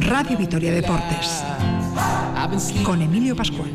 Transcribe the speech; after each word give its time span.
Radio 0.00 0.38
Vitoria 0.38 0.70
Deportes 0.70 1.42
con 2.84 3.02
Emilio 3.02 3.34
Pascual. 3.34 3.72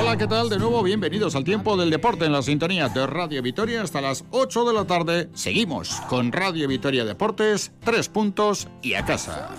Hola, 0.00 0.16
¿qué 0.16 0.26
tal? 0.26 0.48
De 0.48 0.58
nuevo, 0.58 0.82
bienvenidos 0.82 1.34
al 1.36 1.44
tiempo 1.44 1.76
del 1.76 1.90
deporte 1.90 2.24
en 2.24 2.32
la 2.32 2.40
sintonía 2.40 2.88
de 2.88 3.06
Radio 3.06 3.42
Vitoria 3.42 3.82
hasta 3.82 4.00
las 4.00 4.24
8 4.30 4.64
de 4.64 4.72
la 4.72 4.86
tarde. 4.86 5.28
Seguimos 5.34 5.90
con 6.08 6.32
Radio 6.32 6.66
Vitoria 6.68 7.04
Deportes, 7.04 7.70
tres 7.84 8.08
puntos 8.08 8.66
y 8.80 8.94
a 8.94 9.04
casa. 9.04 9.50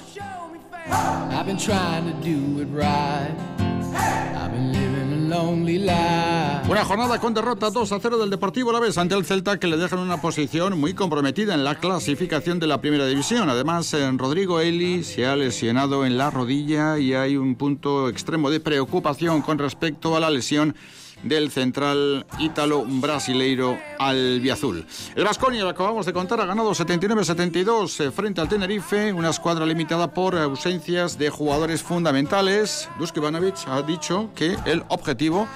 Una 6.70 6.84
jornada 6.84 7.20
con 7.20 7.34
derrota 7.34 7.70
2 7.70 7.92
a 7.92 8.00
0 8.02 8.18
del 8.18 8.30
Deportivo 8.30 8.72
La 8.72 8.82
Vez 8.82 8.98
ante 8.98 9.16
el 9.16 9.24
Celta 9.24 9.58
que 9.60 9.68
le 9.68 9.78
deja 9.78 9.96
en 9.96 10.02
una 10.02 10.20
posición 10.20 10.78
muy 10.78 10.94
comprometida 10.94 11.54
en 11.54 11.64
la 11.64 11.76
clasificación 11.76 12.60
de 12.60 12.68
la 12.68 12.82
primera 12.82 13.06
división. 13.06 13.50
Además, 13.50 13.94
en 13.94 14.20
Rodrigo 14.20 14.60
Eli 14.60 15.04
se 15.04 15.26
ha 15.26 15.38
lesionado 15.38 16.06
en 16.06 16.18
la 16.18 16.32
rodilla 16.32 17.00
y 17.00 17.14
hay 17.14 17.38
un 17.38 17.56
punto 17.56 18.10
extremo 18.10 18.50
de 18.50 18.60
preocupación 18.60 19.42
con 19.42 19.58
respecto 19.58 20.18
a 20.18 20.20
la 20.20 20.30
lesión 20.30 20.76
del 21.24 21.52
central 21.52 22.26
ítalo-brasileiro 22.40 23.78
albiazul. 24.00 24.86
El 25.16 25.24
Vasconia, 25.24 25.64
lo 25.64 25.70
acabamos 25.70 26.06
de 26.06 26.14
contar, 26.14 26.42
ha 26.42 26.46
ganado 26.46 26.72
79-72 26.72 28.06
eh, 28.06 28.12
frente 28.12 28.42
al 28.42 28.50
Tenerife, 28.50 29.14
una 29.14 29.30
escuadra 29.30 29.66
limitada 29.66 30.14
por 30.14 30.36
ausencias 30.38 31.18
de 31.18 31.30
jugadores 31.30 31.84
fundamentales. 31.84 32.90
Dusko 33.00 33.20
Ivanovic 33.20 33.68
ha 33.68 33.82
dicho 33.82 34.30
que 34.36 34.58
el 34.66 34.84
objetivo 34.90 35.48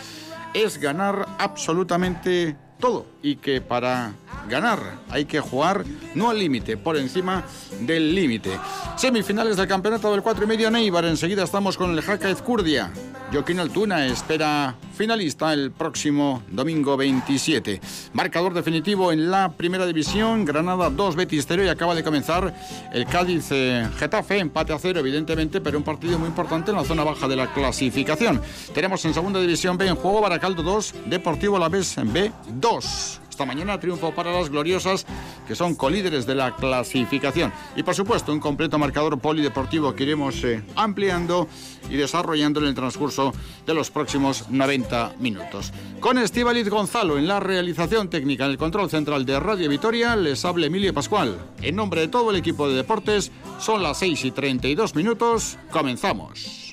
es 0.53 0.77
ganar 0.77 1.27
absolutamente 1.37 2.55
todo 2.79 3.05
y 3.21 3.37
que 3.37 3.61
para 3.61 4.13
ganar 4.49 4.79
hay 5.09 5.25
que 5.25 5.39
jugar 5.39 5.83
no 6.13 6.29
al 6.29 6.39
límite, 6.39 6.77
por 6.77 6.97
encima 6.97 7.43
del 7.81 8.13
límite. 8.13 8.51
Semifinales 8.97 9.57
del 9.57 9.67
campeonato 9.67 10.11
del 10.11 10.21
4 10.21 10.43
y 10.43 10.47
medio 10.47 10.71
Neibar, 10.71 11.05
enseguida 11.05 11.43
estamos 11.43 11.77
con 11.77 11.91
el 11.91 12.01
Jaca 12.01 12.29
Ezcurdia. 12.29 12.91
Joaquín 13.31 13.59
Altuna 13.59 14.05
espera 14.05 14.75
finalista 14.95 15.51
el 15.51 15.71
próximo 15.71 16.43
domingo 16.49 16.95
27. 16.95 17.81
Marcador 18.13 18.53
definitivo 18.53 19.11
en 19.11 19.31
la 19.31 19.51
primera 19.51 19.85
división, 19.85 20.45
Granada 20.45 20.89
2, 20.89 21.15
Betis 21.15 21.45
0 21.47 21.65
y 21.65 21.67
acaba 21.67 21.95
de 21.95 22.03
comenzar 22.03 22.53
el 22.93 23.05
Cádiz 23.05 23.47
eh, 23.51 23.89
Getafe, 23.97 24.37
empate 24.37 24.73
a 24.73 24.79
cero 24.79 24.99
evidentemente, 24.99 25.59
pero 25.59 25.77
un 25.77 25.83
partido 25.83 26.19
muy 26.19 26.27
importante 26.29 26.71
en 26.71 26.77
la 26.77 26.85
zona 26.85 27.03
baja 27.03 27.27
de 27.27 27.35
la 27.35 27.51
clasificación. 27.51 28.41
Tenemos 28.73 29.03
en 29.05 29.13
segunda 29.13 29.41
división 29.41 29.77
B 29.77 29.87
en 29.87 29.95
juego 29.95 30.21
Baracaldo 30.21 30.63
2, 30.63 30.93
Deportivo 31.07 31.57
La 31.59 31.67
Vez 31.67 31.95
B 32.05 32.31
2. 32.47 32.64
Esta 32.65 33.45
mañana 33.45 33.79
triunfo 33.79 34.11
para 34.15 34.31
las 34.31 34.49
gloriosas, 34.49 35.05
que 35.47 35.53
son 35.53 35.75
colíderes 35.75 36.25
de 36.25 36.33
la 36.33 36.55
clasificación. 36.55 37.53
Y 37.75 37.83
por 37.83 37.93
supuesto, 37.93 38.33
un 38.33 38.39
completo 38.39 38.79
marcador 38.79 39.19
polideportivo 39.19 39.93
que 39.93 40.01
iremos 40.01 40.43
eh, 40.43 40.63
ampliando 40.75 41.47
y 41.91 41.95
desarrollando 41.95 42.61
en 42.61 42.65
el 42.65 42.73
transcurso 42.73 43.33
de 43.67 43.73
los 43.75 43.91
próximos 43.91 44.49
90 44.49 45.13
minutos. 45.19 45.71
Con 45.99 46.17
Estíbaliz 46.17 46.67
Gonzalo 46.67 47.19
en 47.19 47.27
la 47.27 47.39
realización 47.39 48.09
técnica 48.09 48.45
en 48.45 48.51
el 48.51 48.57
control 48.57 48.89
central 48.89 49.27
de 49.27 49.39
Radio 49.39 49.69
Vitoria, 49.69 50.15
les 50.15 50.43
habla 50.43 50.65
Emilio 50.65 50.91
Pascual. 50.91 51.37
En 51.61 51.75
nombre 51.75 52.01
de 52.01 52.07
todo 52.07 52.31
el 52.31 52.37
equipo 52.37 52.67
de 52.67 52.77
deportes, 52.77 53.31
son 53.59 53.83
las 53.83 53.99
6 53.99 54.25
y 54.25 54.31
32 54.31 54.95
minutos. 54.95 55.59
Comenzamos. 55.69 56.64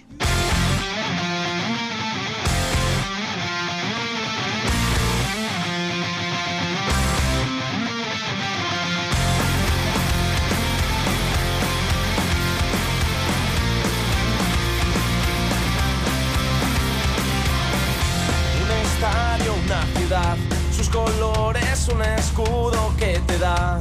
Escudo 22.43 22.93
que 22.99 23.21
te 23.27 23.39
da 23.39 23.81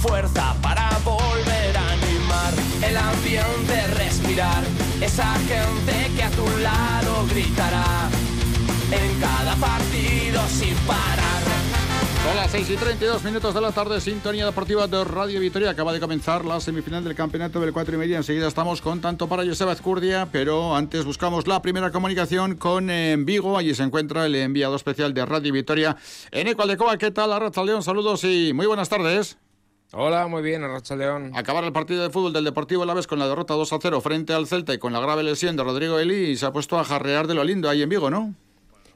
fuerza 0.00 0.54
para 0.62 0.90
volver 1.04 1.76
a 1.76 1.92
animar 1.92 2.52
el 2.82 2.96
ambiente, 2.96 3.86
respirar. 3.94 4.62
Esa 5.00 5.34
gente 5.34 6.14
que 6.14 6.22
a 6.22 6.30
tu 6.30 6.46
lado 6.58 7.26
gritará 7.30 8.08
en 8.90 9.20
cada 9.20 9.54
partido 9.56 10.42
sin 10.48 10.74
parar. 10.86 11.61
Son 12.24 12.36
las 12.36 12.52
6 12.52 12.70
y 12.70 12.76
32 12.76 13.24
minutos 13.24 13.52
de 13.52 13.60
la 13.60 13.72
tarde, 13.72 14.00
sintonía 14.00 14.46
deportiva 14.46 14.86
de 14.86 15.02
Radio 15.02 15.40
Vitoria. 15.40 15.70
Acaba 15.70 15.92
de 15.92 15.98
comenzar 15.98 16.44
la 16.44 16.60
semifinal 16.60 17.02
del 17.02 17.16
campeonato 17.16 17.58
del 17.58 17.72
4 17.72 17.96
y 17.96 17.98
media. 17.98 18.16
Enseguida 18.16 18.46
estamos 18.46 18.80
con 18.80 19.00
tanto 19.00 19.28
para 19.28 19.44
Joseba 19.44 19.72
Ezcurdia, 19.72 20.28
pero 20.30 20.76
antes 20.76 21.04
buscamos 21.04 21.48
la 21.48 21.60
primera 21.60 21.90
comunicación 21.90 22.54
con 22.54 22.90
eh, 22.90 23.16
Vigo. 23.18 23.58
Allí 23.58 23.74
se 23.74 23.82
encuentra 23.82 24.24
el 24.26 24.36
enviado 24.36 24.76
especial 24.76 25.12
de 25.14 25.26
Radio 25.26 25.52
Vitoria 25.52 25.96
en 26.30 26.46
Ecualdecoa. 26.46 26.96
¿Qué 26.96 27.10
tal, 27.10 27.32
Arracha 27.32 27.64
León? 27.64 27.82
Saludos 27.82 28.22
y 28.22 28.52
muy 28.54 28.66
buenas 28.66 28.88
tardes. 28.88 29.36
Hola, 29.92 30.28
muy 30.28 30.42
bien, 30.42 30.62
Arracha 30.62 30.94
León. 30.94 31.32
Acabar 31.34 31.64
el 31.64 31.72
partido 31.72 32.04
de 32.04 32.10
fútbol 32.10 32.32
del 32.32 32.44
Deportivo 32.44 32.84
La 32.84 32.94
Vez 32.94 33.08
con 33.08 33.18
la 33.18 33.26
derrota 33.26 33.54
2 33.54 33.72
a 33.72 33.78
0 33.82 34.00
frente 34.00 34.32
al 34.32 34.46
Celta 34.46 34.72
y 34.72 34.78
con 34.78 34.92
la 34.92 35.00
grave 35.00 35.24
lesión 35.24 35.56
de 35.56 35.64
Rodrigo 35.64 35.98
Eli 35.98 36.30
y 36.30 36.36
se 36.36 36.46
ha 36.46 36.52
puesto 36.52 36.78
a 36.78 36.84
jarrear 36.84 37.26
de 37.26 37.34
lo 37.34 37.42
lindo 37.42 37.68
ahí 37.68 37.82
en 37.82 37.88
Vigo, 37.88 38.10
¿no? 38.10 38.32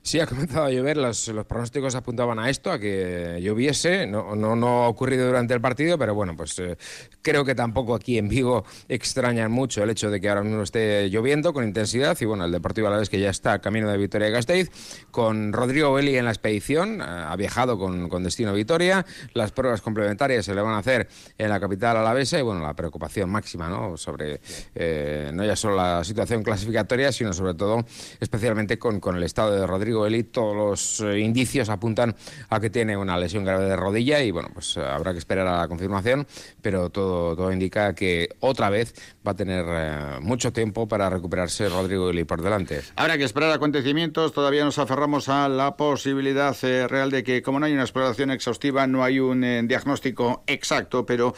Sí, 0.06 0.20
ha 0.20 0.26
comenzado 0.28 0.66
a 0.66 0.70
llover, 0.70 0.98
los, 0.98 1.32
pronósticos 1.48 1.96
apuntaban 1.96 2.38
a 2.38 2.48
esto, 2.48 2.70
a 2.70 2.78
que 2.78 3.40
lloviese, 3.42 4.06
no, 4.06 4.36
no, 4.36 4.54
no 4.54 4.84
ha 4.84 4.88
ocurrido 4.88 5.26
durante 5.26 5.52
el 5.52 5.60
partido, 5.60 5.98
pero 5.98 6.14
bueno, 6.14 6.36
pues 6.36 6.56
eh, 6.60 6.78
creo 7.22 7.44
que 7.44 7.56
tampoco 7.56 7.92
aquí 7.92 8.16
en 8.16 8.28
Vigo 8.28 8.64
extrañan 8.88 9.50
mucho 9.50 9.82
el 9.82 9.90
hecho 9.90 10.08
de 10.08 10.20
que 10.20 10.28
ahora 10.28 10.44
mismo 10.44 10.62
esté 10.62 11.10
lloviendo 11.10 11.52
con 11.52 11.64
intensidad. 11.64 12.16
Y 12.20 12.24
bueno, 12.24 12.44
el 12.44 12.52
Deportivo 12.52 12.86
a 12.86 12.92
la 12.92 12.98
vez 12.98 13.10
que 13.10 13.18
ya 13.18 13.30
está 13.30 13.58
camino 13.58 13.90
de 13.90 13.98
Vitoria 13.98 14.28
Gasteiz, 14.28 14.70
con 15.10 15.52
Rodrigo 15.52 15.92
Belli 15.92 16.16
en 16.16 16.26
la 16.26 16.30
expedición, 16.30 17.00
eh, 17.00 17.04
ha 17.04 17.34
viajado 17.34 17.76
con, 17.76 18.08
con 18.08 18.22
destino 18.22 18.50
a 18.50 18.52
Vitoria, 18.52 19.04
las 19.34 19.50
pruebas 19.50 19.82
complementarias 19.82 20.44
se 20.44 20.54
le 20.54 20.60
van 20.60 20.74
a 20.74 20.78
hacer 20.78 21.08
en 21.36 21.48
la 21.48 21.58
capital 21.58 21.96
alavesa 21.96 22.38
y 22.38 22.42
bueno, 22.42 22.62
la 22.62 22.74
preocupación 22.74 23.28
máxima, 23.28 23.68
¿no? 23.68 23.96
Sobre 23.96 24.40
eh, 24.76 25.32
no 25.34 25.44
ya 25.44 25.56
solo 25.56 25.74
la 25.74 26.04
situación 26.04 26.44
clasificatoria, 26.44 27.10
sino 27.10 27.32
sobre 27.32 27.54
todo 27.54 27.84
especialmente 28.20 28.78
con, 28.78 29.00
con 29.00 29.16
el 29.16 29.24
estado 29.24 29.50
de 29.50 29.66
Rodrigo 29.66 29.95
todos 30.32 30.56
los 30.56 31.00
eh, 31.00 31.20
indicios 31.20 31.68
apuntan 31.68 32.14
a 32.48 32.60
que 32.60 32.70
tiene 32.70 32.96
una 32.96 33.16
lesión 33.18 33.44
grave 33.44 33.66
de 33.66 33.76
rodilla 33.76 34.22
y 34.22 34.30
bueno, 34.30 34.50
pues 34.52 34.76
eh, 34.76 34.80
habrá 34.80 35.12
que 35.12 35.18
esperar 35.18 35.46
a 35.46 35.58
la 35.58 35.68
confirmación, 35.68 36.26
pero 36.62 36.90
todo, 36.90 37.36
todo 37.36 37.52
indica 37.52 37.94
que 37.94 38.28
otra 38.40 38.70
vez 38.70 38.94
va 39.26 39.32
a 39.32 39.36
tener 39.36 39.64
eh, 39.68 40.20
mucho 40.20 40.52
tiempo 40.52 40.88
para 40.88 41.10
recuperarse 41.10 41.68
Rodrigo 41.68 42.10
Eli 42.10 42.24
por 42.24 42.42
delante. 42.42 42.82
Habrá 42.96 43.18
que 43.18 43.24
esperar 43.24 43.50
acontecimientos, 43.52 44.32
todavía 44.32 44.64
nos 44.64 44.78
aferramos 44.78 45.28
a 45.28 45.48
la 45.48 45.76
posibilidad 45.76 46.56
real 46.88 47.10
de 47.10 47.24
que 47.24 47.42
como 47.42 47.60
no 47.60 47.66
hay 47.66 47.72
una 47.72 47.82
exploración 47.82 48.30
exhaustiva, 48.30 48.86
no 48.86 49.02
hay 49.02 49.20
un 49.20 49.66
diagnóstico 49.68 50.44
exacto, 50.46 51.06
pero 51.06 51.34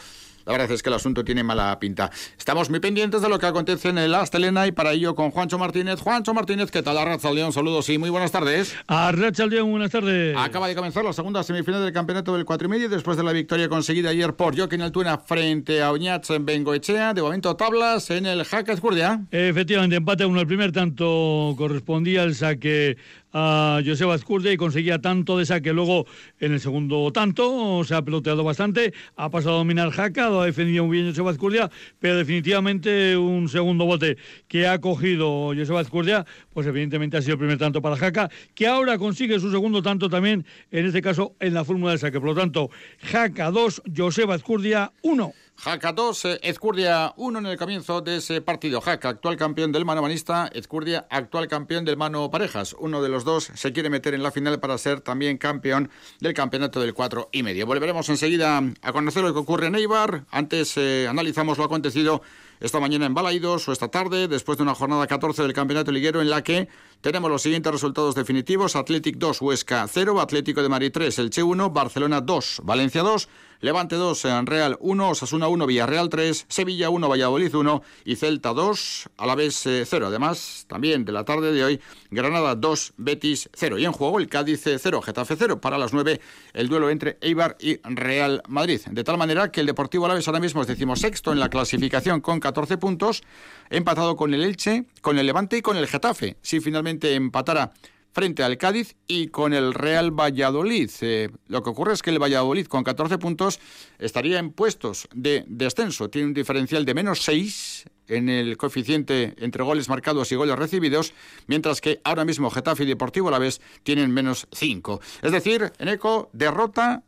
la 0.49 0.53
verdad 0.53 0.71
es 0.71 0.81
que 0.81 0.89
el 0.89 0.95
asunto 0.95 1.23
tiene 1.23 1.43
mala 1.43 1.77
pinta. 1.79 2.09
Estamos 2.35 2.71
muy 2.71 2.79
pendientes 2.79 3.21
de 3.21 3.29
lo 3.29 3.37
que 3.37 3.45
acontece 3.45 3.89
en 3.89 3.99
el 3.99 4.15
Astelena 4.15 4.65
y 4.65 4.71
para 4.71 4.93
ello 4.93 5.13
con 5.13 5.29
Juancho 5.29 5.59
Martínez. 5.59 5.99
Juancho 5.99 6.33
Martínez, 6.33 6.71
¿qué 6.71 6.81
tal? 6.81 6.97
Arracha 6.97 7.31
León, 7.31 7.53
saludos 7.53 7.87
y 7.89 7.99
muy 7.99 8.09
buenas 8.09 8.31
tardes. 8.31 8.75
Arracha 8.87 9.45
León, 9.45 9.69
buenas 9.69 9.91
tardes. 9.91 10.35
Acaba 10.35 10.67
de 10.67 10.73
comenzar 10.73 11.05
la 11.05 11.13
segunda 11.13 11.43
semifinal 11.43 11.83
del 11.83 11.93
campeonato 11.93 12.33
del 12.33 12.45
4 12.45 12.65
y 12.65 12.69
medio 12.71 12.89
después 12.89 13.15
de 13.15 13.23
la 13.23 13.31
victoria 13.31 13.69
conseguida 13.69 14.09
ayer 14.09 14.33
por 14.33 14.57
Joaquín 14.57 14.81
Altuna 14.81 15.19
frente 15.19 15.83
a 15.83 15.91
Oñats 15.91 16.31
en 16.31 16.43
Bengoechea. 16.47 17.13
De 17.13 17.21
momento 17.21 17.55
tablas 17.55 18.09
en 18.09 18.25
el 18.25 18.43
Jaca 18.43 18.73
Escurdia. 18.73 19.21
Efectivamente, 19.29 19.97
empate 19.97 20.23
a 20.23 20.27
uno. 20.27 20.41
El 20.41 20.47
primer 20.47 20.71
tanto 20.71 21.53
correspondía 21.59 22.23
al 22.23 22.33
saque 22.33 22.97
a 23.33 23.81
Joseba 23.85 24.13
Azcurdia 24.13 24.51
y 24.51 24.57
conseguía 24.57 24.99
tanto 24.99 25.37
de 25.37 25.45
saque. 25.45 25.73
Luego, 25.73 26.05
en 26.39 26.53
el 26.53 26.59
segundo 26.59 27.11
tanto, 27.11 27.83
se 27.83 27.95
ha 27.95 28.01
peloteado 28.01 28.43
bastante, 28.43 28.93
ha 29.15 29.29
pasado 29.29 29.55
a 29.55 29.57
dominar 29.59 29.91
Jaca, 29.91 30.27
ha 30.27 30.45
defendido 30.45 30.85
muy 30.85 30.97
bien 30.97 31.09
Joseba 31.09 31.31
Azcurdia, 31.31 31.69
pero 31.99 32.17
definitivamente 32.17 33.17
un 33.17 33.49
segundo 33.49 33.85
bote 33.85 34.17
que 34.47 34.67
ha 34.67 34.79
cogido 34.79 35.53
Joseba 35.55 35.81
Azcurdia, 35.81 36.25
pues 36.53 36.67
evidentemente 36.67 37.17
ha 37.17 37.21
sido 37.21 37.33
el 37.33 37.39
primer 37.39 37.57
tanto 37.57 37.81
para 37.81 37.97
Jaca, 37.97 38.29
que 38.55 38.67
ahora 38.67 38.97
consigue 38.97 39.39
su 39.39 39.51
segundo 39.51 39.81
tanto 39.81 40.09
también, 40.09 40.45
en 40.71 40.85
este 40.85 41.01
caso 41.01 41.35
en 41.39 41.53
la 41.53 41.63
fórmula 41.63 41.93
de 41.93 41.97
saque. 41.99 42.19
Por 42.19 42.29
lo 42.29 42.35
tanto, 42.35 42.69
Jaca 43.03 43.51
2, 43.51 43.83
Joseba 43.95 44.35
Azcurdia 44.35 44.91
1. 45.03 45.33
Jaca 45.61 45.91
2, 45.91 46.25
eh, 46.25 46.39
Ezcurdia 46.43 47.13
1 47.17 47.39
en 47.39 47.45
el 47.45 47.57
comienzo 47.57 47.99
de 47.99 48.17
ese 48.17 48.39
partido. 48.39 48.79
Jaca, 48.79 49.09
actual 49.09 49.35
campeón 49.35 49.73
del 49.73 49.83
mano 49.83 50.01
manista, 50.01 50.49
Ezcurdia, 50.53 51.05
actual 51.09 51.49
campeón 51.49 51.83
del 51.83 51.97
mano 51.97 52.31
parejas. 52.31 52.77
Uno 52.79 53.01
de 53.01 53.09
los 53.09 53.25
dos 53.25 53.51
se 53.53 53.73
quiere 53.73 53.89
meter 53.89 54.13
en 54.13 54.23
la 54.23 54.31
final 54.31 54.61
para 54.61 54.77
ser 54.77 55.01
también 55.01 55.37
campeón 55.37 55.89
del 56.21 56.33
campeonato 56.33 56.79
del 56.79 56.93
4 56.93 57.27
y 57.33 57.43
medio. 57.43 57.65
Volveremos 57.65 58.07
enseguida 58.07 58.63
a 58.81 58.93
conocer 58.93 59.21
lo 59.21 59.33
que 59.33 59.39
ocurre 59.39 59.67
en 59.67 59.75
Eibar. 59.75 60.23
Antes 60.31 60.77
eh, 60.77 61.07
analizamos 61.09 61.57
lo 61.57 61.65
acontecido 61.65 62.21
esta 62.61 62.79
mañana 62.79 63.05
en 63.05 63.13
Balaidos 63.13 63.67
o 63.67 63.73
esta 63.73 63.89
tarde, 63.89 64.29
después 64.29 64.57
de 64.57 64.63
una 64.63 64.75
jornada 64.75 65.07
14 65.07 65.43
del 65.43 65.53
Campeonato 65.53 65.91
Liguero 65.91 66.21
en 66.21 66.29
la 66.29 66.41
que 66.41 66.69
tenemos 67.01 67.29
los 67.31 67.41
siguientes 67.41 67.71
resultados 67.71 68.15
definitivos. 68.15 68.75
Athletic 68.75 69.17
2, 69.17 69.41
Huesca 69.41 69.87
0, 69.87 70.19
Atlético 70.19 70.61
de 70.61 70.69
Madrid 70.69 70.91
3, 70.93 71.19
Elche 71.19 71.43
1, 71.43 71.69
Barcelona 71.69 72.21
2, 72.21 72.61
Valencia 72.63 73.03
2, 73.03 73.29
Levante 73.61 73.95
2, 73.95 74.23
Real 74.45 74.77
1, 74.79 75.09
Osasuna 75.09 75.47
1, 75.49 75.65
Villarreal 75.65 76.09
3, 76.09 76.45
Sevilla 76.47 76.89
1, 76.89 77.09
Valladolid 77.09 77.53
1 77.53 77.83
y 78.05 78.15
Celta 78.15 78.53
2, 78.53 79.09
a 79.17 79.25
la 79.25 79.35
vez 79.35 79.61
0. 79.63 80.07
Además, 80.07 80.65
también 80.67 81.03
de 81.03 81.11
la 81.11 81.25
tarde 81.25 81.51
de 81.51 81.63
hoy, 81.65 81.81
Granada 82.09 82.55
2, 82.55 82.93
Betis 82.97 83.49
0. 83.53 83.77
Y 83.77 83.85
en 83.85 83.91
juego 83.91 84.19
el 84.19 84.29
Cádiz 84.29 84.61
0, 84.63 85.01
Getafe 85.01 85.35
0. 85.37 85.59
Para 85.59 85.77
las 85.77 85.93
9, 85.93 86.21
el 86.53 86.69
duelo 86.69 86.89
entre 86.89 87.17
Eibar 87.21 87.57
y 87.59 87.79
Real 87.83 88.43
Madrid. 88.47 88.81
De 88.89 89.03
tal 89.03 89.17
manera 89.17 89.51
que 89.51 89.59
el 89.59 89.67
Deportivo 89.67 90.05
Alavés 90.05 90.27
ahora 90.27 90.39
mismo 90.39 90.61
es 90.61 90.67
decimosexto 90.67 91.33
en 91.33 91.39
la 91.39 91.49
clasificación 91.49 92.21
con 92.21 92.39
14 92.39 92.77
puntos, 92.77 93.23
empatado 93.69 94.15
con 94.15 94.33
el 94.33 94.43
Elche, 94.43 94.85
con 95.01 95.17
el 95.19 95.25
Levante 95.25 95.57
y 95.57 95.61
con 95.61 95.77
el 95.77 95.87
Getafe. 95.87 96.37
Si 96.41 96.59
finalmente 96.59 97.15
empatara 97.15 97.71
frente 98.11 98.43
al 98.43 98.57
Cádiz 98.57 98.95
y 99.07 99.27
con 99.27 99.53
el 99.53 99.73
Real 99.73 100.11
Valladolid. 100.11 100.89
Eh, 101.01 101.29
lo 101.47 101.63
que 101.63 101.69
ocurre 101.69 101.93
es 101.93 102.01
que 102.01 102.09
el 102.09 102.21
Valladolid 102.21 102.67
con 102.67 102.83
14 102.83 103.17
puntos 103.17 103.59
estaría 103.99 104.39
en 104.39 104.51
puestos 104.51 105.07
de 105.13 105.45
descenso. 105.47 106.09
Tiene 106.09 106.27
un 106.27 106.33
diferencial 106.33 106.85
de 106.85 106.93
menos 106.93 107.21
6 107.23 107.85
en 108.07 108.27
el 108.27 108.57
coeficiente 108.57 109.35
entre 109.37 109.63
goles 109.63 109.87
marcados 109.87 110.31
y 110.31 110.35
goles 110.35 110.57
recibidos, 110.57 111.13
mientras 111.47 111.79
que 111.79 112.01
ahora 112.03 112.25
mismo 112.25 112.49
Getafe 112.49 112.83
y 112.83 112.87
Deportivo 112.87 113.27
a 113.27 113.31
la 113.31 113.39
vez 113.39 113.61
tienen 113.83 114.11
menos 114.11 114.47
5. 114.51 114.99
Es 115.21 115.31
decir, 115.31 115.71
en 115.77 115.87
eco, 115.87 116.29
derrota 116.33 117.03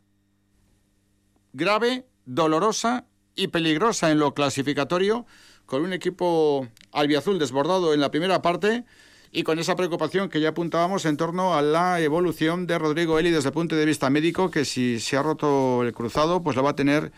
grave, 1.52 2.06
dolorosa 2.24 3.06
y 3.34 3.48
peligrosa 3.48 4.10
en 4.10 4.18
lo 4.18 4.34
clasificatorio, 4.34 5.26
con 5.72 5.84
un 5.84 5.94
equipo 5.94 6.68
albiazul 6.92 7.38
desbordado 7.38 7.94
en 7.94 8.00
la 8.00 8.10
primera 8.10 8.42
parte 8.42 8.84
y 9.32 9.42
con 9.42 9.58
esa 9.58 9.74
preocupación 9.74 10.28
que 10.28 10.38
ya 10.38 10.50
apuntábamos 10.50 11.06
en 11.06 11.16
torno 11.16 11.54
a 11.54 11.62
la 11.62 11.98
evolución 12.02 12.66
de 12.66 12.78
Rodrigo 12.78 13.18
Eli 13.18 13.30
desde 13.30 13.48
el 13.48 13.54
punto 13.54 13.74
de 13.74 13.86
vista 13.86 14.10
médico, 14.10 14.50
que 14.50 14.66
si 14.66 15.00
se 15.00 15.16
ha 15.16 15.22
roto 15.22 15.82
el 15.82 15.94
cruzado, 15.94 16.42
pues 16.42 16.56
lo 16.56 16.62
va 16.62 16.72
a 16.72 16.76
tener 16.76 17.10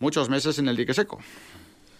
muchos 0.00 0.28
meses 0.28 0.58
en 0.58 0.68
el 0.68 0.76
dique 0.76 0.92
seco. 0.92 1.18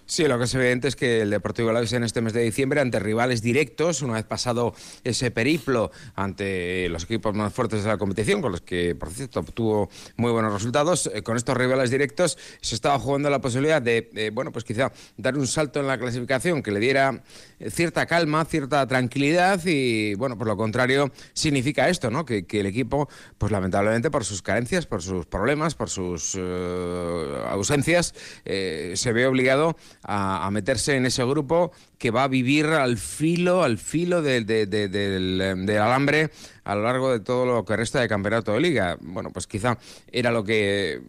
Sí, 0.06 0.24
lo 0.28 0.36
que 0.36 0.44
es 0.44 0.54
evidente 0.54 0.86
es 0.86 0.96
que 0.96 1.22
el 1.22 1.30
Deportivo 1.30 1.70
Alavés 1.70 1.94
en 1.94 2.04
este 2.04 2.20
mes 2.20 2.34
de 2.34 2.42
diciembre, 2.42 2.78
ante 2.82 2.98
rivales 2.98 3.40
directos, 3.40 4.02
una 4.02 4.14
vez 4.14 4.24
pasado 4.24 4.74
ese 5.02 5.30
periplo 5.30 5.90
ante 6.14 6.90
los 6.90 7.04
equipos 7.04 7.34
más 7.34 7.54
fuertes 7.54 7.82
de 7.82 7.88
la 7.88 7.96
competición, 7.96 8.42
con 8.42 8.52
los 8.52 8.60
que, 8.60 8.94
por 8.94 9.10
cierto, 9.10 9.40
obtuvo 9.40 9.88
muy 10.16 10.30
buenos 10.30 10.52
resultados, 10.52 11.10
eh, 11.12 11.22
con 11.22 11.38
estos 11.38 11.56
rivales 11.56 11.90
directos 11.90 12.36
se 12.60 12.74
estaba 12.74 12.98
jugando 12.98 13.30
la 13.30 13.40
posibilidad 13.40 13.80
de, 13.80 14.30
bueno, 14.34 14.52
pues 14.52 14.66
quizá 14.66 14.92
dar 15.16 15.38
un 15.38 15.46
salto 15.46 15.80
en 15.80 15.86
la 15.86 15.96
clasificación 15.96 16.62
que 16.62 16.70
le 16.70 16.80
diera 16.80 17.22
eh, 17.58 17.70
cierta 17.70 18.04
calma, 18.04 18.44
cierta 18.44 18.86
tranquilidad 18.86 19.64
y, 19.64 20.14
bueno, 20.16 20.36
por 20.36 20.46
lo 20.46 20.56
contrario, 20.58 21.12
significa 21.32 21.88
esto, 21.88 22.10
¿no? 22.10 22.26
Que, 22.26 22.44
el 22.54 22.66
equipo, 22.66 23.08
pues 23.38 23.50
lamentablemente 23.50 24.10
por 24.10 24.24
sus 24.24 24.42
carencias, 24.42 24.86
por 24.86 25.02
sus 25.02 25.26
problemas, 25.26 25.74
por 25.74 25.90
sus 25.90 26.36
eh, 26.38 27.44
ausencias, 27.48 28.14
se 28.44 29.12
ve 29.12 29.26
obligado 29.26 29.76
a, 30.04 30.48
meterse 30.50 30.96
en 30.96 31.06
ese 31.06 31.24
grupo 31.24 31.72
que 31.98 32.10
va 32.10 32.24
a 32.24 32.28
vivir 32.28 32.66
al 32.66 32.98
filo, 32.98 33.62
al 33.62 33.78
filo 33.78 34.22
del, 34.22 34.46
del 34.46 35.78
alambre 35.78 36.30
a 36.64 36.74
lo 36.74 36.82
largo 36.82 37.12
de 37.12 37.20
todo 37.20 37.46
lo 37.46 37.64
que 37.64 37.76
resta 37.76 38.00
de 38.00 38.08
campeonato 38.08 38.52
de 38.52 38.60
liga. 38.60 38.96
Bueno, 39.00 39.30
pues 39.30 39.46
quizá 39.46 39.78
era 40.10 40.30
lo 40.30 40.44
que 40.44 41.00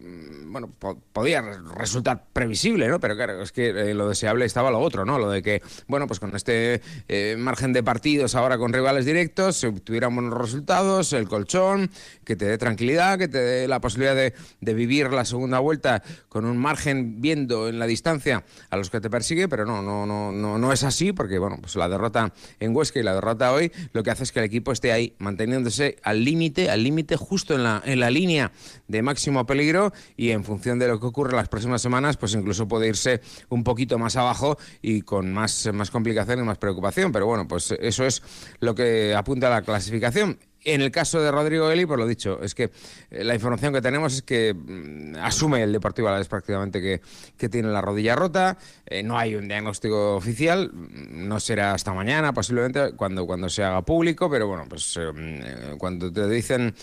bueno, 0.46 0.70
podía 1.12 1.42
resultar 1.76 2.24
previsible, 2.32 2.88
¿no? 2.88 3.00
Pero 3.00 3.16
claro, 3.16 3.42
es 3.42 3.52
que 3.52 3.70
eh, 3.70 3.94
lo 3.94 4.08
deseable 4.08 4.44
estaba 4.44 4.70
lo 4.70 4.80
otro, 4.80 5.04
¿no? 5.04 5.18
Lo 5.18 5.30
de 5.30 5.42
que, 5.42 5.62
bueno, 5.88 6.06
pues 6.06 6.20
con 6.20 6.34
este 6.36 6.82
eh, 7.08 7.36
margen 7.38 7.72
de 7.72 7.82
partidos 7.82 8.34
ahora 8.34 8.58
con 8.58 8.72
rivales 8.72 9.06
directos, 9.06 9.56
se 9.56 9.68
obtuvieran 9.68 10.14
buenos 10.14 10.38
resultados, 10.38 11.12
el 11.12 11.28
colchón, 11.28 11.90
que 12.24 12.36
te 12.36 12.44
dé 12.44 12.58
tranquilidad, 12.58 13.18
que 13.18 13.28
te 13.28 13.38
dé 13.38 13.68
la 13.68 13.80
posibilidad 13.80 14.14
de, 14.14 14.34
de 14.60 14.74
vivir 14.74 15.10
la 15.10 15.24
segunda 15.24 15.58
vuelta 15.58 16.02
con 16.28 16.44
un 16.44 16.58
margen 16.58 17.20
viendo 17.20 17.68
en 17.68 17.78
la 17.78 17.86
distancia 17.86 18.44
a 18.70 18.76
los 18.76 18.90
que 18.90 19.00
te 19.00 19.08
persigue, 19.08 19.48
pero 19.48 19.64
no, 19.64 19.82
no, 19.82 20.04
no, 20.04 20.32
no, 20.32 20.58
no 20.58 20.72
es 20.72 20.84
así, 20.84 21.12
porque 21.12 21.38
bueno, 21.38 21.58
pues 21.60 21.76
la 21.76 21.88
derrota 21.88 22.32
en 22.60 22.76
Huesca 22.76 23.00
y 23.00 23.02
la 23.02 23.14
derrota 23.14 23.52
hoy 23.52 23.72
lo 23.92 24.02
que 24.02 24.10
hace 24.10 24.24
es 24.24 24.32
que 24.32 24.40
el 24.40 24.44
equipo 24.44 24.72
esté 24.72 24.92
ahí 24.92 25.14
manteniendo 25.18 25.46
teniéndose 25.46 25.96
al 26.02 26.24
límite, 26.24 26.70
al 26.70 26.82
límite 26.82 27.16
justo 27.16 27.54
en 27.54 27.62
la, 27.62 27.80
en 27.84 28.00
la 28.00 28.10
línea 28.10 28.50
de 28.88 29.00
máximo 29.00 29.46
peligro 29.46 29.92
y 30.16 30.30
en 30.30 30.35
función 30.44 30.78
de 30.78 30.88
lo 30.88 31.00
que 31.00 31.06
ocurre 31.06 31.36
las 31.36 31.48
próximas 31.48 31.82
semanas, 31.82 32.16
pues 32.16 32.34
incluso 32.34 32.68
puede 32.68 32.88
irse 32.88 33.20
un 33.48 33.64
poquito 33.64 33.98
más 33.98 34.16
abajo 34.16 34.58
y 34.82 35.02
con 35.02 35.32
más, 35.32 35.68
más 35.72 35.90
complicación 35.90 36.40
y 36.40 36.42
más 36.42 36.58
preocupación. 36.58 37.12
Pero 37.12 37.26
bueno, 37.26 37.46
pues 37.46 37.72
eso 37.80 38.04
es 38.04 38.22
lo 38.60 38.74
que 38.74 39.14
apunta 39.14 39.50
la 39.50 39.62
clasificación. 39.62 40.38
En 40.66 40.80
el 40.80 40.90
caso 40.90 41.22
de 41.22 41.30
Rodrigo 41.30 41.70
Eli, 41.70 41.86
por 41.86 41.96
lo 41.96 42.08
dicho, 42.08 42.40
es 42.42 42.56
que 42.56 42.72
eh, 43.12 43.22
la 43.22 43.36
información 43.36 43.72
que 43.72 43.80
tenemos 43.80 44.14
es 44.14 44.22
que 44.22 44.52
mm, 44.52 45.14
asume 45.22 45.62
el 45.62 45.70
Deportivo 45.70 46.08
Alavés 46.08 46.26
prácticamente 46.26 46.82
que, 46.82 47.48
tiene 47.48 47.68
la 47.68 47.80
rodilla 47.80 48.16
rota, 48.16 48.58
eh, 48.84 49.04
no 49.04 49.16
hay 49.16 49.36
un 49.36 49.46
diagnóstico 49.46 50.16
oficial, 50.16 50.72
mm, 50.72 51.28
no 51.28 51.38
será 51.38 51.72
hasta 51.72 51.94
mañana 51.94 52.32
posiblemente 52.32 52.96
cuando, 52.96 53.26
cuando 53.26 53.48
se 53.48 53.62
haga 53.62 53.82
público, 53.82 54.28
pero 54.28 54.48
bueno, 54.48 54.64
pues 54.68 54.96
eh, 54.96 55.12
mm, 55.12 55.78
cuando 55.78 56.12
te 56.12 56.28
dicen 56.28 56.74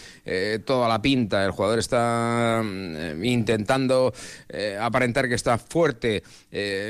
toda 0.65 0.87
la 0.87 1.01
pinta, 1.01 1.43
el 1.43 1.51
jugador 1.51 1.79
está 1.79 2.63
intentando 3.21 4.13
aparentar 4.79 5.27
que 5.27 5.35
está 5.35 5.57
fuerte, 5.57 6.23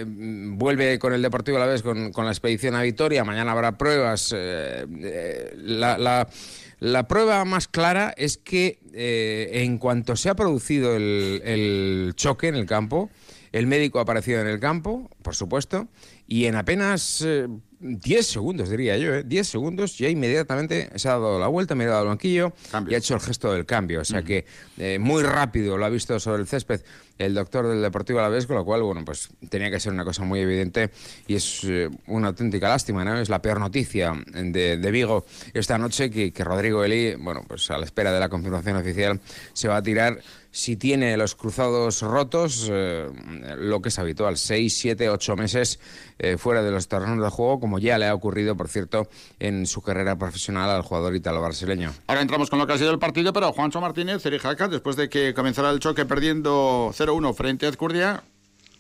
vuelve 0.06 1.00
con 1.00 1.14
el 1.14 1.22
Deportivo 1.24 1.58
Alavés 1.58 1.82
con, 1.82 2.12
con 2.12 2.26
la 2.26 2.32
expedición 2.32 2.76
a 2.76 2.84
Vitoria, 2.84 3.24
mañana 3.24 3.52
habrá 3.52 3.78
pruebas, 3.78 4.36
la 4.36 6.28
prueba 7.08 7.46
más 7.46 7.68
clara 7.70 8.14
es 8.18 8.38
que 8.38 8.80
eh, 8.94 9.64
en 9.64 9.78
cuanto 9.78 10.18
se 10.18 10.30
ha 10.30 10.36
producido 10.36 10.96
el, 10.98 12.14
choque 12.16 12.50
en 12.50 12.56
el 12.56 12.66
campo, 12.66 13.10
el 13.54 13.68
médico 13.68 14.00
ha 14.00 14.02
aparecido 14.02 14.42
en 14.42 14.48
el 14.48 14.60
campo, 14.60 15.10
por 15.22 15.34
supuesto, 15.34 15.88
y 16.28 16.46
en 16.46 16.56
apenas 16.56 17.24
eh, 17.26 17.48
10 17.80 18.26
segundos, 18.26 18.70
diría 18.70 18.98
yo, 18.98 19.14
¿eh? 19.14 19.24
10 19.24 19.48
segundos, 19.48 19.98
ya 19.98 20.10
inmediatamente 20.10 20.90
se 20.96 21.08
ha 21.08 21.12
dado 21.12 21.40
la 21.40 21.48
vuelta, 21.48 21.76
me 21.76 21.84
ha 21.86 21.88
dado 21.88 22.02
al 22.02 22.08
banquillo 22.08 22.54
y 22.90 22.96
ha 22.96 22.98
hecho 22.98 23.14
el 23.14 23.22
gesto 23.22 23.54
del 23.54 23.66
cambio. 23.66 24.02
O 24.02 24.06
sea 24.06 24.24
que 24.24 24.46
eh, 24.78 25.00
muy 25.00 25.24
rápido 25.24 25.78
lo 25.78 25.86
ha 25.86 25.90
visto 25.90 26.20
sobre 26.20 26.42
el 26.42 26.48
césped 26.48 26.82
el 27.18 27.34
doctor 27.34 27.68
del 27.68 27.82
Deportivo 27.82 28.20
a 28.20 28.24
la 28.24 28.30
vez, 28.30 28.48
con 28.48 28.56
lo 28.56 28.66
cual, 28.66 28.82
bueno, 28.84 29.04
pues 29.06 29.30
tenía 29.50 29.70
que 29.70 29.80
ser 29.80 29.94
una 29.94 30.04
cosa 30.04 30.24
muy 30.24 30.40
evidente 30.40 30.92
y 31.28 31.36
es 31.36 31.64
eh, 31.64 31.90
una 32.08 32.30
auténtica 32.30 32.70
lástima, 32.70 33.04
¿no? 33.06 33.20
Es 33.20 33.30
la 33.30 33.42
peor 33.42 33.60
noticia 33.60 34.14
de, 34.34 34.78
de 34.78 34.92
Vigo 34.92 35.26
esta 35.54 35.78
noche 35.78 36.10
que, 36.10 36.32
que 36.32 36.44
Rodrigo 36.44 36.84
Eli, 36.84 37.16
bueno, 37.16 37.44
pues 37.48 37.70
a 37.72 37.78
la 37.78 37.86
espera 37.86 38.12
de 38.12 38.20
la 38.20 38.30
confirmación 38.30 38.78
oficial, 38.78 39.20
se 39.54 39.68
va 39.68 39.78
a 39.78 39.84
tirar 39.84 40.20
si 40.54 40.78
tiene 40.78 41.18
los 41.18 41.34
cruzados 41.34 42.02
rotos, 42.04 42.70
eh, 42.72 43.10
lo 43.58 43.82
que 43.82 43.90
es 43.90 43.98
habitual, 43.98 44.38
6, 44.38 44.78
7, 44.78 45.10
8 45.10 45.36
meses 45.36 45.80
eh, 46.20 46.38
fuera 46.38 46.62
de 46.62 46.70
los 46.70 46.88
terrenos 46.88 47.22
de 47.22 47.30
juego, 47.32 47.60
como 47.60 47.80
ya 47.80 47.98
le 47.98 48.06
ha 48.06 48.14
ocurrido, 48.14 48.56
por 48.56 48.70
cierto, 48.70 49.10
en 49.40 49.66
su 49.66 49.82
carrera 49.82 50.16
profesional 50.16 50.70
al 50.70 50.84
jugador 50.84 51.16
italo-brasileño. 51.16 51.92
Ahora 52.06 52.22
entramos 52.22 52.52
con 52.52 52.60
lo 52.60 52.68
que 52.68 52.74
ha 52.74 52.78
sido 52.78 52.92
el 52.92 53.00
partido, 53.00 53.34
pero 53.34 53.52
Juancho 53.52 53.82
Martínez, 53.82 54.22
Cerijaca, 54.22 54.68
después 54.68 54.96
de 54.96 55.10
que 55.10 55.34
comenzara 55.34 55.72
el 55.72 55.80
choque 55.80 56.06
perdiendo 56.06 56.92
0-1 56.94 57.34
frente 57.34 57.66
a 57.66 57.70
Ezcurdia, 57.70 58.24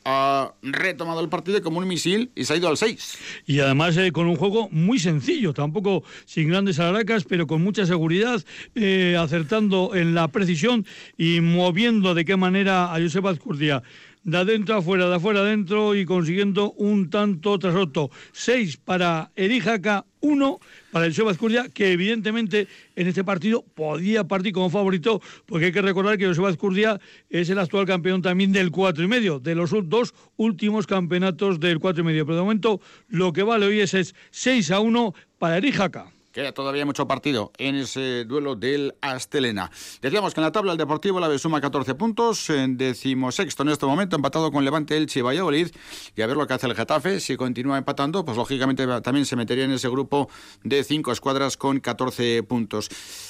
ha 0.06 0.54
retomado 0.62 1.22
el 1.22 1.30
partido 1.30 1.62
como 1.62 1.80
un 1.80 1.88
misil 1.88 2.32
y 2.36 2.46
se 2.46 2.54
ha 2.54 2.58
ido 2.58 2.68
al 2.68 2.78
6. 2.78 3.18
Y 3.46 3.60
además 3.60 3.98
eh, 3.98 4.12
con 4.12 4.28
un 4.28 4.36
juego 4.36 4.70
muy 4.72 5.00
sencillo, 5.00 5.54
tampoco 5.54 6.04
sin 6.26 6.50
grandes 6.50 6.80
alaracas, 6.80 7.24
pero 7.24 7.48
con 7.48 7.64
mucha 7.64 7.86
seguridad, 7.86 8.44
eh, 8.76 9.18
acertando 9.20 9.96
en 9.96 10.14
la 10.14 10.28
precisión 10.28 10.86
y 11.18 11.42
moviendo 11.42 12.14
de 12.14 12.26
qué 12.26 12.36
manera 12.36 12.94
a 12.94 13.00
Josep 13.00 13.26
Azcurdia 13.26 13.84
de 14.24 14.38
adentro 14.38 14.76
afuera, 14.76 15.10
de 15.10 15.16
afuera 15.16 15.42
adentro 15.42 15.96
y 15.96 16.06
consiguiendo 16.06 16.72
un 16.74 17.10
tanto 17.10 17.60
tras 17.60 17.76
otro. 17.76 18.10
Seis 18.32 18.78
para 18.78 19.32
Erijaca, 19.36 20.06
uno 20.22 20.60
para 20.92 21.06
el 21.06 21.28
Azcurdia, 21.28 21.68
que 21.70 21.92
evidentemente 21.92 22.68
en 22.96 23.08
este 23.08 23.24
partido 23.24 23.64
podía 23.74 24.24
partir 24.24 24.54
como 24.54 24.70
favorito, 24.70 25.22
porque 25.46 25.66
hay 25.66 25.72
que 25.72 25.82
recordar 25.82 26.18
que 26.18 26.28
Joseba 26.28 26.50
Azcurdia 26.50 27.02
es 27.30 27.50
el 27.50 27.60
actual 27.60 27.86
campeón 27.86 28.22
también 28.22 28.52
del 28.52 28.72
cuatro 28.72 29.04
y 29.04 29.08
medio, 29.08 29.40
de 29.40 29.56
los 29.56 29.72
dos 29.90 30.14
últimos 30.38 30.88
campeonatos 30.88 31.60
del 31.60 31.80
cuatro 31.80 32.04
y 32.04 32.06
medio. 32.06 32.26
Pero 32.26 32.38
de 32.38 32.44
momento 32.44 32.82
lo 33.10 33.34
que 33.34 33.44
vale 33.44 33.66
hoy 33.66 33.82
es, 33.82 33.94
es 33.94 34.16
6 34.32 34.72
a 34.72 34.80
1 34.80 35.14
para 35.38 35.58
Erijaca. 35.58 36.14
Queda 36.34 36.52
todavía 36.52 36.84
mucho 36.84 37.08
partido 37.08 37.52
en 37.60 37.76
ese 37.76 38.26
duelo 38.26 38.56
del 38.56 38.96
Astelena. 39.02 39.70
Decíamos 40.02 40.34
que 40.34 40.40
en 40.40 40.46
la 40.46 40.52
tabla 40.52 40.72
el 40.72 40.80
Deportivo 40.80 41.20
la 41.20 41.38
suma 41.38 41.62
14 41.62 41.94
puntos, 41.94 42.50
en 42.50 42.76
decimosexto 42.76 43.62
en 43.62 43.70
este 43.70 43.86
momento, 43.86 44.16
empatado 44.16 44.52
con 44.52 44.66
Levante, 44.66 44.98
Elche 44.98 45.20
y 45.20 45.22
Valladolid. 45.22 45.70
Y 46.16 46.24
a 46.24 46.26
ver 46.26 46.36
lo 46.36 46.48
que 46.48 46.56
hace 46.56 46.66
el 46.66 46.74
Getafe. 46.74 47.20
Si 47.20 47.38
continúa 47.38 47.78
empatando, 47.78 48.26
pues 48.26 48.36
lógicamente 48.36 48.88
también 49.02 49.28
se 49.28 49.36
metería 49.36 49.66
en 49.66 49.74
ese 49.74 49.90
grupo 49.90 50.28
de 50.64 50.84
cinco 50.84 51.12
escuadras 51.12 51.56
con 51.56 51.80
14 51.80 52.42
puntos. 52.42 52.90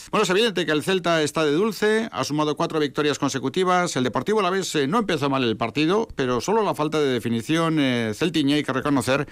Bueno, 0.10 0.24
es 0.24 0.30
evidente 0.30 0.66
que 0.66 0.72
el 0.72 0.82
Celta 0.82 1.22
está 1.24 1.44
de 1.44 1.52
dulce, 1.52 2.08
ha 2.10 2.24
sumado 2.24 2.56
cuatro 2.56 2.80
victorias 2.80 3.20
consecutivas. 3.20 3.98
El 3.98 4.06
Deportivo 4.06 4.42
la 4.42 4.50
vez 4.50 4.76
no 4.88 5.00
empezó 5.00 5.30
mal 5.30 5.44
el 5.44 5.58
partido, 5.58 6.08
pero 6.16 6.40
solo 6.40 6.64
la 6.64 6.74
falta 6.74 7.02
de 7.02 7.08
definición 7.08 7.82
eh, 7.82 8.14
celtiña 8.16 8.56
hay 8.56 8.64
que 8.64 8.72
reconocer 8.72 9.28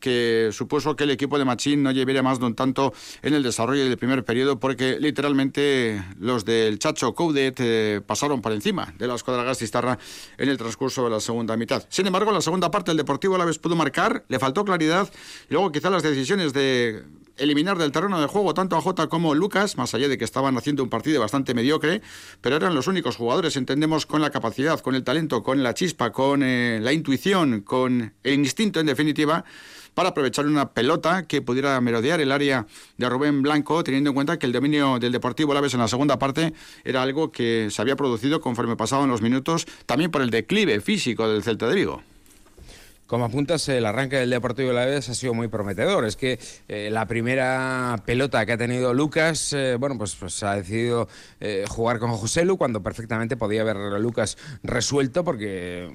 que 0.00 0.50
supuso 0.52 0.96
que 0.96 1.04
el 1.04 1.10
equipo 1.10 1.38
de 1.38 1.44
Machín 1.44 1.82
no 1.82 1.92
llevaría 1.92 2.22
más 2.22 2.40
de 2.40 2.46
un 2.46 2.54
tanto 2.54 2.92
en 3.22 3.34
el 3.34 3.42
desarrollo 3.42 3.84
del 3.84 3.96
primer 3.98 4.24
periodo 4.24 4.58
porque 4.58 4.98
literalmente 4.98 6.02
los 6.18 6.44
del 6.44 6.78
Chacho 6.78 7.14
Coudet 7.14 7.56
eh, 7.60 8.00
pasaron 8.04 8.40
por 8.40 8.52
encima 8.52 8.92
de 8.98 9.06
la 9.06 9.14
escuadra 9.14 9.44
Gastistarra 9.44 9.98
en 10.38 10.48
el 10.48 10.56
transcurso 10.56 11.04
de 11.04 11.10
la 11.10 11.20
segunda 11.20 11.56
mitad. 11.56 11.84
Sin 11.88 12.06
embargo, 12.06 12.30
en 12.30 12.36
la 12.36 12.42
segunda 12.42 12.70
parte 12.70 12.90
el 12.90 12.96
Deportivo 12.96 13.38
la 13.38 13.44
vez 13.44 13.58
pudo 13.58 13.76
marcar, 13.76 14.24
le 14.28 14.38
faltó 14.38 14.64
claridad 14.64 15.08
y 15.48 15.54
luego 15.54 15.70
quizá 15.70 15.90
las 15.90 16.02
decisiones 16.02 16.52
de 16.52 17.04
eliminar 17.40 17.78
del 17.78 17.90
terreno 17.90 18.20
de 18.20 18.26
juego 18.26 18.54
tanto 18.54 18.76
a 18.76 18.80
Jota 18.80 19.08
como 19.08 19.32
a 19.32 19.34
Lucas, 19.34 19.76
más 19.76 19.94
allá 19.94 20.08
de 20.08 20.18
que 20.18 20.24
estaban 20.24 20.56
haciendo 20.56 20.82
un 20.82 20.90
partido 20.90 21.20
bastante 21.20 21.54
mediocre, 21.54 22.02
pero 22.40 22.56
eran 22.56 22.74
los 22.74 22.86
únicos 22.86 23.16
jugadores, 23.16 23.56
entendemos, 23.56 24.06
con 24.06 24.20
la 24.20 24.30
capacidad, 24.30 24.80
con 24.80 24.94
el 24.94 25.04
talento, 25.04 25.42
con 25.42 25.62
la 25.62 25.74
chispa, 25.74 26.12
con 26.12 26.42
eh, 26.42 26.78
la 26.80 26.92
intuición, 26.92 27.62
con 27.62 28.14
el 28.22 28.34
instinto 28.34 28.80
en 28.80 28.86
definitiva 28.86 29.44
para 30.00 30.08
aprovechar 30.08 30.46
una 30.46 30.70
pelota 30.70 31.26
que 31.26 31.42
pudiera 31.42 31.78
merodear 31.82 32.22
el 32.22 32.32
área 32.32 32.66
de 32.96 33.06
Rubén 33.06 33.42
Blanco, 33.42 33.84
teniendo 33.84 34.08
en 34.08 34.14
cuenta 34.14 34.38
que 34.38 34.46
el 34.46 34.52
dominio 34.52 34.98
del 34.98 35.12
Deportivo 35.12 35.52
Laves 35.52 35.74
en 35.74 35.80
la 35.80 35.88
segunda 35.88 36.18
parte 36.18 36.54
era 36.84 37.02
algo 37.02 37.30
que 37.30 37.68
se 37.70 37.82
había 37.82 37.96
producido 37.96 38.40
conforme 38.40 38.76
pasaban 38.76 39.10
los 39.10 39.20
minutos, 39.20 39.66
también 39.84 40.10
por 40.10 40.22
el 40.22 40.30
declive 40.30 40.80
físico 40.80 41.28
del 41.28 41.42
Celta 41.42 41.68
de 41.68 41.74
Vigo. 41.74 42.02
Como 43.10 43.24
apuntas, 43.24 43.68
el 43.68 43.86
arranque 43.86 44.14
del 44.18 44.30
Deportivo 44.30 44.68
de 44.68 44.74
la 44.76 44.84
Vez 44.84 45.08
ha 45.08 45.14
sido 45.14 45.34
muy 45.34 45.48
prometedor. 45.48 46.04
Es 46.04 46.14
que 46.14 46.38
eh, 46.68 46.90
la 46.92 47.06
primera 47.06 48.00
pelota 48.06 48.46
que 48.46 48.52
ha 48.52 48.56
tenido 48.56 48.94
Lucas, 48.94 49.52
eh, 49.52 49.74
bueno, 49.80 49.98
pues, 49.98 50.14
pues, 50.14 50.40
ha 50.44 50.54
decidido 50.54 51.08
eh, 51.40 51.64
jugar 51.68 51.98
con 51.98 52.12
José 52.12 52.44
Lu 52.44 52.56
cuando 52.56 52.84
perfectamente 52.84 53.36
podía 53.36 53.62
haber 53.62 53.78
Lucas 54.00 54.38
resuelto 54.62 55.24
porque, 55.24 55.90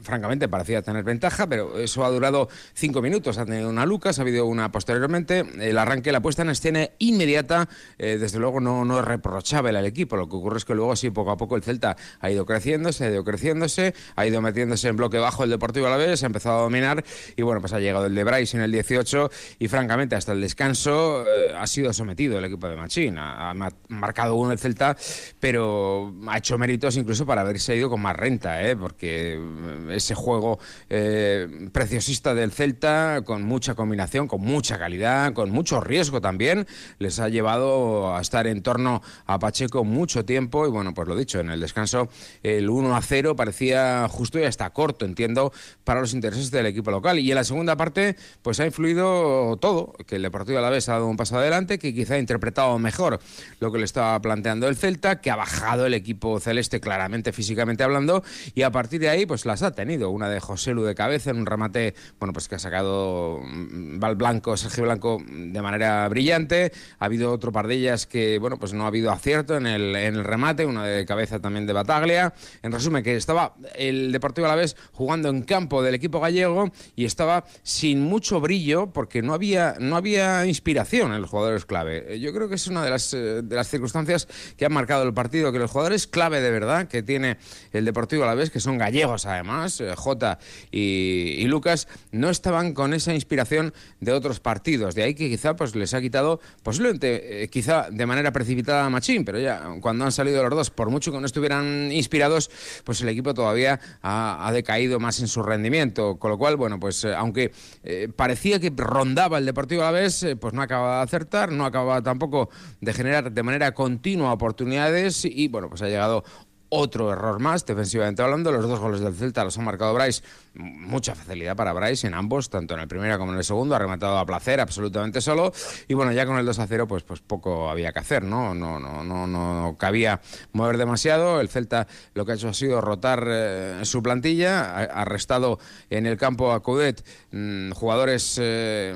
francamente, 0.00 0.46
parecía 0.46 0.80
tener 0.80 1.02
ventaja, 1.02 1.48
pero 1.48 1.76
eso 1.76 2.04
ha 2.04 2.08
durado 2.08 2.48
cinco 2.72 3.02
minutos. 3.02 3.36
Ha 3.38 3.44
tenido 3.44 3.68
una 3.68 3.84
Lucas, 3.84 4.20
ha 4.20 4.22
habido 4.22 4.46
una 4.46 4.70
posteriormente. 4.70 5.44
El 5.58 5.76
arranque, 5.76 6.12
la 6.12 6.20
puesta 6.20 6.42
en 6.42 6.50
escena 6.50 6.88
inmediata, 7.00 7.68
desde 7.98 8.38
luego 8.38 8.60
no, 8.60 8.84
no 8.84 9.00
es 9.00 9.04
reprochable 9.04 9.76
al 9.76 9.86
equipo. 9.86 10.14
Lo 10.14 10.28
que 10.28 10.36
ocurre 10.36 10.58
es 10.58 10.64
que 10.64 10.76
luego, 10.76 10.94
sí, 10.94 11.10
poco 11.10 11.32
a 11.32 11.36
poco 11.36 11.56
el 11.56 11.64
Celta 11.64 11.96
ha 12.20 12.30
ido 12.30 12.46
creciéndose, 12.46 13.06
ha 13.06 13.10
ido 13.10 13.24
creciéndose, 13.24 13.92
ha 14.14 14.24
ido 14.24 14.40
metiéndose 14.40 14.86
en 14.86 14.96
bloque 14.96 15.18
bajo 15.18 15.42
el 15.42 15.50
Deportivo 15.50 15.86
de 15.86 15.90
la 15.90 15.96
Vez 15.96 16.27
empezado 16.28 16.58
a 16.58 16.62
dominar 16.62 17.04
y 17.36 17.42
bueno, 17.42 17.60
pues 17.60 17.72
ha 17.72 17.80
llegado 17.80 18.06
el 18.06 18.14
de 18.14 18.24
Bryce 18.24 18.56
en 18.56 18.62
el 18.62 18.72
18 18.72 19.30
y 19.58 19.68
francamente 19.68 20.14
hasta 20.14 20.32
el 20.32 20.40
descanso 20.40 21.24
eh, 21.26 21.52
ha 21.56 21.66
sido 21.66 21.92
sometido 21.92 22.38
el 22.38 22.44
equipo 22.44 22.68
de 22.68 22.76
Machín. 22.76 23.16
Ha, 23.18 23.54
marcado 23.88 24.34
uno 24.36 24.52
el 24.52 24.58
Celta, 24.58 24.96
pero 25.40 26.14
ha 26.28 26.38
hecho 26.38 26.58
méritos 26.58 26.96
incluso 26.96 27.26
para 27.26 27.42
haberse 27.42 27.76
ido 27.76 27.90
con 27.90 28.00
más 28.00 28.16
renta, 28.16 28.62
¿eh? 28.62 28.76
porque 28.76 29.34
eh, 29.34 29.96
ese 29.96 30.14
juego 30.14 30.58
eh, 30.88 31.68
preciosista 31.72 32.34
del 32.34 32.52
Celta, 32.52 33.22
con 33.24 33.42
mucha 33.42 33.74
combinación, 33.74 34.28
con 34.28 34.40
mucha 34.40 34.78
calidad, 34.78 35.32
con 35.32 35.50
mucho 35.50 35.80
riesgo 35.80 36.20
también, 36.20 36.66
les 36.98 37.18
ha 37.20 37.28
llevado 37.28 38.14
a 38.14 38.20
estar 38.20 38.46
en 38.46 38.62
torno 38.62 39.02
a 39.26 39.38
Pacheco 39.38 39.84
mucho 39.84 40.24
tiempo 40.24 40.66
y 40.66 40.70
bueno, 40.70 40.94
pues 40.94 41.08
lo 41.08 41.16
dicho, 41.16 41.40
en 41.40 41.50
el 41.50 41.60
descanso 41.60 42.08
el 42.42 42.68
1 42.68 42.96
a 42.96 43.02
0 43.02 43.36
parecía 43.36 44.08
justo 44.08 44.38
y 44.38 44.44
hasta 44.44 44.70
corto, 44.70 45.04
entiendo, 45.04 45.52
para 45.84 46.00
los 46.00 46.14
intereses 46.18 46.50
del 46.50 46.66
equipo 46.66 46.90
local. 46.90 47.18
Y 47.18 47.30
en 47.30 47.36
la 47.36 47.44
segunda 47.44 47.76
parte, 47.76 48.16
pues 48.42 48.60
ha 48.60 48.66
influido 48.66 49.56
todo, 49.60 49.94
que 50.06 50.16
el 50.16 50.22
Deportivo 50.22 50.58
Alavés 50.58 50.88
ha 50.88 50.94
dado 50.94 51.06
un 51.06 51.16
paso 51.16 51.38
adelante, 51.38 51.78
que 51.78 51.94
quizá 51.94 52.14
ha 52.14 52.18
interpretado 52.18 52.78
mejor 52.78 53.20
lo 53.60 53.72
que 53.72 53.78
le 53.78 53.84
estaba 53.84 54.20
planteando 54.20 54.68
el 54.68 54.76
Celta, 54.76 55.20
que 55.20 55.30
ha 55.30 55.36
bajado 55.36 55.86
el 55.86 55.94
equipo 55.94 56.40
celeste 56.40 56.80
claramente 56.80 57.32
físicamente 57.32 57.84
hablando, 57.84 58.22
y 58.54 58.62
a 58.62 58.70
partir 58.70 59.00
de 59.00 59.08
ahí, 59.08 59.26
pues 59.26 59.46
las 59.46 59.62
ha 59.62 59.72
tenido. 59.72 60.10
Una 60.10 60.28
de 60.28 60.40
José 60.40 60.72
Lu 60.72 60.82
de 60.82 60.94
cabeza 60.94 61.30
en 61.30 61.38
un 61.38 61.46
remate, 61.46 61.94
bueno, 62.18 62.32
pues 62.32 62.48
que 62.48 62.56
ha 62.56 62.58
sacado 62.58 63.40
mm, 63.42 63.98
Val 63.98 64.16
Blanco, 64.16 64.56
Sergio 64.56 64.84
Blanco 64.84 65.22
de 65.26 65.62
manera 65.62 66.08
brillante. 66.08 66.72
Ha 66.98 67.04
habido 67.04 67.32
otro 67.32 67.52
par 67.52 67.66
de 67.66 67.74
ellas 67.74 68.06
que, 68.06 68.38
bueno, 68.38 68.58
pues 68.58 68.72
no 68.72 68.84
ha 68.84 68.88
habido 68.88 69.10
acierto 69.10 69.56
en 69.56 69.66
el, 69.66 69.94
en 69.96 70.16
el 70.16 70.24
remate, 70.24 70.66
una 70.66 70.84
de 70.84 71.04
cabeza 71.06 71.40
también 71.40 71.66
de 71.66 71.72
Bataglia. 71.72 72.34
En 72.62 72.72
resumen, 72.72 73.02
que 73.02 73.16
estaba 73.16 73.54
el 73.74 74.12
Deportivo 74.12 74.46
Alavés 74.46 74.76
jugando 74.92 75.28
en 75.28 75.42
campo 75.42 75.82
del 75.82 75.94
equipo 75.98 76.20
gallego 76.20 76.70
y 76.96 77.04
estaba 77.04 77.44
sin 77.62 78.00
mucho 78.00 78.40
brillo 78.40 78.90
porque 78.92 79.22
no 79.22 79.34
había, 79.34 79.76
no 79.78 79.96
había 79.96 80.46
inspiración 80.46 81.12
en 81.12 81.20
los 81.20 81.30
jugadores 81.30 81.66
clave. 81.66 82.14
Eh, 82.14 82.20
yo 82.20 82.32
creo 82.32 82.48
que 82.48 82.54
es 82.54 82.66
una 82.66 82.84
de 82.84 82.90
las, 82.90 83.12
eh, 83.14 83.42
de 83.42 83.56
las 83.56 83.68
circunstancias 83.68 84.28
que 84.56 84.64
han 84.64 84.72
marcado 84.72 85.04
el 85.04 85.14
partido, 85.14 85.52
que 85.52 85.58
los 85.58 85.70
jugadores 85.70 86.06
clave 86.06 86.40
de 86.40 86.50
verdad 86.50 86.88
que 86.88 87.02
tiene 87.02 87.38
el 87.72 87.84
Deportivo 87.84 88.24
a 88.24 88.26
la 88.26 88.34
vez, 88.34 88.50
que 88.50 88.60
son 88.60 88.78
gallegos 88.78 89.26
además, 89.26 89.80
eh, 89.80 89.94
Jota 89.96 90.38
y, 90.70 91.44
Lucas, 91.46 91.88
no 92.12 92.28
estaban 92.28 92.74
con 92.74 92.92
esa 92.92 93.14
inspiración 93.14 93.72
de 94.00 94.12
otros 94.12 94.40
partidos. 94.40 94.94
De 94.94 95.02
ahí 95.02 95.14
que 95.14 95.28
quizá 95.28 95.56
pues, 95.56 95.74
les 95.74 95.94
ha 95.94 96.00
quitado, 96.00 96.40
posiblemente, 96.62 97.48
quizá 97.50 97.88
de 97.90 98.04
manera 98.04 98.32
precipitada 98.32 98.84
a 98.84 98.90
Machín, 98.90 99.24
pero 99.24 99.38
ya 99.38 99.62
cuando 99.80 100.04
han 100.04 100.12
salido 100.12 100.42
los 100.42 100.50
dos, 100.50 100.70
por 100.70 100.90
mucho 100.90 101.10
que 101.10 101.18
no 101.18 101.26
estuvieran 101.26 101.90
inspirados, 101.90 102.50
pues 102.84 103.00
el 103.00 103.08
equipo 103.08 103.32
todavía 103.32 103.80
ha, 104.02 104.46
ha 104.46 104.52
decaído 104.52 105.00
más 105.00 105.20
en 105.20 105.28
su 105.28 105.42
rendimiento 105.42 105.87
con 105.94 106.30
lo 106.30 106.38
cual, 106.38 106.56
bueno, 106.56 106.78
pues 106.78 107.04
eh, 107.04 107.14
aunque 107.14 107.52
eh, 107.82 108.08
parecía 108.14 108.58
que 108.60 108.72
rondaba 108.74 109.38
el 109.38 109.46
Deportivo 109.46 109.82
a 109.82 109.86
la 109.86 109.90
vez, 109.92 110.22
eh, 110.22 110.36
pues 110.36 110.54
no 110.54 110.62
acababa 110.62 110.98
de 110.98 111.02
acertar, 111.02 111.52
no 111.52 111.64
acababa 111.64 112.02
tampoco 112.02 112.50
de 112.80 112.92
generar 112.92 113.32
de 113.32 113.42
manera 113.42 113.72
continua 113.72 114.32
oportunidades 114.32 115.24
y, 115.24 115.48
bueno, 115.48 115.68
pues 115.68 115.82
ha 115.82 115.86
llegado 115.86 116.24
otro 116.70 117.12
error 117.12 117.38
más, 117.38 117.64
defensivamente 117.64 118.22
hablando. 118.22 118.52
Los 118.52 118.68
dos 118.68 118.78
goles 118.78 119.00
del 119.00 119.14
Celta 119.14 119.44
los 119.44 119.56
ha 119.58 119.62
marcado 119.62 119.94
Bryce. 119.94 120.22
Mucha 120.54 121.14
facilidad 121.14 121.56
para 121.56 121.72
Bryce 121.72 122.06
en 122.06 122.14
ambos, 122.14 122.50
tanto 122.50 122.74
en 122.74 122.80
el 122.80 122.88
primero 122.88 123.18
como 123.18 123.32
en 123.32 123.38
el 123.38 123.44
segundo. 123.44 123.74
Ha 123.74 123.78
rematado 123.78 124.18
a 124.18 124.26
placer, 124.26 124.60
absolutamente 124.60 125.20
solo. 125.20 125.52
Y 125.86 125.94
bueno, 125.94 126.12
ya 126.12 126.26
con 126.26 126.38
el 126.38 126.46
2 126.46 126.58
a 126.58 126.66
0, 126.66 126.86
pues, 126.86 127.02
pues 127.04 127.20
poco 127.20 127.70
había 127.70 127.92
que 127.92 127.98
hacer, 128.00 128.22
¿no? 128.22 128.54
No, 128.54 128.78
no, 128.78 129.02
no, 129.02 129.26
no 129.26 129.76
cabía 129.78 130.20
mover 130.52 130.78
demasiado. 130.78 131.40
El 131.40 131.48
Celta 131.48 131.86
lo 132.14 132.26
que 132.26 132.32
ha 132.32 132.34
hecho 132.34 132.48
ha 132.48 132.54
sido 132.54 132.80
rotar 132.80 133.24
eh, 133.28 133.80
su 133.84 134.02
plantilla. 134.02 134.74
Ha 134.74 135.02
arrestado 135.02 135.58
en 135.90 136.06
el 136.06 136.16
campo 136.16 136.52
a 136.52 136.62
Coudet 136.62 137.04
mm, 137.32 137.70
jugadores 137.72 138.38
eh, 138.40 138.94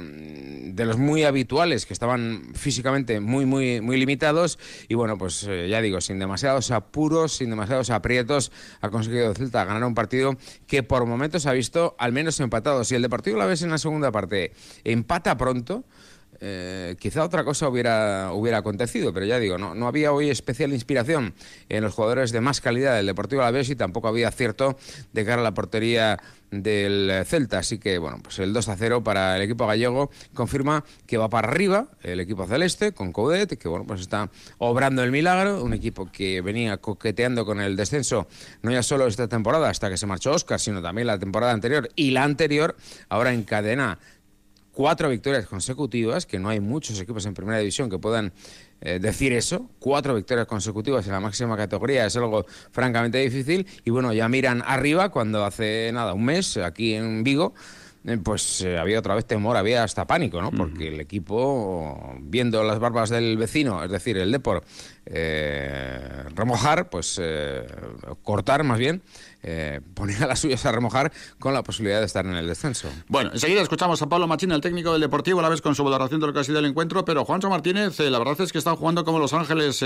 de 0.73 0.85
los 0.85 0.99
muy 0.99 1.25
habituales 1.25 1.87
que 1.87 1.93
estaban 1.93 2.53
físicamente 2.55 3.21
muy, 3.21 3.47
muy, 3.47 3.81
muy 3.81 3.97
limitados. 3.97 4.59
Y 4.89 4.95
bueno, 4.95 5.19
pues 5.19 5.47
eh, 5.49 5.69
ya 5.69 5.81
digo, 5.81 6.01
sin 6.01 6.19
demasiados 6.19 6.71
apuros, 6.71 7.37
sin 7.37 7.51
demasiados 7.51 7.91
aprietos, 7.91 8.53
ha 8.81 8.91
conseguido 8.91 9.31
el 9.31 9.37
Celta 9.37 9.65
ganar 9.65 9.85
un 9.85 9.95
partido 9.95 10.37
que 10.67 10.83
por 10.83 11.07
momentos 11.07 11.47
ha 11.47 11.53
visto 11.53 11.95
al 11.99 12.13
menos 12.13 12.39
empatado. 12.41 12.85
Si 12.85 12.95
el 12.95 13.03
Deportivo 13.03 13.39
la 13.39 13.47
ves 13.47 13.63
en 13.63 13.71
la 13.71 13.79
segunda 13.79 14.13
parte 14.13 14.53
empata 14.85 15.37
pronto, 15.37 15.85
eh, 16.45 16.97
quizá 16.99 17.23
otra 17.25 17.45
cosa 17.45 17.69
hubiera, 17.69 18.33
hubiera 18.33 18.59
acontecido, 18.59 19.13
pero 19.13 19.25
ya 19.25 19.39
digo, 19.39 19.59
no, 19.59 19.77
no 19.77 19.87
había 19.87 20.13
hoy 20.13 20.29
especial 20.29 20.73
inspiración 20.73 21.35
en 21.69 21.85
los 21.85 21.95
jugadores 21.95 22.33
de 22.33 22.41
más 22.41 22.61
calidad 22.61 22.97
del 22.97 23.07
Deportivo 23.07 23.43
Alavés 23.43 23.71
y 23.71 23.77
tampoco 23.77 24.09
había 24.09 24.27
acierto 24.27 24.77
de 25.13 25.25
cara 25.25 25.41
a 25.41 25.45
la 25.45 25.55
portería 25.55 26.19
del 26.51 27.25
Celta. 27.27 27.61
Así 27.61 27.79
que, 27.79 27.97
bueno, 27.99 28.19
pues 28.21 28.41
el 28.41 28.53
2 28.53 28.69
a 28.71 28.77
0 28.77 29.05
para 29.05 29.37
el 29.37 29.43
equipo 29.43 29.69
gallego 29.69 30.11
confirma 30.35 30.85
que 31.07 31.17
va 31.17 31.29
para 31.29 31.47
arriba 31.47 31.87
el 32.03 32.19
equipo 32.19 32.45
celeste 32.47 32.91
con 32.91 33.13
Coudet, 33.13 33.57
que, 33.57 33.69
bueno, 33.69 33.87
pues 33.87 34.01
está 34.01 34.29
obrando 34.59 35.05
el 35.05 35.13
milagro. 35.13 35.63
Un 35.63 35.75
equipo 35.75 36.11
que 36.11 36.41
venía 36.41 36.77
coqueteando 36.79 37.47
con 37.47 37.61
el 37.61 37.77
descenso 37.77 38.27
no 38.63 38.73
ya 38.73 38.83
solo 38.83 39.07
esta 39.07 39.29
temporada 39.29 39.71
hasta 39.71 39.89
que 39.89 39.97
se 39.97 40.07
marchó 40.07 40.33
Oscar, 40.33 40.59
sino 40.59 40.83
también 40.83 41.07
la 41.07 41.21
temporada 41.21 41.53
anterior 41.53 41.89
y 41.95 42.11
la 42.11 42.25
anterior. 42.25 42.77
Ahora 43.09 43.33
encadena 43.33 44.01
cuatro 44.73 45.09
victorias 45.09 45.47
consecutivas, 45.47 46.27
que 46.27 46.39
no 46.39 46.49
hay 46.49 46.61
muchos 46.61 46.99
equipos 47.01 47.27
en 47.27 47.35
primera 47.35 47.59
división 47.59 47.91
que 47.91 47.99
puedan 47.99 48.33
eh, 48.81 48.99
decir 49.01 49.33
eso, 49.33 49.71
cuatro 49.79 50.15
victorias 50.15 50.47
consecutivas 50.47 51.07
en 51.07 51.13
la 51.13 51.21
máxima 51.21 51.57
categoría 51.57 52.07
es 52.07 52.17
algo 52.17 52.45
francamente 52.71 53.19
difícil. 53.19 53.67
Y 53.85 53.91
bueno, 53.91 54.13
ya 54.13 54.29
miran 54.29 54.63
arriba 54.67 55.11
cuando 55.11 55.45
hace 55.45 55.91
nada, 55.93 56.15
un 56.15 56.25
mes 56.25 56.57
aquí 56.57 56.95
en 56.95 57.23
Vigo 57.23 57.55
pues 58.25 58.63
eh, 58.63 58.79
había 58.79 58.99
otra 58.99 59.15
vez 59.15 59.25
temor, 59.27 59.57
había 59.57 59.85
hasta 59.85 60.07
pánico, 60.07 60.43
¿no? 60.43 60.51
Porque 60.51 60.89
el 60.89 61.01
equipo, 61.01 62.15
viendo 62.21 62.63
las 62.65 62.79
barbas 62.79 63.11
del 63.11 63.37
vecino, 63.37 63.83
es 63.85 63.91
decir, 63.91 64.19
el 64.19 64.33
Depor, 64.33 64.65
remojar, 66.35 66.91
pues 66.91 67.21
cortar 68.23 68.65
más 68.65 68.79
bien, 68.79 69.03
poner 69.95 70.23
a 70.23 70.27
las 70.27 70.41
suyas 70.41 70.65
a 70.67 70.73
remojar 70.73 71.13
con 71.39 71.55
la 71.55 71.63
posibilidad 71.63 72.01
de 72.01 72.07
estar 72.07 72.27
en 72.27 72.35
el 72.35 72.47
descenso. 72.47 72.89
Bueno, 73.09 73.31
enseguida 73.33 73.63
escuchamos 73.63 74.01
a 74.03 74.09
Pablo 74.09 74.27
Machín, 74.27 74.53
el 74.53 74.61
técnico 74.61 74.93
del 74.93 75.01
Deportivo, 75.01 75.41
a 75.41 75.43
la 75.43 75.49
vez 75.49 75.61
con 75.61 75.75
su 75.75 75.85
valoración 75.85 76.21
de 76.21 76.27
lo 76.27 76.33
que 76.33 76.41
ha 76.41 76.45
sido 76.45 76.59
el 76.59 76.67
encuentro, 76.67 77.05
pero 77.05 77.25
Juancho 77.25 77.51
Martínez, 77.51 77.99
la 78.01 78.19
verdad 78.19 78.41
es 78.41 78.53
que 78.53 78.59
está 78.59 78.75
jugando 78.75 79.05
como 79.05 79.19
Los 79.19 79.33
Ángeles 79.33 79.85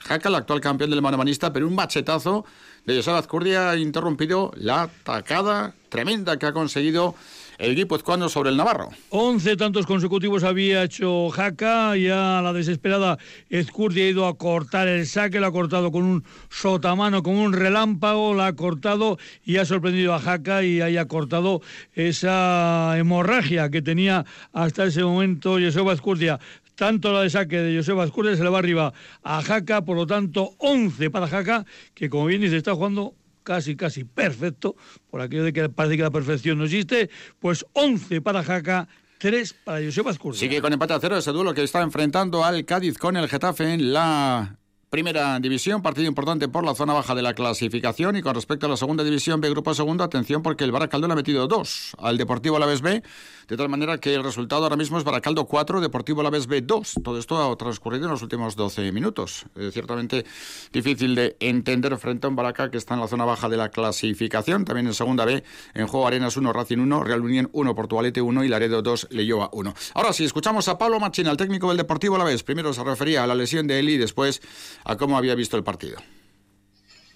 Jaca, 0.00 0.28
el 0.28 0.34
actual 0.34 0.60
campeón 0.60 0.90
del 0.90 1.02
manomanista, 1.02 1.52
pero 1.52 1.66
un 1.66 1.74
machetazo 1.74 2.44
de 2.84 2.96
José 2.96 3.10
Azcurdia 3.12 3.70
ha 3.70 3.76
interrumpido 3.76 4.52
la 4.56 4.82
atacada 4.82 5.74
tremenda 5.88 6.38
que 6.38 6.46
ha 6.46 6.52
conseguido 6.52 7.14
el 7.58 7.72
equipo 7.72 7.96
ezcuano 7.96 8.28
sobre 8.28 8.50
el 8.50 8.56
Navarro. 8.56 8.90
Once 9.10 9.56
tantos 9.56 9.86
consecutivos 9.86 10.44
había 10.44 10.82
hecho 10.84 11.28
Jaca, 11.30 11.96
ya 11.96 12.40
la 12.42 12.52
desesperada 12.52 13.18
Ezcurdia 13.50 14.04
ha 14.04 14.08
ido 14.08 14.26
a 14.26 14.36
cortar 14.36 14.88
el 14.88 15.06
saque, 15.06 15.40
lo 15.40 15.46
ha 15.46 15.52
cortado 15.52 15.90
con 15.90 16.04
un 16.04 16.24
sotamano, 16.50 17.22
con 17.22 17.36
un 17.36 17.52
relámpago, 17.52 18.34
la 18.34 18.48
ha 18.48 18.52
cortado 18.54 19.18
y 19.44 19.56
ha 19.56 19.64
sorprendido 19.64 20.14
a 20.14 20.18
Jaca 20.18 20.62
y 20.62 20.80
haya 20.80 21.06
cortado 21.06 21.62
esa 21.94 22.96
hemorragia 22.98 23.70
que 23.70 23.82
tenía 23.82 24.24
hasta 24.52 24.84
ese 24.84 25.02
momento 25.02 25.58
Joseba 25.60 25.92
Ezcurdia 25.92 26.38
tanto 26.76 27.10
la 27.12 27.22
de 27.22 27.30
saque 27.30 27.58
de 27.58 27.76
Joseba 27.76 28.04
Ezcurdia 28.04 28.36
se 28.36 28.44
le 28.44 28.50
va 28.50 28.58
arriba 28.58 28.92
a 29.22 29.42
Jaca, 29.42 29.82
por 29.84 29.96
lo 29.96 30.06
tanto 30.06 30.54
11 30.58 31.10
para 31.10 31.26
Jaca, 31.26 31.64
que 31.94 32.10
como 32.10 32.26
bien 32.26 32.42
dice 32.42 32.58
está 32.58 32.74
jugando 32.74 33.14
casi, 33.46 33.76
casi 33.76 34.02
perfecto, 34.02 34.74
por 35.08 35.20
aquello 35.20 35.44
de 35.44 35.52
que 35.52 35.68
parece 35.68 35.96
que 35.96 36.02
la 36.02 36.10
perfección 36.10 36.58
no 36.58 36.64
existe, 36.64 37.08
pues 37.38 37.64
11 37.74 38.20
para 38.20 38.42
Jaca, 38.42 38.88
3 39.18 39.54
para 39.64 39.84
Joseba 39.84 40.10
Azcurdia. 40.10 40.40
Sigue 40.40 40.60
con 40.60 40.72
empate 40.72 40.94
a 40.94 41.00
cero 41.00 41.16
ese 41.16 41.30
duelo 41.30 41.54
que 41.54 41.62
está 41.62 41.80
enfrentando 41.80 42.44
al 42.44 42.64
Cádiz 42.64 42.98
con 42.98 43.16
el 43.16 43.28
Getafe 43.28 43.72
en 43.72 43.92
la 43.92 44.58
Primera 44.96 45.38
división, 45.40 45.82
partido 45.82 46.08
importante 46.08 46.48
por 46.48 46.64
la 46.64 46.74
zona 46.74 46.94
baja 46.94 47.14
de 47.14 47.20
la 47.20 47.34
clasificación 47.34 48.16
y 48.16 48.22
con 48.22 48.34
respecto 48.34 48.64
a 48.64 48.70
la 48.70 48.78
segunda 48.78 49.04
división 49.04 49.42
B, 49.42 49.50
grupo 49.50 49.74
segundo, 49.74 50.02
atención 50.02 50.42
porque 50.42 50.64
el 50.64 50.72
Baracaldo 50.72 51.06
le 51.06 51.12
ha 51.12 51.16
metido 51.16 51.46
dos 51.46 51.94
al 51.98 52.16
Deportivo 52.16 52.56
Alavés 52.56 52.80
B, 52.80 53.02
de 53.46 53.56
tal 53.58 53.68
manera 53.68 53.98
que 53.98 54.14
el 54.14 54.24
resultado 54.24 54.62
ahora 54.62 54.76
mismo 54.76 54.96
es 54.96 55.04
Baracaldo 55.04 55.44
4, 55.44 55.82
Deportivo 55.82 56.22
Alavés 56.22 56.46
B 56.46 56.62
2. 56.62 56.94
Todo 57.04 57.18
esto 57.18 57.36
ha 57.36 57.54
transcurrido 57.58 58.06
en 58.06 58.12
los 58.12 58.22
últimos 58.22 58.56
12 58.56 58.90
minutos. 58.90 59.44
Ciertamente 59.70 60.24
difícil 60.72 61.14
de 61.14 61.36
entender 61.40 61.94
frente 61.98 62.26
a 62.26 62.30
un 62.30 62.36
Baraca 62.36 62.70
que 62.70 62.78
está 62.78 62.94
en 62.94 63.00
la 63.00 63.06
zona 63.06 63.26
baja 63.26 63.50
de 63.50 63.58
la 63.58 63.68
clasificación. 63.68 64.64
También 64.64 64.86
en 64.86 64.94
segunda 64.94 65.26
B, 65.26 65.44
en 65.74 65.86
juego 65.88 66.06
Arenas 66.06 66.38
1, 66.38 66.52
Racing 66.54 66.78
1, 66.78 67.04
Real 67.04 67.20
Unión 67.20 67.50
1, 67.52 67.74
Portugalete 67.74 68.22
1 68.22 68.44
y 68.44 68.48
Laredo 68.48 68.80
2, 68.80 69.08
Leyoa 69.10 69.50
1. 69.52 69.74
Ahora 69.92 70.14
sí, 70.14 70.24
escuchamos 70.24 70.66
a 70.68 70.78
Pablo 70.78 70.98
Machina, 70.98 71.30
el 71.30 71.36
técnico 71.36 71.68
del 71.68 71.76
Deportivo 71.76 72.16
Alavés. 72.16 72.42
Primero 72.42 72.72
se 72.72 72.82
refería 72.82 73.24
a 73.24 73.26
la 73.26 73.34
lesión 73.34 73.66
de 73.66 73.78
Eli, 73.78 73.98
después 73.98 74.40
a 74.86 74.96
cómo 74.96 75.18
había 75.18 75.34
visto 75.34 75.56
el 75.56 75.64
partido. 75.64 75.98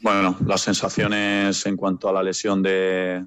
Bueno, 0.03 0.37
las 0.45 0.63
sensaciones 0.63 1.65
en 1.67 1.77
cuanto 1.77 2.09
a 2.09 2.13
la 2.13 2.23
lesión 2.23 2.63
de, 2.63 3.25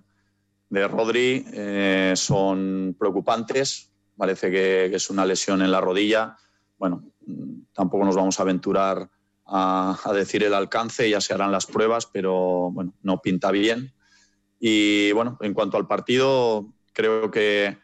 de 0.70 0.88
Rodri 0.88 1.46
eh, 1.54 2.14
son 2.16 2.96
preocupantes. 3.00 3.92
Parece 4.18 4.52
que, 4.52 4.86
es 4.86 5.10
una 5.10 5.26
lesión 5.26 5.62
en 5.62 5.72
la 5.72 5.80
rodilla. 5.80 6.36
Bueno, 6.78 7.06
tampoco 7.74 8.04
nos 8.04 8.16
vamos 8.16 8.40
a 8.40 8.44
aventurar 8.44 9.10
a, 9.46 9.98
a, 10.04 10.14
decir 10.14 10.44
el 10.44 10.54
alcance, 10.54 11.10
ya 11.10 11.22
se 11.22 11.34
harán 11.34 11.52
las 11.52 11.66
pruebas, 11.66 12.06
pero 12.06 12.70
bueno, 12.72 12.94
no 13.02 13.22
pinta 13.22 13.50
bien. 13.52 13.94
Y 14.60 15.12
bueno, 15.14 15.38
en 15.42 15.54
cuanto 15.54 15.78
al 15.78 15.88
partido, 15.88 16.74
creo 16.92 17.32
que 17.32 17.78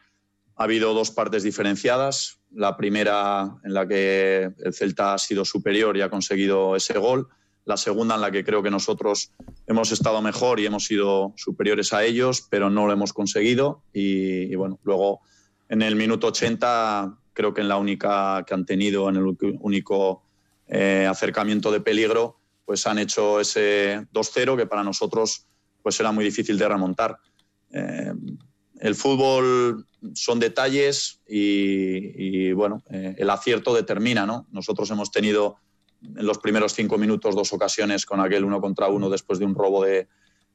ha 0.55 0.63
habido 0.63 0.93
dos 0.93 1.11
partes 1.11 1.43
diferenciadas. 1.43 2.38
La 2.51 2.75
primera 2.75 3.57
en 3.63 3.73
la 3.73 3.87
que 3.87 4.51
el 4.57 4.73
Celta 4.73 5.13
ha 5.13 5.17
sido 5.17 5.45
superior 5.45 5.95
y 5.95 6.01
ha 6.01 6.09
conseguido 6.09 6.75
ese 6.75 6.97
gol. 6.97 7.27
La 7.65 7.77
segunda 7.77 8.15
en 8.15 8.21
la 8.21 8.31
que 8.31 8.43
creo 8.43 8.63
que 8.63 8.71
nosotros 8.71 9.31
hemos 9.67 9.91
estado 9.91 10.21
mejor 10.21 10.59
y 10.59 10.65
hemos 10.65 10.85
sido 10.85 11.33
superiores 11.35 11.93
a 11.93 12.03
ellos, 12.03 12.47
pero 12.49 12.69
no 12.69 12.87
lo 12.87 12.93
hemos 12.93 13.13
conseguido. 13.13 13.83
Y, 13.93 14.55
bueno, 14.55 14.79
luego 14.83 15.21
en 15.67 15.83
el 15.83 15.95
minuto 15.95 16.27
80 16.27 17.17
creo 17.33 17.53
que 17.53 17.61
en 17.61 17.67
la 17.67 17.77
única 17.77 18.43
que 18.47 18.53
han 18.55 18.65
tenido, 18.65 19.07
en 19.09 19.17
el 19.17 19.37
único 19.59 20.23
eh, 20.67 21.05
acercamiento 21.07 21.71
de 21.71 21.81
peligro, 21.81 22.39
pues 22.65 22.87
han 22.87 22.99
hecho 22.99 23.39
ese 23.39 24.07
2-0 24.13 24.57
que 24.57 24.65
para 24.65 24.83
nosotros 24.83 25.45
pues 25.81 25.99
era 25.99 26.11
muy 26.11 26.25
difícil 26.25 26.57
de 26.57 26.67
remontar. 26.67 27.17
Eh, 27.71 28.13
el 28.79 28.95
fútbol 28.95 29.85
son 30.13 30.39
detalles 30.39 31.21
y, 31.27 32.51
bueno, 32.53 32.81
eh, 32.89 33.15
el 33.17 33.29
acierto 33.29 33.73
determina, 33.73 34.25
¿no? 34.25 34.47
Nosotros 34.51 34.89
hemos 34.91 35.11
tenido 35.11 35.57
en 36.01 36.25
los 36.25 36.37
primeros 36.37 36.73
cinco 36.73 36.97
minutos 36.97 37.35
dos 37.35 37.51
ocasiones 37.51 38.05
con 38.05 38.21
aquel 38.21 38.45
uno 38.45 38.61
contra 38.61 38.87
uno 38.87 39.09
después 39.09 39.37
de 39.39 39.45
un 39.45 39.55
robo 39.55 39.83
de, 39.83 40.07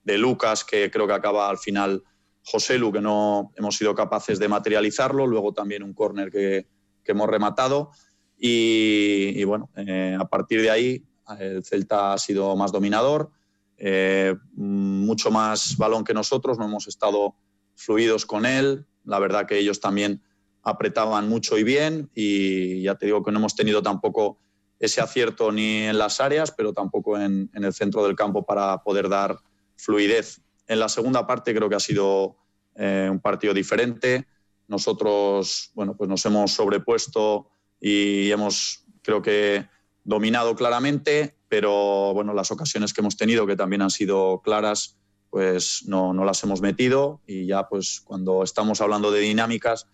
Lucas, 0.06 0.64
que 0.64 0.90
creo 0.90 1.06
que 1.06 1.12
acaba 1.12 1.48
al 1.48 1.58
final 1.58 2.02
José 2.42 2.78
Lu, 2.78 2.92
que 2.92 3.00
no 3.00 3.52
hemos 3.56 3.76
sido 3.76 3.94
capaces 3.94 4.38
de 4.38 4.48
materializarlo, 4.48 5.26
luego 5.26 5.52
también 5.52 5.82
un 5.82 5.94
córner 5.94 6.30
que, 6.30 6.66
hemos 7.06 7.28
rematado 7.28 7.90
y, 8.38 9.44
bueno, 9.44 9.68
eh, 9.76 10.16
a 10.18 10.24
partir 10.26 10.62
de 10.62 10.70
ahí 10.70 11.04
el 11.38 11.62
Celta 11.62 12.14
ha 12.14 12.18
sido 12.18 12.56
más 12.56 12.72
dominador, 12.72 13.30
eh, 13.76 14.34
mucho 14.54 15.30
más 15.30 15.76
balón 15.76 16.04
que 16.04 16.14
nosotros, 16.14 16.58
no 16.58 16.64
hemos 16.64 16.86
estado 16.86 17.36
fluidos 17.74 18.26
con 18.26 18.46
él. 18.46 18.86
La 19.04 19.18
verdad 19.18 19.46
que 19.46 19.58
ellos 19.58 19.80
también 19.80 20.22
apretaban 20.62 21.28
mucho 21.28 21.58
y 21.58 21.62
bien 21.62 22.10
y 22.14 22.82
ya 22.82 22.94
te 22.94 23.06
digo 23.06 23.22
que 23.22 23.30
no 23.30 23.38
hemos 23.38 23.54
tenido 23.54 23.82
tampoco 23.82 24.38
ese 24.80 25.00
acierto 25.00 25.52
ni 25.52 25.82
en 25.82 25.98
las 25.98 26.20
áreas, 26.20 26.50
pero 26.52 26.72
tampoco 26.72 27.18
en, 27.18 27.50
el 27.54 27.72
centro 27.72 28.04
del 28.04 28.16
campo 28.16 28.44
para 28.44 28.82
poder 28.82 29.08
dar 29.08 29.38
fluidez. 29.76 30.40
En 30.66 30.80
la 30.80 30.88
segunda 30.88 31.26
parte 31.26 31.54
creo 31.54 31.68
que 31.68 31.76
ha 31.76 31.80
sido 31.80 32.36
eh, 32.74 33.08
un 33.10 33.20
partido 33.20 33.54
diferente. 33.54 34.26
Nosotros, 34.66 35.70
bueno, 35.74 35.96
pues 35.96 36.08
nos 36.08 36.24
hemos 36.26 36.52
sobrepuesto 36.52 37.50
y 37.80 38.30
hemos, 38.30 38.84
creo 39.02 39.20
que, 39.20 39.66
dominado 40.04 40.54
claramente, 40.54 41.34
pero 41.48 42.12
bueno, 42.14 42.34
las 42.34 42.50
ocasiones 42.50 42.92
que 42.92 43.00
hemos 43.00 43.16
tenido, 43.16 43.46
que 43.46 43.56
también 43.56 43.82
han 43.82 43.90
sido 43.90 44.40
claras, 44.42 44.96
pues 45.34 45.82
no, 45.88 46.12
no, 46.12 46.24
las 46.24 46.44
hemos 46.44 46.60
metido 46.60 47.20
y 47.26 47.46
ya 47.46 47.66
pues 47.68 48.00
cuando 48.04 48.44
estamos 48.44 48.80
hablando 48.80 49.10
de 49.10 49.18
dinámicas, 49.18 49.88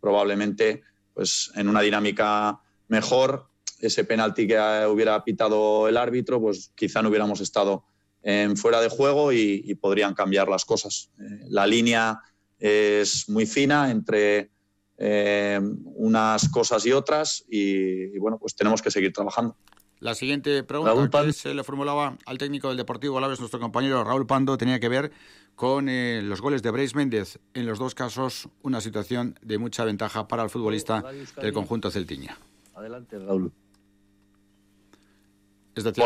probablemente 0.00 0.84
pues 1.12 1.52
en 1.54 1.68
una 1.68 1.82
dinámica 1.82 2.62
mejor, 2.88 3.50
ese 3.78 4.04
penalti 4.04 4.46
que 4.46 4.56
hubiera 4.90 5.22
pitado 5.22 5.86
el 5.86 5.98
árbitro, 5.98 6.40
pues 6.40 6.72
quizá 6.74 7.02
no 7.02 7.10
hubiéramos 7.10 7.42
estado 7.42 7.84
fuera 8.54 8.80
de 8.80 8.88
juego 8.88 9.34
y, 9.34 9.74
podrían 9.74 10.14
cambiar 10.14 10.48
las 10.48 10.64
cosas. 10.64 11.10
Eh, 11.20 11.44
la 11.50 11.66
línea 11.66 12.18
es 12.58 13.28
muy 13.28 13.44
fina 13.44 13.90
entre 13.90 14.50
eh, 14.96 15.60
unas 15.94 16.48
cosas 16.48 16.86
y 16.86 16.92
otras 16.92 17.44
y 17.50 18.18
bueno, 18.18 18.38
pues 18.38 18.56
tenemos 18.56 18.80
que 18.80 18.90
seguir 18.90 19.12
trabajando. 19.12 19.58
La 20.00 20.14
siguiente 20.14 20.62
pregunta 20.62 21.24
que 21.24 21.32
se 21.32 21.54
le 21.54 21.64
formulaba 21.64 22.18
al 22.26 22.38
técnico 22.38 22.68
del 22.68 22.76
Deportivo 22.76 23.16
Alaves, 23.16 23.40
nuestro 23.40 23.58
compañero 23.58 24.04
Raúl 24.04 24.26
Pando, 24.26 24.58
tenía 24.58 24.78
que 24.78 24.88
ver 24.88 25.10
con 25.54 25.88
eh, 25.88 26.20
los 26.22 26.42
goles 26.42 26.62
de 26.62 26.70
Brais 26.70 26.94
Méndez. 26.94 27.38
En 27.54 27.64
los 27.64 27.78
dos 27.78 27.94
casos, 27.94 28.48
una 28.62 28.82
situación 28.82 29.38
de 29.40 29.56
mucha 29.56 29.84
ventaja 29.84 30.28
para 30.28 30.42
el 30.42 30.50
futbolista 30.50 31.02
del 31.40 31.52
conjunto 31.52 31.90
celtiña. 31.90 32.36
Adelante, 32.74 33.18
Raúl. 33.18 33.52
Es 35.74 35.84
decir, 35.84 36.04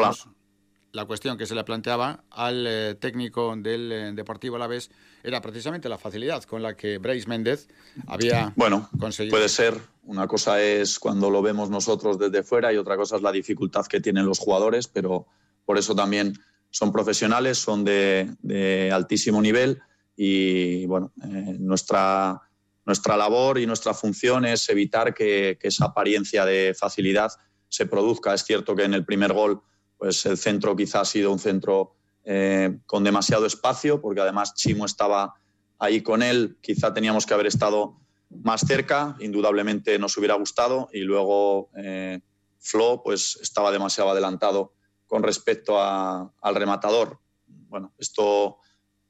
la 0.93 1.05
cuestión 1.05 1.37
que 1.37 1.47
se 1.47 1.55
le 1.55 1.65
planteaba 1.65 2.23
al 2.31 2.67
eh, 2.67 2.95
técnico 2.95 3.55
del 3.57 3.93
eh, 3.93 4.13
Deportivo 4.13 4.57
Alavés 4.57 4.91
era 5.23 5.41
precisamente 5.41 5.89
la 5.89 5.99
facilidad 5.99 6.43
con 6.45 6.63
la 6.63 6.77
que 6.77 6.99
Brais 6.99 7.27
Méndez 7.27 7.69
había 8.07 8.53
bueno, 8.57 8.89
Puede 9.31 9.49
ser. 9.49 9.81
Una 10.05 10.27
cosa 10.27 10.61
es 10.61 10.99
cuando 10.99 11.31
lo 11.31 11.43
vemos 11.43 11.71
nosotros 11.71 12.19
desde 12.19 12.43
fuera 12.43 12.73
y 12.73 12.77
otra 12.77 12.97
cosa 12.97 13.17
es 13.17 13.23
la 13.23 13.31
dificultad 13.31 13.87
que 13.87 14.01
tienen 14.01 14.27
los 14.27 14.39
jugadores, 14.39 14.89
pero 14.89 15.27
por 15.65 15.79
eso 15.79 15.95
también 15.95 16.35
son 16.71 16.93
profesionales, 16.93 17.59
son 17.59 17.85
de, 17.85 18.91
altísimo 18.93 19.41
nivel 19.41 19.81
y 20.17 20.87
bueno, 20.87 21.13
eh, 21.23 21.57
nuestra, 21.59 22.41
nuestra 22.85 23.17
labor 23.17 23.59
y 23.59 23.67
nuestra 23.67 23.95
función 23.95 24.45
es 24.45 24.69
evitar 24.69 25.15
que, 25.15 25.59
que 25.61 25.69
esa 25.69 25.87
apariencia 25.87 26.45
de 26.45 26.75
facilidad 26.79 27.31
se 27.69 27.87
produzca. 27.87 28.35
Es 28.35 28.45
cierto 28.45 28.75
que 28.75 28.85
en 28.85 28.95
el 28.95 29.05
primer 29.05 29.33
gol 29.33 29.63
pues 30.01 30.25
el 30.25 30.39
centro 30.39 30.75
quizá 30.75 31.03
ha 31.03 31.05
sido 31.05 31.31
un 31.31 31.39
centro 31.39 31.95
eh, 32.25 32.79
con 32.87 33.05
demasiado 33.05 33.47
espacio, 33.47 34.01
porque 34.01 34.21
además 34.21 34.55
Chimo 34.55 34.85
estaba 34.85 35.35
ahí 35.79 36.03
con 36.03 36.23
él, 36.23 36.59
quizá 36.61 36.93
teníamos 36.93 37.27
que 37.27 37.35
haber 37.35 37.47
estado 37.47 37.97
más 38.31 38.61
cerca, 38.61 39.17
indudablemente 39.21 39.99
nos 39.99 40.17
hubiera 40.17 40.35
gustado, 40.35 40.89
y 40.93 41.01
luego 41.01 41.71
eh, 41.77 42.21
Flo 42.59 43.03
pues 43.03 43.39
estaba 43.41 43.73
demasiado 43.73 44.11
adelantado 44.11 44.75
con 45.07 45.23
respecto 45.23 45.81
al 45.81 46.55
rematador. 46.55 47.19
Bueno, 47.47 47.93
esto 47.99 48.59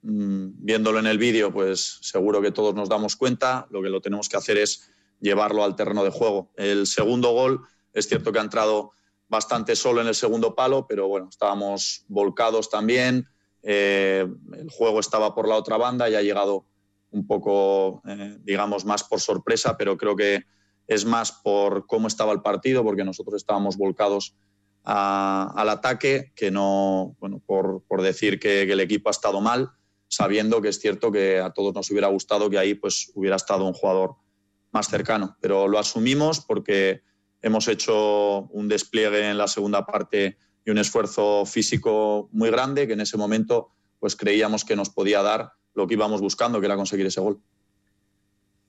mm, 0.03 0.49
viéndolo 0.55 0.99
en 0.99 1.07
el 1.07 1.19
vídeo, 1.19 1.53
pues 1.53 1.99
seguro 2.01 2.41
que 2.41 2.53
todos 2.53 2.75
nos 2.75 2.89
damos 2.89 3.17
cuenta, 3.17 3.67
lo 3.71 3.83
que 3.83 3.91
lo 3.91 4.01
tenemos 4.01 4.29
que 4.29 4.37
hacer 4.37 4.57
es 4.57 4.91
llevarlo 5.21 5.65
al 5.65 5.77
terreno 5.77 6.05
de 6.05 6.11
juego. 6.11 6.53
El 6.57 6.87
segundo 6.87 7.33
gol 7.33 7.63
es 7.93 8.09
cierto 8.09 8.33
que 8.33 8.39
ha 8.39 8.43
entrado 8.43 8.93
bastante 9.31 9.77
solo 9.77 10.01
en 10.01 10.09
el 10.09 10.15
segundo 10.15 10.55
palo, 10.55 10.87
pero 10.87 11.07
bueno, 11.09 11.29
estábamos 11.31 12.05
volcados 12.09 12.69
también. 12.69 13.29
Eh, 13.63 14.27
el 14.55 14.71
juego 14.71 14.99
estaba 14.99 15.35
por 15.35 15.49
la 15.49 15.55
otra 15.55 15.77
banda 15.77 16.11
y 16.11 16.17
ha 16.17 16.23
llegado 16.23 16.67
un 17.13 17.27
poco, 17.27 18.03
eh, 18.07 18.39
digamos, 18.43 18.85
más 18.85 19.05
por 19.05 19.21
sorpresa, 19.21 19.77
pero 19.77 19.97
creo 19.97 20.17
que 20.17 20.45
es 20.89 21.05
más 21.05 21.31
por 21.31 21.87
cómo 21.87 22.09
estaba 22.09 22.33
el 22.33 22.43
partido, 22.43 22.83
porque 22.83 23.05
nosotros 23.05 23.37
estábamos 23.37 23.77
volcados 23.77 24.35
al 24.83 25.69
ataque, 25.69 26.33
que 26.35 26.51
no, 26.51 27.15
bueno, 27.21 27.41
por, 27.47 27.85
por 27.87 28.03
decir 28.03 28.41
que, 28.41 28.67
que, 28.67 28.73
el 28.73 28.81
equipo 28.81 29.11
ha 29.11 29.13
estado 29.13 29.41
mal, 29.41 29.71
sabiendo 30.09 30.61
que 30.61 30.69
es 30.69 30.81
cierto 30.81 31.13
que 31.13 31.39
a 31.39 31.51
todos 31.51 31.73
nos 31.75 31.91
hubiera 31.91 32.09
gustado 32.09 32.51
que 32.51 32.59
ahí 32.59 32.75
pues 32.75 33.13
hubiera 33.15 33.37
estado 33.37 33.65
un 33.67 33.75
jugador 33.75 34.17
más 34.73 34.89
cercano, 34.89 35.37
pero 35.41 35.69
lo 35.69 35.79
asumimos 35.79 36.41
porque 36.41 37.03
hemos 37.43 37.69
hecho 37.69 38.43
un 38.51 38.69
despliegue 38.69 39.31
en 39.31 39.39
la 39.39 39.49
segunda 39.49 39.87
parte 39.87 40.39
y 40.65 40.71
un 40.71 40.79
esfuerzo 40.79 41.47
físico 41.47 42.29
muy 42.33 42.51
grande 42.51 42.87
que 42.87 42.93
en 42.93 43.01
ese 43.01 43.17
momento 43.17 43.73
pues 43.99 44.17
creíamos 44.17 44.65
que 44.65 44.77
nos 44.77 44.91
podía 44.91 45.23
dar 45.23 45.53
lo 45.75 45.87
que 45.87 45.95
íbamos 45.95 46.21
buscando, 46.21 46.61
que 46.61 46.67
era 46.67 46.77
conseguir 46.77 47.07
ese 47.07 47.21
gol. 47.21 47.41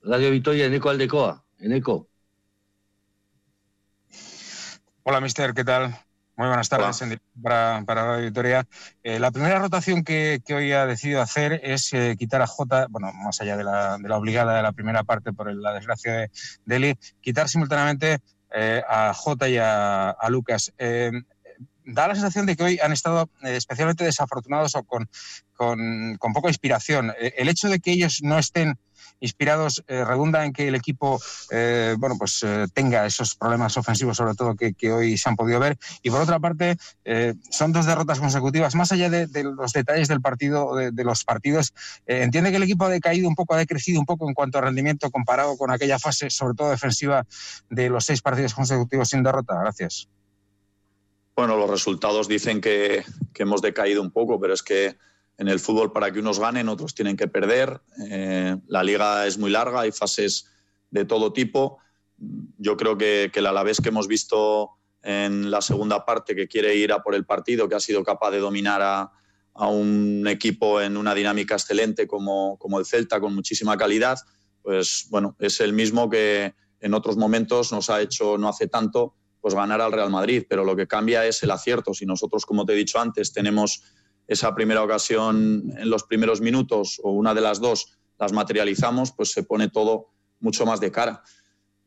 Radio 0.04 0.32
Vitoria, 0.32 0.66
Eco 0.66 0.90
Aldecoa, 0.90 1.44
Eco. 1.60 2.08
Hola, 5.04 5.20
mister, 5.22 5.54
¿qué 5.54 5.64
tal? 5.64 5.96
Muy 6.36 6.48
buenas 6.48 6.70
tardes 6.70 7.04
para, 7.42 7.84
para, 7.86 8.04
Radio 8.04 8.26
Victoria. 8.26 8.68
Eh, 9.04 9.20
la 9.20 9.32
primera 9.32 9.60
rotación 9.60 10.04
que, 10.04 10.42
hoy 10.50 10.72
ha 10.72 10.86
decidido 10.86 11.22
hacer 11.22 11.60
es 11.64 11.94
eh, 11.94 12.16
quitar 12.18 12.42
a 12.42 12.48
Jota, 12.48 12.88
bueno, 12.90 13.12
más 13.14 13.42
allá 13.42 13.58
de 13.58 13.64
la, 13.64 13.98
de 13.98 14.10
la, 14.10 14.18
obligada 14.18 14.56
de 14.56 14.64
la 14.64 14.72
primera 14.72 15.04
parte 15.04 15.34
por 15.34 15.54
la 15.54 15.74
desgracia 15.74 16.14
de, 16.14 16.32
Deli, 16.66 16.96
quitar 17.22 17.48
simultáneamente 17.48 18.22
eh, 18.54 18.82
a 18.88 19.14
Jota 19.14 19.50
y 19.50 19.58
a, 19.58 20.16
Lucas 20.30 20.74
da 21.84 22.08
la 22.08 22.14
sensación 22.14 22.46
de 22.46 22.56
que 22.56 22.64
hoy 22.64 22.80
han 22.82 22.92
estado 22.92 23.30
especialmente 23.42 24.04
desafortunados 24.04 24.76
o 24.76 24.84
con, 24.84 25.10
con, 25.54 26.16
con, 26.20 26.32
poca 26.32 26.48
inspiración. 26.48 27.12
El 27.20 27.50
hecho 27.50 27.70
de 27.70 27.80
que 27.80 27.92
ellos 27.92 28.20
no 28.22 28.38
estén 28.38 28.78
inspirados 29.22 29.84
eh, 29.88 30.04
redunda 30.04 30.44
en 30.46 30.52
que 30.52 30.68
el 30.68 30.76
equipo 30.76 31.22
eh, 31.52 31.96
bueno, 31.98 32.16
pues, 32.18 32.44
eh, 32.44 32.66
tenga 32.74 33.06
esos 33.06 33.36
problemas 33.36 33.78
ofensivos, 33.78 34.18
sobre 34.18 34.34
todo 34.34 34.56
que, 34.56 34.92
hoy 34.92 35.18
se 35.18 35.30
han 35.30 35.36
podido 35.36 35.60
ver. 35.60 35.78
Y 36.02 36.10
por 36.10 36.20
otra 36.20 36.40
parte, 36.40 36.78
son 37.50 37.72
dos 37.72 37.86
derrotas 37.86 38.20
consecutivas. 38.20 38.76
Más 38.76 38.92
allá 38.92 39.10
de, 39.10 39.44
los 39.44 39.72
detalles 39.72 40.08
del 40.08 40.22
partido, 40.22 40.76
de, 40.76 41.04
los 41.04 41.24
partidos, 41.24 41.74
entiende 42.06 42.50
que 42.50 42.58
el 42.58 42.64
equipo 42.64 42.86
ha 42.86 42.90
decaído 42.90 43.30
un 43.30 43.36
poco, 43.36 43.54
ha 43.54 43.58
decrecido 43.58 44.00
un 44.00 44.06
poco 44.06 44.28
en 44.28 44.34
cuanto 44.34 44.58
a 44.58 44.62
rendimiento 44.62 45.10
comparado 45.12 45.56
con 45.56 45.72
aquella 45.72 46.00
fase, 46.00 46.30
sobre 46.30 46.56
todo 46.56 46.72
defensiva, 46.72 47.26
de 47.70 47.90
los 47.90 48.06
seis 48.06 48.22
partidos 48.22 48.54
consecutivos 48.54 49.10
sin 49.10 49.24
derrota. 49.24 49.56
Gracias. 49.62 50.10
Bueno, 51.36 51.56
los 51.58 51.70
resultados 51.70 52.28
dicen 52.28 52.60
que, 52.60 53.04
que 53.34 53.44
hemos 53.44 53.62
decaído 53.62 54.02
un 54.02 54.12
poco, 54.12 54.40
pero 54.40 54.54
es 54.54 54.64
que 54.64 54.98
en 55.42 55.48
el 55.48 55.60
fútbol 55.60 55.92
para 55.92 56.12
que 56.12 56.20
unos 56.20 56.40
ganen, 56.40 56.70
otros 56.70 56.94
tienen 56.94 57.18
que 57.18 57.28
perder. 57.28 57.82
Eh, 58.12 58.56
la 58.68 58.84
liga 58.84 59.26
es 59.26 59.40
muy 59.40 59.50
larga, 59.50 59.82
hay 59.82 59.92
fases 59.92 60.46
de 60.92 61.04
todo 61.04 61.34
tipo. 61.34 61.80
Yo 62.60 62.78
creo 62.78 62.96
que, 62.96 63.32
el 63.34 63.48
Alavés 63.48 63.82
que 63.82 63.90
hemos 63.90 64.08
visto 64.08 64.70
en 65.02 65.50
la 65.50 65.62
segunda 65.62 66.06
parte, 66.06 66.36
que 66.36 66.48
quiere 66.48 66.76
ir 66.76 66.94
a 66.94 67.02
por 67.02 67.16
el 67.16 67.26
partido, 67.26 67.68
que 67.68 67.74
ha 67.74 67.80
sido 67.80 68.04
capaz 68.04 68.30
de 68.30 68.38
dominar 68.38 68.84
a, 68.84 69.12
un 69.68 70.28
equipo 70.28 70.80
en 70.80 70.96
una 70.96 71.16
dinámica 71.16 71.56
excelente 71.56 72.06
como, 72.08 72.60
como, 72.60 72.78
el 72.78 72.86
Celta, 72.86 73.20
con 73.20 73.34
muchísima 73.34 73.76
calidad, 73.78 74.20
pues 74.62 75.08
bueno, 75.10 75.36
es 75.40 75.60
el 75.60 75.74
mismo 75.74 76.08
que 76.08 76.54
en 76.80 76.94
otros 76.94 77.18
momentos 77.18 77.72
nos 77.72 77.90
ha 77.90 78.00
hecho 78.00 78.38
no 78.38 78.48
hace 78.48 78.68
tanto 78.68 79.16
pues 79.42 79.56
ganar 79.56 79.82
al 79.82 79.92
Real 79.92 80.12
Madrid, 80.12 80.46
pero 80.48 80.64
lo 80.64 80.76
que 80.76 80.88
cambia 80.88 81.26
es 81.26 81.42
el 81.42 81.50
acierto. 81.50 81.96
Si 81.96 82.06
nosotros, 82.06 82.46
como 82.46 82.64
te 82.64 82.74
he 82.74 82.76
dicho 82.76 83.00
antes, 83.00 83.34
tenemos 83.34 83.84
esa 84.32 84.56
primera 84.56 84.82
ocasión 84.82 85.74
en 85.78 85.90
los 85.90 86.04
primeros 86.04 86.40
minutos 86.40 87.02
o 87.04 87.12
una 87.12 87.34
de 87.34 87.42
las 87.42 87.60
dos 87.60 87.98
las 88.18 88.32
materializamos, 88.32 89.12
pues 89.12 89.34
se 89.34 89.44
pone 89.44 89.68
todo 89.68 90.08
mucho 90.40 90.66
más 90.66 90.80
de 90.80 90.90
cara. 90.90 91.22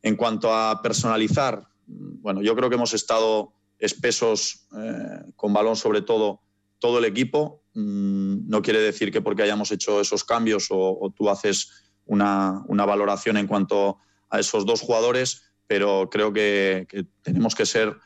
En 0.02 0.14
cuanto 0.14 0.52
a 0.52 0.82
personalizar, 0.82 1.66
bueno, 1.86 2.42
yo 2.42 2.54
creo 2.54 2.68
que 2.68 2.74
hemos 2.74 2.92
estado 2.92 3.54
espesos 3.78 4.66
eh, 4.76 5.32
con 5.36 5.54
balón 5.54 5.76
sobre 5.76 6.02
todo 6.02 6.42
todo 6.78 6.98
el 6.98 7.06
equipo. 7.06 7.62
Mm, 7.72 8.46
no 8.46 8.60
quiere 8.60 8.80
decir 8.80 9.10
que 9.10 9.22
porque 9.22 9.42
hayamos 9.42 9.72
hecho 9.72 10.02
esos 10.02 10.22
cambios 10.22 10.66
o, 10.68 11.14
tú 11.16 11.30
haces 11.30 11.70
una, 12.04 12.62
una, 12.68 12.84
valoración 12.84 13.38
en 13.38 13.46
cuanto 13.46 13.96
a 14.28 14.38
esos 14.38 14.66
dos 14.66 14.82
jugadores, 14.82 15.44
pero 15.66 16.10
creo 16.10 16.30
que, 16.30 16.86
que 16.90 17.06
tenemos 17.22 17.54
que 17.54 17.64
ser 17.64 17.96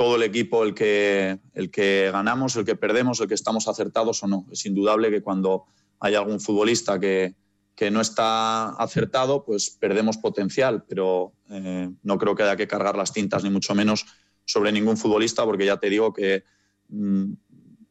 todo 0.00 0.16
el 0.16 0.22
equipo 0.22 0.64
el 0.64 0.72
que, 0.72 2.10
ganamos, 2.10 2.56
el 2.56 2.64
que 2.64 2.74
perdemos, 2.74 3.20
el 3.20 3.28
que 3.28 3.34
estamos 3.34 3.68
acertados 3.68 4.22
o 4.22 4.28
no. 4.28 4.46
Es 4.50 4.64
indudable 4.64 5.10
que 5.10 5.20
cuando 5.20 5.66
hay 5.98 6.14
algún 6.14 6.40
futbolista 6.40 6.98
que, 6.98 7.34
que 7.74 7.90
no 7.90 8.00
está 8.00 8.70
acertado, 8.70 9.44
pues 9.44 9.68
perdemos 9.68 10.16
potencial, 10.16 10.84
pero 10.88 11.34
eh, 11.50 11.90
no 12.02 12.16
creo 12.16 12.34
que 12.34 12.44
haya 12.44 12.56
que 12.56 12.66
cargar 12.66 12.96
las 12.96 13.12
tintas, 13.12 13.44
ni 13.44 13.50
mucho 13.50 13.74
menos 13.74 14.06
sobre 14.46 14.72
ningún 14.72 14.96
futbolista, 14.96 15.44
porque 15.44 15.66
ya 15.66 15.76
te 15.76 15.90
digo 15.90 16.14
que 16.14 16.44
mm, 16.88 17.32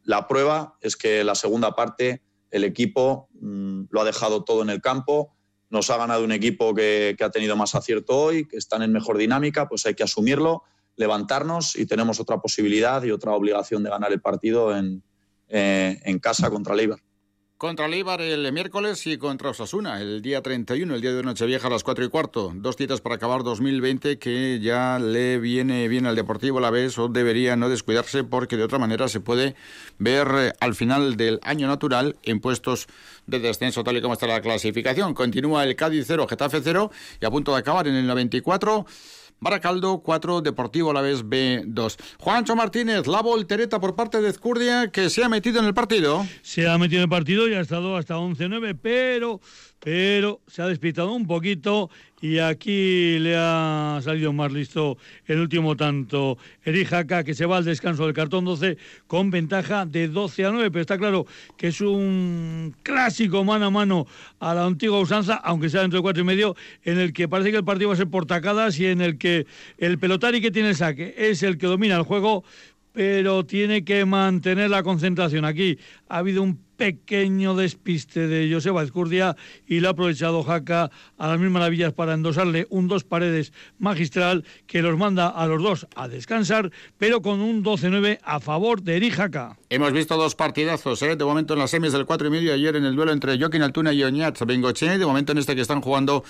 la 0.06 0.28
prueba 0.28 0.78
es 0.82 0.98
que 0.98 1.24
la 1.24 1.36
segunda 1.36 1.76
parte 1.76 2.24
el 2.50 2.64
equipo 2.64 3.30
mm, 3.40 3.84
lo 3.92 4.02
ha 4.02 4.06
dejado 4.06 4.44
todo 4.44 4.64
en 4.64 4.72
el 4.72 4.82
campo, 4.82 5.36
nos 5.70 5.92
ha 5.92 5.98
ganado 5.98 6.24
un 6.24 6.32
equipo 6.32 6.74
que, 6.74 7.14
que 7.16 7.24
ha 7.24 7.30
tenido 7.30 7.56
más 7.56 7.76
acierto 7.76 8.18
hoy, 8.18 8.48
que 8.48 8.58
están 8.58 8.82
en 8.82 8.94
mejor 8.94 9.20
dinámica, 9.20 9.70
pues 9.70 9.86
hay 9.86 9.94
que 9.94 10.02
asumirlo 10.02 10.64
levantarnos 11.00 11.78
y 11.78 11.86
tenemos 11.86 12.20
otra 12.20 12.40
posibilidad 12.40 13.02
y 13.04 13.12
otra 13.12 13.32
obligación 13.32 13.84
de 13.84 13.90
ganar 13.90 14.12
el 14.12 14.20
partido 14.20 14.76
en, 14.76 15.02
eh, 15.48 15.98
en 16.04 16.20
casa 16.20 16.50
contra 16.50 16.76
Leibar. 16.76 17.00
Contra 17.58 17.90
Leibar 17.90 18.22
el 18.22 18.52
miércoles 18.54 19.06
y 19.08 19.18
contra 19.18 19.50
Osasuna 19.50 20.00
el 20.00 20.22
día 20.22 20.42
31, 20.42 20.96
el 20.96 21.02
día 21.02 21.14
de 21.14 21.24
Nochevieja 21.24 21.68
a 21.68 21.70
las 21.70 21.84
4 21.84 22.06
y 22.06 22.10
cuarto. 22.10 22.52
Dos 22.56 22.76
citas 22.78 23.02
para 23.02 23.16
acabar 23.16 23.44
2020 23.44 24.18
que 24.18 24.60
ya 24.62 24.98
le 25.00 25.40
viene 25.40 25.88
bien 25.88 26.06
al 26.06 26.16
Deportivo 26.16 26.60
la 26.60 26.70
vez 26.70 26.98
o 26.98 27.08
debería 27.08 27.56
no 27.56 27.68
descuidarse 27.68 28.24
porque 28.24 28.56
de 28.56 28.64
otra 28.64 28.80
manera 28.80 29.10
se 29.10 29.20
puede 29.20 29.56
ver 29.98 30.28
eh, 30.36 30.54
al 30.60 30.76
final 30.76 31.18
del 31.18 31.40
año 31.44 31.68
natural 31.68 32.16
en 32.24 32.40
puestos 32.40 32.88
de 33.28 33.40
descenso 33.40 33.84
tal 33.84 33.98
y 33.98 34.02
como 34.02 34.14
está 34.14 34.28
la 34.28 34.42
clasificación. 34.42 35.14
Continúa 35.14 35.64
el 35.64 35.76
Cádiz 35.76 36.06
0, 36.08 36.28
Getafe 36.30 36.62
0 36.62 36.92
y 37.22 37.26
a 37.26 37.30
punto 37.30 37.52
de 37.52 37.60
acabar 37.60 37.88
en 37.88 37.96
el 37.96 38.08
94. 38.08 38.86
Baracaldo 39.40 40.02
4, 40.04 40.42
Deportivo 40.42 40.94
la 40.94 41.02
vez 41.02 41.24
B2. 41.24 41.98
Juancho 42.20 42.56
Martínez, 42.56 43.08
la 43.08 43.22
voltereta 43.22 43.80
por 43.80 43.96
parte 43.96 44.22
de 44.22 44.30
Ezcurdia 44.30 44.92
que 44.92 45.10
se 45.10 45.24
ha 45.24 45.30
metido 45.30 45.60
en 45.60 45.66
el 45.66 45.74
partido. 45.74 46.26
Se 46.42 46.68
ha 46.68 46.78
metido 46.78 47.00
en 47.00 47.04
el 47.04 47.10
partido 47.10 47.48
y 47.48 47.54
ha 47.54 47.62
estado 47.62 47.96
hasta 47.96 48.18
11-9, 48.18 48.78
pero 48.82 49.40
pero 49.80 50.42
se 50.48 50.62
ha 50.62 50.68
despistado 50.68 51.14
un 51.14 51.26
poquito 51.26 51.90
y 52.22 52.40
aquí 52.40 53.18
le 53.20 53.36
ha 53.38 54.00
salido 54.04 54.34
más 54.34 54.52
listo 54.52 54.98
el 55.26 55.40
último 55.40 55.78
tanto. 55.78 56.38
Erijaka 56.66 57.24
que 57.24 57.34
se 57.34 57.46
va 57.46 57.58
al 57.58 57.66
descanso 57.66 58.06
del 58.06 58.14
cartón 58.14 58.44
12 58.44 58.78
con 59.08 59.30
ventaja 59.32 59.86
de 59.86 60.10
12 60.10 60.46
a 60.46 60.52
9 60.52 60.72
pero 60.72 60.82
está 60.82 60.98
claro 60.98 61.26
que 61.58 61.68
es 61.68 61.80
un 61.80 62.76
clásico 62.84 63.44
mano 63.46 63.68
a 63.68 63.70
mano 63.70 64.08
a 64.40 64.54
la 64.54 64.66
antigua 64.66 65.00
usanza 65.00 65.36
aunque 65.36 65.70
sea 65.70 65.82
dentro 65.82 66.00
de 66.00 66.04
cuatro 66.04 66.22
y 66.22 66.26
medio 66.26 66.56
en 66.84 67.00
el 67.00 67.14
que 67.14 67.30
parece 67.30 67.52
que 67.52 67.58
el 67.58 67.64
partido 67.64 67.90
va 67.90 67.94
a 67.94 67.98
ser 67.98 68.10
por 68.10 68.26
tacadas 68.26 68.78
y 68.80 68.88
en 68.88 69.02
el 69.02 69.18
que 69.18 69.48
el 69.78 69.98
pelotari 69.98 70.42
que 70.42 70.52
tiene 70.52 70.70
el 70.70 70.76
saque 70.76 71.16
es 71.18 71.42
el 71.44 71.58
que 71.58 71.68
domina 71.68 71.96
el 71.96 72.04
juego 72.04 72.44
pero 72.92 73.46
tiene 73.46 73.84
que 73.86 74.04
mantener 74.04 74.70
la 74.70 74.84
concentración. 74.84 75.46
Aquí 75.46 75.78
ha 76.10 76.18
habido 76.18 76.44
un 76.44 76.60
pequeño 76.80 77.56
despiste 77.56 78.28
de 78.28 78.52
Joseba 78.52 78.84
Escurdia 78.84 79.36
y 79.68 79.82
lo 79.82 79.90
ha 79.90 79.92
aprovechado 79.92 80.44
Jaca 80.44 80.90
a 81.18 81.28
las 81.28 81.38
mil 81.38 81.50
maravillas 81.50 81.92
para 81.92 82.14
endosarle 82.14 82.68
un 82.70 82.88
dos 82.88 83.04
paredes 83.04 83.52
magistral 83.80 84.46
que 84.66 84.82
los 84.82 84.98
manda 84.98 85.28
a 85.28 85.46
los 85.46 85.62
dos 85.62 85.88
a 85.96 86.08
descansar, 86.08 86.72
pero 86.98 87.22
con 87.22 87.42
un 87.42 87.66
12-9 87.66 88.20
a 88.24 88.40
favor 88.40 88.82
de 88.82 88.96
Eri 88.96 89.12
Jaca. 89.12 89.58
Hemos 89.70 89.92
visto 89.92 90.16
dos 90.16 90.36
partidazos, 90.36 91.02
¿eh? 91.02 91.18
de 91.18 91.26
momento 91.26 91.54
en 91.54 91.60
las 91.60 91.72
semis 91.72 91.92
del 91.92 92.06
4 92.06 92.30
y 92.30 92.32
medio, 92.32 92.54
ayer 92.54 92.78
en 92.78 92.86
el 92.86 92.96
duelo 92.96 93.12
entre 93.12 93.38
Joaquín 93.38 93.62
Altuna 93.62 93.92
y 93.92 94.02
Oñat 94.02 94.40
Bengoche, 94.46 94.98
de 94.98 95.06
momento 95.06 95.34
en 95.34 95.40
este 95.40 95.56
que 95.56 95.62
están 95.62 95.82
jugando 95.82 96.24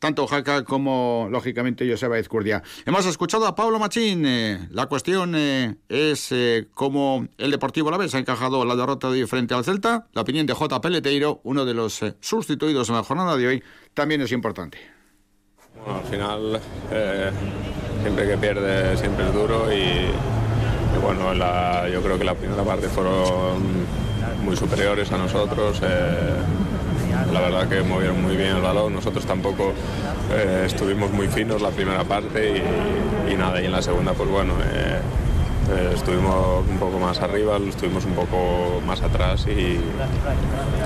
tanto 0.00 0.26
Jaca 0.26 0.64
como, 0.64 1.28
lógicamente, 1.30 1.88
Joseba 1.88 2.18
Izcurdia. 2.18 2.62
Hemos 2.86 3.06
escuchado 3.06 3.46
a 3.46 3.54
Pablo 3.54 3.78
Machín. 3.78 4.24
Eh, 4.26 4.66
la 4.70 4.86
cuestión 4.86 5.34
eh, 5.36 5.76
es 5.88 6.32
eh, 6.32 6.66
cómo 6.74 7.28
el 7.38 7.50
Deportivo 7.50 7.90
La 7.90 7.98
Vez 7.98 8.14
ha 8.14 8.18
encajado 8.18 8.64
la 8.64 8.74
derrota 8.74 9.10
de 9.10 9.26
frente 9.26 9.54
al 9.54 9.64
Celta. 9.64 10.06
La 10.12 10.22
opinión 10.22 10.46
de 10.46 10.54
J. 10.54 10.80
Peleteiro, 10.80 11.40
uno 11.44 11.64
de 11.66 11.74
los 11.74 12.00
sustituidos 12.20 12.88
en 12.88 12.96
la 12.96 13.04
jornada 13.04 13.36
de 13.36 13.46
hoy, 13.46 13.62
también 13.92 14.22
es 14.22 14.32
importante. 14.32 14.78
Bueno, 15.84 16.00
al 16.00 16.04
final, 16.06 16.60
siempre 18.02 18.26
que 18.26 18.36
pierde, 18.38 18.96
siempre 18.96 19.26
es 19.26 19.34
duro 19.34 19.72
y, 19.72 20.08
bueno, 21.02 21.34
yo 21.88 22.02
creo 22.02 22.18
que 22.18 22.24
la 22.24 22.34
primera 22.34 22.64
parte 22.64 22.88
fueron 22.88 23.86
muy 24.42 24.56
superiores 24.56 25.12
a 25.12 25.18
nosotros 25.18 25.80
la 27.32 27.40
verdad 27.40 27.68
que 27.68 27.82
movieron 27.82 28.22
muy 28.22 28.36
bien 28.36 28.56
el 28.56 28.62
balón, 28.62 28.94
nosotros 28.94 29.24
tampoco 29.24 29.72
eh, 30.32 30.64
estuvimos 30.66 31.10
muy 31.12 31.28
finos 31.28 31.62
la 31.62 31.70
primera 31.70 32.04
parte 32.04 32.62
y, 33.30 33.34
nada, 33.34 33.60
y 33.60 33.66
en 33.66 33.72
la 33.72 33.82
segunda 33.82 34.12
pues 34.12 34.28
bueno, 34.28 34.54
eh, 34.62 35.00
eh, 35.70 35.92
estuvimos 35.94 36.66
un 36.68 36.78
poco 36.78 36.98
más 36.98 37.20
arriba, 37.20 37.58
estuvimos 37.68 38.04
un 38.04 38.14
poco 38.14 38.80
más 38.86 39.02
atrás 39.02 39.46
y, 39.46 39.80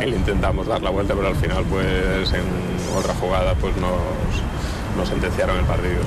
intentamos 0.07 0.67
dar 0.67 0.83
la 0.83 0.91
vuelta, 0.91 1.15
pero 1.15 1.29
al 1.29 1.37
final 1.37 1.65
pues 1.65 2.33
en 2.33 2.45
otra 2.97 3.15
jugada 3.15 3.55
pues 3.55 3.75
nos, 3.77 3.93
nos 4.97 5.09
sentenciaron 5.09 5.59
el 5.59 5.65
partido. 5.65 6.01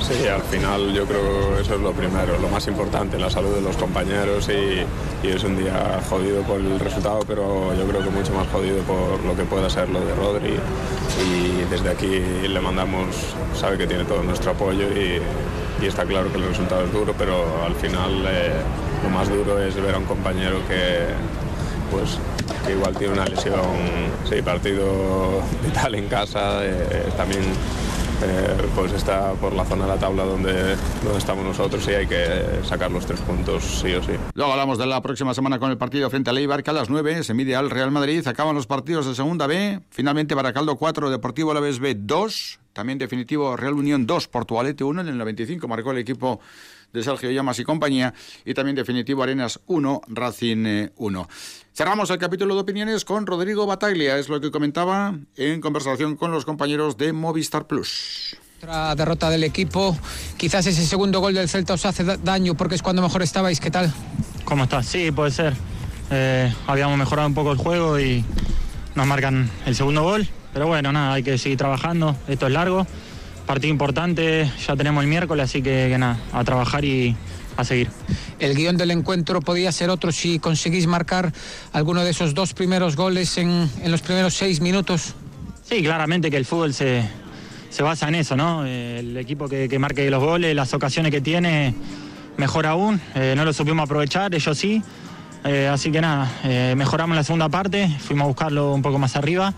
Sí, 0.00 0.26
al 0.26 0.42
final 0.42 0.92
yo 0.92 1.04
creo 1.06 1.54
que 1.54 1.62
eso 1.62 1.74
es 1.74 1.80
lo 1.80 1.92
primero, 1.92 2.38
lo 2.38 2.48
más 2.48 2.66
importante, 2.66 3.18
la 3.18 3.30
salud 3.30 3.54
de 3.54 3.60
los 3.60 3.76
compañeros 3.76 4.48
y, 4.48 4.84
es 5.26 5.42
un 5.42 5.58
día 5.58 6.00
jodido 6.08 6.42
por 6.42 6.60
el 6.60 6.78
resultado, 6.78 7.20
pero 7.26 7.74
yo 7.74 7.84
creo 7.88 8.00
que 8.00 8.10
mucho 8.10 8.32
más 8.32 8.46
jodido 8.48 8.78
por 8.82 9.20
lo 9.24 9.34
que 9.34 9.42
pueda 9.42 9.68
ser 9.68 9.88
lo 9.88 10.00
de 10.00 10.14
Rodri 10.14 10.54
y 10.54 11.64
desde 11.68 11.90
aquí 11.90 12.20
le 12.46 12.60
mandamos, 12.60 13.08
sabe 13.58 13.76
que 13.76 13.88
tiene 13.88 14.04
todo 14.04 14.22
nuestro 14.22 14.52
apoyo 14.52 14.86
y, 14.92 15.20
está 15.84 16.04
claro 16.04 16.30
que 16.32 16.38
el 16.38 16.48
resultado 16.48 16.84
es 16.84 16.92
duro, 16.92 17.14
pero 17.18 17.44
al 17.64 17.74
final 17.74 18.24
eh, 18.26 18.52
lo 19.02 19.10
más 19.10 19.28
duro 19.28 19.60
es 19.60 19.74
ver 19.76 19.94
a 19.94 19.98
un 19.98 20.04
compañero 20.04 20.58
que 20.68 21.06
pues 21.90 22.18
que 22.64 22.72
igual 22.72 22.94
tiene 22.96 23.14
una 23.14 23.24
lesión, 23.24 23.60
sí, 24.28 24.42
partido 24.42 25.42
vital 25.64 25.94
en 25.94 26.08
casa, 26.08 26.64
eh, 26.64 27.08
también 27.16 27.42
eh, 28.22 28.68
pues 28.74 28.92
está 28.92 29.32
por 29.34 29.52
la 29.52 29.64
zona 29.64 29.84
de 29.84 29.90
la 29.90 29.98
tabla 29.98 30.24
donde, 30.24 30.76
donde 31.02 31.18
estamos 31.18 31.44
nosotros 31.44 31.86
y 31.88 31.92
hay 31.92 32.06
que 32.06 32.60
sacar 32.64 32.90
los 32.90 33.04
tres 33.06 33.20
puntos 33.20 33.62
sí 33.62 33.92
o 33.92 34.02
sí. 34.02 34.12
Luego 34.34 34.52
hablamos 34.52 34.78
de 34.78 34.86
la 34.86 35.02
próxima 35.02 35.34
semana 35.34 35.58
con 35.58 35.70
el 35.70 35.78
partido 35.78 36.08
frente 36.10 36.30
a 36.30 36.32
Leibar, 36.32 36.62
que 36.62 36.70
a 36.70 36.72
las 36.72 36.88
9 36.88 37.24
se 37.24 37.34
mide 37.34 37.56
al 37.56 37.70
Real 37.70 37.90
Madrid. 37.90 38.26
Acaban 38.26 38.54
los 38.54 38.66
partidos 38.66 39.06
de 39.06 39.14
segunda 39.14 39.46
B. 39.46 39.80
Finalmente 39.90 40.34
Baracaldo 40.34 40.76
4, 40.76 41.10
Deportivo 41.10 41.50
Alavés 41.50 41.78
B 41.78 41.94
2. 41.98 42.60
También 42.72 42.98
definitivo 42.98 43.56
Real 43.56 43.74
Unión 43.74 44.06
2, 44.06 44.28
Portugalete 44.28 44.84
1 44.84 45.00
en 45.00 45.08
el 45.08 45.18
95. 45.18 45.66
Marcó 45.68 45.92
el 45.92 45.98
equipo 45.98 46.40
de 46.96 47.02
Sergio 47.02 47.30
Llamas 47.30 47.58
y 47.58 47.64
compañía. 47.64 48.14
Y 48.44 48.54
también 48.54 48.74
definitivo 48.74 49.22
Arenas 49.22 49.60
1, 49.66 50.00
Racing 50.08 50.88
1. 50.96 51.20
Eh, 51.20 51.34
Cerramos 51.74 52.08
el 52.08 52.16
capítulo 52.16 52.54
de 52.54 52.62
opiniones 52.62 53.04
con 53.04 53.26
Rodrigo 53.26 53.66
Bataglia, 53.66 54.16
es 54.16 54.30
lo 54.30 54.40
que 54.40 54.50
comentaba 54.50 55.14
en 55.36 55.60
conversación 55.60 56.16
con 56.16 56.30
los 56.30 56.46
compañeros 56.46 56.96
de 56.96 57.12
Movistar 57.12 57.66
Plus. 57.66 58.34
Otra 58.56 58.94
derrota 58.94 59.28
del 59.28 59.44
equipo, 59.44 59.94
quizás 60.38 60.66
ese 60.66 60.86
segundo 60.86 61.20
gol 61.20 61.34
del 61.34 61.50
Celta 61.50 61.74
os 61.74 61.84
hace 61.84 62.02
daño 62.02 62.54
porque 62.54 62.76
es 62.76 62.82
cuando 62.82 63.02
mejor 63.02 63.20
estabais, 63.20 63.60
¿qué 63.60 63.70
tal? 63.70 63.92
¿Cómo 64.46 64.64
estás? 64.64 64.86
Sí, 64.86 65.10
puede 65.12 65.30
ser. 65.30 65.52
Eh, 66.10 66.50
habíamos 66.66 66.96
mejorado 66.96 67.28
un 67.28 67.34
poco 67.34 67.52
el 67.52 67.58
juego 67.58 68.00
y 68.00 68.24
nos 68.94 69.06
marcan 69.06 69.50
el 69.66 69.74
segundo 69.74 70.02
gol, 70.02 70.26
pero 70.54 70.68
bueno, 70.68 70.92
nada, 70.92 71.12
hay 71.12 71.22
que 71.22 71.36
seguir 71.36 71.58
trabajando, 71.58 72.16
esto 72.26 72.46
es 72.46 72.52
largo, 72.54 72.86
partido 73.46 73.70
importante, 73.70 74.50
ya 74.66 74.76
tenemos 74.76 75.02
el 75.02 75.08
miércoles, 75.08 75.44
así 75.44 75.62
que 75.62 75.96
nada, 75.98 76.18
a 76.32 76.44
trabajar 76.44 76.84
y, 76.84 77.16
a 77.56 77.64
seguir. 77.64 77.88
El 78.38 78.54
guion 78.54 78.76
del 78.76 78.90
encuentro 78.90 79.40
podía 79.40 79.72
ser 79.72 79.90
otro 79.90 80.12
si 80.12 80.38
conseguís 80.38 80.86
marcar 80.86 81.32
alguno 81.72 82.04
de 82.04 82.10
esos 82.10 82.34
dos 82.34 82.52
primeros 82.52 82.96
goles 82.96 83.38
en, 83.38 83.70
los 83.86 84.02
primeros 84.02 84.34
seis 84.34 84.60
minutos. 84.60 85.14
Sí, 85.64 85.82
claramente 85.82 86.30
que 86.30 86.36
el 86.36 86.44
fútbol 86.44 86.74
se, 86.74 87.02
basa 87.80 88.08
en 88.08 88.16
eso, 88.16 88.36
¿no? 88.36 88.64
El 88.64 89.16
equipo 89.16 89.48
que, 89.48 89.78
marque 89.78 90.08
los 90.10 90.22
goles, 90.22 90.54
las 90.54 90.74
ocasiones 90.74 91.10
que 91.10 91.20
tiene, 91.20 91.74
mejor 92.36 92.66
aún. 92.66 93.00
Eh, 93.14 93.34
no 93.36 93.44
lo 93.44 93.52
supimos 93.52 93.84
aprovechar, 93.84 94.34
ellos 94.34 94.56
sí. 94.56 94.82
Eh, 95.44 95.68
así 95.68 95.92
que 95.92 96.00
nada, 96.00 96.30
eh, 96.44 96.74
mejoramos 96.76 97.16
la 97.16 97.22
segunda 97.22 97.48
parte, 97.48 97.88
fuimos 98.00 98.24
a 98.24 98.28
buscarlo 98.28 98.74
un 98.74 98.82
poco 98.82 98.98
más 98.98 99.14
arriba 99.14 99.54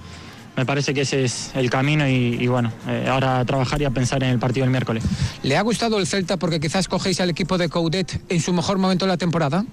me 0.58 0.66
parece 0.66 0.92
que 0.92 1.02
ese 1.02 1.22
es 1.22 1.52
el 1.54 1.70
camino 1.70 2.08
y, 2.08 2.44
bueno, 2.48 2.72
eh, 2.88 3.06
ahora 3.08 3.44
trabajar 3.44 3.80
y 3.80 3.84
a 3.84 3.90
pensar 3.90 4.24
en 4.24 4.30
el 4.30 4.40
partido 4.40 4.64
del 4.64 4.72
miércoles. 4.72 5.04
¿Le 5.44 5.56
ha 5.56 5.62
gustado 5.62 6.00
el 6.00 6.06
Celta 6.08 6.36
porque 6.36 6.58
quizás 6.58 6.88
cogéis 6.88 7.20
al 7.20 7.30
equipo 7.30 7.58
de 7.58 7.68
Coudet 7.68 8.20
en 8.28 8.40
su 8.40 8.52
mejor 8.52 8.76
momento 8.78 9.04
de 9.04 9.12
la 9.12 9.16
temporada? 9.16 9.64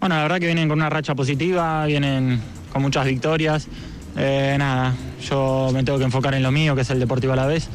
Bueno, 0.00 0.14
la 0.14 0.22
verdad 0.22 0.40
que 0.40 0.46
vienen 0.46 0.70
con 0.70 0.78
una 0.78 0.88
racha 0.88 1.14
positiva, 1.14 1.84
vienen 1.84 2.40
con 2.72 2.80
muchas 2.80 3.04
victorias. 3.04 3.68
Eh, 4.16 4.56
nada, 4.58 4.94
yo 5.28 5.68
me 5.70 5.84
tengo 5.84 5.98
que 5.98 6.06
enfocar 6.06 6.32
en 6.32 6.42
lo 6.42 6.50
mío, 6.50 6.74
que 6.74 6.80
es 6.80 6.88
el 6.88 6.98
Deportivo 6.98 7.34
a 7.34 7.36
la 7.36 7.44
vez. 7.44 7.68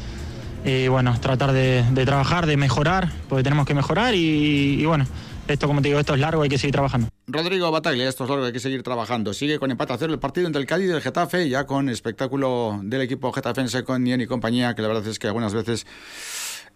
Y 0.64 0.88
bueno, 0.88 1.16
tratar 1.20 1.52
de, 1.52 1.84
trabajar, 2.04 2.46
de 2.46 2.56
mejorar, 2.56 3.12
porque 3.28 3.44
tenemos 3.44 3.66
que 3.66 3.74
mejorar 3.74 4.16
y 4.16 4.84
bueno, 4.84 5.06
esto, 5.48 5.66
como 5.66 5.82
te 5.82 5.88
digo, 5.88 6.00
esto 6.00 6.14
es 6.14 6.20
largo, 6.20 6.42
hay 6.42 6.48
que 6.48 6.58
seguir 6.58 6.72
trabajando. 6.72 7.08
Rodrigo 7.26 7.70
Bataglia, 7.70 8.08
esto 8.08 8.24
es 8.24 8.30
largo, 8.30 8.44
hay 8.44 8.52
que 8.52 8.60
seguir 8.60 8.82
trabajando. 8.82 9.32
Sigue 9.32 9.58
con 9.58 9.70
empate 9.70 9.92
a 9.92 9.98
cero 9.98 10.12
el 10.12 10.18
partido 10.18 10.46
entre 10.46 10.60
el 10.60 10.66
Cádiz 10.66 10.88
y 10.88 10.92
el 10.92 11.00
Getafe, 11.00 11.48
ya 11.48 11.66
con 11.66 11.88
espectáculo 11.88 12.80
del 12.82 13.00
equipo 13.00 13.32
getafense 13.32 13.82
con 13.84 14.04
Nien 14.04 14.20
y 14.20 14.26
compañía, 14.26 14.74
que 14.74 14.82
la 14.82 14.88
verdad 14.88 15.06
es 15.06 15.18
que 15.18 15.26
algunas 15.26 15.54
veces, 15.54 15.86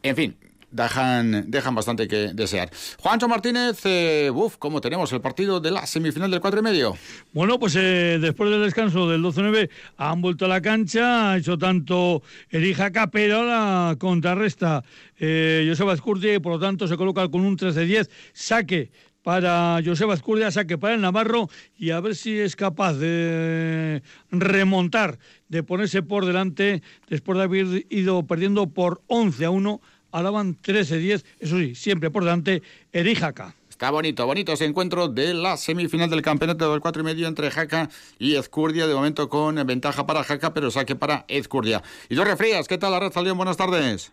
en 0.02 0.16
fin, 0.16 0.36
dejan, 0.72 1.50
dejan 1.50 1.74
bastante 1.74 2.08
que 2.08 2.32
desear. 2.34 2.70
Juancho 2.98 3.28
Martínez, 3.28 3.80
eh, 3.84 4.30
¿cómo 4.58 4.80
tenemos 4.80 5.12
el 5.12 5.20
partido 5.20 5.60
de 5.60 5.70
la 5.70 5.86
semifinal 5.86 6.30
del 6.30 6.40
4 6.40 6.60
y 6.60 6.62
medio? 6.62 6.96
Bueno, 7.32 7.58
pues 7.58 7.76
eh, 7.76 8.18
después 8.20 8.50
del 8.50 8.62
descanso 8.62 9.08
del 9.08 9.22
12-9 9.22 9.70
han 9.98 10.22
vuelto 10.22 10.46
a 10.46 10.48
la 10.48 10.60
cancha, 10.60 11.32
ha 11.32 11.36
hecho 11.36 11.58
tanto 11.58 12.22
Erijaca, 12.50 13.10
pero 13.10 13.44
la 13.44 13.96
contrarresta 13.98 14.82
eh, 15.18 15.64
Joseba 15.68 15.92
Escurti, 15.92 16.38
por 16.38 16.54
lo 16.54 16.58
tanto 16.58 16.88
se 16.88 16.96
coloca 16.96 17.28
con 17.28 17.42
un 17.42 17.56
13-10, 17.56 18.08
saque 18.32 18.90
para 19.22 19.80
Joseba 19.84 20.14
Escurdia, 20.14 20.50
saque 20.50 20.78
para 20.78 20.94
el 20.94 21.00
Navarro 21.00 21.48
y 21.78 21.90
a 21.90 22.00
ver 22.00 22.16
si 22.16 22.38
es 22.38 22.56
capaz 22.56 22.94
de 22.94 24.02
remontar, 24.30 25.18
de 25.48 25.62
ponerse 25.62 26.02
por 26.02 26.26
delante 26.26 26.82
después 27.08 27.38
de 27.38 27.44
haber 27.44 27.86
ido 27.90 28.26
perdiendo 28.26 28.68
por 28.70 29.02
11 29.06 29.44
a 29.44 29.50
1 29.50 29.80
alaban 30.12 30.56
13-10, 30.60 31.24
eso 31.40 31.58
sí, 31.58 31.74
siempre 31.74 32.10
por 32.10 32.24
delante, 32.24 32.62
Eri 32.92 33.14
Jaca. 33.14 33.54
Está 33.68 33.90
bonito, 33.90 34.24
bonito 34.26 34.52
ese 34.52 34.64
encuentro 34.64 35.08
de 35.08 35.34
la 35.34 35.56
semifinal 35.56 36.08
del 36.08 36.22
campeonato 36.22 36.70
del 36.70 36.80
4 36.80 37.02
y 37.02 37.04
medio 37.04 37.26
entre 37.26 37.50
Jaca 37.50 37.88
y 38.18 38.36
Ezcurdia, 38.36 38.86
de 38.86 38.94
momento 38.94 39.28
con 39.28 39.56
ventaja 39.66 40.06
para 40.06 40.22
Jaca, 40.22 40.54
pero 40.54 40.70
saque 40.70 40.94
para 40.94 41.24
Ezcurdia. 41.26 41.82
Y 42.08 42.14
Jorge 42.14 42.36
Frías, 42.36 42.68
¿qué 42.68 42.78
tal, 42.78 42.94
Arraza 42.94 43.22
León? 43.22 43.38
Buenas 43.38 43.56
tardes. 43.56 44.12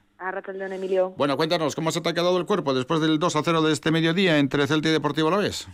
León, 0.54 0.74
Emilio. 0.74 1.14
Bueno, 1.18 1.38
cuéntanos, 1.38 1.76
¿cómo 1.76 1.92
se 1.92 2.02
te 2.02 2.10
ha 2.10 2.14
quedado 2.14 2.38
el 2.40 2.48
cuerpo 2.48 2.74
después 2.74 3.00
del 3.00 3.20
2 3.20 3.36
a 3.36 3.44
0 3.44 3.62
de 3.62 3.74
este 3.74 3.92
mediodía 3.92 4.40
entre 4.40 4.66
Celta 4.66 4.90
y 4.90 4.92
Deportivo 4.92 5.30
vez? 5.38 5.68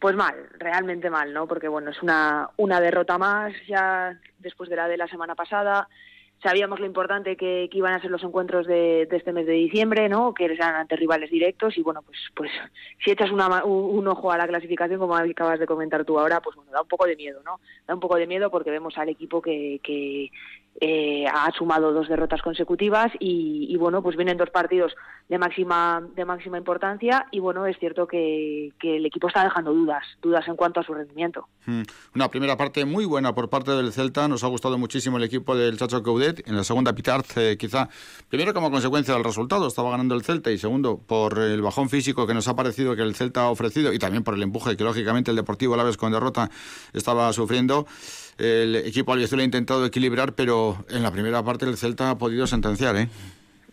Pues 0.00 0.16
mal, 0.16 0.34
realmente 0.58 1.08
mal, 1.08 1.32
¿no? 1.32 1.46
Porque 1.46 1.68
bueno, 1.68 1.90
es 1.90 2.02
una, 2.02 2.50
una 2.56 2.80
derrota 2.80 3.18
más 3.18 3.52
ya 3.68 4.18
después 4.40 4.68
de 4.68 4.76
la 4.76 4.88
de 4.88 4.96
la 4.96 5.06
semana 5.06 5.34
pasada 5.34 5.88
sabíamos 6.42 6.80
lo 6.80 6.86
importante 6.86 7.36
que, 7.36 7.68
iban 7.72 7.94
a 7.94 8.00
ser 8.00 8.10
los 8.10 8.22
encuentros 8.22 8.66
de, 8.66 9.08
este 9.10 9.32
mes 9.32 9.46
de 9.46 9.52
diciembre, 9.52 10.08
¿no? 10.08 10.34
Que 10.34 10.46
eran 10.46 10.74
ante 10.74 10.96
rivales 10.96 11.30
directos 11.30 11.76
y 11.76 11.82
bueno, 11.82 12.02
pues 12.02 12.18
pues 12.34 12.50
si 13.04 13.10
echas 13.10 13.30
un, 13.30 14.08
ojo 14.08 14.32
a 14.32 14.38
la 14.38 14.48
clasificación 14.48 14.98
como 14.98 15.16
acabas 15.16 15.58
de 15.58 15.66
comentar 15.66 16.04
tú 16.04 16.18
ahora, 16.18 16.40
pues 16.40 16.56
bueno, 16.56 16.70
da 16.72 16.82
un 16.82 16.88
poco 16.88 17.06
de 17.06 17.16
miedo, 17.16 17.40
¿no? 17.44 17.60
Da 17.86 17.94
un 17.94 18.00
poco 18.00 18.16
de 18.16 18.26
miedo 18.26 18.50
porque 18.50 18.70
vemos 18.70 18.96
al 18.98 19.08
equipo 19.08 19.42
que, 19.42 19.80
que 19.82 20.30
eh, 20.80 21.26
ha 21.26 21.50
sumado 21.56 21.92
dos 21.92 22.08
derrotas 22.08 22.40
consecutivas 22.40 23.10
y, 23.18 23.76
bueno, 23.76 24.02
pues 24.02 24.16
vienen 24.16 24.36
dos 24.36 24.50
partidos 24.50 24.94
de 25.28 25.36
máxima 25.36 26.02
de 26.14 26.24
máxima 26.24 26.56
importancia 26.56 27.26
y 27.30 27.40
bueno, 27.40 27.66
es 27.66 27.76
cierto 27.78 28.06
que, 28.06 28.72
el 28.80 29.04
equipo 29.04 29.28
está 29.28 29.44
dejando 29.44 29.74
dudas, 29.74 30.04
dudas 30.22 30.46
en 30.48 30.56
cuanto 30.56 30.80
a 30.80 30.82
su 30.82 30.94
rendimiento. 30.94 31.48
Hmm. 31.66 31.82
Una 32.14 32.28
primera 32.28 32.56
parte 32.56 32.84
muy 32.84 33.04
buena 33.04 33.34
por 33.34 33.50
parte 33.50 33.72
del 33.72 33.92
Celta, 33.92 34.28
nos 34.28 34.44
ha 34.44 34.46
gustado 34.46 34.78
muchísimo 34.78 35.18
el 35.18 35.24
equipo 35.24 35.56
del 35.56 35.76
Chacho 35.76 36.02
Coudet, 36.02 36.48
en 36.48 36.56
la 36.56 36.64
segunda 36.64 36.94
Pitard 36.94 37.26
eh, 37.36 37.56
quizá, 37.58 37.88
primero 38.28 38.54
como 38.54 38.70
consecuencia 38.70 39.14
del 39.14 39.24
resultado, 39.24 39.66
estaba 39.66 39.90
ganando 39.90 40.14
el 40.14 40.22
Celta 40.22 40.50
y 40.50 40.58
segundo 40.58 40.98
por 40.98 41.38
el 41.38 41.60
bajón 41.60 41.88
físico 41.90 42.26
que 42.26 42.34
nos 42.34 42.48
ha 42.48 42.56
parecido 42.56 42.94
que 42.96 43.02
el 43.02 43.14
Celta 43.14 43.42
ha 43.42 43.50
ofrecido 43.50 43.92
y 43.92 43.98
también 43.98 44.22
por 44.22 44.34
el 44.34 44.42
empuje 44.42 44.76
que 44.76 44.84
lógicamente 44.84 45.30
el 45.30 45.36
Deportivo 45.36 45.74
a 45.74 45.76
la 45.76 45.84
vez 45.84 45.96
con 45.96 46.12
derrota 46.12 46.50
estaba 46.92 47.32
sufriendo. 47.32 47.86
El 48.38 48.76
equipo 48.76 49.12
albiazul 49.12 49.40
ha 49.40 49.44
intentado 49.44 49.84
equilibrar, 49.84 50.34
pero 50.34 50.84
en 50.88 51.02
la 51.02 51.10
primera 51.10 51.42
parte 51.42 51.66
el 51.66 51.76
Celta 51.76 52.10
ha 52.10 52.18
podido 52.18 52.46
sentenciar, 52.46 52.96
¿eh? 52.96 53.08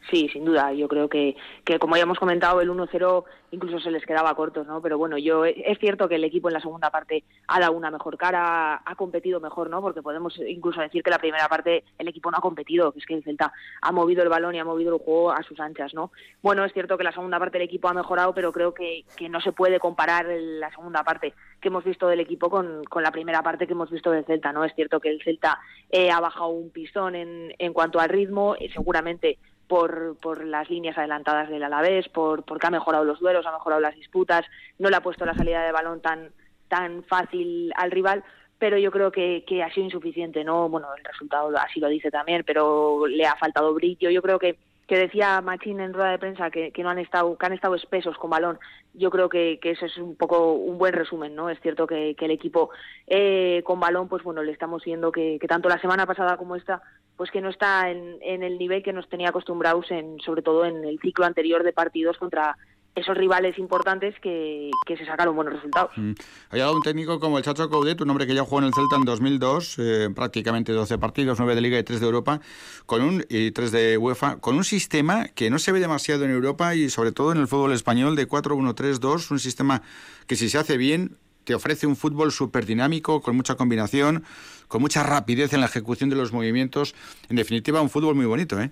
Sí, 0.09 0.29
sin 0.31 0.45
duda. 0.45 0.71
Yo 0.73 0.87
creo 0.87 1.09
que, 1.09 1.35
que 1.63 1.79
como 1.79 1.95
ya 1.95 2.03
hemos 2.03 2.19
comentado, 2.19 2.61
el 2.61 2.69
1-0 2.69 3.23
incluso 3.51 3.79
se 3.79 3.89
les 3.89 4.05
quedaba 4.05 4.35
cortos, 4.35 4.67
¿no? 4.67 4.81
Pero 4.81 4.97
bueno, 4.97 5.17
yo 5.17 5.45
es 5.45 5.79
cierto 5.79 6.07
que 6.07 6.15
el 6.15 6.23
equipo 6.23 6.49
en 6.49 6.53
la 6.53 6.59
segunda 6.59 6.91
parte 6.91 7.23
ha 7.47 7.59
dado 7.59 7.73
una 7.73 7.89
mejor 7.89 8.17
cara, 8.17 8.81
ha 8.85 8.95
competido 8.95 9.39
mejor, 9.39 9.69
¿no? 9.69 9.81
Porque 9.81 10.01
podemos 10.01 10.37
incluso 10.45 10.81
decir 10.81 11.01
que 11.01 11.09
la 11.09 11.17
primera 11.17 11.47
parte 11.47 11.83
el 11.97 12.07
equipo 12.07 12.29
no 12.29 12.37
ha 12.37 12.41
competido, 12.41 12.91
que 12.91 12.99
es 12.99 13.05
que 13.05 13.15
el 13.15 13.23
Celta 13.23 13.53
ha 13.81 13.91
movido 13.91 14.21
el 14.21 14.29
balón 14.29 14.55
y 14.55 14.59
ha 14.59 14.65
movido 14.65 14.93
el 14.93 15.01
juego 15.01 15.31
a 15.31 15.41
sus 15.43 15.59
anchas, 15.59 15.93
¿no? 15.93 16.11
Bueno, 16.41 16.65
es 16.65 16.73
cierto 16.73 16.97
que 16.97 17.03
la 17.03 17.13
segunda 17.13 17.39
parte 17.39 17.57
el 17.57 17.63
equipo 17.63 17.87
ha 17.87 17.93
mejorado, 17.93 18.33
pero 18.33 18.51
creo 18.51 18.73
que, 18.73 19.05
que 19.15 19.29
no 19.29 19.41
se 19.41 19.53
puede 19.53 19.79
comparar 19.79 20.25
la 20.27 20.69
segunda 20.71 21.03
parte 21.03 21.33
que 21.61 21.69
hemos 21.69 21.83
visto 21.83 22.07
del 22.07 22.19
equipo 22.19 22.49
con, 22.49 22.83
con 22.83 23.01
la 23.01 23.11
primera 23.11 23.41
parte 23.41 23.65
que 23.65 23.73
hemos 23.73 23.89
visto 23.89 24.11
del 24.11 24.25
Celta, 24.25 24.51
¿no? 24.51 24.65
Es 24.65 24.75
cierto 24.75 24.99
que 24.99 25.09
el 25.09 25.23
Celta 25.23 25.59
eh, 25.89 26.11
ha 26.11 26.19
bajado 26.19 26.49
un 26.49 26.69
pistón 26.69 27.15
en, 27.15 27.53
en 27.57 27.73
cuanto 27.73 27.99
al 27.99 28.09
ritmo, 28.09 28.55
y 28.59 28.69
seguramente 28.69 29.37
por, 29.67 30.17
por 30.21 30.43
las 30.43 30.69
líneas 30.69 30.97
adelantadas 30.97 31.49
del 31.49 31.63
Alavés, 31.63 32.07
por 32.09 32.43
porque 32.43 32.67
ha 32.67 32.71
mejorado 32.71 33.03
los 33.03 33.19
duelos, 33.19 33.45
ha 33.45 33.51
mejorado 33.51 33.81
las 33.81 33.95
disputas, 33.95 34.45
no 34.79 34.89
le 34.89 34.95
ha 34.95 35.01
puesto 35.01 35.25
la 35.25 35.35
salida 35.35 35.63
de 35.63 35.71
balón 35.71 36.01
tan 36.01 36.29
tan 36.67 37.03
fácil 37.03 37.71
al 37.75 37.91
rival, 37.91 38.23
pero 38.57 38.77
yo 38.77 38.91
creo 38.91 39.11
que, 39.11 39.43
que 39.47 39.61
ha 39.61 39.71
sido 39.71 39.85
insuficiente, 39.85 40.43
¿no? 40.43 40.69
Bueno, 40.69 40.87
el 40.97 41.03
resultado 41.03 41.51
así 41.57 41.79
lo 41.79 41.87
dice 41.87 42.09
también, 42.09 42.43
pero 42.45 43.05
le 43.07 43.25
ha 43.25 43.35
faltado 43.35 43.73
brillo. 43.73 44.09
Yo 44.09 44.21
creo 44.21 44.39
que 44.39 44.57
que 44.87 44.97
decía 44.97 45.41
Machín 45.41 45.79
en 45.79 45.93
rueda 45.93 46.11
de 46.11 46.19
prensa 46.19 46.51
que, 46.51 46.71
no 46.77 46.89
han 46.89 46.99
estado 46.99 47.37
que 47.37 47.45
han 47.45 47.53
estado 47.53 47.75
espesos 47.75 48.17
con 48.17 48.29
balón 48.29 48.59
yo 48.93 49.09
creo 49.09 49.29
que, 49.29 49.59
que 49.61 49.71
eso 49.71 49.85
es 49.85 49.97
un 49.97 50.15
poco 50.15 50.53
un 50.53 50.77
buen 50.77 50.93
resumen 50.93 51.35
no 51.35 51.49
es 51.49 51.59
cierto 51.61 51.87
que, 51.87 52.15
el 52.17 52.31
equipo 52.31 52.69
eh, 53.07 53.61
con 53.65 53.79
balón 53.79 54.07
pues 54.07 54.23
bueno 54.23 54.43
le 54.43 54.51
estamos 54.51 54.83
viendo 54.83 55.11
que, 55.11 55.39
tanto 55.47 55.69
la 55.69 55.79
semana 55.79 56.05
pasada 56.05 56.37
como 56.37 56.55
esta 56.55 56.81
pues 57.17 57.31
que 57.31 57.41
no 57.41 57.49
está 57.49 57.89
en, 57.89 58.17
en 58.21 58.43
el 58.43 58.57
nivel 58.57 58.83
que 58.83 58.93
nos 58.93 59.07
tenía 59.09 59.29
acostumbrados 59.29 59.89
en 59.89 60.19
sobre 60.19 60.41
todo 60.41 60.65
en 60.65 60.83
el 60.83 60.99
ciclo 60.99 61.25
anterior 61.25 61.63
de 61.63 61.73
partidos 61.73 62.17
contra 62.17 62.57
esos 62.95 63.17
rivales 63.17 63.59
importantes 63.59 64.15
que, 64.21 64.71
se 64.87 65.05
sacaron 65.05 65.35
buenos 65.35 65.53
resultados. 65.53 65.91
Mm. 65.97 66.13
Hay 66.51 66.61
un 66.61 66.81
técnico 66.81 67.19
como 67.19 67.37
el 67.37 67.43
Chacho 67.43 67.69
Coudet, 67.69 67.99
un 68.01 68.09
hombre 68.09 68.25
que 68.25 68.33
ya 68.33 68.43
jugó 68.43 68.59
en 68.59 68.65
el 68.65 68.73
Celta 68.73 68.95
en 68.95 69.03
2002, 69.03 69.75
eh, 69.79 70.09
prácticamente 70.15 70.71
12 70.71 70.97
partidos, 70.97 71.37
9 71.37 71.55
de 71.55 71.61
Liga 71.61 71.77
y 71.77 71.83
3 71.83 71.99
de 71.99 72.05
Europa, 72.05 72.39
con 72.85 73.01
un, 73.01 73.25
y 73.29 73.51
3 73.51 73.71
de 73.71 73.97
UEFA, 73.97 74.37
con 74.37 74.55
un 74.55 74.63
sistema 74.63 75.27
que 75.27 75.49
no 75.49 75.59
se 75.59 75.73
ve 75.73 75.79
demasiado 75.79 76.23
en 76.23 76.31
Europa 76.31 76.75
y 76.75 76.89
sobre 76.89 77.11
todo 77.11 77.33
en 77.33 77.39
el 77.39 77.47
fútbol 77.47 77.73
español 77.73 78.15
de 78.15 78.27
4-1-3-2, 78.27 79.31
un 79.31 79.39
sistema 79.39 79.81
que 80.27 80.37
si 80.37 80.49
se 80.49 80.57
hace 80.57 80.77
bien 80.77 81.17
te 81.43 81.53
ofrece 81.53 81.85
un 81.85 81.95
fútbol 81.95 82.31
súper 82.31 82.65
dinámico, 82.65 83.21
con 83.21 83.35
mucha 83.35 83.55
combinación, 83.55 84.23
con 84.67 84.81
mucha 84.81 85.03
rapidez 85.03 85.53
en 85.53 85.59
la 85.59 85.67
ejecución 85.67 86.09
de 86.09 86.15
los 86.15 86.33
movimientos. 86.33 86.95
En 87.29 87.35
definitiva, 87.35 87.81
un 87.81 87.89
fútbol 87.89 88.15
muy 88.15 88.25
bonito, 88.25 88.59
¿eh? 88.59 88.71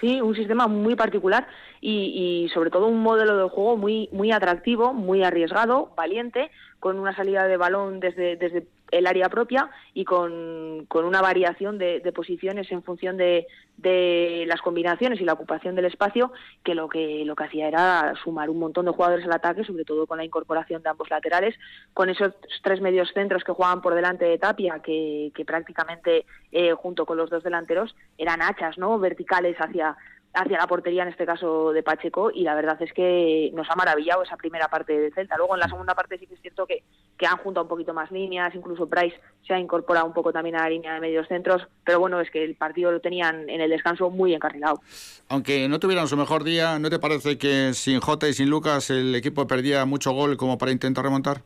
Sí, 0.00 0.20
un 0.20 0.34
sistema 0.34 0.66
muy 0.66 0.94
particular 0.94 1.46
y, 1.80 2.44
y, 2.44 2.48
sobre 2.50 2.70
todo 2.70 2.86
un 2.86 3.02
modelo 3.02 3.36
de 3.36 3.48
juego 3.48 3.76
muy 3.76 4.08
muy 4.12 4.30
atractivo, 4.30 4.92
muy 4.92 5.22
arriesgado, 5.22 5.90
valiente, 5.96 6.50
con 6.80 6.98
una 6.98 7.14
salida 7.16 7.46
de 7.46 7.56
balón 7.56 8.00
desde, 8.00 8.36
desde 8.36 8.66
el 8.90 9.06
área 9.06 9.28
propia 9.28 9.70
y 9.94 10.04
con, 10.04 10.86
con 10.86 11.04
una 11.04 11.20
variación 11.20 11.78
de, 11.78 12.00
posiciones 12.14 12.70
en 12.70 12.82
función 12.82 13.16
de, 13.16 13.46
de, 13.76 14.44
las 14.46 14.60
combinaciones 14.60 15.20
y 15.20 15.24
la 15.24 15.32
ocupación 15.32 15.74
del 15.74 15.86
espacio 15.86 16.32
que 16.62 16.74
lo 16.74 16.88
que 16.88 17.24
lo 17.24 17.34
que 17.34 17.44
hacía 17.44 17.68
era 17.68 18.14
sumar 18.22 18.48
un 18.48 18.58
montón 18.58 18.86
de 18.86 18.92
jugadores 18.92 19.24
al 19.24 19.32
ataque, 19.32 19.64
sobre 19.64 19.84
todo 19.84 20.06
con 20.06 20.18
la 20.18 20.24
incorporación 20.24 20.82
de 20.82 20.88
ambos 20.88 21.10
laterales, 21.10 21.54
con 21.94 22.08
esos 22.08 22.32
tres 22.62 22.80
medios 22.80 23.10
centros 23.12 23.44
que 23.44 23.52
jugaban 23.52 23.82
por 23.82 23.94
delante 23.94 24.24
de 24.24 24.38
Tapia, 24.38 24.80
que, 24.80 25.32
que 25.34 25.44
prácticamente 25.44 26.24
eh, 26.52 26.72
junto 26.72 27.06
con 27.06 27.16
los 27.16 27.30
dos 27.30 27.42
delanteros 27.42 27.94
eran 28.18 28.42
hachas, 28.42 28.78
¿no? 28.78 28.98
verticales 28.98 29.56
hacia 29.58 29.96
hacia 30.34 30.58
la 30.58 30.66
portería, 30.66 31.02
en 31.02 31.08
este 31.08 31.24
caso 31.24 31.72
de 31.72 31.82
Pacheco, 31.82 32.30
y 32.30 32.42
la 32.42 32.54
verdad 32.54 32.80
es 32.82 32.92
que 32.92 33.50
nos 33.54 33.70
ha 33.70 33.74
maravillado 33.74 34.22
esa 34.22 34.36
primera 34.36 34.68
parte 34.68 34.98
de 34.98 35.10
Celta. 35.10 35.36
Luego 35.36 35.54
en 35.54 35.60
la 35.60 35.68
segunda 35.68 35.94
parte 35.94 36.18
sí 36.18 36.26
que 36.26 36.34
es 36.34 36.40
cierto 36.40 36.66
que, 36.66 36.82
que 37.16 37.26
han 37.26 37.38
juntado 37.38 37.64
un 37.64 37.68
poquito 37.68 37.94
más 37.94 38.10
líneas, 38.10 38.54
incluso 38.54 38.86
Price 38.86 39.18
se 39.46 39.54
ha 39.54 39.58
incorporado 39.58 40.06
un 40.06 40.12
poco 40.12 40.32
también 40.32 40.56
a 40.56 40.64
la 40.64 40.70
línea 40.70 40.94
de 40.94 41.00
medios 41.00 41.26
centros, 41.28 41.66
pero 41.84 42.00
bueno, 42.00 42.20
es 42.20 42.30
que 42.30 42.44
el 42.44 42.54
partido 42.54 42.92
lo 42.92 43.00
tenían 43.00 43.48
en 43.48 43.60
el 43.60 43.70
descanso 43.70 44.10
muy 44.10 44.34
encarrilado. 44.34 44.80
Aunque 45.28 45.68
no 45.68 45.80
tuvieran 45.80 46.08
su 46.08 46.16
mejor 46.16 46.44
día, 46.44 46.78
¿no 46.78 46.90
te 46.90 46.98
parece 46.98 47.38
que 47.38 47.72
sin 47.72 48.00
Jota 48.00 48.28
y 48.28 48.32
sin 48.32 48.50
Lucas 48.50 48.90
el 48.90 49.14
equipo 49.14 49.46
perdía 49.46 49.84
mucho 49.84 50.12
gol 50.12 50.36
como 50.36 50.58
para 50.58 50.72
intentar 50.72 51.04
remontar? 51.04 51.42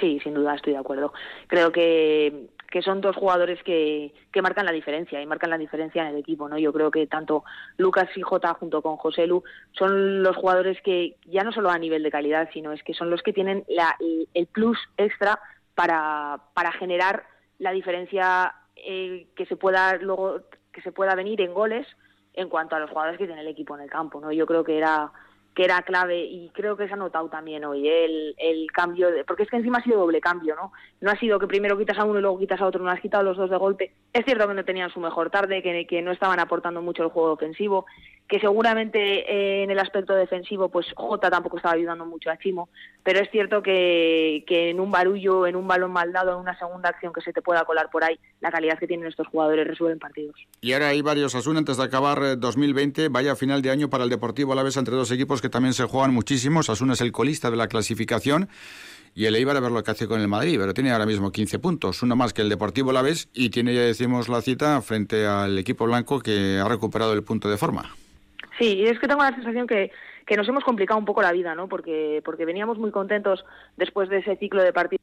Sí, 0.00 0.20
sin 0.22 0.34
duda 0.34 0.54
estoy 0.54 0.74
de 0.74 0.78
acuerdo. 0.78 1.12
Creo 1.46 1.72
que 1.72 2.48
que 2.76 2.82
son 2.82 3.00
dos 3.00 3.16
jugadores 3.16 3.62
que, 3.62 4.12
que 4.30 4.42
marcan 4.42 4.66
la 4.66 4.72
diferencia 4.72 5.18
y 5.22 5.24
marcan 5.24 5.48
la 5.48 5.56
diferencia 5.56 6.02
en 6.02 6.08
el 6.08 6.18
equipo, 6.18 6.46
¿no? 6.46 6.58
Yo 6.58 6.74
creo 6.74 6.90
que 6.90 7.06
tanto 7.06 7.42
Lucas 7.78 8.06
y 8.14 8.20
Jota 8.20 8.52
junto 8.52 8.82
con 8.82 8.98
José 8.98 9.26
Lu 9.26 9.42
son 9.72 10.22
los 10.22 10.36
jugadores 10.36 10.78
que 10.82 11.16
ya 11.24 11.42
no 11.42 11.52
solo 11.52 11.70
a 11.70 11.78
nivel 11.78 12.02
de 12.02 12.10
calidad, 12.10 12.50
sino 12.52 12.72
es 12.72 12.82
que 12.82 12.92
son 12.92 13.08
los 13.08 13.22
que 13.22 13.32
tienen 13.32 13.64
la, 13.66 13.96
el 14.34 14.46
plus 14.48 14.78
extra 14.98 15.40
para, 15.74 16.38
para 16.52 16.70
generar 16.72 17.24
la 17.58 17.72
diferencia 17.72 18.54
eh, 18.76 19.26
que 19.34 19.46
se 19.46 19.56
pueda 19.56 19.96
luego 19.96 20.42
que 20.70 20.82
se 20.82 20.92
pueda 20.92 21.14
venir 21.14 21.40
en 21.40 21.54
goles 21.54 21.86
en 22.34 22.50
cuanto 22.50 22.76
a 22.76 22.78
los 22.78 22.90
jugadores 22.90 23.16
que 23.16 23.24
tiene 23.24 23.40
el 23.40 23.48
equipo 23.48 23.74
en 23.74 23.84
el 23.84 23.88
campo, 23.88 24.20
¿no? 24.20 24.32
Yo 24.32 24.44
creo 24.44 24.64
que 24.64 24.76
era 24.76 25.10
que 25.56 25.64
era 25.64 25.80
clave 25.80 26.22
y 26.22 26.50
creo 26.50 26.76
que 26.76 26.86
se 26.86 26.92
ha 26.92 26.98
notado 26.98 27.30
también 27.30 27.64
hoy 27.64 27.88
¿eh? 27.88 28.04
el, 28.04 28.34
el 28.36 28.70
cambio, 28.70 29.10
de, 29.10 29.24
porque 29.24 29.44
es 29.44 29.48
que 29.48 29.56
encima 29.56 29.78
ha 29.78 29.82
sido 29.82 29.98
doble 30.00 30.20
cambio, 30.20 30.54
¿no? 30.54 30.70
No 31.00 31.10
ha 31.10 31.18
sido 31.18 31.38
que 31.38 31.46
primero 31.46 31.78
quitas 31.78 31.98
a 31.98 32.04
uno 32.04 32.18
y 32.18 32.22
luego 32.22 32.38
quitas 32.38 32.60
a 32.60 32.66
otro, 32.66 32.84
no 32.84 32.90
has 32.90 33.00
quitado 33.00 33.24
los 33.24 33.38
dos 33.38 33.48
de 33.48 33.56
golpe. 33.56 33.92
Es 34.12 34.26
cierto 34.26 34.46
que 34.46 34.52
no 34.52 34.66
tenían 34.66 34.90
su 34.90 35.00
mejor 35.00 35.30
tarde, 35.30 35.62
que, 35.62 35.86
que 35.86 36.02
no 36.02 36.12
estaban 36.12 36.40
aportando 36.40 36.82
mucho 36.82 37.04
el 37.04 37.08
juego 37.08 37.32
ofensivo, 37.32 37.86
que 38.28 38.40
seguramente 38.40 38.98
eh, 38.98 39.62
en 39.62 39.70
el 39.70 39.78
aspecto 39.78 40.14
defensivo, 40.14 40.68
pues 40.68 40.86
Jota 40.96 41.30
tampoco 41.30 41.56
estaba 41.56 41.74
ayudando 41.74 42.04
mucho 42.04 42.30
a 42.30 42.38
Chimo, 42.38 42.68
pero 43.02 43.20
es 43.20 43.30
cierto 43.30 43.62
que, 43.62 44.44
en 44.48 44.80
un 44.80 44.90
barullo, 44.90 45.46
en 45.46 45.56
un 45.56 45.68
balón 45.68 45.92
mal 45.92 46.12
dado, 46.12 46.32
en 46.32 46.40
una 46.40 46.58
segunda 46.58 46.88
acción 46.88 47.12
que 47.12 47.20
se 47.20 47.32
te 47.32 47.42
pueda 47.42 47.64
colar 47.64 47.88
por 47.90 48.02
ahí, 48.02 48.18
la 48.40 48.50
calidad 48.50 48.78
que 48.78 48.86
tienen 48.86 49.06
estos 49.06 49.28
jugadores 49.28 49.66
resuelven 49.66 49.98
partidos. 49.98 50.34
Y 50.60 50.72
ahora 50.72 50.88
hay 50.88 51.02
varios 51.02 51.34
asuntos 51.34 51.58
antes 51.58 51.76
de 51.76 51.84
acabar 51.84 52.38
2020, 52.38 53.04
eh, 53.04 53.08
vaya 53.08 53.36
final 53.36 53.62
de 53.62 53.70
año 53.70 53.88
para 53.88 54.04
el 54.04 54.10
Deportivo 54.10 54.52
a 54.52 54.56
la 54.56 54.62
vez 54.62 54.76
entre 54.76 54.96
dos 54.96 55.10
equipos 55.12 55.40
que 55.40 55.48
también 55.48 55.74
se 55.74 55.84
juegan 55.84 56.12
muchísimo. 56.12 56.60
Asuna 56.60 56.94
es 56.94 57.00
el 57.00 57.12
colista 57.12 57.50
de 57.50 57.56
la 57.56 57.68
clasificación 57.68 58.48
y 59.14 59.24
el 59.24 59.34
Eibar 59.36 59.56
a 59.56 59.60
ver 59.60 59.72
lo 59.72 59.82
que 59.82 59.90
hace 59.90 60.06
con 60.06 60.20
el 60.20 60.28
Madrid, 60.28 60.58
pero 60.58 60.74
tiene 60.74 60.90
ahora 60.90 61.06
mismo 61.06 61.32
15 61.32 61.58
puntos, 61.58 62.02
uno 62.02 62.16
más 62.16 62.34
que 62.34 62.42
el 62.42 62.48
Deportivo 62.48 62.92
vez 63.02 63.28
y 63.32 63.50
tiene, 63.50 63.74
ya 63.74 63.80
decimos, 63.80 64.28
la 64.28 64.42
cita 64.42 64.82
frente 64.82 65.26
al 65.26 65.58
equipo 65.58 65.86
blanco 65.86 66.20
que 66.20 66.58
ha 66.58 66.68
recuperado 66.68 67.12
el 67.12 67.22
punto 67.22 67.48
de 67.48 67.56
forma. 67.56 67.94
Sí, 68.58 68.84
es 68.86 68.98
que 68.98 69.08
tengo 69.08 69.22
la 69.22 69.34
sensación 69.34 69.66
que, 69.66 69.90
que 70.26 70.36
nos 70.36 70.48
hemos 70.48 70.64
complicado 70.64 70.98
un 70.98 71.04
poco 71.04 71.22
la 71.22 71.32
vida, 71.32 71.54
¿no? 71.54 71.68
Porque, 71.68 72.22
porque 72.24 72.44
veníamos 72.44 72.78
muy 72.78 72.90
contentos 72.90 73.44
después 73.76 74.08
de 74.08 74.18
ese 74.18 74.36
ciclo 74.36 74.62
de 74.62 74.72
partidos 74.72 75.00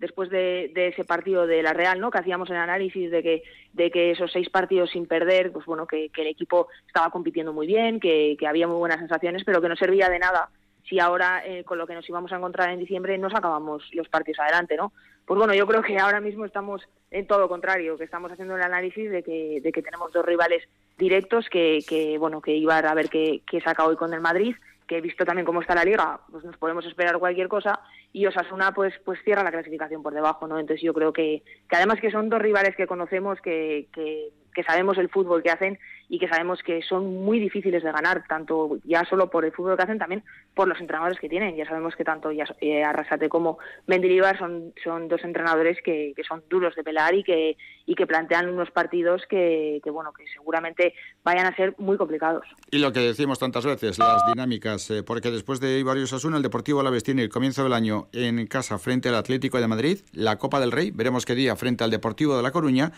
después 0.00 0.30
de, 0.30 0.70
de, 0.74 0.88
ese 0.88 1.04
partido 1.04 1.46
de 1.46 1.62
la 1.62 1.72
Real, 1.72 2.00
¿no? 2.00 2.10
Que 2.10 2.18
hacíamos 2.18 2.50
el 2.50 2.56
análisis 2.56 3.10
de 3.10 3.22
que, 3.22 3.42
de 3.72 3.90
que 3.90 4.12
esos 4.12 4.30
seis 4.32 4.48
partidos 4.48 4.90
sin 4.90 5.06
perder, 5.06 5.50
pues 5.50 5.66
bueno, 5.66 5.86
que, 5.86 6.10
que 6.10 6.22
el 6.22 6.28
equipo 6.28 6.68
estaba 6.86 7.10
compitiendo 7.10 7.52
muy 7.52 7.66
bien, 7.66 8.00
que, 8.00 8.36
que 8.38 8.46
había 8.46 8.68
muy 8.68 8.76
buenas 8.76 8.98
sensaciones, 8.98 9.42
pero 9.44 9.60
que 9.60 9.68
no 9.68 9.76
servía 9.76 10.08
de 10.08 10.18
nada 10.18 10.50
si 10.88 11.00
ahora 11.00 11.42
eh, 11.46 11.64
con 11.64 11.78
lo 11.78 11.86
que 11.86 11.94
nos 11.94 12.08
íbamos 12.08 12.32
a 12.32 12.36
encontrar 12.36 12.70
en 12.70 12.78
diciembre 12.78 13.16
no 13.18 13.30
sacábamos 13.30 13.82
los 13.92 14.08
partidos 14.08 14.40
adelante, 14.40 14.76
¿no? 14.76 14.92
Pues 15.26 15.38
bueno, 15.38 15.54
yo 15.54 15.66
creo 15.66 15.82
que 15.82 15.98
ahora 15.98 16.20
mismo 16.20 16.44
estamos 16.44 16.86
en 17.10 17.26
todo 17.26 17.40
lo 17.40 17.48
contrario, 17.48 17.96
que 17.96 18.04
estamos 18.04 18.30
haciendo 18.30 18.56
el 18.56 18.62
análisis 18.62 19.10
de 19.10 19.22
que, 19.22 19.60
de 19.62 19.72
que 19.72 19.82
tenemos 19.82 20.12
dos 20.12 20.24
rivales 20.24 20.62
directos 20.98 21.48
que, 21.48 21.84
que 21.88 22.18
bueno, 22.18 22.40
que 22.40 22.54
iba 22.54 22.78
a 22.78 22.94
ver 22.94 23.08
qué, 23.08 23.42
qué 23.46 23.60
saca 23.60 23.86
hoy 23.86 23.96
con 23.96 24.12
el 24.12 24.20
Madrid 24.20 24.54
que 24.86 24.98
he 24.98 25.00
visto 25.00 25.24
también 25.24 25.46
cómo 25.46 25.60
está 25.60 25.74
la 25.74 25.84
liga, 25.84 26.20
pues 26.30 26.44
nos 26.44 26.56
podemos 26.56 26.84
esperar 26.86 27.18
cualquier 27.18 27.48
cosa 27.48 27.80
y 28.12 28.26
Osasuna 28.26 28.72
pues 28.72 28.94
pues 29.04 29.18
cierra 29.24 29.42
la 29.42 29.50
clasificación 29.50 30.02
por 30.02 30.14
debajo, 30.14 30.46
¿no? 30.46 30.58
Entonces 30.58 30.82
yo 30.82 30.92
creo 30.92 31.12
que, 31.12 31.42
que 31.68 31.76
además 31.76 32.00
que 32.00 32.10
son 32.10 32.28
dos 32.28 32.40
rivales 32.40 32.76
que 32.76 32.86
conocemos, 32.86 33.40
que, 33.40 33.88
que, 33.92 34.30
que 34.54 34.62
sabemos 34.62 34.98
el 34.98 35.08
fútbol 35.08 35.42
que 35.42 35.50
hacen 35.50 35.78
y 36.08 36.18
que 36.18 36.28
sabemos 36.28 36.62
que 36.62 36.82
son 36.82 37.24
muy 37.24 37.38
difíciles 37.38 37.82
de 37.82 37.92
ganar, 37.92 38.24
tanto 38.28 38.78
ya 38.84 39.04
solo 39.04 39.30
por 39.30 39.44
el 39.44 39.52
fútbol 39.52 39.76
que 39.76 39.82
hacen, 39.82 39.98
también 39.98 40.22
por 40.54 40.68
los 40.68 40.80
entrenadores 40.80 41.18
que 41.18 41.28
tienen. 41.28 41.56
Ya 41.56 41.66
sabemos 41.66 41.96
que 41.96 42.04
tanto 42.04 42.30
eh, 42.30 42.84
Arrasate 42.84 43.28
como 43.28 43.58
Mendilibar 43.86 44.38
son, 44.38 44.72
son 44.82 45.08
dos 45.08 45.22
entrenadores 45.24 45.78
que, 45.84 46.12
que, 46.14 46.24
son 46.24 46.42
duros 46.48 46.74
de 46.74 46.84
pelar 46.84 47.14
y 47.14 47.24
que, 47.24 47.56
y 47.86 47.94
que 47.94 48.06
plantean 48.06 48.48
unos 48.48 48.70
partidos 48.70 49.22
que, 49.28 49.80
que, 49.82 49.90
bueno, 49.90 50.12
que 50.12 50.24
seguramente 50.32 50.94
vayan 51.24 51.46
a 51.46 51.56
ser 51.56 51.74
muy 51.78 51.96
complicados. 51.96 52.44
Y 52.70 52.78
lo 52.78 52.92
que 52.92 53.00
decimos 53.00 53.38
tantas 53.38 53.64
veces, 53.64 53.98
las 53.98 54.26
dinámicas, 54.26 54.90
eh, 54.90 55.02
porque 55.02 55.30
después 55.30 55.60
de 55.60 55.82
varios 55.82 56.12
Asuna, 56.12 56.36
el 56.36 56.42
Deportivo 56.42 56.80
Alavés 56.80 57.02
tiene 57.02 57.22
el 57.22 57.28
comienzo 57.28 57.62
del 57.62 57.72
año 57.72 58.08
en 58.12 58.46
casa 58.46 58.78
frente 58.78 59.08
al 59.08 59.14
Atlético 59.16 59.60
de 59.60 59.68
Madrid, 59.68 59.98
la 60.12 60.36
Copa 60.36 60.60
del 60.60 60.72
Rey, 60.72 60.90
veremos 60.90 61.24
qué 61.24 61.34
día 61.34 61.56
frente 61.56 61.84
al 61.84 61.90
Deportivo 61.90 62.36
de 62.36 62.42
La 62.42 62.52
Coruña, 62.52 62.92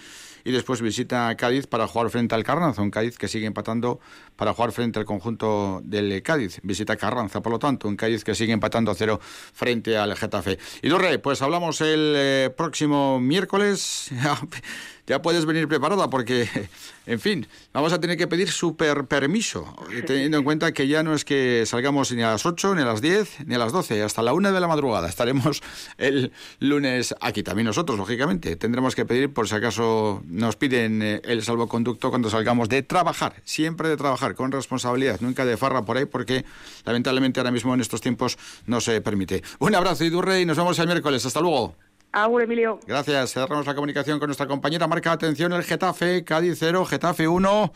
y 0.44 0.52
después 0.52 0.80
visita 0.80 1.34
Cádiz 1.36 1.66
para 1.66 1.86
jugar 1.86 2.10
frente 2.10 2.34
al 2.34 2.44
Carranza, 2.44 2.82
un 2.82 2.90
Cádiz 2.96 3.18
que 3.18 3.28
sigue 3.28 3.44
empatando 3.44 4.00
para 4.36 4.54
jugar 4.54 4.72
frente 4.72 4.98
al 4.98 5.04
conjunto 5.04 5.82
del 5.84 6.22
Cádiz. 6.22 6.60
Visita 6.62 6.96
Carranza, 6.96 7.42
por 7.42 7.52
lo 7.52 7.58
tanto, 7.58 7.88
un 7.88 7.96
Cádiz 7.96 8.24
que 8.24 8.34
sigue 8.34 8.54
empatando 8.54 8.90
a 8.90 8.94
cero 8.94 9.20
frente 9.20 9.98
al 9.98 10.16
Getafe. 10.16 10.58
Y 10.80 10.88
Durre, 10.88 11.18
pues 11.18 11.42
hablamos 11.42 11.82
el 11.82 12.14
eh, 12.16 12.50
próximo 12.56 13.20
miércoles. 13.20 14.10
ya 15.06 15.22
puedes 15.22 15.46
venir 15.46 15.68
preparada 15.68 16.10
porque, 16.10 16.48
en 17.06 17.20
fin, 17.20 17.46
vamos 17.72 17.92
a 17.92 18.00
tener 18.00 18.16
que 18.16 18.26
pedir 18.26 18.50
super 18.50 19.06
permiso, 19.06 19.76
teniendo 20.06 20.38
en 20.38 20.44
cuenta 20.44 20.72
que 20.72 20.88
ya 20.88 21.02
no 21.02 21.14
es 21.14 21.24
que 21.24 21.64
salgamos 21.66 22.12
ni 22.12 22.22
a 22.22 22.30
las 22.30 22.44
8, 22.44 22.74
ni 22.74 22.82
a 22.82 22.84
las 22.84 23.00
10, 23.00 23.46
ni 23.46 23.54
a 23.54 23.58
las 23.58 23.72
12, 23.72 24.02
hasta 24.02 24.22
la 24.22 24.32
1 24.32 24.52
de 24.52 24.60
la 24.60 24.68
madrugada. 24.68 25.08
Estaremos 25.08 25.62
el 25.98 26.32
lunes 26.60 27.14
aquí, 27.20 27.42
también 27.42 27.66
nosotros, 27.66 27.98
lógicamente. 27.98 28.56
Tendremos 28.56 28.94
que 28.94 29.04
pedir 29.04 29.32
por 29.32 29.48
si 29.48 29.54
acaso 29.54 30.22
nos 30.26 30.56
piden 30.56 31.02
eh, 31.02 31.20
el 31.24 31.42
salvoconducto 31.42 32.10
cuando 32.10 32.30
salgamos 32.30 32.68
de 32.68 32.82
trabajar, 32.82 33.40
siempre 33.44 33.88
de 33.88 33.96
trabajar, 33.96 34.34
con 34.34 34.50
responsabilidad, 34.52 35.20
nunca 35.20 35.44
de 35.44 35.56
farra 35.56 35.82
por 35.82 35.96
ahí, 35.96 36.04
porque 36.04 36.44
lamentablemente 36.84 37.40
ahora 37.40 37.50
mismo 37.52 37.74
en 37.74 37.80
estos 37.80 38.00
tiempos 38.00 38.38
no 38.66 38.80
se 38.80 39.00
permite. 39.00 39.42
Un 39.58 39.74
abrazo, 39.74 40.04
Idurre, 40.04 40.40
y 40.40 40.46
nos 40.46 40.56
vemos 40.56 40.78
el 40.78 40.86
miércoles. 40.86 41.24
Hasta 41.24 41.40
luego. 41.40 41.85
Agur, 42.16 42.42
Emilio. 42.42 42.80
Gracias. 42.86 43.34
Cerramos 43.34 43.66
la 43.66 43.74
comunicación 43.74 44.18
con 44.18 44.28
nuestra 44.28 44.46
compañera. 44.46 44.86
Marca 44.86 45.12
atención 45.12 45.52
el 45.52 45.62
Getafe, 45.62 46.24
Cádiz 46.24 46.56
0, 46.58 46.86
Getafe 46.86 47.28
1. 47.28 47.72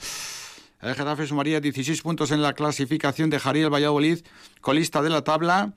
El 0.80 0.94
Getafe 0.94 1.26
sumaría 1.26 1.60
16 1.60 2.00
puntos 2.00 2.30
en 2.30 2.40
la 2.40 2.54
clasificación. 2.54 3.28
Dejaría 3.28 3.64
el 3.64 3.70
Valladolid 3.70 4.20
colista 4.62 5.02
de 5.02 5.10
la 5.10 5.22
tabla 5.22 5.74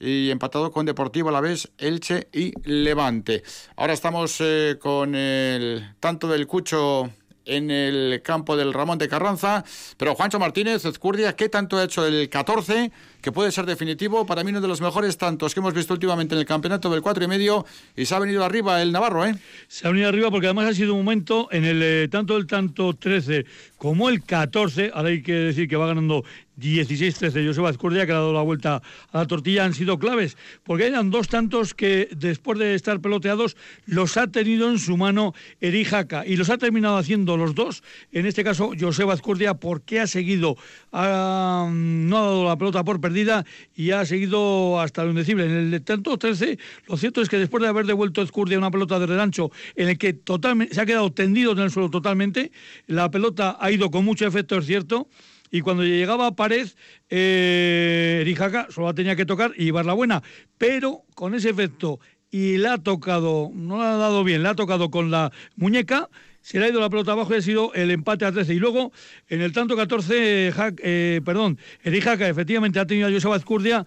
y 0.00 0.30
empatado 0.30 0.72
con 0.72 0.86
Deportivo 0.86 1.28
a 1.28 1.32
la 1.32 1.42
vez, 1.42 1.70
Elche 1.76 2.28
y 2.32 2.54
Levante. 2.64 3.42
Ahora 3.76 3.92
estamos 3.92 4.38
eh, 4.40 4.78
con 4.80 5.14
el 5.14 5.94
tanto 6.00 6.28
del 6.28 6.46
Cucho 6.46 7.10
en 7.44 7.70
el 7.70 8.22
campo 8.22 8.56
del 8.56 8.72
Ramón 8.72 8.98
de 8.98 9.08
Carranza. 9.08 9.64
Pero 9.96 10.14
Juancho 10.14 10.38
Martínez, 10.38 10.84
Ezcurdia, 10.84 11.34
¿qué 11.34 11.48
tanto 11.48 11.78
ha 11.78 11.84
hecho 11.84 12.06
el 12.06 12.28
14? 12.28 12.90
Que 13.20 13.32
puede 13.32 13.52
ser 13.52 13.66
definitivo, 13.66 14.26
para 14.26 14.42
mí 14.42 14.50
uno 14.50 14.60
de 14.60 14.68
los 14.68 14.80
mejores 14.80 15.16
tantos 15.16 15.54
que 15.54 15.60
hemos 15.60 15.74
visto 15.74 15.94
últimamente 15.94 16.34
en 16.34 16.40
el 16.40 16.46
campeonato 16.46 16.90
del 16.90 17.02
4 17.02 17.24
y 17.24 17.28
medio. 17.28 17.64
Y 17.96 18.06
se 18.06 18.14
ha 18.14 18.18
venido 18.18 18.44
arriba 18.44 18.82
el 18.82 18.92
Navarro, 18.92 19.24
¿eh? 19.24 19.34
Se 19.68 19.86
ha 19.86 19.90
venido 19.90 20.08
arriba 20.08 20.30
porque 20.30 20.46
además 20.46 20.66
ha 20.66 20.74
sido 20.74 20.94
un 20.94 21.04
momento 21.04 21.48
en 21.52 21.64
el 21.64 21.82
eh, 21.82 22.08
tanto 22.08 22.36
el 22.36 22.46
tanto 22.46 22.94
13 22.94 23.46
como 23.78 24.08
el 24.08 24.22
14. 24.22 24.90
Ahora 24.94 25.10
hay 25.10 25.22
que 25.22 25.32
decir 25.32 25.68
que 25.68 25.76
va 25.76 25.86
ganando 25.86 26.24
16-13 26.62 27.46
Joseba 27.46 27.68
Azcurdia, 27.68 28.06
que 28.06 28.12
ha 28.12 28.16
dado 28.16 28.32
la 28.32 28.42
vuelta 28.42 28.82
a 29.10 29.18
la 29.18 29.26
tortilla, 29.26 29.64
han 29.64 29.74
sido 29.74 29.98
claves, 29.98 30.36
porque 30.62 30.86
eran 30.86 31.10
dos 31.10 31.28
tantos 31.28 31.74
que 31.74 32.08
después 32.16 32.58
de 32.58 32.74
estar 32.74 33.00
peloteados 33.00 33.56
los 33.86 34.16
ha 34.16 34.28
tenido 34.28 34.70
en 34.70 34.78
su 34.78 34.96
mano 34.96 35.34
Erijaca 35.60 36.24
y 36.26 36.36
los 36.36 36.50
ha 36.50 36.58
terminado 36.58 36.96
haciendo 36.96 37.36
los 37.36 37.54
dos. 37.54 37.82
En 38.12 38.26
este 38.26 38.44
caso, 38.44 38.72
Joseba 38.78 39.14
Azcurdia, 39.14 39.54
porque 39.54 40.00
ha 40.00 40.06
seguido, 40.06 40.56
no 40.92 40.98
ha 40.98 42.22
dado 42.22 42.44
la 42.44 42.56
pelota 42.56 42.84
por 42.84 43.00
perdida 43.00 43.44
y 43.74 43.90
ha 43.90 44.04
seguido 44.04 44.80
hasta 44.80 45.04
lo 45.04 45.10
indecible. 45.10 45.44
En 45.44 45.74
el 45.74 45.82
tanto 45.82 46.16
13, 46.16 46.58
lo 46.86 46.96
cierto 46.96 47.22
es 47.22 47.28
que 47.28 47.38
después 47.38 47.62
de 47.62 47.68
haber 47.68 47.86
devuelto 47.86 48.20
Azcurdia 48.20 48.58
una 48.58 48.70
pelota 48.70 48.98
de 48.98 49.06
redancho 49.06 49.50
en 49.74 49.88
el 49.88 49.98
que 49.98 50.12
totalmente, 50.12 50.74
se 50.74 50.80
ha 50.80 50.86
quedado 50.86 51.12
tendido 51.12 51.52
en 51.52 51.58
el 51.58 51.70
suelo 51.70 51.90
totalmente, 51.90 52.52
la 52.86 53.10
pelota 53.10 53.56
ha 53.58 53.70
ido 53.70 53.90
con 53.90 54.04
mucho 54.04 54.26
efecto, 54.26 54.58
es 54.58 54.66
cierto 54.66 55.08
y 55.52 55.60
cuando 55.60 55.84
llegaba 55.84 56.26
a 56.26 56.34
pared, 56.34 56.66
eh, 57.10 58.22
Rijaca 58.24 58.68
solo 58.70 58.92
tenía 58.94 59.14
que 59.14 59.26
tocar 59.26 59.52
y 59.56 59.66
llevar 59.66 59.84
la 59.84 59.92
buena, 59.92 60.22
pero 60.58 61.02
con 61.14 61.34
ese 61.34 61.50
efecto 61.50 62.00
y 62.30 62.56
le 62.56 62.68
ha 62.68 62.78
tocado, 62.78 63.50
no 63.54 63.76
le 63.76 63.84
ha 63.84 63.96
dado 63.96 64.24
bien, 64.24 64.42
le 64.42 64.48
ha 64.48 64.54
tocado 64.54 64.90
con 64.90 65.10
la 65.10 65.30
muñeca, 65.54 66.08
se 66.40 66.58
le 66.58 66.64
ha 66.64 66.68
ido 66.70 66.80
la 66.80 66.88
pelota 66.88 67.12
abajo 67.12 67.34
y 67.34 67.36
ha 67.36 67.42
sido 67.42 67.74
el 67.74 67.90
empate 67.90 68.24
a 68.24 68.32
13. 68.32 68.54
Y 68.54 68.58
luego, 68.58 68.92
en 69.28 69.42
el 69.42 69.52
tanto 69.52 69.76
14, 69.76 70.52
eh, 70.82 71.20
perdón, 71.22 71.58
Erijaca 71.82 72.26
efectivamente 72.26 72.80
ha 72.80 72.86
tenido 72.86 73.08
a 73.08 73.12
Joseba 73.12 73.36
Azcurdia 73.36 73.86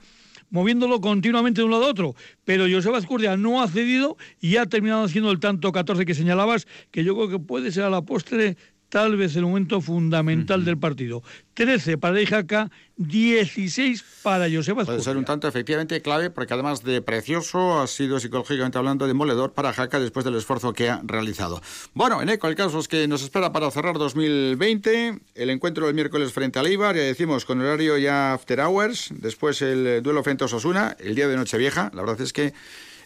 moviéndolo 0.52 1.02
continuamente 1.02 1.62
de 1.62 1.66
un 1.66 1.72
lado 1.72 1.86
a 1.86 1.90
otro. 1.90 2.16
Pero 2.46 2.66
Joseba 2.72 3.00
Azcurdia 3.00 3.36
no 3.36 3.64
ha 3.64 3.68
cedido 3.68 4.16
y 4.40 4.58
ha 4.58 4.68
terminado 4.68 5.04
haciendo 5.04 5.32
el 5.32 5.40
tanto 5.40 5.72
14 5.72 6.06
que 6.06 6.14
señalabas, 6.14 6.68
que 6.92 7.04
yo 7.04 7.16
creo 7.16 7.30
que 7.30 7.40
puede 7.40 7.72
ser 7.72 7.84
a 7.84 7.90
la 7.90 8.04
postre 8.04 8.56
tal 8.90 9.18
vez 9.18 9.36
el 9.36 9.44
momento 9.44 9.82
fundamental 9.82 10.66
del 10.66 10.78
partido. 10.78 11.24
13 11.54 11.98
para 11.98 12.22
Ijaca, 12.22 12.70
16 12.98 14.04
para 14.24 14.50
Joseba 14.50 14.86
Puede 14.86 15.02
ser 15.02 15.18
un 15.18 15.26
tanto 15.26 15.48
efectivamente 15.48 16.02
clave 16.02 16.30
porque 16.30 16.54
además 16.54 16.84
de 16.84 17.02
precioso 17.02 17.80
ha 17.80 17.88
sido 17.88 18.20
psicológicamente 18.20 18.78
hablando 18.78 19.08
demoledor 19.08 19.54
para 19.54 19.74
Jaca 19.74 20.00
después 20.00 20.26
del 20.26 20.36
esfuerzo 20.36 20.74
que 20.74 20.90
ha 20.90 21.02
realizado. 21.04 21.62
Bueno, 21.94 22.22
en 22.22 22.30
eco 22.30 22.48
el 22.48 22.56
caso 22.56 22.80
es 22.80 22.88
que 22.88 23.08
nos 23.08 23.24
espera 23.24 23.52
para 23.52 23.72
cerrar 23.72 23.98
2020 23.98 25.20
el 25.36 25.50
encuentro 25.50 25.86
del 25.86 25.96
miércoles 25.96 26.32
frente 26.34 26.60
a 26.60 26.64
Leibar, 26.64 26.96
ya 26.96 27.04
decimos 27.04 27.46
con 27.46 27.62
horario 27.62 27.98
ya 27.98 28.34
after 28.34 28.60
hours, 28.60 29.10
después 29.16 29.62
el 29.62 30.04
duelo 30.04 30.24
frente 30.24 30.44
a 30.44 30.48
Osasuna, 30.48 30.96
el 31.00 31.16
día 31.16 31.28
de 31.28 31.38
Nochevieja, 31.38 31.92
la 31.94 32.02
verdad 32.02 32.22
es 32.22 32.34
que 32.34 32.54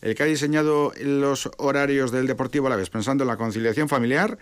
el 0.02 0.16
que 0.16 0.24
ha 0.24 0.28
diseñado 0.28 0.94
los 1.02 1.50
horarios 1.58 2.12
del 2.12 2.28
Deportivo 2.28 2.68
a 2.68 2.70
la 2.70 2.76
vez 2.76 2.90
pensando 2.90 3.24
en 3.24 3.28
la 3.28 3.38
conciliación 3.38 3.90
familiar 3.90 4.38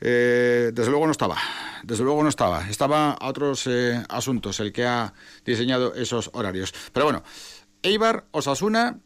eh, 0.00 0.70
desde 0.74 0.90
luego 0.90 1.06
no 1.06 1.12
estaba, 1.12 1.36
desde 1.82 2.04
luego 2.04 2.22
no 2.22 2.28
estaba. 2.28 2.68
Estaba 2.68 3.12
a 3.12 3.28
otros 3.28 3.66
eh, 3.66 4.02
asuntos 4.08 4.60
el 4.60 4.72
que 4.72 4.84
ha 4.84 5.14
diseñado 5.44 5.94
esos 5.94 6.30
horarios. 6.32 6.74
Pero 6.92 7.06
bueno, 7.06 7.22
Eibar, 7.82 8.24
Osasuna, 8.32 8.98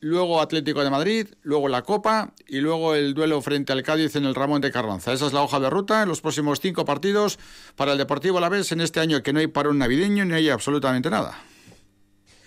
luego 0.00 0.40
Atlético 0.40 0.84
de 0.84 0.90
Madrid, 0.90 1.28
luego 1.42 1.68
la 1.68 1.82
Copa 1.82 2.32
y 2.46 2.60
luego 2.60 2.94
el 2.94 3.14
duelo 3.14 3.40
frente 3.40 3.72
al 3.72 3.82
Cádiz 3.82 4.16
en 4.16 4.24
el 4.24 4.34
Ramón 4.34 4.60
de 4.60 4.70
Carranza. 4.70 5.12
Esa 5.12 5.26
es 5.26 5.32
la 5.32 5.42
hoja 5.42 5.60
de 5.60 5.70
ruta 5.70 6.02
en 6.02 6.08
los 6.08 6.20
próximos 6.20 6.60
cinco 6.60 6.84
partidos 6.84 7.38
para 7.74 7.92
el 7.92 7.98
Deportivo 7.98 8.40
la 8.40 8.48
vez 8.48 8.70
en 8.72 8.80
este 8.80 9.00
año 9.00 9.22
que 9.22 9.32
no 9.32 9.40
hay 9.40 9.46
parón 9.46 9.78
navideño 9.78 10.24
ni 10.24 10.34
hay 10.34 10.48
absolutamente 10.48 11.10
nada. 11.10 11.38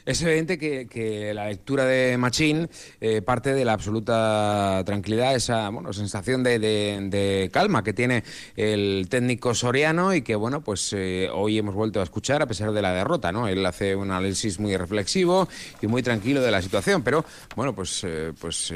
Es 0.06 0.22
evidente 0.22 0.58
que, 0.58 1.32
la 1.34 1.48
lectura 1.48 1.86
de 1.86 2.18
Machín 2.18 2.70
eh, 3.02 3.22
parte 3.22 3.54
de 3.54 3.66
la 3.66 3.74
absoluta 3.74 4.82
tranquilidad, 4.86 5.36
esa 5.36 5.70
bueno, 5.70 5.94
sensación 5.94 6.44
de, 6.44 7.50
calma 7.54 7.84
que 7.84 7.94
tiene 7.94 8.24
el 8.56 9.08
técnico 9.10 9.54
soriano 9.54 10.14
y 10.14 10.22
que 10.22 10.36
bueno, 10.36 10.62
pues 10.62 10.94
eh, 10.94 11.30
hoy 11.32 11.58
hemos 11.58 11.76
vuelto 11.76 12.00
a 12.00 12.04
escuchar 12.04 12.42
a 12.42 12.48
pesar 12.48 12.72
de 12.72 12.82
la 12.82 12.94
derrota, 12.94 13.32
¿no? 13.32 13.48
Él 13.48 13.66
hace 13.66 13.96
un 13.96 14.12
análisis 14.12 14.60
muy 14.60 14.76
reflexivo 14.78 15.48
y 15.82 15.88
muy 15.88 16.02
tranquilo 16.02 16.42
de 16.42 16.52
la 16.52 16.62
situación, 16.62 17.04
pero 17.04 17.26
bueno, 17.56 17.74
pues, 17.74 18.04
eh, 18.04 18.34
pues 18.40 18.74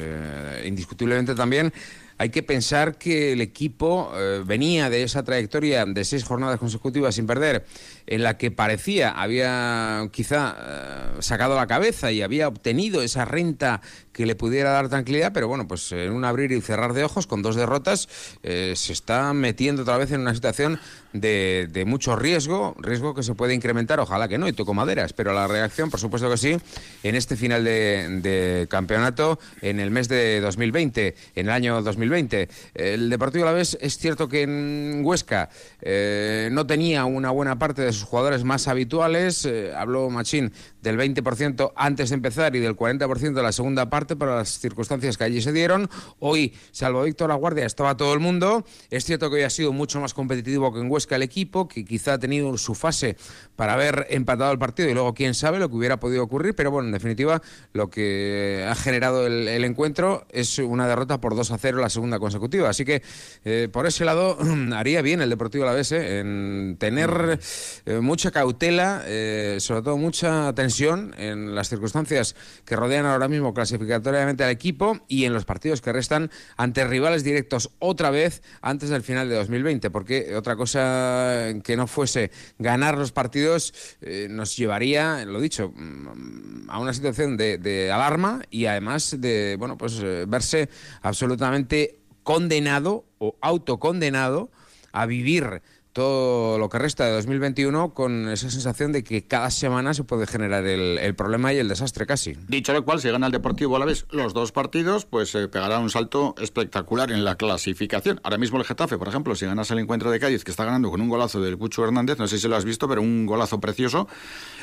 indiscutiblemente 0.64 1.34
también 1.34 1.72
hay 2.18 2.30
que 2.30 2.42
pensar 2.42 2.96
que 2.96 3.32
el 3.32 3.40
equipo 3.40 4.12
venía 4.44 4.90
de 4.90 5.02
esa 5.02 5.22
trayectoria 5.24 5.84
de 5.84 6.04
seis 6.04 6.24
jornadas 6.24 6.58
consecutivas 6.58 7.14
sin 7.14 7.26
perder 7.26 7.64
en 8.06 8.22
la 8.22 8.36
que 8.36 8.50
parecía 8.50 9.10
había 9.10 10.08
quizá 10.12 10.56
eh, 10.58 11.16
sacado 11.20 11.56
la 11.56 11.66
cabeza 11.66 12.12
y 12.12 12.22
había 12.22 12.48
obtenido 12.48 13.02
esa 13.02 13.24
renta 13.24 13.80
que 14.14 14.24
le 14.24 14.34
pudiera 14.34 14.70
dar 14.70 14.88
tranquilidad, 14.88 15.32
pero 15.34 15.48
bueno, 15.48 15.68
pues 15.68 15.92
en 15.92 16.12
un 16.12 16.24
abrir 16.24 16.52
y 16.52 16.60
cerrar 16.62 16.94
de 16.94 17.04
ojos 17.04 17.26
con 17.26 17.42
dos 17.42 17.56
derrotas 17.56 18.08
eh, 18.42 18.72
se 18.76 18.92
está 18.92 19.34
metiendo 19.34 19.82
otra 19.82 19.98
vez 19.98 20.12
en 20.12 20.20
una 20.22 20.34
situación 20.34 20.80
de, 21.12 21.68
de, 21.70 21.84
mucho 21.84 22.16
riesgo, 22.16 22.74
riesgo 22.78 23.14
que 23.14 23.22
se 23.22 23.34
puede 23.34 23.54
incrementar, 23.54 24.00
ojalá 24.00 24.26
que 24.26 24.38
no, 24.38 24.48
y 24.48 24.52
toco 24.52 24.74
maderas, 24.74 25.12
pero 25.12 25.32
la 25.32 25.46
reacción, 25.46 25.90
por 25.90 26.00
supuesto 26.00 26.30
que 26.30 26.36
sí, 26.36 26.56
en 27.02 27.14
este 27.14 27.36
final 27.36 27.64
de, 27.64 28.66
campeonato, 28.70 29.38
en 29.60 29.80
el 29.80 29.90
mes 29.90 30.08
de 30.08 30.40
2020, 30.40 31.14
en 31.34 31.46
el 31.46 31.52
año 31.52 31.82
2020. 31.82 32.48
El 32.74 33.10
Deportivo 33.10 33.44
vez 33.52 33.76
es 33.80 33.98
cierto 33.98 34.28
que 34.28 34.42
en 34.42 35.02
Huesca 35.04 35.50
eh, 35.80 36.48
no 36.52 36.66
tenía 36.66 37.04
una 37.04 37.30
buena 37.30 37.58
parte 37.58 37.82
de 37.82 37.92
sus 37.92 38.04
jugadores 38.04 38.44
más 38.44 38.68
habituales. 38.68 39.44
Eh, 39.44 39.72
habló 39.76 40.08
Machín 40.10 40.52
del 40.84 40.98
20% 40.98 41.72
antes 41.74 42.10
de 42.10 42.14
empezar 42.14 42.54
y 42.54 42.60
del 42.60 42.76
40% 42.76 43.32
de 43.32 43.42
la 43.42 43.52
segunda 43.52 43.88
parte 43.88 44.16
para 44.16 44.36
las 44.36 44.60
circunstancias 44.60 45.16
que 45.16 45.24
allí 45.24 45.40
se 45.40 45.52
dieron. 45.52 45.88
Hoy, 46.20 46.52
salvo 46.70 47.02
Víctor 47.02 47.30
La 47.30 47.34
Guardia, 47.34 47.64
estaba 47.64 47.96
todo 47.96 48.12
el 48.12 48.20
mundo. 48.20 48.64
Es 48.90 49.04
cierto 49.04 49.30
que 49.30 49.36
hoy 49.36 49.42
ha 49.42 49.50
sido 49.50 49.72
mucho 49.72 49.98
más 49.98 50.12
competitivo 50.12 50.72
que 50.72 50.80
en 50.80 50.90
Huesca 50.90 51.16
el 51.16 51.22
equipo, 51.22 51.66
que 51.66 51.84
quizá 51.84 52.12
ha 52.12 52.18
tenido 52.18 52.56
su 52.58 52.74
fase 52.74 53.16
para 53.56 53.72
haber 53.72 54.06
empatado 54.10 54.52
el 54.52 54.58
partido 54.58 54.90
y 54.90 54.94
luego 54.94 55.14
quién 55.14 55.34
sabe 55.34 55.58
lo 55.58 55.70
que 55.70 55.76
hubiera 55.76 55.98
podido 55.98 56.22
ocurrir. 56.22 56.54
Pero 56.54 56.70
bueno, 56.70 56.88
en 56.88 56.92
definitiva, 56.92 57.40
lo 57.72 57.88
que 57.88 58.66
ha 58.68 58.74
generado 58.74 59.26
el, 59.26 59.64
encuentro 59.64 60.26
es 60.30 60.58
una 60.58 60.86
derrota 60.86 61.18
por 61.18 61.34
2 61.34 61.50
a 61.50 61.56
0 61.58 61.78
la 61.78 61.88
segunda 61.88 62.18
consecutiva. 62.18 62.68
Así 62.68 62.84
que 62.84 63.02
eh, 63.46 63.68
por 63.72 63.86
ese 63.86 64.04
lado 64.04 64.36
haría 64.74 65.00
bien 65.00 65.22
el 65.22 65.30
Deportivo 65.30 65.64
Alavés 65.64 65.92
eh, 65.92 66.20
en 66.20 66.76
tener 66.78 67.40
eh, 67.86 68.00
mucha 68.00 68.30
cautela, 68.30 69.02
eh, 69.06 69.56
sobre 69.60 69.80
todo 69.80 69.96
mucha 69.96 70.52
tensión 70.54 70.73
en 70.80 71.54
las 71.54 71.68
circunstancias 71.68 72.34
que 72.64 72.76
rodean 72.76 73.06
ahora 73.06 73.28
mismo 73.28 73.54
clasificatoriamente 73.54 74.44
al 74.44 74.50
equipo 74.50 75.00
y 75.08 75.24
en 75.24 75.32
los 75.32 75.44
partidos 75.44 75.80
que 75.80 75.92
restan 75.92 76.30
ante 76.56 76.84
rivales 76.86 77.24
directos 77.24 77.70
otra 77.78 78.10
vez 78.10 78.42
antes 78.60 78.90
del 78.90 79.02
final 79.02 79.28
de 79.28 79.36
2020, 79.36 79.90
porque 79.90 80.34
otra 80.36 80.56
cosa 80.56 81.52
que 81.62 81.76
no 81.76 81.86
fuese 81.86 82.30
ganar 82.58 82.98
los 82.98 83.12
partidos 83.12 83.74
eh, 84.00 84.26
nos 84.30 84.56
llevaría, 84.56 85.24
lo 85.24 85.40
dicho, 85.40 85.72
mm, 85.74 86.70
a 86.70 86.78
una 86.78 86.92
situación 86.92 87.36
de, 87.36 87.58
de 87.58 87.92
alarma 87.92 88.42
y 88.50 88.66
además 88.66 89.16
de, 89.18 89.56
bueno, 89.58 89.76
pues 89.78 90.00
verse 90.26 90.68
absolutamente 91.02 91.98
condenado 92.22 93.04
o 93.18 93.36
autocondenado 93.40 94.50
a 94.92 95.06
vivir 95.06 95.62
todo 95.94 96.58
lo 96.58 96.68
que 96.68 96.78
resta 96.78 97.06
de 97.06 97.12
2021 97.12 97.94
con 97.94 98.28
esa 98.28 98.50
sensación 98.50 98.90
de 98.90 99.04
que 99.04 99.26
cada 99.26 99.50
semana 99.50 99.94
se 99.94 100.02
puede 100.02 100.26
generar 100.26 100.66
el, 100.66 101.14
problema 101.14 101.52
y 101.52 101.58
el 101.58 101.68
desastre 101.68 102.04
casi. 102.04 102.36
Dicho 102.48 102.72
lo 102.72 102.84
cual, 102.84 103.00
si 103.00 103.08
gana 103.08 103.26
el 103.26 103.32
Deportivo 103.32 103.76
a 103.76 103.78
la 103.78 103.84
vez 103.84 104.04
los 104.10 104.34
dos 104.34 104.50
partidos, 104.50 105.04
pues 105.06 105.30
se 105.30 105.46
pegará 105.46 105.78
un 105.78 105.90
salto 105.90 106.34
espectacular 106.40 107.12
en 107.12 107.24
la 107.24 107.36
clasificación. 107.36 108.20
Ahora 108.24 108.38
mismo 108.38 108.58
el 108.58 108.64
Getafe, 108.64 108.98
por 108.98 109.06
ejemplo, 109.06 109.36
si 109.36 109.46
ganas 109.46 109.70
el 109.70 109.78
encuentro 109.78 110.10
de 110.10 110.18
Cádiz, 110.18 110.42
que 110.42 110.50
está 110.50 110.64
ganando 110.64 110.90
con 110.90 111.00
un 111.00 111.08
golazo 111.08 111.40
del 111.40 111.56
Cucho 111.56 111.84
Hernández, 111.84 112.18
no 112.18 112.26
sé 112.26 112.38
si 112.38 112.48
lo 112.48 112.56
has 112.56 112.64
visto, 112.64 112.88
pero 112.88 113.00
un 113.00 113.24
golazo 113.24 113.60
precioso, 113.60 114.08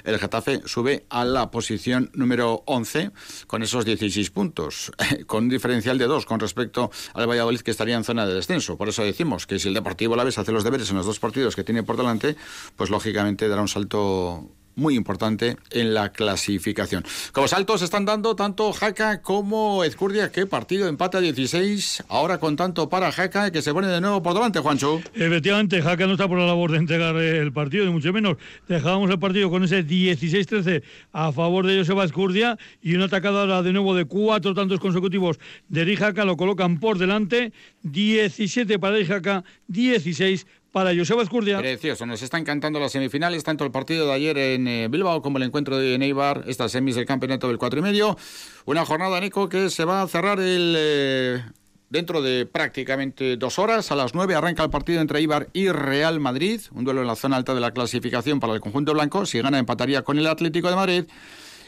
el 0.04 0.20
Getafe 0.20 0.62
sube 0.66 1.06
a 1.10 1.24
la 1.24 1.50
posición 1.50 2.12
número 2.14 2.64
11 2.66 3.12
con 3.48 3.64
esos 3.64 3.86
16 3.86 4.30
puntos, 4.32 4.92
con 5.28 5.46
un 5.46 5.50
diferencial 5.50 5.98
de 5.98 6.08
dos 6.08 6.26
con 6.26 6.42
respecto 6.42 6.92
al 7.14 7.30
Valladolid 7.30 7.62
que 7.62 7.72
estaría 7.72 7.96
en 7.96 8.04
zona 8.04 8.26
de 8.26 8.34
descenso. 8.34 8.78
Por 8.78 8.90
eso 8.90 9.04
decimos 9.06 9.48
que 9.48 9.60
si 9.60 9.70
el 9.70 9.74
Deportivo 9.74 10.16
a 10.16 10.18
la 10.18 10.26
vez 10.26 10.38
hace 10.38 10.52
los 10.52 10.66
deberes 10.66 10.90
en 10.90 10.98
los 10.98 11.06
dos 11.06 11.21
partidos 11.22 11.56
que 11.56 11.64
tiene 11.64 11.84
por 11.84 11.96
delante, 11.96 12.36
pues 12.76 12.90
lógicamente 12.90 13.48
dará 13.48 13.62
un 13.62 13.70
salto 13.70 14.50
muy 14.76 14.96
importante 14.96 15.58
en 15.72 15.94
la 15.94 16.12
clasificación. 16.12 17.04
Como 17.32 17.48
saltos 17.48 17.82
están 17.82 18.06
dando 18.06 18.36
tanto 18.36 18.72
Jaca 18.74 19.22
como 19.22 19.84
Ezcurdia, 19.84 20.32
que 20.32 20.46
partido 20.46 20.88
empate 20.88 21.18
a 21.18 21.22
16, 21.22 22.06
ahora 22.10 22.40
con 22.40 22.56
tanto 22.56 22.90
para 22.90 23.12
Jaca 23.12 23.52
que 23.52 23.62
se 23.62 23.74
pone 23.74 23.88
de 23.88 24.02
nuevo 24.02 24.24
por 24.24 24.34
delante, 24.34 24.60
Juancho. 24.60 25.02
Efectivamente, 25.14 25.82
Jaca 25.82 26.08
no 26.08 26.14
está 26.14 26.28
por 26.28 26.40
la 26.40 26.46
labor 26.46 26.72
de 26.72 26.78
entregar 26.78 27.16
el 27.16 27.52
partido, 27.52 27.86
ni 27.86 27.92
mucho 27.92 28.14
menos. 28.14 28.38
Dejábamos 28.68 29.10
el 29.12 29.20
partido 29.20 29.50
con 29.50 29.64
ese 29.64 29.86
16-13 29.86 30.84
a 31.12 31.32
favor 31.32 31.66
de 31.66 31.78
Joseba 31.78 32.04
Ezcurdia 32.04 32.58
y 32.82 32.96
una 32.96 33.06
atacada 33.06 33.62
de 33.62 33.74
nuevo 33.74 33.96
de 33.96 34.06
cuatro 34.06 34.54
tantos 34.54 34.80
consecutivos 34.80 35.40
de 35.68 35.96
Jaca, 35.96 36.26
lo 36.26 36.38
colocan 36.38 36.80
por 36.80 36.98
delante, 36.98 37.52
17 37.84 38.80
para 38.80 39.04
Jaca, 39.06 39.44
16 39.68 40.46
para 40.46 40.61
Joseba 40.74 41.22
Escurdia. 41.22 41.58
Precioso, 41.58 42.06
nos 42.06 42.22
está 42.22 42.38
encantando 42.38 42.80
las 42.80 42.94
semifinales, 42.94 43.44
tanto 43.44 43.66
el 43.66 43.72
partido 43.72 44.08
de 44.08 44.14
ayer 44.14 44.38
en 44.38 44.68
eh, 44.68 44.88
Bilbao 44.90 45.22
como 45.22 45.38
el 45.38 45.44
encuentro 45.44 45.78
de 45.78 45.98
Neibar, 45.98 46.46
estas 46.48 46.72
semis 46.72 46.96
del 46.96 47.06
campeonato 47.06 47.48
del 47.50 47.58
cuatro 47.58 47.80
y 47.80 47.84
medio. 47.84 48.18
Una 48.66 48.86
jornada, 48.86 49.20
Nico, 49.20 49.50
que 49.50 49.70
se 49.70 49.84
va 49.84 50.02
a 50.02 50.08
cerrar 50.08 50.40
el... 50.40 50.76
Eh, 50.78 51.44
dentro 51.90 52.22
de 52.22 52.46
prácticamente 52.46 53.36
dos 53.36 53.60
horas, 53.60 53.92
a 53.92 53.98
las 53.98 54.16
nueve, 54.16 54.34
arranca 54.34 54.64
el 54.64 54.70
partido 54.70 55.02
entre 55.02 55.20
Ibar 55.22 55.50
y 55.52 55.68
Real 55.70 56.22
Madrid, 56.22 56.62
un 56.74 56.86
duelo 56.86 57.02
en 57.02 57.08
la 57.08 57.18
zona 57.18 57.36
alta 57.36 57.54
de 57.54 57.60
la 57.60 57.72
clasificación 57.72 58.40
para 58.40 58.54
el 58.54 58.62
conjunto 58.62 58.94
blanco. 58.94 59.26
Si 59.26 59.42
gana, 59.42 59.60
empataría 59.60 60.04
con 60.04 60.18
el 60.18 60.28
Atlético 60.28 60.70
de 60.70 60.76
Madrid. 60.78 61.04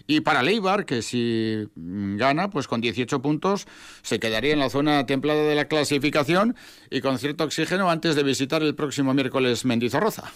Y 0.05 0.21
para 0.21 0.43
Leibar, 0.43 0.85
que 0.85 1.01
si 1.01 1.67
gana, 1.75 2.49
pues 2.49 2.67
con 2.67 2.81
18 2.81 3.21
puntos 3.21 3.67
se 4.01 4.19
quedaría 4.19 4.53
en 4.53 4.59
la 4.59 4.69
zona 4.69 5.05
templada 5.05 5.43
de 5.43 5.55
la 5.55 5.65
clasificación 5.65 6.55
y 6.89 7.01
con 7.01 7.19
cierto 7.19 7.45
oxígeno 7.45 7.89
antes 7.89 8.15
de 8.15 8.23
visitar 8.23 8.61
el 8.63 8.75
próximo 8.75 9.13
miércoles 9.13 9.63
Mendizorroza. 9.63 10.31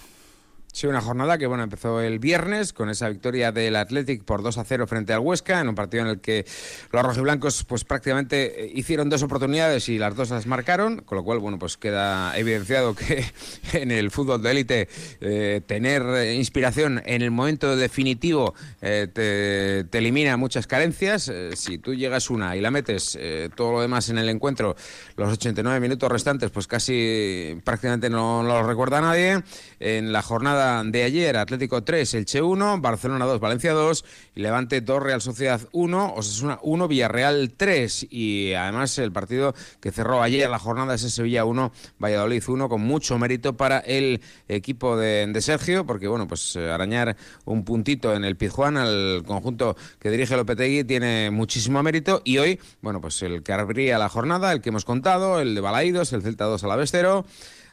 Sí, 0.78 0.86
una 0.86 1.02
jornada 1.02 1.40
que 1.40 1.48
bueno 1.48 1.64
empezó 1.64 2.02
el 2.02 2.20
viernes 2.20 2.72
con 2.72 2.92
esa 2.92 3.10
victoria 3.10 3.52
del 3.52 3.76
Athletic 3.76 4.24
por 4.24 4.44
2 4.44 4.60
a 4.60 4.64
0 4.64 4.86
frente 4.86 5.12
al 5.12 5.22
Huesca, 5.22 5.60
en 5.60 5.70
un 5.70 5.74
partido 5.74 6.04
en 6.04 6.10
el 6.12 6.22
que 6.22 6.46
los 6.92 7.02
rojiblancos 7.02 7.64
pues 7.64 7.84
prácticamente 7.84 8.66
eh, 8.66 8.72
hicieron 8.76 9.10
dos 9.10 9.24
oportunidades 9.24 9.90
y 9.90 9.98
las 9.98 10.16
dos 10.16 10.30
las 10.30 10.46
marcaron, 10.46 10.98
con 10.98 11.16
lo 11.16 11.24
cual 11.24 11.40
bueno 11.40 11.58
pues 11.58 11.78
queda 11.78 12.38
evidenciado 12.38 12.94
que 12.94 13.26
en 13.74 13.90
el 13.90 14.12
fútbol 14.12 14.44
de 14.44 14.52
élite 14.52 14.88
eh, 15.20 15.62
tener 15.66 16.04
eh, 16.04 16.36
inspiración 16.36 17.02
en 17.08 17.24
el 17.24 17.32
momento 17.32 17.76
definitivo 17.76 18.54
te, 18.80 19.80
elimina 19.98 20.38
muchas 20.38 20.68
carencias. 20.68 21.32
si 21.56 21.80
tú 21.80 21.96
llegas 21.96 22.30
una 22.30 22.56
y 22.56 22.62
la 22.62 22.70
metes 22.70 23.18
todo 23.56 23.72
lo 23.72 23.82
demás 23.82 24.10
en 24.10 24.20
el 24.20 24.30
encuentro, 24.30 24.76
los 25.16 25.34
89 25.34 25.80
minutos 25.80 26.12
restantes 26.12 26.52
pues 26.52 26.68
casi 26.68 27.60
prácticamente 27.64 28.12
no, 28.12 28.44
no 28.44 28.62
lo 28.62 28.68
recuerda 28.68 29.02
nadie. 29.02 29.42
En 29.80 30.12
la 30.12 30.22
jornada 30.22 30.67
de 30.86 31.04
ayer, 31.04 31.38
Atlético 31.38 31.84
3, 31.84 32.14
Elche 32.14 32.42
1, 32.42 32.82
Barcelona 32.82 33.26
2, 33.26 33.40
Valencia 33.40 33.74
2, 33.74 34.04
Levante 34.36 34.82
2, 34.82 35.04
Real 35.04 35.22
Sociedad 35.22 35.62
1, 35.72 36.14
Osasuna 36.16 36.60
1, 36.62 36.88
Villarreal 36.88 37.54
3 37.56 38.08
y 38.10 38.54
además 38.54 38.98
el 38.98 39.12
partido 39.12 39.56
que 39.80 39.92
cerró 39.92 40.22
ayer 40.22 40.50
la 40.50 40.60
jornada 40.60 40.96
es 40.96 41.02
Sevilla 41.02 41.46
1, 41.46 41.72
Valladolid 42.00 42.44
1 42.48 42.70
con 42.70 42.82
mucho 42.82 43.18
mérito 43.18 43.56
para 43.56 43.80
el 43.80 44.22
equipo 44.48 44.98
de, 44.98 45.38
Sergio 45.42 45.86
porque 45.86 46.08
bueno, 46.08 46.28
pues 46.28 46.56
eh, 46.56 46.70
arañar 46.72 47.16
un 47.46 47.64
puntito 47.64 48.14
en 48.14 48.26
el 48.26 48.36
Pizjuán 48.36 48.76
al 48.78 49.24
conjunto 49.26 49.78
que 50.00 50.10
dirige 50.10 50.36
Lopetegui 50.36 50.84
tiene 50.84 51.32
muchísimo 51.32 51.82
mérito. 51.84 52.22
Y 52.24 52.38
hoy, 52.40 52.60
bueno, 52.82 53.02
pues 53.02 53.22
el 53.22 53.44
que 53.44 53.54
abría 53.54 53.98
la 53.98 54.10
jornada, 54.10 54.52
el 54.52 54.62
que 54.62 54.70
hemos 54.70 54.86
contado, 54.86 55.40
el 55.40 55.56
de 55.56 55.62
Balaídos, 55.62 56.14
el 56.14 56.22
Celta 56.22 56.46
2 56.46 56.64
a 56.64 56.68
la 56.68 56.76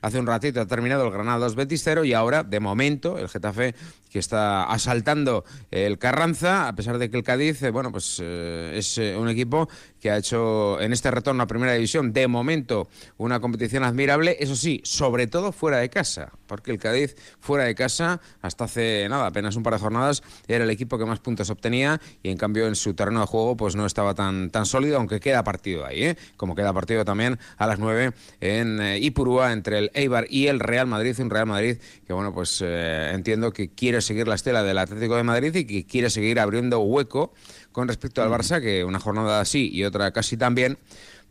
Hace 0.04 0.18
un 0.20 0.26
ratito 0.26 0.60
ha 0.60 0.66
terminado 0.66 1.06
el 1.06 1.10
Granada 1.10 1.38
2 1.38 1.54
Betis 1.54 1.80
0 1.82 2.04
y 2.04 2.12
ahora, 2.12 2.42
de 2.42 2.60
momento, 2.60 3.16
el 3.16 3.26
Getafe 3.26 3.74
que 4.10 4.18
está 4.18 4.64
asaltando 4.64 5.46
el 5.70 5.96
Carranza, 5.96 6.68
a 6.68 6.74
pesar 6.74 6.98
de 6.98 7.08
que 7.08 7.16
el 7.16 7.22
Cádiz, 7.22 7.62
eh, 7.62 7.70
bueno, 7.70 7.90
pues 7.90 8.20
eh, 8.22 8.74
es 8.74 8.98
eh, 8.98 9.16
un 9.16 9.30
equipo 9.30 9.66
que 10.04 10.10
ha 10.10 10.18
hecho 10.18 10.78
en 10.82 10.92
este 10.92 11.10
retorno 11.10 11.42
a 11.42 11.46
Primera 11.46 11.72
División, 11.72 12.12
de 12.12 12.28
momento, 12.28 12.90
una 13.16 13.40
competición 13.40 13.84
admirable, 13.84 14.36
eso 14.38 14.54
sí, 14.54 14.82
sobre 14.84 15.26
todo 15.28 15.50
fuera 15.50 15.78
de 15.78 15.88
casa, 15.88 16.30
porque 16.46 16.72
el 16.72 16.78
Cádiz 16.78 17.16
fuera 17.40 17.64
de 17.64 17.74
casa, 17.74 18.20
hasta 18.42 18.64
hace 18.64 19.06
nada, 19.08 19.28
apenas 19.28 19.56
un 19.56 19.62
par 19.62 19.72
de 19.72 19.78
jornadas, 19.78 20.22
era 20.46 20.64
el 20.64 20.68
equipo 20.68 20.98
que 20.98 21.06
más 21.06 21.20
puntos 21.20 21.48
obtenía 21.48 22.02
y 22.22 22.28
en 22.28 22.36
cambio 22.36 22.66
en 22.66 22.74
su 22.74 22.92
terreno 22.92 23.20
de 23.20 23.26
juego 23.26 23.56
pues 23.56 23.76
no 23.76 23.86
estaba 23.86 24.14
tan, 24.14 24.50
tan 24.50 24.66
sólido, 24.66 24.98
aunque 24.98 25.20
queda 25.20 25.42
partido 25.42 25.86
ahí, 25.86 26.04
¿eh? 26.04 26.16
como 26.36 26.54
queda 26.54 26.74
partido 26.74 27.06
también 27.06 27.38
a 27.56 27.66
las 27.66 27.78
9 27.78 28.12
en 28.42 29.02
Ipurúa 29.02 29.54
entre 29.54 29.78
el 29.78 29.90
Eibar 29.94 30.26
y 30.28 30.48
el 30.48 30.60
Real 30.60 30.86
Madrid, 30.86 31.18
un 31.18 31.30
Real 31.30 31.46
Madrid 31.46 31.78
que 32.06 32.12
bueno, 32.12 32.34
pues 32.34 32.60
entiendo 32.60 33.54
que 33.54 33.70
quiere 33.70 34.02
seguir 34.02 34.28
la 34.28 34.34
estela 34.34 34.62
del 34.62 34.76
Atlético 34.76 35.16
de 35.16 35.22
Madrid 35.22 35.54
y 35.54 35.64
que 35.64 35.86
quiere 35.86 36.10
seguir 36.10 36.40
abriendo 36.40 36.80
hueco 36.80 37.32
con 37.74 37.88
respecto 37.88 38.22
al 38.22 38.30
Barça, 38.30 38.60
que 38.60 38.84
una 38.84 39.00
jornada 39.00 39.40
así 39.40 39.68
y 39.68 39.82
otra 39.82 40.12
casi 40.12 40.36
también, 40.36 40.78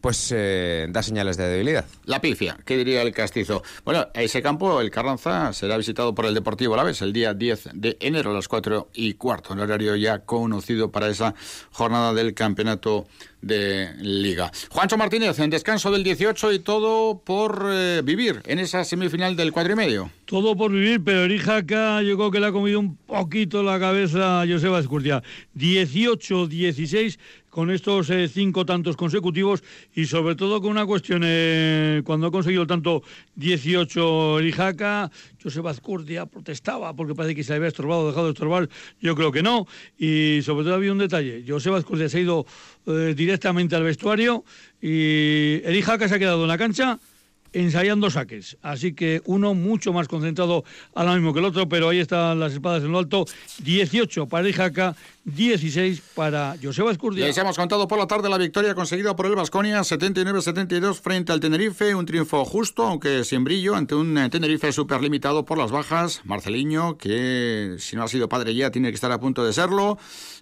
pues 0.04 0.34
eh, 0.36 0.86
da 0.89 1.01
señales 1.01 1.38
de 1.38 1.47
debilidad. 1.47 1.86
La 2.04 2.20
pifia, 2.20 2.58
¿qué 2.66 2.76
diría 2.76 3.01
el 3.04 3.14
castizo? 3.14 3.64
Bueno, 3.86 4.08
ese 4.14 4.41
campo, 4.41 4.82
el 4.82 4.91
Carranza, 4.91 5.54
será 5.54 5.78
visitado 5.78 6.14
por 6.14 6.26
el 6.26 6.34
Deportivo 6.34 6.76
Laves 6.76 7.01
el 7.01 7.14
día 7.14 7.34
10 7.34 7.70
de 7.74 7.95
enero 8.01 8.32
a 8.32 8.34
las 8.34 8.49
4 8.49 8.89
y 8.95 9.14
cuarto, 9.14 9.54
un 9.54 9.62
horario 9.62 9.95
ya 9.95 10.20
conocido 10.20 10.91
para 10.91 11.08
esa 11.08 11.36
jornada 11.72 12.14
del 12.14 12.34
campeonato 12.34 13.08
de 13.41 13.93
Liga. 13.99 14.51
Juancho 14.70 14.97
Martínez, 14.97 15.39
en 15.39 15.49
descanso 15.49 15.89
del 15.89 16.04
18 16.04 16.51
y 16.51 16.60
todo 16.60 17.20
por 17.20 17.66
eh, 17.72 18.01
vivir 18.04 18.41
en 18.45 18.60
esa 18.60 18.84
semifinal 18.84 19.38
del 19.38 19.54
cuadro 19.54 19.72
y 19.72 19.76
medio. 19.78 20.12
Todo 20.26 20.56
por 20.56 20.72
vivir, 20.72 21.01
pero 21.04 21.24
Erijaca 21.24 22.01
yo 22.01 22.18
creo 22.18 22.32
que 22.32 22.39
le 22.41 22.47
ha 22.47 22.51
comido 22.51 22.80
un 22.80 22.97
poquito 22.97 23.64
la 23.64 23.80
cabeza 23.80 24.41
a 24.41 24.47
Joseba 24.47 24.80
Escurdia. 24.80 25.24
18-16 25.58 27.20
con 27.54 27.70
estos 27.70 28.10
eh, 28.10 28.28
cinco 28.28 28.66
tantos 28.66 28.97
consecutivos 28.97 29.64
y 29.93 30.06
sobre 30.06 30.34
todo 30.34 30.60
con 30.60 30.72
una 30.72 30.88
cuestión, 30.88 31.22
eh, 31.24 32.01
cuando 32.04 32.26
ha 32.26 32.32
conseguido 32.32 32.64
el 32.64 32.68
tanto 32.68 33.04
18 33.36 34.39
Erijaca, 34.39 35.12
José 35.41 35.62
Vazcurdia 35.62 36.26
protestaba 36.26 36.95
porque 36.95 37.14
parece 37.14 37.36
que 37.36 37.43
se 37.43 37.54
había 37.54 37.68
estorbado, 37.68 38.08
dejado 38.08 38.26
de 38.26 38.34
estorbar, 38.34 38.70
yo 38.99 39.16
creo 39.16 39.32
que 39.32 39.43
no, 39.43 39.68
y 39.99 40.39
sobre 40.41 40.64
todo 40.64 40.74
había 40.74 40.91
un 40.91 40.97
detalle, 40.97 41.45
José 41.47 41.70
Vazcurdia 41.70 42.10
se 42.10 42.18
ha 42.18 42.22
ido 42.22 42.47
eh, 42.88 43.14
directamente 43.16 43.76
al 43.76 43.84
vestuario 43.84 44.43
y 44.82 45.62
Erijaca 45.64 46.10
se 46.10 46.16
ha 46.16 46.20
quedado 46.20 46.41
en 46.41 46.47
la 46.47 46.58
cancha 46.58 46.99
ensayando 47.54 48.10
saques. 48.10 48.58
Así 48.62 48.93
que 48.93 49.22
uno 49.26 49.54
mucho 49.54 49.93
más 49.93 50.08
concentrado 50.08 50.64
ahora 50.93 51.14
mismo 51.14 51.34
que 51.34 51.39
el 51.39 51.45
otro, 51.45 51.70
pero 51.70 51.89
ahí 51.89 51.99
están 51.99 52.39
las 52.39 52.54
espadas 52.54 52.84
en 52.84 52.91
lo 52.91 52.99
alto. 52.99 53.26
18 53.60 54.28
para 54.28 54.49
Ijaca, 54.49 54.95
16 55.26 56.01
para 56.15 56.55
Joseba 56.61 56.91
Escurdia. 56.91 57.26
Les 57.26 57.38
hemos 57.38 57.55
contado 57.55 57.88
por 57.88 57.97
la 57.97 58.07
tarde 58.07 58.30
la 58.30 58.38
victoria 58.38 58.76
conseguida 58.76 59.15
por 59.15 59.26
el 59.26 59.36
Vasconia 59.36 59.80
79-72 59.80 60.99
frente 60.99 61.32
al 61.32 61.39
Tenerife. 61.39 61.95
Un 61.95 62.05
triunfo 62.05 62.43
justo, 62.43 62.84
aunque 62.84 63.24
sin 63.24 63.45
brillo, 63.45 63.76
ante 63.76 63.95
un 63.95 64.15
Tenerife 64.30 64.74
súper 64.74 65.01
limitado 65.01 65.45
por 65.45 65.57
las 65.57 65.71
bajas. 65.71 66.21
Marceliño, 66.26 66.97
que 66.97 67.78
si 67.80 67.95
no 67.95 68.03
ha 68.03 68.09
sido 68.09 68.28
padre 68.28 68.53
ya, 68.53 68.69
tiene 68.69 68.89
que 68.89 68.95
estar 68.95 69.13
a 69.13 69.19
punto 69.19 69.45
de 69.45 69.53
serlo. 69.53 69.97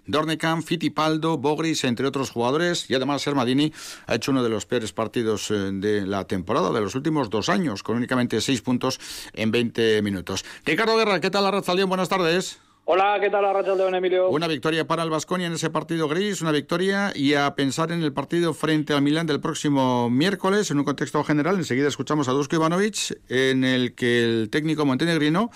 Dornekamp, 0.06 0.64
Fittipaldo, 0.64 1.38
Bogris, 1.38 1.84
entre 1.84 2.08
otros 2.08 2.30
jugadores. 2.30 2.90
Y 2.90 2.94
además 2.94 3.22
Sermadini 3.22 3.72
ha 4.06 4.16
hecho 4.16 4.32
uno 4.32 4.42
de 4.42 4.48
los 4.48 4.66
peores 4.66 4.92
partidos 4.92 5.48
eh, 5.52 5.70
de 5.72 6.04
la 6.06 6.26
temporada, 6.26 6.72
de 6.72 6.80
los 6.80 6.96
últimos 6.96 7.30
dos 7.30 7.48
años, 7.48 7.84
con 7.84 7.96
únicamente 7.96 8.40
seis 8.40 8.62
puntos 8.62 8.98
en 9.32 9.52
20 9.52 10.02
minutos. 10.02 10.44
Ricardo 10.64 10.96
Guerra, 10.96 11.20
¿qué 11.20 11.30
tal 11.30 11.44
la 11.44 11.86
Buenas 11.86 12.08
tardes. 12.08 12.58
Hola, 12.94 13.16
¿qué 13.22 13.30
tal 13.30 13.42
la 13.42 13.74
León, 13.74 13.94
Emilio? 13.94 14.28
Una 14.28 14.46
victoria 14.46 14.86
para 14.86 15.02
el 15.02 15.08
Vasconia 15.08 15.46
en 15.46 15.54
ese 15.54 15.70
partido 15.70 16.08
gris, 16.08 16.42
una 16.42 16.52
victoria 16.52 17.10
y 17.14 17.32
a 17.32 17.54
pensar 17.54 17.90
en 17.90 18.02
el 18.02 18.12
partido 18.12 18.52
frente 18.52 18.92
al 18.92 19.00
Milán 19.00 19.26
del 19.26 19.40
próximo 19.40 20.10
miércoles 20.10 20.70
en 20.70 20.76
un 20.78 20.84
contexto 20.84 21.24
general. 21.24 21.56
Enseguida 21.56 21.88
escuchamos 21.88 22.28
a 22.28 22.32
Dusko 22.32 22.56
Ivanovic 22.56 23.16
en 23.30 23.64
el 23.64 23.94
que 23.94 24.22
el 24.22 24.50
técnico 24.50 24.84
montenegrino 24.84 25.48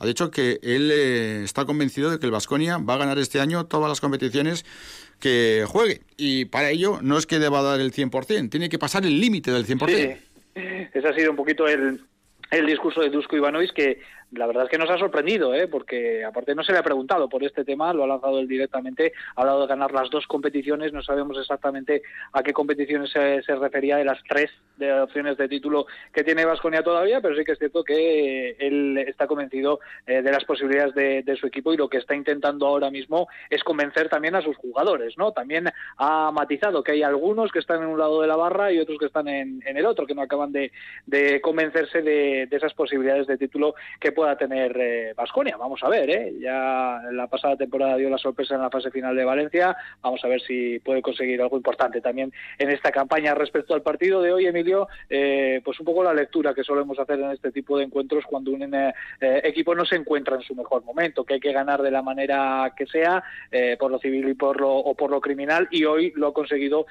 ha 0.00 0.04
dicho 0.04 0.30
que 0.30 0.60
él 0.62 0.90
eh, 0.92 1.40
está 1.44 1.64
convencido 1.64 2.10
de 2.10 2.18
que 2.18 2.26
el 2.26 2.32
Vasconia 2.32 2.76
va 2.76 2.92
a 2.92 2.98
ganar 2.98 3.18
este 3.18 3.40
año 3.40 3.64
todas 3.64 3.88
las 3.88 4.02
competiciones 4.02 4.66
que 5.18 5.64
juegue 5.66 6.02
y 6.18 6.44
para 6.44 6.68
ello 6.68 6.98
no 7.00 7.16
es 7.16 7.24
que 7.24 7.38
deba 7.38 7.62
dar 7.62 7.80
el 7.80 7.94
100%, 7.94 8.50
tiene 8.50 8.68
que 8.68 8.78
pasar 8.78 9.06
el 9.06 9.18
límite 9.18 9.50
del 9.50 9.64
100%. 9.64 9.86
Sí. 9.86 10.60
Ese 10.92 11.08
ha 11.08 11.14
sido 11.14 11.30
un 11.30 11.38
poquito 11.38 11.66
el, 11.66 12.02
el 12.50 12.66
discurso 12.66 13.00
de 13.00 13.08
Dusko 13.08 13.34
Ivanovic 13.34 13.72
que 13.72 14.02
la 14.32 14.46
verdad 14.46 14.64
es 14.64 14.70
que 14.70 14.78
nos 14.78 14.90
ha 14.90 14.98
sorprendido, 14.98 15.54
¿eh? 15.54 15.68
porque 15.68 16.24
aparte 16.24 16.54
no 16.54 16.62
se 16.62 16.72
le 16.72 16.78
ha 16.78 16.82
preguntado 16.82 17.28
por 17.28 17.44
este 17.44 17.64
tema, 17.64 17.92
lo 17.92 18.04
ha 18.04 18.06
lanzado 18.06 18.38
él 18.38 18.48
directamente, 18.48 19.12
ha 19.36 19.40
hablado 19.40 19.62
de 19.62 19.66
ganar 19.66 19.92
las 19.92 20.10
dos 20.10 20.26
competiciones, 20.26 20.92
no 20.92 21.02
sabemos 21.02 21.38
exactamente 21.38 22.02
a 22.32 22.42
qué 22.42 22.52
competiciones 22.52 23.10
se, 23.10 23.42
refería 23.56 23.96
de 23.96 24.04
las 24.04 24.18
tres 24.28 24.50
de 24.76 24.92
opciones 24.92 25.36
de 25.36 25.48
título 25.48 25.86
que 26.12 26.24
tiene 26.24 26.44
Vasconia 26.44 26.82
todavía, 26.82 27.20
pero 27.20 27.36
sí 27.36 27.44
que 27.44 27.52
es 27.52 27.58
cierto 27.58 27.84
que 27.84 28.56
él 28.58 28.98
está 29.06 29.26
convencido 29.26 29.80
eh, 30.06 30.22
de 30.22 30.32
las 30.32 30.44
posibilidades 30.44 30.94
de, 30.94 31.36
su 31.36 31.46
equipo 31.46 31.72
y 31.72 31.78
lo 31.78 31.88
que 31.88 31.96
está 31.96 32.14
intentando 32.14 32.66
ahora 32.66 32.90
mismo 32.90 33.26
es 33.48 33.64
convencer 33.64 34.08
también 34.08 34.34
a 34.34 34.42
sus 34.42 34.56
jugadores, 34.56 35.16
¿no? 35.16 35.32
También 35.32 35.70
ha 35.96 36.30
matizado 36.30 36.82
que 36.82 36.92
hay 36.92 37.02
algunos 37.02 37.50
que 37.50 37.58
están 37.58 37.82
en 37.82 37.88
un 37.88 37.98
lado 37.98 38.20
de 38.20 38.28
la 38.28 38.36
barra 38.36 38.70
y 38.70 38.78
otros 38.78 38.98
que 38.98 39.06
están 39.06 39.28
en, 39.28 39.62
el 39.64 39.86
otro, 39.86 40.06
que 40.06 40.14
no 40.14 40.22
acaban 40.22 40.52
de, 40.52 40.70
convencerse 41.40 42.02
de, 42.02 42.48
esas 42.50 42.74
posibilidades 42.74 43.26
de 43.26 43.38
título 43.38 43.74
que 43.98 44.12
pueda 44.22 44.36
tener 44.36 45.14
Vasconia. 45.16 45.56
Vamos 45.56 45.80
a 45.82 45.88
ver, 45.88 46.08
¿eh? 46.08 46.34
ya 46.38 47.02
la 47.10 47.26
pasada 47.26 47.56
temporada 47.56 47.96
dio 47.96 48.08
la 48.08 48.18
sorpresa 48.18 48.54
en 48.54 48.60
la 48.60 48.70
fase 48.70 48.92
final 48.92 49.16
de 49.16 49.24
Valencia. 49.24 49.76
Vamos 50.00 50.24
a 50.24 50.28
ver 50.28 50.40
si 50.42 50.78
puede 50.78 51.02
conseguir 51.02 51.42
algo 51.42 51.56
importante 51.56 52.00
también 52.00 52.32
en 52.56 52.70
esta 52.70 52.92
campaña. 52.92 53.34
Respecto 53.34 53.74
al 53.74 53.82
partido 53.82 54.22
de 54.22 54.30
hoy, 54.30 54.46
Emilio, 54.46 54.86
pues 55.08 55.80
un 55.80 55.86
poco 55.86 56.04
la 56.04 56.14
lectura 56.14 56.54
que 56.54 56.62
solemos 56.62 57.00
hacer 57.00 57.18
en 57.18 57.32
este 57.32 57.50
tipo 57.50 57.76
de 57.76 57.82
encuentros 57.82 58.24
cuando 58.24 58.52
un 58.52 58.62
equipo 59.20 59.74
no 59.74 59.84
se 59.84 59.96
encuentra 59.96 60.36
en 60.36 60.42
su 60.42 60.54
mejor 60.54 60.84
momento, 60.84 61.24
que 61.24 61.34
hay 61.34 61.40
que 61.40 61.52
ganar 61.52 61.82
de 61.82 61.90
la 61.90 62.02
manera 62.02 62.72
que 62.76 62.86
sea, 62.86 63.24
por 63.76 63.90
lo 63.90 63.98
civil 63.98 64.28
y 64.28 64.34
por 64.34 64.60
lo, 64.60 64.72
o 64.72 64.94
por 64.94 65.10
lo 65.10 65.20
criminal, 65.20 65.66
y 65.72 65.84
hoy 65.84 66.12
lo 66.14 66.28
ha 66.28 66.32
conseguido 66.32 66.86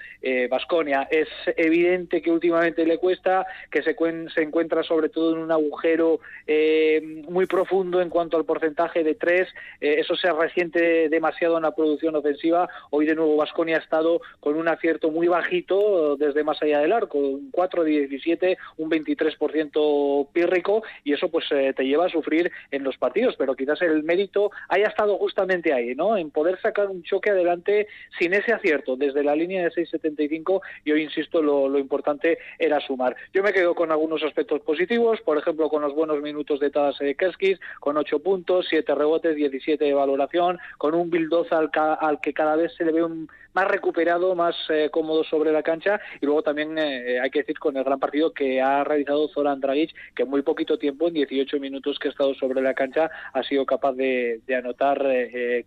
Vasconia. 0.49 1.07
es 1.09 1.29
evidente 1.55 2.21
que 2.21 2.29
últimamente 2.29 2.86
le 2.86 2.97
cuesta, 2.97 3.45
que 3.69 3.82
se, 3.84 3.95
se 4.36 4.41
encuentra 4.41 4.84
sobre 4.84 5.07
todo 5.07 5.34
en 5.34 5.43
un 5.43 5.51
agujero 5.53 6.19
eh, 6.45 7.20
muy 7.30 7.45
profundo 7.45 8.01
en 8.01 8.09
cuanto 8.09 8.38
al 8.38 8.45
porcentaje 8.45 9.03
de 9.03 9.15
tres. 9.15 9.47
Eh, 9.80 9.95
eso 9.99 10.15
se 10.15 10.32
resiente 10.32 11.09
demasiado 11.09 11.57
en 11.57 11.63
la 11.63 11.76
producción 11.76 12.15
ofensiva. 12.15 12.69
Hoy 12.89 13.05
de 13.05 13.15
nuevo 13.15 13.36
Vasconia 13.36 13.78
ha 13.78 13.80
estado 13.80 14.22
con 14.39 14.55
un 14.55 14.67
acierto 14.67 15.11
muy 15.11 15.28
bajito 15.28 16.15
desde 16.17 16.43
más 16.43 16.61
allá 16.61 16.80
del 16.80 16.91
arco, 16.91 17.17
un 17.17 17.51
4 17.51 17.84
de 17.84 18.07
17, 18.07 18.57
un 18.78 18.89
23% 18.89 20.28
pírrico, 20.32 20.84
y 21.03 21.13
eso 21.13 21.30
pues 21.30 21.45
eh, 21.51 21.74
te 21.76 21.84
lleva 21.84 22.05
a 22.05 22.09
sufrir 22.09 22.51
en 22.72 22.84
los 22.84 22.97
partidos. 22.97 23.36
Pero 23.38 23.55
quizás 23.55 23.82
el 23.82 24.03
mérito 24.03 24.51
haya 24.69 24.88
estado 24.88 25.17
justamente 25.17 25.74
ahí, 25.74 25.95
¿no? 25.95 26.17
En 26.17 26.32
poder 26.32 26.59
sacar 26.61 26.88
un 26.88 27.03
choque 27.03 27.30
adelante 27.30 27.88
sin 28.19 28.34
ese 28.34 28.53
acierto 28.53 28.95
desde 28.95 29.24
la 29.24 29.36
línea 29.36 29.63
de 29.63 29.72
6.75 29.72 30.61
y 30.86 30.91
hoy 30.91 31.03
insisto 31.03 31.41
lo, 31.41 31.78
importante 31.78 32.38
era 32.59 32.80
sumar. 32.80 33.15
Yo 33.34 33.43
me 33.43 33.53
quedo 33.53 33.76
con 33.76 33.91
algunos 33.91 34.24
aspectos 34.24 34.61
positivos, 34.61 35.19
por 35.22 35.38
ejemplo, 35.38 35.69
con 35.69 35.82
los 35.82 35.93
buenos 35.95 36.22
minutos 36.22 36.59
de 36.59 36.69
Tadas 36.69 36.99
Kerskis, 37.16 37.59
con 37.80 37.97
8 37.97 38.20
puntos, 38.20 38.68
7 38.70 38.95
rebotes, 38.95 39.36
17 39.36 39.84
de 39.84 39.93
valoración, 39.93 40.59
con 40.78 40.95
un 40.95 41.09
Bildoza 41.09 41.57
al, 41.57 41.72
al 41.74 42.20
que 42.22 42.34
cada 42.34 42.55
vez 42.55 42.74
se 42.76 42.86
le 42.86 42.91
ve 42.91 43.03
un 43.03 43.30
más 43.53 43.67
recuperado, 43.67 44.35
más 44.35 44.55
eh, 44.69 44.89
cómodo 44.91 45.23
sobre 45.23 45.51
la 45.51 45.63
cancha. 45.63 45.99
Y 46.21 46.25
luego 46.25 46.43
también 46.43 46.77
eh, 46.77 47.19
hay 47.19 47.29
que 47.29 47.39
decir 47.39 47.59
con 47.59 47.77
el 47.77 47.83
gran 47.83 47.99
partido 47.99 48.33
que 48.33 48.61
ha 48.61 48.83
realizado 48.83 49.27
Zoran 49.29 49.59
Dragic, 49.59 49.93
que 50.15 50.23
en 50.23 50.29
muy 50.29 50.41
poquito 50.41 50.77
tiempo, 50.77 51.07
en 51.07 51.13
18 51.13 51.59
minutos 51.59 51.99
que 51.99 52.07
ha 52.07 52.11
estado 52.11 52.33
sobre 52.35 52.61
la 52.61 52.73
cancha, 52.73 53.09
ha 53.33 53.43
sido 53.43 53.65
capaz 53.65 53.93
de, 53.93 54.41
anotar 54.57 54.99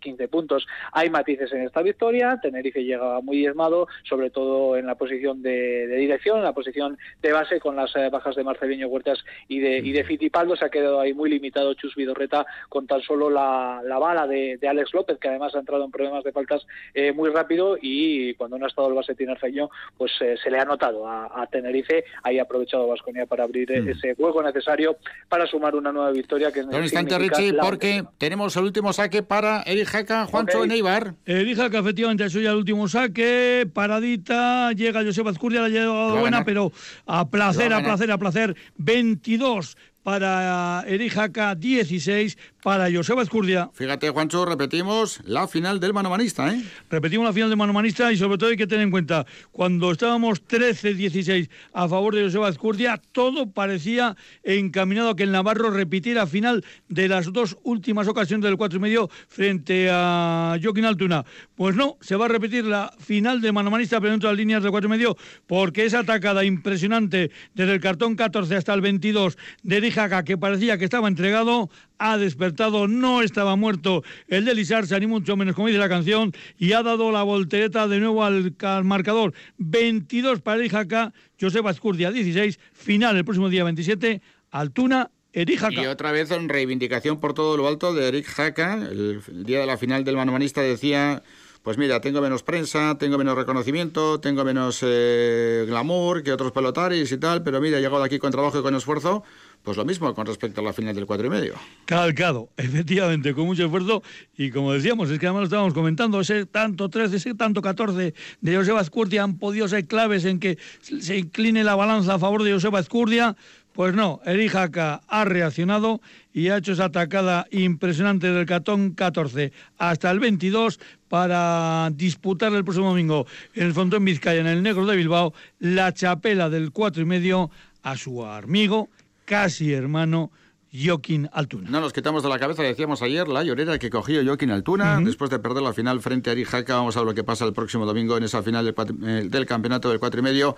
15 0.01 0.25
eh, 0.25 0.29
puntos. 0.29 0.67
Hay 0.93 1.11
matices 1.11 1.53
en 1.53 1.63
esta 1.63 1.83
victoria, 1.83 2.39
Tenerife 2.41 2.85
llega 2.85 3.21
muy 3.21 3.39
diezmado, 3.39 3.89
sobre 4.05 4.31
todo 4.31 4.77
en 4.77 4.87
la 4.87 4.95
posición 4.95 5.43
de, 5.43 5.87
dirección, 5.87 6.39
en 6.39 6.45
la 6.45 6.53
posición 6.53 6.99
de 7.23 7.33
base 7.33 7.61
con 7.61 7.77
las 7.77 7.93
bajas 8.11 8.37
de 8.37 8.45
Marceliño 8.45 8.89
Huertas 8.89 9.25
y 9.49 9.61
de, 9.61 9.79
y 9.79 9.93
de 9.93 10.05
Fitipaldo, 10.05 10.57
se 10.57 10.65
ha 10.65 10.71
quedado 10.71 11.01
ahí 11.01 11.15
muy 11.15 11.31
limitado 11.31 11.75
Chus 11.75 11.95
Vidorreta 11.95 12.47
con 12.69 12.87
tan 12.87 13.01
solo 13.03 13.31
la, 13.31 13.81
bala 13.99 14.27
de, 14.27 14.59
de, 14.59 14.69
Alex 14.69 14.93
López, 14.93 15.19
que 15.19 15.29
además 15.29 15.55
ha 15.55 15.61
entrado 15.61 15.85
en 15.85 15.91
problemas 15.91 16.25
de 16.25 16.33
faltas 16.33 16.67
muy 17.15 17.31
rápido 17.31 17.74
y 17.81 18.35
cuando 18.35 18.59
no 18.59 18.65
ha 18.65 18.69
estado 18.69 18.89
el 18.89 18.95
base 18.95 19.15
tinerfeño, 19.15 19.69
pues 19.97 20.13
eh, 20.21 20.37
se 20.43 20.51
le 20.51 20.59
ha 20.59 20.65
notado 20.65 21.09
a, 21.09 21.47
Tenerife. 21.51 22.05
Ahí 22.23 22.39
ha 22.39 22.43
aprovechado 22.43 22.87
Vasconia 22.89 23.27
para 23.27 23.45
abrir 23.45 23.71
mm. 23.71 23.89
ese 23.89 24.15
juego 24.15 24.43
necesario 24.43 24.97
para 25.29 25.47
sumar 25.47 25.75
una 25.75 25.93
nueva 25.93 26.11
victoria. 26.11 26.51
que 26.51 26.61
es 26.61 26.67
Un 26.67 26.83
instante, 26.83 27.19
Richie, 27.19 27.55
porque 27.55 28.05
tenemos 28.19 28.57
el 28.57 28.65
último 28.65 28.93
saque 28.93 29.23
para 29.23 29.63
Eric 29.63 29.89
Jaca, 29.89 30.27
Juancho 30.27 30.59
okay. 30.59 30.69
Neibar. 30.69 31.15
Eric 31.27 31.57
Jaca, 31.57 31.79
efectivamente, 31.79 32.25
eso 32.25 32.41
ya 32.41 32.51
el 32.51 32.57
último 32.57 32.89
saque. 32.89 33.69
Paradita, 33.73 34.73
llega 34.73 35.03
Josep 35.03 35.27
Azcurdia, 35.27 35.61
la 35.61 35.67
ha 35.67 35.71
llegado 35.71 36.17
buena, 36.19 36.45
pero 36.45 36.73
a 37.07 37.29
placer, 37.29 37.73
a 37.73 37.83
placer, 37.83 38.11
a 38.11 38.19
placer. 38.19 38.57
22 38.77 39.77
para 40.05 40.85
Erijaca, 40.87 41.55
16 41.55 42.37
para 42.65 42.91
Joseba 42.91 43.23
Escurdia. 43.23 43.69
Fíjate, 43.75 44.09
Juancho, 44.09 44.47
repetimos 44.47 45.21
la 45.27 45.47
final 45.47 45.81
del 45.81 45.93
manomanista, 45.93 46.51
¿eh? 46.51 46.63
Repetimos 46.89 47.27
la 47.27 47.33
final 47.35 47.51
del 47.51 47.59
manomanista 47.59 48.11
y 48.11 48.17
sobre 48.17 48.39
todo 48.39 48.49
hay 48.49 48.57
que 48.57 48.67
tener 48.67 48.85
en 48.85 48.91
cuenta, 48.91 49.27
cuando 49.53 49.93
estábamos 49.93 50.43
13-16 50.49 51.51
a 51.75 51.87
favor 51.89 52.15
de 52.15 52.23
Joseba 52.23 52.49
Escurdia, 52.49 53.03
todo 53.13 53.51
parecía 53.51 54.17
encaminado 54.43 55.11
a 55.11 55.17
que 55.17 55.25
el 55.25 55.33
Navarro 55.33 55.71
repitiera 55.71 56.27
final 56.27 56.65
de 56.89 57.07
las 57.07 57.31
dos 57.35 57.59
últimas 57.65 58.09
ocasiones 58.09 58.45
del 58.45 58.57
4 58.57 58.79
y 58.79 58.81
medio 58.81 59.11
frente 59.29 59.91
a 59.93 60.57
Joaquín 60.63 60.87
Altuna. 60.87 61.27
Pues 61.57 61.77
no, 61.77 61.99
se 62.01 62.17
va 62.17 62.25
a 62.25 62.29
repetir 62.29 62.65
la 62.65 62.95
final 62.99 63.43
del 63.43 63.53
manomanista 63.53 64.01
pero 64.01 64.13
dentro 64.13 64.31
de 64.31 64.37
las 64.37 64.39
líneas 64.39 64.63
del 64.63 64.71
4 64.71 64.89
y 64.89 64.91
medio 64.91 65.19
porque 65.47 65.85
esa 65.85 65.99
atacada 65.99 66.47
impresionante 66.47 67.31
desde 67.53 67.75
el 67.75 67.81
cartón 67.81 68.17
14 68.17 68.57
hasta 68.57 68.73
el 68.73 68.81
22 68.81 69.37
de 69.63 69.77
Erijaca 69.77 70.25
que 70.25 70.39
parecía 70.39 70.79
que 70.79 70.85
estaba 70.85 71.09
entregado 71.09 71.69
ha 71.99 72.19
despertado, 72.19 72.89
no 72.89 73.23
estaba 73.23 73.57
muerto 73.57 74.03
el 74.29 74.45
de 74.45 74.55
Lizarza, 74.55 74.99
ni 74.99 75.07
mucho 75.07 75.37
menos 75.37 75.55
como 75.55 75.69
dice 75.69 75.79
la 75.79 75.89
canción, 75.89 76.33
y 76.59 76.73
ha 76.73 76.83
dado 76.83 77.13
la 77.13 77.23
voltereta 77.23 77.89
de 77.89 78.01
nuevo 78.01 78.25
al, 78.25 78.55
marcador. 78.85 79.35
22 79.59 80.41
para 80.41 80.63
el 80.63 80.71
Jaca, 80.71 81.13
Joseba 81.41 81.71
Escurdia 81.71 82.11
16, 82.11 82.59
final 82.73 83.17
el 83.17 83.25
próximo 83.25 83.49
día 83.49 83.65
27, 83.65 84.23
Altuna 84.51 85.11
Eric. 85.33 85.73
Y 85.73 85.87
otra 85.87 86.13
vez 86.13 86.31
en 86.31 86.49
reivindicación 86.49 87.19
por 87.19 87.35
todo 87.35 87.57
lo 87.57 87.67
alto 87.67 87.93
de 87.93 88.09
Eric 88.09 88.27
Jaca. 88.27 88.75
El, 88.75 89.21
día 89.45 89.61
de 89.61 89.67
la 89.67 89.77
final 89.77 90.05
del 90.05 90.17
manomanista 90.17 90.61
decía, 90.61 91.23
pues 91.63 91.77
mira, 91.77 92.01
tengo 92.01 92.21
menos 92.21 92.45
prensa, 92.45 92.97
tengo 92.99 93.19
menos 93.19 93.35
reconocimiento, 93.35 94.21
tengo 94.21 94.45
menos 94.45 94.81
eh, 94.83 95.65
glamour 95.67 96.23
que 96.23 96.33
otros 96.33 96.53
pelotaris 96.53 97.11
y 97.11 97.19
tal, 97.19 97.43
pero 97.43 97.61
mira, 97.61 97.79
he 97.79 97.81
llegado 97.81 98.05
aquí 98.05 98.19
con 98.19 98.31
trabajo 98.31 98.61
y 98.61 98.63
con 98.63 98.77
esfuerzo 98.77 99.25
pues 99.65 99.79
lo 99.79 99.85
mismo 99.87 100.15
con 100.15 100.27
respecto 100.27 100.61
a 100.61 100.65
la 100.65 100.75
final 100.75 100.95
del 100.95 101.07
cuatro 101.07 101.27
y 101.27 101.31
medio. 101.31 101.55
Calcado, 101.87 102.51
efectivamente, 102.59 103.33
con 103.33 103.47
mucho 103.47 103.65
esfuerzo. 103.65 104.03
Y 104.37 104.51
como 104.51 104.75
decíamos, 104.75 105.11
es 105.11 105.19
que 105.19 105.27
además 105.27 105.41
lo 105.41 105.45
estábamos 105.47 105.73
comentando, 105.73 106.21
ese 106.21 106.45
tanto 106.45 106.91
13, 106.91 107.17
ese 107.17 107.35
tanto 107.35 107.63
14 107.63 108.15
de 108.43 108.57
Joseba 108.57 108.83
Escurdia 108.83 109.23
han 109.23 109.39
podido 109.39 109.67
ser 109.67 109.87
claves 109.87 110.27
en 110.27 110.39
que 110.39 110.59
se 110.83 111.17
incline 111.17 111.65
la 111.65 111.75
balanza 111.75 112.15
a 112.15 112.19
favor 112.19 112.43
de 112.43 112.53
Joseba 112.53 112.79
Escurdia. 112.79 113.37
Pues 113.73 113.95
no, 113.95 114.21
Erijaca 114.25 115.01
ha 115.09 115.25
reaccionado 115.25 116.01
y 116.33 116.49
ha 116.49 116.59
hecho 116.59 116.73
esa 116.73 116.85
atacada 116.85 117.47
impresionante 117.51 118.31
del 118.31 118.47
catón 118.47 118.91
14 118.93 119.51
hasta 119.79 120.11
el 120.11 120.21
22 120.21 120.79
para 121.09 121.91
disputar 121.93 122.53
el 122.53 122.65
próximo 122.65 122.91
domingo 122.91 123.27
en 123.55 123.65
el 123.67 123.73
Fontón 123.73 124.05
Vizcaya, 124.05 124.41
en 124.41 124.47
el 124.47 124.63
Negro 124.63 124.87
de 124.87 124.95
Bilbao, 124.95 125.33
la 125.59 125.93
chapela 125.93 126.51
del 126.51 126.71
cuatro 126.71 127.03
y 127.03 127.07
medio 127.07 127.51
a 127.83 127.97
su 127.97 128.25
amigo 128.25 128.91
casi 129.25 129.73
hermano 129.73 130.31
Joaquín 130.73 131.29
Altuna. 131.33 131.71
No 131.71 131.81
nos 131.81 131.93
quitamos 131.93 132.23
de 132.23 132.29
la 132.29 132.39
cabeza, 132.39 132.63
decíamos 132.63 133.01
ayer, 133.03 133.29
la 133.29 133.45
llorera 133.45 133.79
que 133.79 133.91
cogió 133.91 134.25
Joaquín 134.25 134.51
Altuna 134.51 135.01
después 135.01 135.31
de 135.31 135.39
perder 135.39 135.63
la 135.63 135.73
final 135.73 136.01
frente 136.01 136.31
a 136.31 136.33
Arijaca. 136.33 136.77
Vamos 136.77 136.97
a 136.97 137.01
ver 137.01 137.07
lo 137.07 137.15
que 137.15 137.23
pasa 137.23 137.45
el 137.45 137.53
próximo 137.53 137.87
domingo 137.87 138.17
en 138.17 138.25
esa 138.25 138.43
final 138.43 138.65
del, 138.65 139.31
del 139.31 139.47
campeonato 139.47 139.89
del 139.89 140.01
cuatro 140.01 140.21
y 140.21 140.23
medio. 140.25 140.57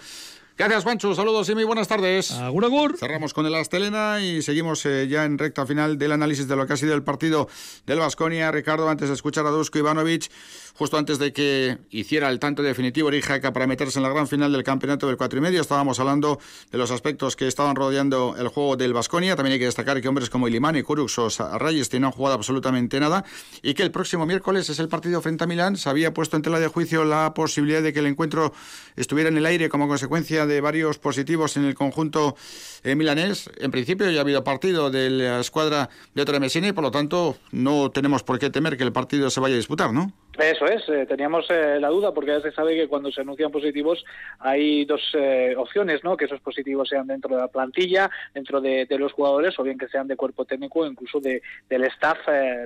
Gracias, 0.58 0.84
Juancho. 0.84 1.14
Saludos 1.14 1.50
y 1.50 1.54
muy 1.54 1.64
buenas 1.64 1.86
tardes. 1.86 2.32
Agur, 2.32 2.64
agur. 2.64 2.96
Cerramos 2.96 3.34
con 3.34 3.44
el 3.44 3.54
Astelena 3.54 4.22
y 4.22 4.40
seguimos 4.40 4.86
eh, 4.86 5.06
ya 5.06 5.26
en 5.26 5.36
recta 5.36 5.66
final 5.66 5.98
del 5.98 6.12
análisis 6.12 6.48
de 6.48 6.56
lo 6.56 6.66
que 6.66 6.72
ha 6.72 6.76
sido 6.78 6.94
el 6.94 7.02
partido 7.02 7.46
del 7.84 7.98
Vasconia. 7.98 8.50
Ricardo, 8.50 8.88
antes 8.88 9.08
de 9.08 9.14
escuchar 9.14 9.44
a 9.44 9.50
Dusko 9.50 9.78
Ivanovic, 9.78 10.30
justo 10.76 10.98
antes 10.98 11.18
de 11.18 11.32
que 11.32 11.78
hiciera 11.90 12.28
el 12.28 12.38
tanto 12.38 12.62
definitivo 12.62 13.10
Rijaca 13.10 13.52
para 13.52 13.66
meterse 13.66 13.98
en 13.98 14.02
la 14.02 14.10
gran 14.10 14.28
final 14.28 14.52
del 14.52 14.62
campeonato 14.62 15.06
del 15.06 15.16
cuatro 15.16 15.38
y 15.38 15.42
medio, 15.42 15.60
estábamos 15.60 15.98
hablando 16.00 16.38
de 16.70 16.78
los 16.78 16.90
aspectos 16.90 17.36
que 17.36 17.46
estaban 17.46 17.76
rodeando 17.76 18.36
el 18.38 18.48
juego 18.48 18.76
del 18.76 18.92
Vasconia. 18.92 19.36
También 19.36 19.54
hay 19.54 19.58
que 19.58 19.64
destacar 19.64 20.00
que 20.00 20.08
hombres 20.08 20.30
como 20.30 20.48
Ilimani, 20.48 20.82
Kurux 20.82 21.18
o 21.18 21.28
Reyes 21.58 21.92
no 21.98 22.08
han 22.08 22.12
jugado 22.12 22.34
absolutamente 22.34 23.00
nada 23.00 23.24
y 23.62 23.74
que 23.74 23.82
el 23.82 23.90
próximo 23.90 24.26
miércoles 24.26 24.68
es 24.68 24.78
el 24.78 24.88
partido 24.88 25.22
frente 25.22 25.44
a 25.44 25.46
Milán. 25.46 25.76
Se 25.76 25.88
había 25.88 26.12
puesto 26.12 26.36
en 26.36 26.42
tela 26.42 26.60
de 26.60 26.68
juicio 26.68 27.04
la 27.04 27.32
posibilidad 27.34 27.82
de 27.82 27.92
que 27.92 28.00
el 28.00 28.06
encuentro 28.06 28.52
estuviera 28.96 29.30
en 29.30 29.38
el 29.38 29.46
aire 29.46 29.68
como 29.68 29.88
consecuencia 29.88 30.46
de 30.46 30.60
varios 30.60 30.98
positivos 30.98 31.56
en 31.56 31.64
el 31.64 31.74
conjunto 31.74 32.36
eh, 32.82 32.94
milanés. 32.94 33.50
En 33.58 33.70
principio 33.70 34.10
ya 34.10 34.18
ha 34.18 34.22
habido 34.22 34.44
partido 34.44 34.90
de 34.90 35.10
la 35.10 35.40
escuadra 35.40 35.88
de 36.14 36.22
Otra 36.22 36.38
Messina 36.38 36.68
y 36.68 36.72
por 36.72 36.84
lo 36.84 36.90
tanto 36.90 37.36
no 37.52 37.90
tenemos 37.90 38.22
por 38.22 38.38
qué 38.38 38.50
temer 38.50 38.76
que 38.76 38.84
el 38.84 38.92
partido 38.92 39.30
se 39.30 39.40
vaya 39.40 39.54
a 39.54 39.58
disputar, 39.58 39.92
¿no? 39.92 40.12
Eso 40.38 40.66
es, 40.66 40.86
eh, 40.90 41.06
teníamos 41.06 41.46
eh, 41.50 41.78
la 41.80 41.88
duda 41.88 42.12
porque 42.12 42.32
ya 42.32 42.40
se 42.40 42.52
sabe 42.52 42.76
que 42.76 42.88
cuando 42.88 43.10
se 43.10 43.22
anuncian 43.22 43.50
positivos 43.50 44.04
hay 44.38 44.84
dos 44.84 45.00
eh, 45.14 45.54
opciones, 45.56 46.04
¿no? 46.04 46.16
Que 46.16 46.26
esos 46.26 46.40
positivos 46.40 46.90
sean 46.90 47.06
dentro 47.06 47.34
de 47.34 47.40
la 47.40 47.48
plantilla, 47.48 48.10
dentro 48.34 48.60
de, 48.60 48.86
los 48.98 49.12
jugadores, 49.12 49.58
o 49.58 49.62
bien 49.62 49.78
que 49.78 49.88
sean 49.88 50.06
de 50.06 50.16
cuerpo 50.16 50.44
técnico 50.44 50.80
o 50.80 50.86
incluso 50.86 51.20
de, 51.20 51.42
del 51.68 51.84
staff 51.84 52.18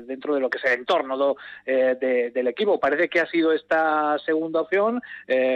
dentro 0.03 0.35
de 0.35 0.41
lo 0.41 0.51
que 0.51 0.59
sea 0.59 0.73
el 0.73 0.81
entorno 0.81 1.37
del 1.67 2.49
equipo. 2.49 2.79
Parece 2.79 3.09
que 3.09 3.21
ha 3.21 3.27
sido 3.27 3.53
esta 3.53 4.17
segunda 4.25 4.61
opción, 4.61 5.01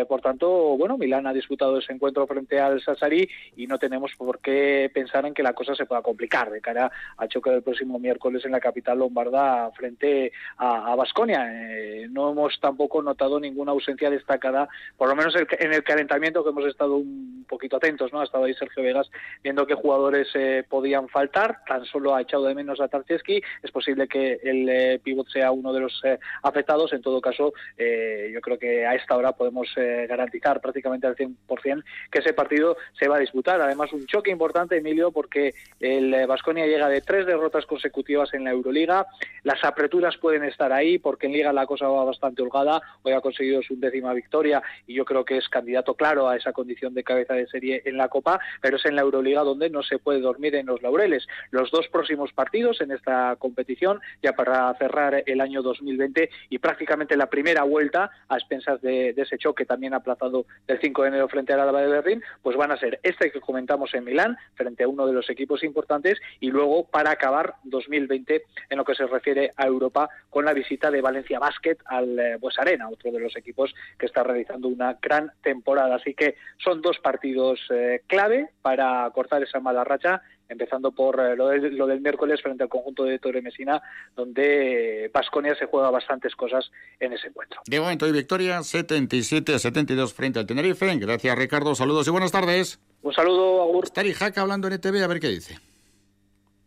por 0.09 0.21
tanto, 0.21 0.77
bueno, 0.77 0.99
Milán 0.99 1.27
ha 1.27 1.33
disputado 1.33 1.79
ese 1.79 1.93
encuentro 1.93 2.27
frente 2.27 2.59
al 2.61 2.83
Sassari 2.83 3.29
y 3.57 3.67
no 3.67 3.79
tenemos 3.79 4.13
por 4.17 4.41
qué 4.41 4.91
pensar 4.93 5.27
en 5.27 5.35
que 5.35 5.45
la 5.45 5.53
cosa 5.53 5.75
se 5.77 5.87
pueda 5.87 6.03
complicar 6.03 6.51
de 6.51 6.61
cara 6.61 6.91
al 7.17 7.29
choque 7.29 7.51
del 7.51 7.63
próximo 7.63 7.99
miércoles 7.99 8.45
en 8.45 8.53
la 8.53 8.61
capital 8.61 8.99
lombarda 8.99 9.71
frente 9.73 10.33
a 10.59 10.95
Basconia 10.97 12.04
eh, 12.05 12.09
no 12.11 12.31
hemos 12.31 12.59
tampoco 12.61 13.03
notado 13.03 13.41
ninguna 13.41 13.73
ausencia 13.73 14.11
destacada, 14.11 14.69
por 14.97 15.09
lo 15.09 15.17
menos 15.17 15.35
en 15.37 15.73
el 15.73 15.83
calentamiento 15.83 16.43
que 16.43 16.51
hemos 16.51 16.67
estado 16.67 16.97
un 16.97 17.45
poquito 17.49 17.77
atentos, 17.77 18.13
¿no? 18.13 18.21
Ha 18.21 18.25
estado 18.25 18.45
ahí 18.45 18.55
Sergio 18.55 18.83
Vegas 18.83 19.11
viendo 19.43 19.67
qué 19.67 19.75
jugadores 19.75 20.29
eh, 20.35 20.65
podían 20.69 21.09
faltar, 21.09 21.61
tan 21.67 21.85
solo 21.85 22.15
ha 22.15 22.23
echado 22.23 22.45
de 22.45 22.55
menos 22.55 22.81
a 22.81 22.89
Tarcheski, 22.89 23.43
es 23.63 23.71
posible 23.71 24.09
que 24.09 24.39
el 24.43 25.01
pivot 25.01 25.29
sea 25.29 25.53
uno 25.53 25.73
de 25.73 25.81
los 25.81 26.03
afectados, 26.43 26.93
en 26.93 27.03
todo 27.03 27.21
caso 27.21 27.53
yo 27.79 28.41
creo 28.41 28.59
que 28.59 28.87
a 28.87 28.95
esta 28.95 29.17
hora 29.17 29.33
podemos 29.33 29.69
garantizar 29.77 30.61
prácticamente 30.61 31.07
al 31.07 31.17
100% 31.17 31.85
que 32.11 32.19
ese 32.19 32.33
partido 32.33 32.77
se 32.99 33.09
va 33.09 33.17
a 33.17 33.21
disputar, 33.21 33.61
además 33.61 33.93
un 33.93 34.07
choque 34.07 34.31
importante 34.31 34.77
Emilio 34.77 35.13
porque 35.13 35.55
el 35.81 36.27
Vasconia 36.27 36.67
llega 36.67 36.89
de 36.89 37.01
tres 37.01 37.27
derrotas 37.27 37.67
consecutivas 37.67 38.33
en 38.35 38.45
la 38.45 38.51
Euroliga, 38.51 39.07
las 39.43 39.63
apreturas 39.65 40.17
pueden 40.17 40.45
estar 40.45 40.73
ahí 40.73 40.99
porque 40.99 41.27
en 41.27 41.33
Liga 41.33 41.53
la 41.53 41.67
cosa 41.67 41.89
va 41.89 41.94
bastante 42.03 42.43
holgada, 42.43 42.81
hoy 43.03 43.13
ha 43.13 43.21
conseguido 43.21 43.63
su 43.63 43.79
décima 43.79 44.13
victoria 44.13 44.63
y 44.87 44.95
yo 44.95 45.05
creo 45.05 45.25
que 45.25 45.37
es 45.37 45.49
candidato 45.49 45.95
claro 45.95 46.29
a 46.29 46.37
esa 46.37 46.53
condición 46.53 46.95
de 46.95 47.05
cabeza 47.05 47.35
de 47.35 47.47
serie 47.47 47.83
en 47.85 47.97
la 47.97 48.09
Copa, 48.09 48.41
pero 48.61 48.79
es 48.79 48.85
en 48.87 48.97
la 48.97 49.03
Euroliga 49.03 49.43
donde 49.43 49.71
no 49.71 49.83
se 49.83 49.99
puede 49.99 50.21
dormir 50.21 50.55
en 50.57 50.67
los 50.67 50.83
laureles. 50.83 51.27
Los 51.51 51.71
dos 51.71 51.89
próximos 51.89 52.33
partidos 52.33 52.81
en 52.81 52.91
esta 52.91 53.37
competición, 53.37 54.01
ya 54.23 54.33
para 54.33 54.75
cerrar 54.75 55.23
el 55.27 55.41
año 55.41 55.63
2020 55.63 56.31
y 56.49 56.59
prácticamente 56.59 57.17
la 57.17 57.31
primera 57.31 57.63
vuelta 57.63 58.11
a 58.29 58.37
expensas 58.37 58.81
de, 58.81 59.15
ese 59.17 59.39
choque 59.39 59.65
también 59.65 59.95
aplazado 59.95 60.47
del 60.67 60.81
5 60.81 61.03
de 61.03 61.09
enero 61.09 61.29
frente 61.29 61.53
al 61.53 61.61
Alba 61.61 61.83
de 61.83 61.89
Berlín, 61.89 62.23
pues 62.43 62.57
van 62.57 62.73
a 62.73 62.77
ser 62.77 63.01
este 63.03 63.31
que 63.31 63.41
comentamos 63.41 63.95
en 63.95 64.05
Milán, 64.05 64.37
frente 64.55 64.85
a 64.85 64.89
uno 64.89 65.07
de 65.07 65.13
los 65.13 65.29
equipos 65.31 65.63
importantes, 65.63 66.19
y 66.41 66.51
luego 66.51 66.85
para 66.85 67.11
acabar 67.11 67.55
2020 67.65 68.43
en 68.71 68.79
lo 68.79 68.85
que 68.85 68.95
se 68.95 69.07
refiere 69.07 69.51
a 69.57 69.67
Europa 69.67 70.09
con 70.31 70.45
la 70.45 70.53
visita 70.53 70.91
de 70.91 71.01
Valencia 71.01 71.39
Basket 71.39 71.77
al 71.85 72.19
eh, 72.19 72.39
Arena, 72.57 72.89
otro 72.89 73.11
de 73.11 73.21
los 73.21 73.37
equipos 73.37 73.75
que 73.99 74.07
está 74.07 74.23
realizando 74.23 74.69
una 74.69 74.99
gran 75.01 75.33
temporada. 75.43 75.97
Así 75.97 76.15
que 76.15 76.37
son 76.63 76.81
dos 76.83 76.99
partidos 76.99 77.61
eh, 77.71 78.03
clave 78.07 78.51
para 78.63 79.11
cortar 79.15 79.43
esa 79.43 79.61
mala 79.61 79.85
racha 79.85 80.23
empezando 80.49 80.93
por 80.93 81.19
eh, 81.21 81.37
lo, 81.37 81.49
del, 81.49 82.01
miércoles 82.01 82.41
frente 82.43 82.63
al 82.63 82.69
conjunto 82.69 83.05
de 83.05 83.19
Torre 83.19 83.43
Mesina, 83.43 83.83
donde 84.15 85.11
Pasconia 85.13 85.55
se 85.57 85.67
juega 85.67 85.91
bastantes 85.91 86.35
cosas 86.37 86.71
en 87.01 87.13
ese 87.13 87.29
encuentro. 87.29 87.61
De 87.67 87.81
momento 87.81 88.05
hay 88.05 88.13
victoria 88.13 88.63
77 88.63 89.55
a 89.55 89.59
72 89.59 90.15
frente 90.15 90.39
al 90.39 90.47
Tenerife. 90.47 90.95
Gracias 90.97 91.39
Ricardo, 91.39 91.75
saludos 91.75 92.07
y 92.07 92.11
buenas 92.11 92.33
tardes. 92.33 92.79
Un 93.03 93.13
saludo, 93.13 93.63
Agur. 93.63 93.85
Está 93.85 94.03
Jaca 94.15 94.41
hablando 94.41 94.69
en 94.69 94.75
ETV, 94.75 95.03
a 95.03 95.07
ver 95.07 95.21
qué 95.21 95.29
dice. 95.29 95.59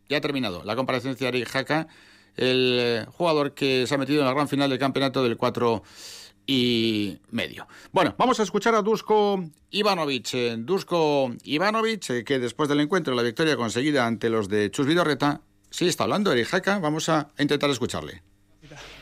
Ya 0.10 0.18
ha 0.18 0.22
terminado 0.22 0.64
la 0.64 0.76
comparecencia 0.76 1.32
de 1.32 1.46
Jaca 1.46 1.88
el 2.38 2.78
eh, 2.80 3.06
jugador 3.12 3.54
que 3.54 3.86
se 3.88 3.96
ha 3.96 3.98
metido 3.98 4.22
en 4.22 4.28
la 4.28 4.34
gran 4.34 4.48
final 4.48 4.70
del 4.70 4.80
campeonato 4.80 5.24
del 5.24 5.38
4 5.38 5.84
y 6.48 7.18
medio. 7.32 7.68
Bueno, 7.92 8.16
vamos 8.18 8.40
a 8.40 8.44
escuchar 8.44 8.74
a 8.74 8.82
Dusko 8.82 9.44
Ivanovic. 9.72 10.34
Eh, 10.34 10.56
Dusko 10.58 11.34
Ivanovic, 11.44 12.10
eh, 12.10 12.24
que 12.24 12.40
después 12.40 12.70
del 12.70 12.80
encuentro, 12.80 13.14
la 13.14 13.22
victoria 13.22 13.58
conseguida 13.58 14.06
ante 14.06 14.30
los 14.30 14.48
de 14.48 14.72
Chus 14.72 14.88
Vidorreta, 14.88 15.42
sí 15.70 15.88
está 15.88 16.06
hablando, 16.06 16.32
Eri 16.32 16.46
Jaca, 16.46 16.80
vamos 16.80 17.10
a 17.10 17.28
intentar 17.38 17.70
escucharle. 17.70 18.24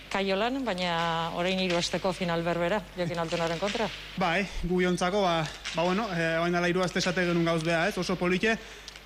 Kaiolan, 0.10 0.62
baina 0.64 1.32
orain 1.36 1.60
hiru 1.60 1.76
asteko 1.76 2.14
final 2.16 2.44
berbera, 2.46 2.80
jakin 2.96 3.20
altunaren 3.20 3.60
kontra. 3.60 3.90
Bai, 4.18 4.46
gubiontzako, 4.64 5.22
ba, 5.22 5.44
ba 5.76 5.84
bueno, 5.84 6.08
eh, 6.16 6.38
baina 6.40 6.62
la 6.64 6.70
hiru 6.72 6.86
aste 6.86 7.02
esate 7.04 7.26
genuen 7.28 7.46
gauz 7.46 7.66
beha, 7.66 7.90
ez, 7.90 7.98
oso 7.98 8.16
polike, 8.16 8.56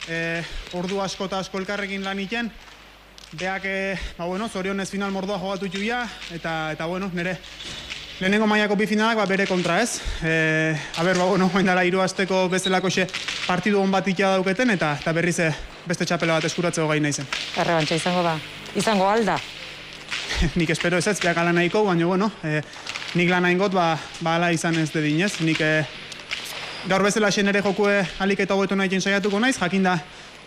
eh, 0.07 0.43
ordu 0.77 1.01
asko 1.01 1.25
eta 1.25 1.39
asko 1.39 1.57
elkarrekin 1.57 2.05
lan 2.05 2.21
iten, 2.21 2.51
Beak, 3.32 3.61
e, 3.65 3.99
ba, 4.17 4.25
bueno, 4.25 4.49
zorionez 4.49 4.89
final 4.89 5.11
mordoa 5.11 5.38
jogatu 5.38 5.67
juia, 5.69 6.01
eta, 6.34 6.71
eta 6.73 6.86
bueno, 6.86 7.11
nire 7.13 7.38
lehenengo 8.19 8.47
mailako 8.49 8.75
bi 8.75 8.88
finalak 8.89 9.19
ba, 9.21 9.25
bere 9.30 9.45
kontra 9.45 9.82
ez. 9.84 10.01
E, 10.25 10.75
a 10.97 11.03
ber, 11.03 11.17
ba, 11.17 11.25
bueno, 11.25 11.49
dara 11.63 11.84
hiru 11.86 12.01
asteko 12.01 12.47
bezalako 12.49 12.89
xe 12.89 13.05
partidu 13.45 13.80
hon 13.80 13.91
bat 13.91 14.07
ikia 14.07 14.32
dauketen, 14.34 14.73
eta, 14.73 14.95
eta 14.99 15.13
berriz 15.13 15.38
e, 15.45 15.51
beste 15.86 16.05
txapela 16.09 16.39
bat 16.39 16.45
eskuratzeko 16.49 16.88
gai 16.88 16.99
naizen. 16.99 17.27
Errebantxa 17.55 17.95
izango 18.01 18.23
da, 18.25 18.36
izango 18.75 19.05
alda. 19.07 19.38
nik 20.57 20.69
espero 20.73 20.97
ez 20.97 21.07
ez, 21.07 21.19
beak 21.21 21.38
ala 21.38 21.53
nahiko, 21.53 21.84
baina, 21.86 22.07
bueno, 22.09 22.32
e, 22.43 22.63
nik 23.13 23.30
lan 23.30 23.45
got, 23.59 23.77
ba, 23.77 23.91
ba 24.21 24.39
ala 24.39 24.51
izan 24.51 24.75
ez 24.82 24.89
dedinez. 24.89 25.36
Nik 25.45 25.61
e, 25.61 25.86
gaur 26.88 27.05
bezala 27.05 27.30
xe 27.30 27.43
nire 27.43 27.61
jokue 27.61 28.01
alik 28.19 28.39
eta 28.39 28.55
hobetu 28.57 28.75
nahi 28.75 29.01
saiatuko 29.01 29.39
naiz, 29.39 29.59
jakinda 29.59 29.99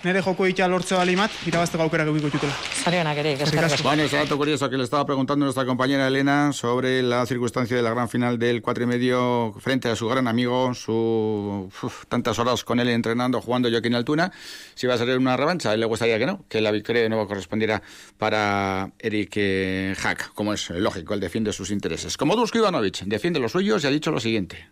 nere 0.04 0.22
joko 0.22 0.46
ita 0.46 0.66
lortze 0.68 0.96
balimat, 0.98 1.30
irabazteko 1.46 1.84
aukera 1.84 2.04
gubiko 2.08 2.26
ditutela. 2.26 2.52
Zarionak 2.82 3.18
ere, 3.18 3.36
Bueno, 3.82 4.02
ese 4.02 4.16
dato 4.16 4.36
curioso 4.36 4.68
que 4.68 4.76
le 4.76 4.84
estaba 4.84 5.06
preguntando 5.06 5.44
nuestra 5.44 5.64
compañera 5.64 6.08
Elena 6.08 6.52
sobre 6.52 7.02
la 7.02 7.24
circunstancia 7.26 7.76
de 7.76 7.82
la 7.82 7.90
gran 7.90 8.08
final 8.08 8.38
del 8.38 8.62
cuatro 8.62 8.84
y 8.84 8.86
medio 8.86 9.54
frente 9.60 9.88
a 9.88 9.96
su 9.96 10.08
gran 10.08 10.26
amigo, 10.26 10.74
su 10.74 11.70
tantas 12.08 12.38
horas 12.38 12.64
con 12.64 12.80
él 12.80 12.88
entrenando, 12.88 13.40
jugando 13.40 13.70
Joaquín 13.70 13.94
Altuna, 13.94 14.32
si 14.74 14.86
va 14.86 14.94
a 14.94 14.98
ser 14.98 15.16
una 15.18 15.36
revancha. 15.36 15.70
A 15.70 15.74
él 15.74 15.80
le 15.80 15.86
gustaría 15.86 16.18
que 16.18 16.26
no, 16.26 16.44
que 16.48 16.60
la 16.60 16.70
victoria 16.72 17.02
de 17.02 17.08
nuevo 17.08 17.26
correspondiera 17.28 17.82
para 18.18 18.90
Eric 18.98 19.32
eh, 19.36 19.94
Hack, 19.98 20.32
como 20.34 20.52
es 20.52 20.70
lógico, 20.70 21.14
él 21.14 21.20
defiende 21.20 21.52
sus 21.52 21.70
intereses. 21.70 22.16
Como 22.16 22.34
Dusko 22.34 22.58
Ivanovic, 22.58 23.02
defiende 23.04 23.38
los 23.38 23.52
suyos 23.52 23.84
y 23.84 23.86
ha 23.86 23.90
dicho 23.90 24.10
lo 24.10 24.20
siguiente. 24.20 24.68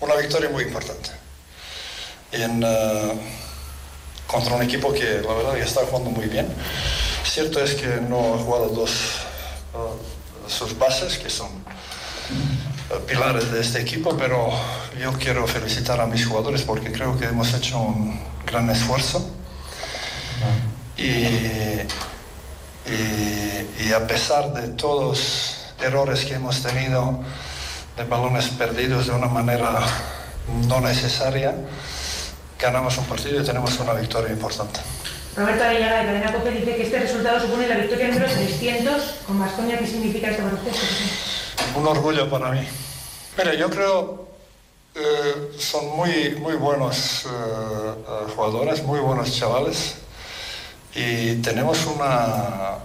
Una 0.00 0.16
victoria 0.16 0.50
muy 0.50 0.64
importante. 0.64 1.10
en, 2.32 2.64
uh 2.64 3.51
contra 4.32 4.54
un 4.54 4.62
equipo 4.62 4.92
que 4.94 5.20
la 5.20 5.34
verdad 5.34 5.54
que 5.54 5.60
está 5.60 5.82
jugando 5.82 6.10
muy 6.10 6.26
bien. 6.26 6.48
Cierto 7.22 7.62
es 7.62 7.74
que 7.74 8.00
no 8.08 8.34
ha 8.34 8.38
jugado 8.38 8.68
dos 8.68 8.90
uh, 9.74 10.50
sus 10.50 10.76
bases, 10.78 11.18
que 11.18 11.28
son 11.28 11.48
uh, 11.48 13.06
pilares 13.06 13.52
de 13.52 13.60
este 13.60 13.80
equipo, 13.80 14.16
pero 14.16 14.50
yo 14.98 15.12
quiero 15.12 15.46
felicitar 15.46 16.00
a 16.00 16.06
mis 16.06 16.26
jugadores 16.26 16.62
porque 16.62 16.90
creo 16.90 17.18
que 17.18 17.26
hemos 17.26 17.52
hecho 17.52 17.78
un 17.78 18.18
gran 18.46 18.70
esfuerzo. 18.70 19.30
Y, 20.96 21.26
y, 23.84 23.92
a 23.92 24.06
pesar 24.06 24.52
de 24.52 24.68
todos 24.68 25.02
los 25.04 25.84
errores 25.84 26.24
que 26.24 26.34
hemos 26.34 26.62
tenido 26.62 27.20
de 27.96 28.04
balones 28.04 28.48
perdidos 28.48 29.06
de 29.06 29.12
una 29.12 29.26
manera 29.26 29.80
no 30.68 30.80
necesaria, 30.80 31.54
ganamos 32.62 32.96
un 32.96 33.04
partido 33.06 33.42
y 33.42 33.44
tenemos 33.44 33.78
una 33.80 33.92
victoria 33.94 34.32
importante. 34.32 34.80
Roberto 35.36 35.64
Aguilar 35.64 36.00
de 36.00 36.06
Cadena 36.06 36.32
Cope 36.32 36.50
dice 36.52 36.76
que 36.76 36.82
este 36.84 37.00
resultado 37.00 37.40
supone 37.40 37.66
la 37.66 37.76
victoria 37.76 38.08
número 38.08 38.28
600 38.28 39.02
con 39.26 39.40
Vasconia. 39.40 39.78
¿Qué 39.78 39.86
significa 39.86 40.30
esto 40.30 40.44
para 40.44 40.54
usted? 40.54 40.72
Un 41.74 41.86
orgullo 41.86 42.30
para 42.30 42.52
mí. 42.52 42.66
Mira, 43.36 43.54
yo 43.54 43.68
creo 43.68 44.28
eh, 44.94 45.52
son 45.58 45.96
muy, 45.96 46.36
muy 46.38 46.54
buenos 46.54 47.24
eh, 47.24 47.28
eh, 47.28 48.32
jugadores, 48.34 48.82
muy 48.84 49.00
buenos 49.00 49.34
chavales 49.36 49.96
y 50.94 51.36
tenemos 51.36 51.84
una, 51.86 52.78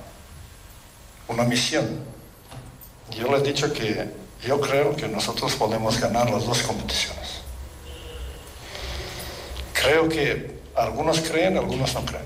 una 1.27 1.43
misión. 1.43 1.99
Yo 3.11 3.27
le 3.27 3.37
he 3.37 3.41
dicho 3.41 3.71
que 3.73 4.09
yo 4.43 4.59
creo 4.59 4.95
que 4.95 5.07
nosotros 5.07 5.53
podemos 5.55 5.99
ganar 5.99 6.31
las 6.31 6.45
dos 6.45 6.63
competiciones. 6.63 7.36
Creo 9.81 10.09
que 10.09 10.59
algunos 10.75 11.19
creen, 11.21 11.57
algunos 11.57 11.93
no 11.93 12.05
creen. 12.05 12.25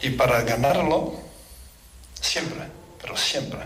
Y 0.00 0.10
para 0.10 0.42
ganarlo, 0.42 1.14
siempre, 2.20 2.62
pero 3.00 3.16
siempre, 3.16 3.60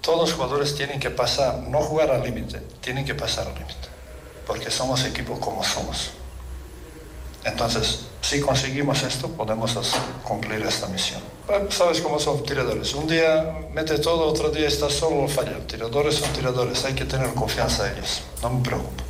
todos 0.00 0.20
los 0.20 0.32
jugadores 0.32 0.74
tienen 0.74 0.98
que 0.98 1.10
pasar, 1.10 1.58
no 1.58 1.80
jugar 1.80 2.10
al 2.10 2.22
límite, 2.22 2.60
tienen 2.80 3.04
que 3.04 3.14
pasar 3.14 3.46
al 3.46 3.54
límite, 3.54 3.88
porque 4.46 4.70
somos 4.70 5.04
equipo 5.04 5.38
como 5.38 5.62
somos. 5.62 6.10
Entonces, 7.44 8.06
si 8.20 8.40
conseguimos 8.40 9.02
esto, 9.02 9.28
podemos 9.28 9.76
cumplir 10.24 10.62
esta 10.62 10.86
misión. 10.88 11.20
Sabes 11.68 12.00
cómo 12.00 12.18
son 12.18 12.42
tiradores. 12.42 12.94
Un 12.94 13.06
día 13.06 13.66
mete 13.72 13.98
todo, 13.98 14.26
otro 14.26 14.50
día 14.50 14.66
está 14.66 14.88
solo, 14.88 15.28
falla. 15.28 15.58
Tiradores 15.66 16.16
son 16.16 16.32
tiradores, 16.32 16.84
hay 16.86 16.94
que 16.94 17.04
tener 17.04 17.34
confianza 17.34 17.86
en 17.86 17.98
ellos. 17.98 18.22
No 18.42 18.50
me 18.50 18.62
preocupo. 18.62 19.04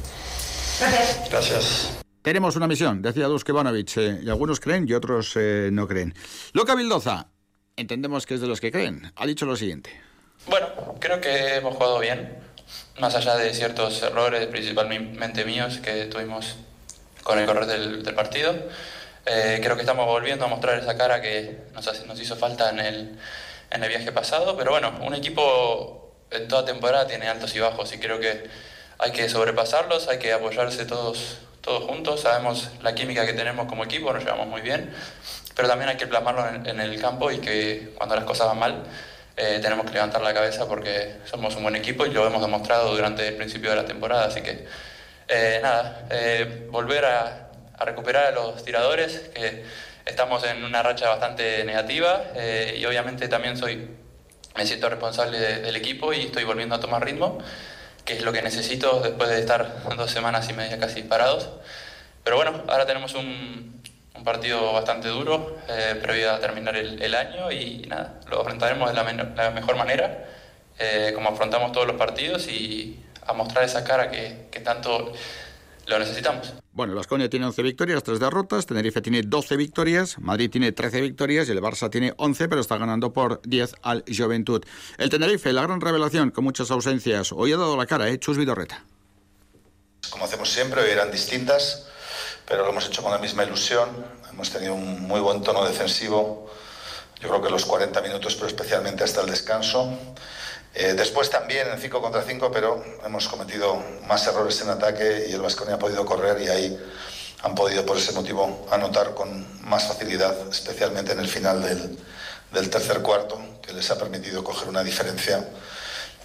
Gracias. 0.81 1.31
Gracias. 1.31 2.05
Tenemos 2.22 2.57
una 2.57 2.66
misión, 2.66 3.03
decía 3.03 3.27
Duske 3.27 3.53
Ivanovic, 3.53 3.97
eh, 3.99 4.20
y 4.22 4.31
algunos 4.31 4.59
creen 4.59 4.87
y 4.89 4.95
otros 4.95 5.35
eh, 5.37 5.68
no 5.70 5.87
creen. 5.87 6.14
Loca 6.55 6.75
Bildoza, 6.75 7.27
entendemos 7.77 8.25
que 8.25 8.35
es 8.35 8.41
de 8.41 8.47
los 8.47 8.62
que 8.62 8.72
creen, 8.72 9.12
ha 9.14 9.27
dicho 9.27 9.45
lo 9.45 9.57
siguiente. 9.57 9.91
Bueno, 10.47 10.66
creo 11.01 11.20
que 11.20 11.57
hemos 11.57 11.75
jugado 11.75 11.99
bien, 11.99 12.39
más 12.99 13.14
allá 13.14 13.37
de 13.37 13.53
ciertos 13.53 14.03
errores, 14.03 14.47
principalmente 14.47 15.45
míos, 15.45 15.81
que 15.83 16.07
tuvimos 16.07 16.57
con 17.22 17.39
el 17.39 17.45
correr 17.45 17.66
del, 17.66 18.14
partido. 18.14 18.55
Eh, 19.27 19.61
creo 19.62 19.77
que 19.77 19.83
estamos 19.83 20.07
volviendo 20.07 20.47
a 20.47 20.49
mostrar 20.49 20.79
esa 20.79 20.97
cara 20.97 21.20
que 21.20 21.64
nos, 21.75 22.07
nos 22.07 22.20
hizo 22.20 22.37
falta 22.37 22.70
en 22.70 22.79
el, 22.79 23.18
en 23.70 23.83
el 23.83 23.89
viaje 23.91 24.12
pasado, 24.12 24.57
pero 24.57 24.70
bueno, 24.70 24.99
un 25.03 25.14
equipo 25.14 26.14
en 26.31 26.49
toda 26.49 26.64
temporada 26.64 27.07
tiene 27.07 27.29
altos 27.29 27.55
y 27.55 27.61
bajos 27.61 27.93
y 27.93 27.99
creo 27.99 28.18
que 28.18 28.45
hay 28.99 29.13
que 29.13 29.29
sobrepasarlos, 29.29 30.09
hay 30.09 30.19
que 30.19 30.33
apoyarse 30.33 30.85
todos, 30.85 31.39
todos 31.61 31.85
juntos. 31.85 32.21
Sabemos 32.21 32.71
la 32.83 32.95
química 32.95 33.27
que 33.27 33.33
tenemos 33.33 33.67
como 33.67 33.85
equipo, 33.85 34.13
nos 34.13 34.25
llevamos 34.25 34.47
muy 34.47 34.61
bien, 34.61 34.93
pero 35.55 35.69
también 35.69 35.91
hay 35.91 35.97
que 35.97 36.07
plasmarlo 36.07 36.47
en, 36.65 36.81
el 36.81 37.01
campo 37.01 37.31
y 37.31 37.39
que 37.39 37.93
cuando 37.97 38.15
las 38.17 38.25
cosas 38.25 38.49
van 38.49 38.59
mal 38.59 38.85
eh, 39.37 39.59
tenemos 39.61 39.87
que 39.87 39.93
levantar 39.93 40.23
la 40.23 40.33
cabeza 40.33 40.69
porque 40.69 41.17
somos 41.25 41.57
un 41.57 41.63
buen 41.63 41.77
equipo 41.77 42.07
y 42.07 42.11
lo 42.11 42.27
hemos 42.27 42.41
demostrado 42.41 42.95
durante 42.95 43.27
el 43.27 43.35
principio 43.35 43.71
de 43.71 43.77
la 43.77 43.85
temporada. 43.85 44.27
Así 44.27 44.43
que 44.43 44.67
eh, 45.29 45.61
nada, 45.63 46.07
eh, 46.11 46.67
volver 46.71 47.05
a, 47.05 47.41
recuperar 47.81 48.27
a 48.27 48.31
los 48.31 48.65
tiradores, 48.65 49.31
que 49.35 49.65
estamos 50.07 50.45
en 50.45 50.65
una 50.65 50.83
racha 50.83 51.09
bastante 51.09 51.65
negativa 51.65 52.23
y 52.75 52.85
obviamente 52.87 53.29
también 53.29 53.59
soy, 53.59 53.91
me 54.57 54.65
siento 54.65 54.89
responsable 54.89 55.39
del 55.39 55.77
equipo 55.77 56.13
y 56.15 56.23
estoy 56.23 56.45
volviendo 56.45 56.77
a 56.77 56.81
tomar 56.81 57.05
ritmo, 57.05 57.39
que 58.05 58.15
es 58.15 58.23
lo 58.23 58.33
que 58.33 58.43
necesito 58.43 59.01
después 59.01 59.31
de 59.31 59.41
estar 59.41 59.83
dos 59.97 60.11
semanas 60.11 60.49
y 60.49 60.53
media 60.53 60.79
casi 60.79 61.03
parados. 61.03 61.51
Pero 62.23 62.37
bueno, 62.37 62.63
ahora 62.69 62.87
tenemos 62.87 63.15
un, 63.15 63.83
un 64.15 64.25
partido 64.25 64.73
bastante 64.73 65.09
duro 65.09 65.57
eh, 65.69 65.99
previo 66.01 66.33
a 66.33 66.41
terminar 66.41 66.77
el, 66.77 67.15
año 67.15 67.51
y 67.51 67.85
nada, 67.89 68.15
lo 68.31 68.41
afrontaremos 68.41 68.89
de 68.89 68.95
la, 68.95 69.51
mejor 69.51 69.77
manera, 69.77 70.25
eh, 70.79 71.13
como 71.15 71.31
afrontamos 71.31 71.73
todos 71.73 71.87
los 71.87 71.97
partidos 71.97 72.49
y 72.49 73.01
a 73.27 73.33
mostrar 73.33 73.65
esa 73.65 73.85
cara 73.85 74.11
que, 74.11 74.49
tanto 74.65 75.13
lo 75.87 75.99
necesitamos. 75.99 76.55
Bueno, 76.72 76.93
el 76.93 76.99
Asconia 76.99 77.28
tiene 77.28 77.47
11 77.47 77.62
victorias, 77.62 78.03
3 78.03 78.20
derrotas, 78.20 78.66
Tenerife 78.66 79.01
tiene 79.01 79.22
12 79.22 79.57
victorias, 79.57 80.18
Madrid 80.18 80.51
tiene 80.51 80.72
13 80.72 81.01
victorias 81.01 81.49
y 81.49 81.53
el 81.53 81.61
Barça 81.61 81.91
tiene 81.91 82.14
11, 82.16 82.49
pero 82.49 82.61
está 82.61 82.78
ganando 82.78 83.12
por 83.12 83.41
10 83.43 83.74
al 83.82 84.05
Juventud. 84.09 84.64
El 84.99 85.11
Tenerife, 85.11 85.53
la 85.53 85.62
gran 85.62 85.80
revelación, 85.80 86.30
con 86.30 86.45
muchas 86.45 86.70
ausencias, 86.70 87.32
hoy 87.32 87.53
ha 87.53 87.57
dado 87.57 87.76
la 87.76 87.87
cara, 87.87 88.09
¿eh? 88.09 88.18
Chus 88.18 88.39
Vidorreta. 88.39 88.85
Como 90.11 90.24
hacemos 90.24 90.51
siempre, 90.51 90.82
hoy 90.82 90.91
eran 90.91 91.11
distintas 91.11 91.87
pero 92.47 92.64
lo 92.64 92.70
hemos 92.70 92.87
hecho 92.87 93.03
con 93.03 93.12
la 93.12 93.18
misma 93.18 93.45
ilusión. 93.45 93.89
Hemos 94.30 94.51
tenido 94.51 94.74
un 94.74 95.03
muy 95.03 95.20
buen 95.20 95.43
tono 95.43 95.64
defensivo, 95.64 96.51
yo 97.20 97.28
creo 97.28 97.43
que 97.43 97.51
los 97.51 97.64
40 97.64 98.01
minutos, 98.03 98.35
pero 98.35 98.49
especialmente 98.49 99.05
hasta 99.05 99.22
el 99.22 99.30
descanso. 99.30 99.99
Eh, 100.75 100.95
después 100.95 101.31
también 101.31 101.68
en 101.68 101.79
5 101.79 102.03
contra 102.03 102.22
5, 102.22 102.51
pero 102.51 102.85
hemos 103.05 103.29
cometido 103.29 103.81
más 104.09 104.27
errores 104.27 104.61
en 104.61 104.70
ataque 104.70 105.27
y 105.29 105.33
el 105.33 105.41
Vasconia 105.41 105.77
ha 105.77 105.79
podido 105.79 106.05
correr 106.05 106.43
y 106.43 106.49
ahí 106.49 106.79
han 107.43 107.55
podido 107.55 107.87
por 107.87 107.97
ese 107.97 108.12
motivo 108.12 108.66
anotar 108.72 109.14
con 109.14 109.47
más 109.68 109.87
facilidad, 109.87 110.37
especialmente 110.51 111.12
en 111.12 111.20
el 111.20 111.29
final 111.29 111.62
del, 111.62 111.97
del 112.51 112.70
tercer 112.70 113.03
cuarto, 113.03 113.39
que 113.62 113.72
les 113.72 113.89
ha 113.91 113.99
permitido 113.99 114.43
coger 114.43 114.68
una 114.68 114.83
diferencia 114.83 115.47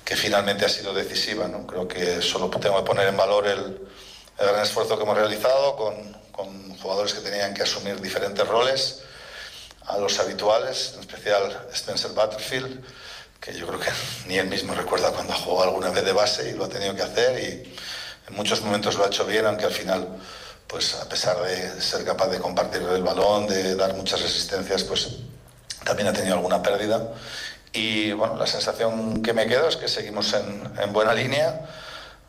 que 0.04 0.16
finalmente 0.16 0.66
ha 0.66 0.70
sido 0.70 0.94
decisiva. 0.96 1.48
¿no? 1.48 1.68
Creo 1.68 1.88
que 1.88 2.20
solo 2.22 2.50
tengo 2.50 2.78
que 2.78 2.88
poner 2.88 3.08
en 3.08 3.18
valor 3.18 3.46
el, 3.48 3.60
el 4.40 4.48
gran 4.48 4.64
esfuerzo 4.64 4.98
que 4.98 5.04
hemos 5.04 5.16
realizado 5.16 5.76
con, 5.76 6.18
con, 6.32 6.76
jugadores 6.80 7.14
que 7.14 7.20
tenían 7.20 7.54
que 7.54 7.64
asumir 7.64 8.02
diferentes 8.02 8.48
roles 8.48 9.02
a 9.86 9.98
los 9.98 10.18
habituales, 10.20 10.94
en 10.96 11.02
especial 11.02 11.68
Spencer 11.74 12.12
Butterfield, 12.12 12.84
que 13.40 13.54
yo 13.54 13.68
creo 13.68 13.80
que 13.80 13.90
ni 14.28 14.38
él 14.38 14.48
mismo 14.48 14.74
recuerda 14.74 15.12
cuando 15.12 15.34
ha 15.34 15.38
jugado 15.38 15.70
alguna 15.70 15.90
vez 15.90 16.04
de 16.04 16.12
base 16.12 16.50
y 16.50 16.54
lo 16.54 16.66
ha 16.66 16.70
tenido 16.70 16.96
que 16.96 17.04
hacer 17.04 17.40
y 17.40 17.74
en 18.28 18.36
muchos 18.36 18.62
momentos 18.62 18.96
lo 18.96 19.06
ha 19.06 19.08
hecho 19.08 19.26
bien, 19.26 19.46
aunque 19.46 19.66
al 19.66 19.72
final, 19.72 20.08
pues 20.68 20.96
a 20.96 21.08
pesar 21.08 21.42
de 21.42 21.82
ser 21.82 22.04
capaz 22.04 22.28
de 22.28 22.40
compartir 22.40 22.82
el 22.82 23.04
balón, 23.04 23.48
de 23.48 23.76
dar 23.76 23.94
muchas 23.96 24.22
resistencias, 24.22 24.84
pues 24.84 25.18
también 25.84 26.10
ha 26.10 26.14
tenido 26.14 26.36
alguna 26.36 26.62
pérdida. 26.62 27.14
Y 27.72 28.12
bueno, 28.12 28.36
la 28.36 28.48
sensación 28.48 29.22
que 29.22 29.34
me 29.34 29.48
quedo 29.48 29.70
es 29.70 29.78
que 29.78 29.88
seguimos 29.88 30.34
en, 30.34 30.72
en 30.80 30.92
buena 30.92 31.14
línea 31.14 31.68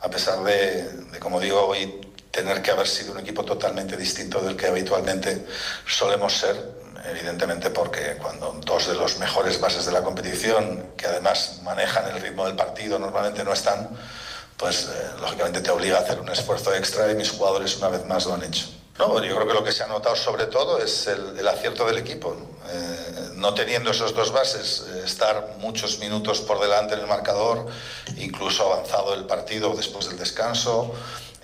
a 0.00 0.08
pesar 0.08 0.42
de, 0.42 1.18
como 1.20 1.40
digo, 1.40 1.66
hoy 1.66 2.00
tener 2.30 2.62
que 2.62 2.70
haber 2.70 2.88
sido 2.88 3.12
un 3.12 3.20
equipo 3.20 3.44
totalmente 3.44 3.96
distinto 3.96 4.40
del 4.40 4.56
que 4.56 4.66
habitualmente 4.66 5.46
solemos 5.86 6.38
ser, 6.38 6.56
evidentemente 7.05 7.70
porque 7.70 8.16
cuando 8.20 8.61
dos 8.64 8.88
de 8.88 8.94
los 8.94 9.18
mejores 9.18 9.61
bases 9.61 9.86
de 9.86 9.92
la 9.92 10.03
competición, 10.03 10.92
que 10.96 11.07
además 11.07 11.61
manejan 11.62 12.09
el 12.09 12.20
ritmo 12.20 12.46
del 12.46 12.57
partido, 12.57 12.98
normalmente 12.98 13.44
no 13.44 13.53
están, 13.53 13.88
pues 14.57 14.84
eh, 14.84 15.11
lógicamente 15.20 15.61
te 15.61 15.70
obliga 15.70 15.98
a 15.98 16.01
hacer 16.01 16.20
un 16.20 16.28
esfuerzo 16.28 16.74
extra 16.74 17.11
y 17.11 17.14
mis 17.14 17.30
jugadores 17.30 17.76
una 17.78 17.88
vez 17.88 18.07
más 18.07 18.26
lo 18.26 18.34
han 18.34 18.44
hecho. 18.44 18.66
No, 18.98 19.22
yo 19.24 19.34
creo 19.34 19.48
que 19.48 19.55
lo 19.55 19.64
que 19.64 19.72
se 19.72 19.82
ha 19.82 19.86
notado 19.86 20.14
sobre 20.14 20.46
todo 20.46 20.78
es 20.78 21.07
el, 21.07 21.48
acierto 21.48 21.86
del 21.86 21.96
equipo. 21.96 22.36
Eh, 22.68 23.30
¿no? 23.36 23.55
teniendo 23.55 23.90
esos 23.90 24.14
dos 24.14 24.30
bases, 24.30 24.84
eh, 24.90 25.03
estar 25.07 25.57
muchos 25.59 25.98
minutos 25.98 26.42
por 26.42 26.61
delante 26.61 26.94
en 26.94 27.01
el 27.01 27.07
marcador, 27.07 27.66
incluso 28.18 28.70
avanzado 28.70 29.14
el 29.14 29.24
partido 29.24 29.74
después 29.74 30.07
del 30.07 30.18
descanso, 30.18 30.94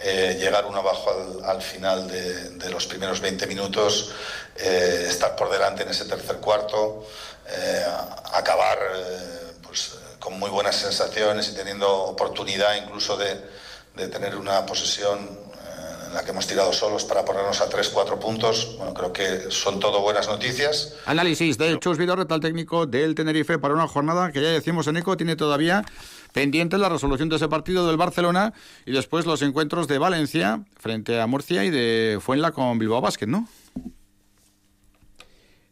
eh, 0.03 0.37
llegar 0.39 0.67
uno 0.67 0.79
abajo 0.79 1.11
al, 1.45 1.63
final 1.63 2.09
de, 2.09 2.71
los 2.71 2.87
primeros 2.87 3.21
20 3.21 3.47
minutos, 3.47 4.13
estar 4.57 5.37
por 5.37 5.51
delante 5.51 5.83
en 5.83 5.91
ese 5.91 6.05
tercer 6.05 6.37
cuarto, 6.37 7.07
acabar 8.33 8.79
pues, 9.63 9.93
con 10.19 10.39
muy 10.39 10.51
buenas 10.51 10.77
sensaciones 10.77 11.49
y 11.49 11.55
teniendo 11.55 11.91
oportunidad 12.05 12.75
incluso 12.77 13.17
de, 13.17 13.41
de 13.95 14.09
tener 14.09 14.37
una 14.37 14.65
posesión 14.67 15.47
la 16.17 16.25
que 16.25 16.31
hemos 16.31 16.47
tirado 16.47 16.73
solos 16.73 17.05
para 17.05 17.27
ponernos 17.27 17.61
a 17.61 17.69
3-4 17.69 18.19
puntos. 18.19 18.75
Bueno, 18.79 18.95
creo 18.95 19.13
que 19.13 19.51
son 19.51 19.79
todo 19.79 20.01
buenas 20.01 20.27
noticias. 20.27 20.95
Análisis 21.05 21.59
de 21.59 21.79
Chus 21.79 21.99
Vidorreta, 21.99 22.35
el 22.35 22.41
técnico 22.41 22.87
del 22.87 23.15
Tenerife, 23.15 23.59
para 23.59 23.75
una 23.75 23.87
jornada 23.87 24.33
que 24.33 24.41
ya 24.41 24.49
decimos 24.49 24.87
en 24.87 24.97
ECO 24.97 25.19
tiene 25.19 25.37
todavía 25.37 25.85
pendiente 26.33 26.79
la 26.79 26.89
resolución 26.89 27.29
de 27.29 27.37
ese 27.37 27.49
partido 27.49 27.87
del 27.87 27.99
Barcelona 27.99 28.55
y 28.87 28.93
después 28.93 29.27
los 29.27 29.43
encuentros 29.43 29.89
de 29.89 29.99
Valencia 29.99 30.63
frente 30.79 31.21
a 31.21 31.27
Murcia 31.27 31.65
y 31.65 31.71
de 31.71 32.19
Fuenla 32.19 32.51
con 32.53 32.79
Bilbao 32.79 33.03
Basket, 33.03 33.27
¿no? 33.27 33.47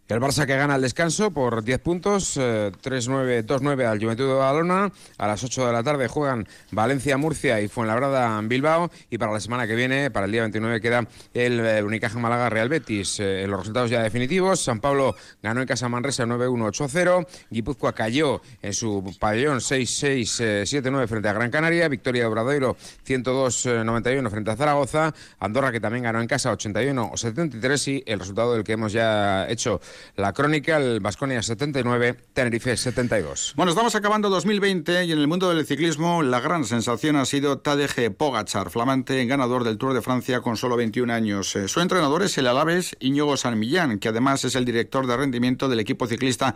El 0.07 0.21
Barça 0.21 0.45
que 0.45 0.55
gana 0.55 0.77
el 0.77 0.83
descanso 0.83 1.31
por 1.31 1.65
10 1.65 1.81
puntos, 1.81 2.37
3-9, 2.37 3.39
eh, 3.39 3.47
2-9 3.47 3.87
al 3.87 3.99
Juventud 3.99 4.29
de 4.29 4.35
Badalona. 4.35 4.93
A 5.17 5.27
las 5.27 5.43
8 5.43 5.67
de 5.67 5.73
la 5.73 5.83
tarde 5.83 6.09
juegan 6.09 6.47
Valencia, 6.73 7.17
Murcia 7.17 7.59
y 7.63 7.69
Fuenlabrada, 7.69 8.39
Bilbao. 8.43 8.91
Y 9.09 9.17
para 9.17 9.33
la 9.33 9.41
semana 9.41 9.67
que 9.67 9.75
viene, 9.75 10.11
para 10.11 10.27
el 10.27 10.33
día 10.33 10.43
29, 10.43 10.83
queda 10.83 11.09
el, 11.33 11.59
el 11.59 11.85
Unicaja 11.87 12.19
Málaga 12.19 12.51
Real 12.51 12.69
Betis. 12.69 13.19
Eh, 13.19 13.47
los 13.49 13.61
resultados 13.61 13.89
ya 13.89 14.03
definitivos. 14.03 14.61
San 14.61 14.79
Pablo 14.79 15.17
ganó 15.43 15.63
en 15.63 15.67
casa 15.67 15.89
Manresa 15.89 16.27
9-1-8-0. 16.27 17.27
Guipúzcoa 17.49 17.95
cayó 17.95 18.43
en 18.61 18.75
su 18.75 19.17
pabellón 19.19 19.61
6-6-7-9 19.61 21.09
frente 21.09 21.31
a 21.31 21.33
Gran 21.33 21.51
Canaria. 21.51 21.89
Victoria 21.89 22.25
de 22.25 22.29
Obradoiro 22.29 22.77
102-91 23.07 24.29
frente 24.29 24.51
a 24.51 24.57
Zaragoza. 24.57 25.15
Andorra 25.39 25.73
que 25.73 25.81
también 25.81 26.05
ganó 26.05 26.21
en 26.21 26.27
casa 26.27 26.53
81-73. 26.53 27.89
Y 27.91 28.05
el 28.07 28.19
resultado 28.19 28.53
del 28.53 28.65
que 28.65 28.73
hemos 28.73 28.93
ya 28.93 29.49
hecho 29.49 29.81
la 30.17 30.33
crónica, 30.33 30.77
el 30.77 31.01
Vasconia 31.01 31.43
79, 31.43 32.17
Tenerife 32.33 32.77
72. 32.77 33.55
Bueno, 33.57 33.71
estamos 33.73 33.95
acabando 33.95 34.31
2020 34.31 35.05
y 35.05 35.13
en 35.13 35.19
el 35.19 35.29
mundo 35.29 35.53
del 35.53 35.67
ciclismo 35.67 36.23
la 36.23 36.41
gran 36.41 36.65
sensación 36.65 37.17
ha 37.17 37.25
sido 37.25 37.59
Tadej 37.59 38.15
Pogachar, 38.17 38.71
flamante 38.71 39.25
ganador 39.27 39.65
del 39.65 39.79
Tour 39.79 39.95
de 39.95 40.03
Francia 40.03 40.41
con 40.41 40.57
solo 40.57 40.77
21 40.77 41.13
años. 41.13 41.55
Eh, 41.57 41.69
su 41.69 41.81
entrenador 41.81 42.23
es 42.23 42.39
el 42.39 42.47
alaves 42.47 42.97
Íñigo 43.01 43.37
San 43.37 43.59
Millán, 43.59 43.99
que 43.99 44.09
además 44.09 44.45
es 44.45 44.55
el 44.55 44.65
director 44.65 45.07
de 45.07 45.17
rendimiento 45.17 45.69
del 45.69 45.81
equipo 45.81 46.07
ciclista 46.07 46.55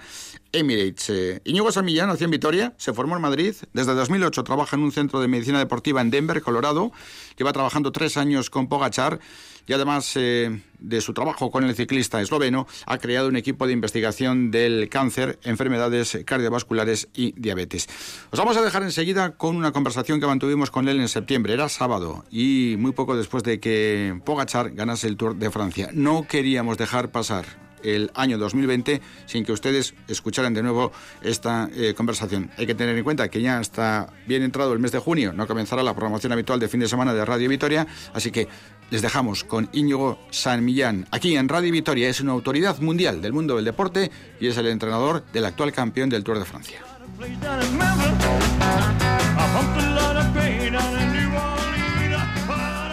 Emirates. 0.52 1.10
Eh, 1.10 1.40
Íñigo 1.44 1.72
San 1.72 1.84
Millán 1.84 2.08
nació 2.08 2.26
en 2.26 2.30
Vitoria, 2.30 2.74
se 2.76 2.92
formó 2.92 3.16
en 3.16 3.22
Madrid, 3.22 3.54
desde 3.72 3.94
2008 3.94 4.44
trabaja 4.44 4.76
en 4.76 4.82
un 4.82 4.92
centro 4.92 5.20
de 5.20 5.28
medicina 5.28 5.58
deportiva 5.58 6.00
en 6.00 6.10
Denver, 6.10 6.42
Colorado, 6.42 6.92
lleva 7.36 7.52
trabajando 7.52 7.92
tres 7.92 8.16
años 8.16 8.50
con 8.50 8.68
Pogachar 8.68 9.20
y 9.68 9.72
además 9.72 10.12
eh, 10.16 10.60
de 10.80 11.00
su 11.00 11.12
trabajo 11.14 11.50
con 11.50 11.64
el 11.64 11.76
ciclista 11.76 12.20
esloveno, 12.20 12.66
ha 12.86 12.98
creado 12.98 13.28
un 13.28 13.36
equipo 13.36 13.66
de 13.66 13.74
investigación 13.74 14.50
del 14.50 14.88
cáncer, 14.88 15.38
enfermedades 15.44 16.18
cardiovasculares 16.24 17.08
y 17.14 17.32
diabetes. 17.40 17.88
Os 18.30 18.38
vamos 18.38 18.56
a 18.56 18.62
dejar 18.62 18.82
enseguida 18.82 19.36
con 19.36 19.56
una 19.56 19.72
conversación 19.72 20.20
que 20.20 20.26
mantuvimos 20.26 20.70
con 20.70 20.88
él 20.88 21.00
en 21.00 21.08
septiembre. 21.08 21.52
Era 21.52 21.68
sábado 21.68 22.24
y 22.30 22.76
muy 22.78 22.92
poco 22.92 23.16
después 23.16 23.42
de 23.42 23.60
que 23.60 24.18
Pogachar 24.24 24.70
ganase 24.70 25.06
el 25.06 25.16
Tour 25.16 25.36
de 25.36 25.50
Francia. 25.50 25.90
No 25.92 26.26
queríamos 26.26 26.78
dejar 26.78 27.10
pasar 27.10 27.67
el 27.82 28.10
año 28.14 28.38
2020 28.38 29.00
sin 29.26 29.44
que 29.44 29.52
ustedes 29.52 29.94
escucharan 30.08 30.54
de 30.54 30.62
nuevo 30.62 30.92
esta 31.22 31.68
eh, 31.74 31.94
conversación. 31.94 32.50
Hay 32.56 32.66
que 32.66 32.74
tener 32.74 32.96
en 32.96 33.04
cuenta 33.04 33.28
que 33.28 33.40
ya 33.40 33.60
está 33.60 34.12
bien 34.26 34.42
entrado 34.42 34.72
el 34.72 34.78
mes 34.78 34.92
de 34.92 34.98
junio, 34.98 35.32
no 35.32 35.46
comenzará 35.46 35.82
la 35.82 35.94
programación 35.94 36.32
habitual 36.32 36.60
de 36.60 36.68
fin 36.68 36.80
de 36.80 36.88
semana 36.88 37.14
de 37.14 37.24
Radio 37.24 37.48
Vitoria, 37.48 37.86
así 38.12 38.30
que 38.30 38.48
les 38.90 39.02
dejamos 39.02 39.44
con 39.44 39.68
Íñigo 39.72 40.18
San 40.30 40.64
Millán. 40.64 41.06
Aquí 41.10 41.36
en 41.36 41.48
Radio 41.48 41.72
Vitoria 41.72 42.08
es 42.08 42.20
una 42.20 42.32
autoridad 42.32 42.78
mundial 42.80 43.20
del 43.20 43.32
mundo 43.32 43.56
del 43.56 43.64
deporte 43.64 44.10
y 44.40 44.46
es 44.46 44.56
el 44.56 44.66
entrenador 44.66 45.24
del 45.32 45.44
actual 45.44 45.72
campeón 45.72 46.08
del 46.08 46.24
Tour 46.24 46.38
de 46.38 46.44
Francia. 46.44 46.80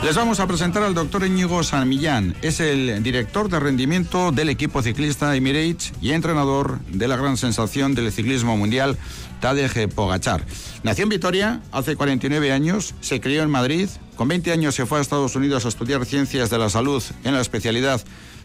Les 0.06 0.16
vamos 0.16 0.39
a 0.39 0.45
presentar 0.45 0.84
al 0.84 0.93
doctor 0.93 1.26
Íñigo 1.26 1.64
San 1.64 1.89
Millán. 1.89 2.36
Es 2.43 2.60
el 2.60 3.01
director 3.01 3.49
de 3.49 3.60
rendimiento 3.60 4.32
del 4.32 4.49
equipo 4.49 4.84
ciclista 4.84 5.36
Emirates 5.36 5.93
y 5.99 6.12
entrenador 6.12 6.80
de 6.82 7.08
la 7.08 7.18
gran 7.18 7.38
sensación 7.38 7.95
del 7.95 8.12
ciclismo 8.12 8.56
mundial, 8.56 8.99
Tadej 9.41 9.89
Pogachar. 9.89 10.45
Nació 10.84 11.06
en 11.06 11.10
Vitoria 11.10 11.62
hace 11.72 11.95
49 11.95 12.51
años, 12.51 12.93
se 13.01 13.20
crió 13.20 13.41
en 13.41 13.49
Madrid, 13.49 13.89
con 14.16 14.28
20 14.28 14.51
años 14.51 14.76
se 14.76 14.86
fue 14.86 14.99
a 14.99 15.01
Estados 15.01 15.36
Unidos 15.36 15.66
a 15.66 15.70
estudiar 15.70 16.06
ciencias 16.06 16.51
de 16.51 16.60
la 16.60 16.70
salud 16.70 17.01
en 17.24 17.34
la 17.34 17.41
especialidad 17.41 17.99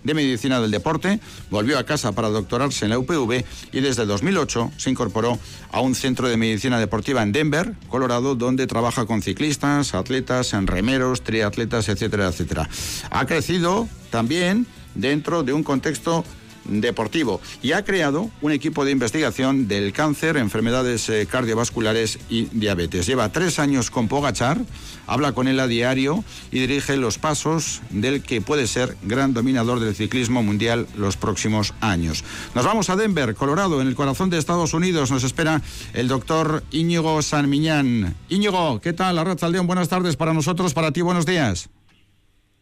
de 0.04 0.14
Medicina 0.14 0.60
del 0.60 0.70
Deporte, 0.70 1.20
volvió 1.50 1.78
a 1.78 1.84
casa 1.84 2.12
para 2.12 2.28
doctorarse 2.28 2.84
en 2.84 2.90
la 2.90 2.98
UPV 2.98 3.44
y 3.72 3.80
desde 3.80 4.06
2008 4.06 4.72
se 4.76 4.90
incorporó 4.90 5.38
a 5.72 5.80
un 5.80 5.94
centro 5.94 6.28
de 6.28 6.36
medicina 6.36 6.78
deportiva 6.78 7.22
en 7.22 7.32
Denver, 7.32 7.74
Colorado, 7.88 8.34
donde 8.34 8.66
trabaja 8.66 9.06
con 9.06 9.22
ciclistas, 9.22 9.94
atletas, 9.94 10.52
remeros, 10.52 11.22
triatletas, 11.22 11.88
etcétera, 11.88 12.28
etcétera. 12.28 12.68
Ha 13.10 13.26
crecido 13.26 13.88
también 14.10 14.66
dentro 14.94 15.42
de 15.42 15.52
un 15.52 15.62
contexto 15.62 16.24
deportivo 16.64 17.40
y 17.62 17.72
ha 17.72 17.84
creado 17.84 18.30
un 18.40 18.52
equipo 18.52 18.84
de 18.84 18.92
investigación 18.92 19.68
del 19.68 19.92
cáncer, 19.92 20.36
enfermedades 20.36 21.08
eh, 21.08 21.26
cardiovasculares 21.30 22.18
y 22.28 22.44
diabetes. 22.52 23.06
Lleva 23.06 23.32
tres 23.32 23.58
años 23.58 23.90
con 23.90 24.08
Pogachar, 24.08 24.60
habla 25.06 25.32
con 25.32 25.48
él 25.48 25.60
a 25.60 25.66
diario 25.66 26.24
y 26.50 26.60
dirige 26.60 26.96
los 26.96 27.18
pasos 27.18 27.82
del 27.90 28.22
que 28.22 28.40
puede 28.40 28.66
ser 28.66 28.96
gran 29.02 29.34
dominador 29.34 29.80
del 29.80 29.94
ciclismo 29.94 30.42
mundial 30.42 30.86
los 30.96 31.16
próximos 31.16 31.74
años. 31.80 32.24
Nos 32.54 32.64
vamos 32.64 32.90
a 32.90 32.96
Denver, 32.96 33.34
Colorado, 33.34 33.80
en 33.80 33.88
el 33.88 33.94
corazón 33.94 34.30
de 34.30 34.38
Estados 34.38 34.74
Unidos. 34.74 35.10
Nos 35.10 35.24
espera 35.24 35.62
el 35.92 36.08
doctor 36.08 36.62
Íñigo 36.70 37.20
Sanmiñán. 37.22 38.14
Íñigo, 38.28 38.80
¿qué 38.80 38.92
tal? 38.92 39.18
Arratzaldeón, 39.18 39.66
buenas 39.66 39.88
tardes 39.88 40.16
para 40.16 40.32
nosotros, 40.32 40.74
para 40.74 40.92
ti, 40.92 41.00
buenos 41.00 41.26
días. 41.26 41.68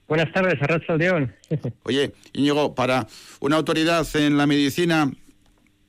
Buenas 0.08 0.32
tardes, 0.32 0.60
Arracha 0.62 0.96
León. 0.96 1.34
Oye, 1.84 2.12
Íñigo, 2.32 2.74
para 2.74 3.06
una 3.40 3.56
autoridad 3.56 4.06
en 4.16 4.38
la 4.38 4.46
medicina 4.46 5.12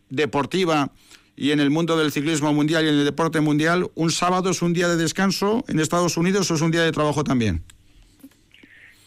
deportiva 0.10 0.92
y 1.38 1.52
en 1.52 1.62
el 1.62 1.70
mundo 1.70 1.98
del 1.98 2.12
ciclismo 2.12 2.54
mundial 2.54 2.84
y 2.86 2.90
en 2.90 2.96
el 2.96 3.06
deporte 3.06 3.40
mundial, 3.40 3.88
¿un 3.96 4.12
sábado 4.12 4.50
es 4.50 4.62
un 4.62 4.74
día 4.74 4.90
de 4.90 4.98
descanso 4.98 5.64
en 5.70 5.80
Estados 5.80 6.18
Unidos 6.18 6.52
o 6.52 6.56
es 6.56 6.62
un 6.62 6.72
día 6.72 6.84
de 6.84 6.92
trabajo 6.92 7.24
también? 7.24 7.64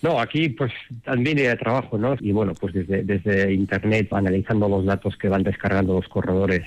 No, 0.01 0.19
aquí 0.19 0.49
pues 0.49 0.73
también 1.05 1.37
día 1.37 1.51
de 1.51 1.57
trabajo, 1.57 1.99
¿no? 1.99 2.17
Y 2.19 2.33
bueno, 2.33 2.55
pues 2.55 2.73
desde, 2.73 3.05
desde 3.05 3.53
Internet 3.53 4.09
analizando 4.13 4.67
los 4.69 4.87
datos 4.87 5.17
que 5.19 5.29
van 5.29 5.43
descargando 5.43 5.93
los 5.95 6.09
corredores 6.09 6.63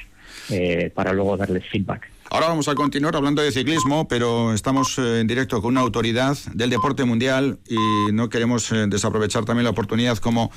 eh, 0.52 0.92
para 0.94 1.14
luego 1.14 1.36
darles 1.36 1.68
feedback. 1.68 2.08
Ahora 2.32 2.48
vamos 2.48 2.68
a 2.68 2.76
continuar 2.76 3.16
hablando 3.16 3.44
de 3.44 3.52
ciclismo, 3.52 4.08
pero 4.08 4.54
estamos 4.54 4.98
eh, 4.98 5.20
en 5.20 5.28
directo 5.28 5.62
con 5.62 5.74
una 5.74 5.82
autoridad 5.82 6.36
del 6.54 6.72
deporte 6.72 7.06
mundial 7.06 7.60
y 7.68 8.12
no 8.12 8.30
queremos 8.30 8.72
eh, 8.72 8.88
desaprovechar 8.88 9.46
también 9.46 9.64
la 9.64 9.70
oportunidad 9.70 10.18
como 10.18 10.52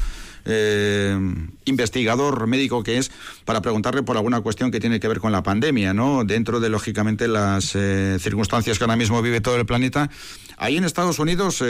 eh, 0.49 1.17
investigador 1.65 2.47
médico 2.47 2.83
que 2.83 2.99
es 2.99 3.11
para 3.45 3.63
preguntarle 3.63 4.03
por 4.03 4.17
alguna 4.17 4.41
cuestión 4.41 4.71
que 4.71 4.81
tiene 4.81 4.99
que 4.99 5.09
ver 5.09 5.21
con 5.21 5.31
la 5.31 5.43
pandemia, 5.43 5.95
¿no? 5.95 6.25
Dentro 6.25 6.59
de, 6.59 6.69
lógicamente, 6.69 7.29
las 7.29 7.77
circunstancias 8.21 8.79
que 8.79 8.85
ahora 8.85 8.97
mismo 8.97 9.23
vive 9.23 9.41
todo 9.41 9.57
el 9.57 9.67
planeta. 9.67 10.11
Ahí 10.57 10.77
en 10.77 10.85
Estados 10.85 11.21
Unidos, 11.21 11.63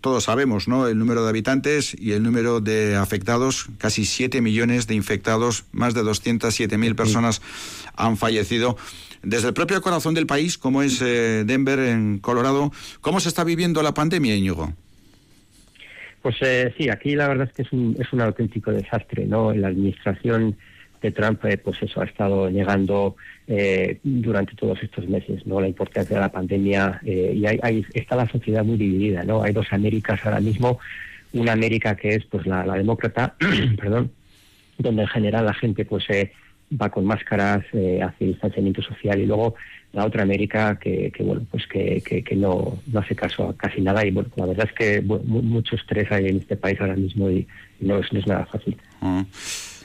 todos 0.00 0.24
sabemos, 0.24 0.68
¿no? 0.68 0.86
El 0.86 0.98
número 0.98 1.22
de 1.22 1.30
habitantes 1.30 1.96
y 1.98 2.12
el 2.12 2.22
número 2.22 2.60
de 2.60 2.96
afectados, 2.96 3.66
casi 3.78 4.04
7 4.04 4.42
millones 4.42 4.86
de 4.86 4.94
infectados, 4.94 5.64
más 5.72 5.94
de 5.94 6.02
207.000 6.02 6.94
personas 6.94 7.40
han 7.96 8.16
fallecido. 8.16 8.76
Desde 9.22 9.48
el 9.48 9.54
propio 9.54 9.82
corazón 9.82 10.14
del 10.14 10.26
país, 10.26 10.56
como 10.56 10.82
es 10.82 11.00
eh, 11.02 11.44
Denver, 11.46 11.78
en 11.78 12.18
Colorado, 12.18 12.72
¿cómo 13.00 13.20
se 13.20 13.28
está 13.28 13.44
viviendo 13.44 13.82
la 13.82 13.92
pandemia, 13.92 14.34
Íñigo? 14.34 14.72
Pues 16.22 16.36
eh, 16.40 16.74
sí, 16.76 16.88
aquí 16.88 17.14
la 17.14 17.28
verdad 17.28 17.48
es 17.48 17.52
que 17.54 17.62
es 17.62 17.72
un, 17.72 17.96
es 17.98 18.12
un 18.12 18.20
auténtico 18.20 18.72
desastre, 18.72 19.26
¿no? 19.26 19.52
La 19.54 19.68
administración 19.68 20.56
de 21.00 21.10
Trump, 21.12 21.42
eh, 21.46 21.56
pues 21.56 21.82
eso, 21.82 22.02
ha 22.02 22.04
estado 22.04 22.50
negando 22.50 23.16
durante 24.04 24.54
todos 24.54 24.80
estos 24.80 25.08
meses, 25.08 25.44
¿no? 25.44 25.60
La 25.60 25.66
importancia 25.66 26.14
de 26.14 26.20
la 26.20 26.30
pandemia 26.30 27.00
y 27.02 27.44
hay, 27.44 27.84
está 27.94 28.14
la 28.14 28.28
sociedad 28.28 28.64
muy 28.64 28.76
dividida, 28.76 29.24
¿no? 29.24 29.42
Hay 29.42 29.52
dos 29.52 29.66
Américas 29.72 30.20
ahora 30.24 30.38
mismo, 30.38 30.78
una 31.32 31.52
América 31.52 31.96
que 31.96 32.10
es, 32.10 32.24
pues, 32.26 32.46
la, 32.46 32.64
la 32.64 32.74
demócrata, 32.74 33.34
perdón, 33.76 34.12
donde 34.78 35.02
en 35.02 35.08
general 35.08 35.46
la 35.46 35.54
gente, 35.54 35.84
pues, 35.84 36.04
va 36.80 36.90
con 36.90 37.04
máscaras, 37.04 37.64
eh, 37.72 38.00
hace 38.02 38.26
distanciamiento 38.26 38.82
social 38.82 39.20
y 39.20 39.26
luego 39.26 39.54
la 39.92 40.04
otra 40.04 40.22
América 40.22 40.78
que, 40.78 41.12
bueno 41.20 41.42
pues 41.50 41.66
que, 41.66 42.00
que, 42.00 42.36
no, 42.36 42.78
no, 42.86 43.00
hace 43.00 43.16
caso 43.16 43.48
a 43.48 43.56
casi 43.56 43.80
nada 43.80 44.06
y 44.06 44.12
bueno 44.12 44.30
la 44.36 44.46
verdad 44.46 44.68
es 44.68 44.74
que 44.74 45.02
mucho 45.02 45.74
estrés 45.74 46.10
hay 46.12 46.28
en 46.28 46.36
este 46.36 46.56
país 46.56 46.80
ahora 46.80 46.94
mismo 46.94 47.28
y, 47.28 47.46
no, 47.80 47.98
es, 47.98 48.12
nada 48.26 48.46
fácil. 48.46 48.76
Ah. 49.00 49.24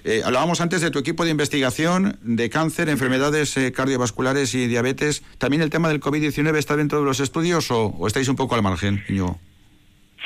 Eh, 0.03 0.21
hablábamos 0.23 0.61
antes 0.61 0.81
de 0.81 0.91
tu 0.91 0.99
equipo 0.99 1.25
de 1.25 1.31
investigación 1.31 2.19
de 2.21 2.49
cáncer, 2.51 2.89
enfermedades 2.89 3.57
eh, 3.57 3.71
cardiovasculares 3.71 4.53
y 4.53 4.67
diabetes. 4.67 5.23
¿También 5.39 5.63
el 5.63 5.71
tema 5.71 5.89
del 5.89 5.99
COVID-19 5.99 6.55
está 6.57 6.75
dentro 6.75 6.99
de 6.99 7.05
los 7.05 7.19
estudios 7.19 7.71
o, 7.71 8.05
estáis 8.05 8.27
un 8.27 8.35
poco 8.35 8.53
al 8.53 8.61
margen, 8.61 9.03
Iñigo? 9.09 9.39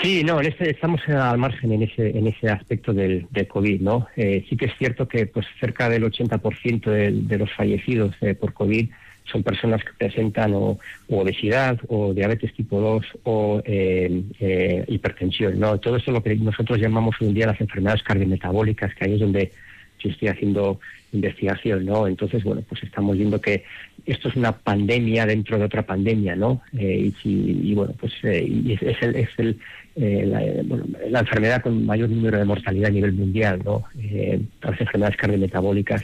Sí, 0.01 0.23
no, 0.23 0.39
este, 0.39 0.69
estamos 0.69 1.01
al 1.09 1.37
margen 1.37 1.73
en 1.73 1.83
ese, 1.83 2.17
en 2.17 2.27
ese 2.27 2.49
aspecto 2.49 2.93
del, 2.93 3.27
del 3.31 3.47
COVID, 3.47 3.81
¿no? 3.81 4.07
Eh, 4.15 4.45
sí 4.49 4.55
que 4.55 4.67
es 4.67 4.77
cierto 4.77 5.09
que 5.09 5.25
pues 5.25 5.45
cerca 5.59 5.89
del 5.89 6.03
80% 6.03 6.89
de, 6.89 7.11
de 7.11 7.37
los 7.37 7.51
fallecidos 7.51 8.15
eh, 8.21 8.33
por 8.33 8.53
COVID 8.53 8.89
son 9.29 9.43
personas 9.43 9.83
que 9.83 9.91
presentan 9.97 10.53
o, 10.53 10.79
obesidad 11.09 11.79
o 11.87 12.13
diabetes 12.13 12.53
tipo 12.53 12.79
2 12.79 13.05
o 13.23 13.61
eh, 13.65 14.85
hipertensión, 14.87 15.59
¿no? 15.59 15.77
Todo 15.79 15.97
eso 15.97 16.11
es 16.11 16.13
lo 16.13 16.23
que 16.23 16.35
nosotros 16.35 16.79
llamamos 16.79 17.15
hoy 17.19 17.27
en 17.27 17.33
día 17.33 17.47
las 17.47 17.61
enfermedades 17.61 18.03
cardiometabólicas, 18.03 18.95
que 18.95 19.05
ahí 19.05 19.13
es 19.15 19.19
donde 19.19 19.51
yo 19.99 20.09
estoy 20.09 20.29
haciendo 20.29 20.79
investigación, 21.11 21.85
¿no? 21.85 22.07
Entonces, 22.07 22.43
bueno, 22.43 22.63
pues 22.67 22.83
estamos 22.83 23.17
viendo 23.17 23.41
que 23.41 23.63
esto 24.05 24.29
es 24.29 24.35
una 24.35 24.51
pandemia 24.51 25.25
dentro 25.25 25.57
de 25.57 25.65
otra 25.65 25.85
pandemia, 25.85 26.35
¿no? 26.35 26.61
y, 26.73 27.13
y, 27.23 27.73
bueno, 27.73 27.93
pues 27.99 28.13
es, 28.23 29.01
el, 29.01 29.15
es 29.15 29.29
el, 29.37 29.59
eh, 30.01 30.25
la, 30.25 30.41
eh, 30.41 30.61
bueno, 30.63 30.85
la, 31.09 31.19
enfermedad 31.19 31.61
con 31.61 31.85
mayor 31.85 32.09
número 32.09 32.37
de 32.37 32.45
mortalidad 32.45 32.89
a 32.89 32.93
nivel 32.93 33.11
mundial, 33.11 33.61
¿no? 33.65 33.83
Eh, 33.97 34.39
las 34.61 34.79
enfermedades 34.79 35.17
cardiometabólicas. 35.17 36.03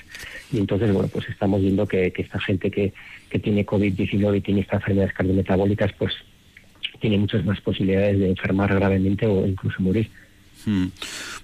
Y 0.52 0.58
entonces, 0.58 0.92
bueno, 0.92 1.08
pues 1.08 1.30
estamos 1.30 1.62
viendo 1.62 1.88
que, 1.88 2.12
esta 2.16 2.40
gente 2.42 2.70
que, 2.70 2.92
que 3.30 3.40
tiene 3.40 3.66
COVID-19 3.66 4.38
y 4.38 4.42
tiene 4.42 4.62
estas 4.62 4.82
enfermedades 4.82 5.14
cardiometabólicas, 5.14 5.94
pues 5.94 6.14
tiene 7.00 7.18
muchas 7.18 7.46
más 7.46 7.62
posibilidades 7.62 8.20
de 8.20 8.30
enfermar 8.32 8.74
gravemente 8.76 9.28
o 9.28 9.48
incluso 9.48 9.82
morir. 9.82 10.10
Hmm. 10.66 10.88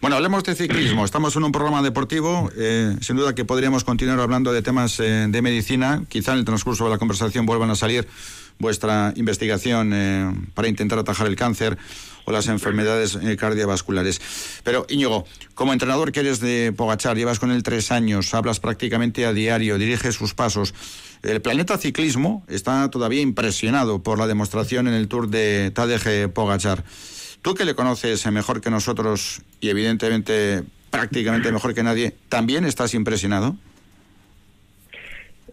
Bueno, 0.02 0.16
hablemos 0.16 0.44
de 0.44 0.56
ciclismo. 0.56 1.06
Estamos 1.06 1.36
en 1.36 1.44
un 1.44 1.52
programa 1.52 1.82
deportivo. 1.82 2.50
Eh, 2.58 2.96
sin 3.02 3.16
duda 3.16 3.36
que 3.36 3.46
podríamos 3.46 3.84
continuar 3.84 4.20
hablando 4.20 4.52
de 4.52 4.62
temas 4.62 4.98
de 4.98 5.42
medicina. 5.42 6.04
Quizá 6.10 6.34
en 6.34 6.40
el 6.40 6.46
transcurso 6.46 6.86
de 6.86 6.90
la 6.90 6.98
conversación 6.98 7.46
vuelvan 7.46 7.70
a 7.70 7.76
salir 7.76 8.08
vuestra 8.60 9.14
investigación 9.16 10.50
para 10.54 10.68
intentar 10.68 11.00
atajar 11.00 11.28
el 11.28 11.36
cáncer 11.36 11.78
o 12.26 12.32
las 12.32 12.48
enfermedades 12.48 13.16
eh, 13.16 13.36
cardiovasculares. 13.38 14.22
Pero 14.64 14.86
Íñigo, 14.90 15.26
como 15.56 15.74
entrenador 15.74 16.12
que 16.12 16.22
eres 16.22 16.40
de 16.40 16.74
Pogachar, 16.76 17.18
llevas 17.18 17.40
con 17.40 17.52
él 17.52 17.64
tres 17.64 17.92
años, 17.92 18.34
hablas 18.34 18.60
prácticamente 18.60 19.26
a 19.26 19.34
diario, 19.34 19.78
diriges 19.78 20.16
sus 20.16 20.34
pasos. 20.34 20.74
El 21.24 21.42
planeta 21.42 21.78
ciclismo 21.78 22.44
está 22.48 22.90
todavía 22.90 23.22
impresionado 23.22 24.02
por 24.02 24.18
la 24.18 24.28
demostración 24.28 24.88
en 24.88 24.94
el 24.94 25.08
Tour 25.08 25.30
de 25.30 25.72
Tadej 25.72 26.30
Pogachar. 26.30 26.84
Tú 27.42 27.56
que 27.56 27.66
le 27.66 27.76
conoces 27.76 28.30
mejor 28.32 28.62
que 28.62 28.70
nosotros 28.70 29.42
y 29.60 29.70
evidentemente 29.70 30.64
prácticamente 30.92 31.52
mejor 31.52 31.74
que 31.74 31.84
nadie, 31.84 32.14
¿también 32.30 32.66
estás 32.66 32.94
impresionado? 32.94 33.56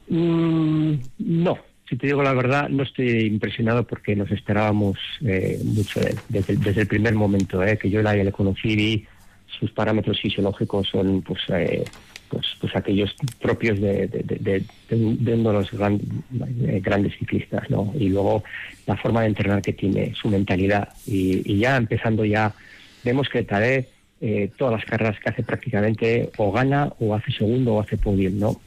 Mm, 0.09 0.95
no, 1.19 1.59
si 1.89 1.97
te 1.97 2.09
digo 2.09 2.23
la 2.23 2.35
verdad, 2.35 2.69
no 2.69 2.83
estoy 2.83 3.27
impresionado 3.27 3.87
porque 3.87 4.15
nos 4.17 4.31
esperábamos 4.31 4.99
eh, 5.25 5.61
mucho 5.65 6.01
desde, 6.29 6.81
el 6.81 6.87
primer 6.87 7.15
momento 7.15 7.63
eh, 7.63 7.79
que 7.79 7.89
yo 7.89 8.03
la, 8.03 8.15
le 8.15 8.33
conocí 8.33 8.73
y 8.73 9.07
sus 9.59 9.71
parámetros 9.71 10.21
fisiológicos 10.21 10.89
son 10.89 11.23
pues, 11.23 11.41
eh, 11.49 11.85
pues, 12.29 12.47
pues, 12.61 12.75
aquellos 12.77 13.15
propios 13.41 13.81
de, 13.81 14.07
de, 14.09 14.65
uno 15.35 15.53
de 15.53 15.59
los 15.59 15.71
grandes 16.83 17.19
ciclistas, 17.19 17.69
¿no? 17.71 17.93
Y 17.99 18.09
luego 18.09 18.45
la 18.87 18.97
forma 18.97 19.23
de 19.23 19.29
entrenar 19.29 19.63
que 19.63 19.73
tiene, 19.73 20.15
su 20.15 20.29
mentalidad. 20.29 20.89
Y, 21.07 21.59
ya 21.59 21.77
empezando 21.77 22.25
ya, 22.25 22.55
vemos 23.05 23.29
que 23.29 23.43
Tadej, 23.43 23.89
todas 24.57 24.75
las 24.75 24.85
carreras 24.85 25.19
que 25.21 25.31
hace 25.31 25.43
prácticamente 25.43 26.31
o 26.37 26.53
gana 26.53 26.93
o 26.99 27.15
hace 27.15 27.33
segundo 27.33 27.75
o 27.75 27.81
hace 27.81 27.97
podium, 27.97 28.39
¿no? 28.39 28.61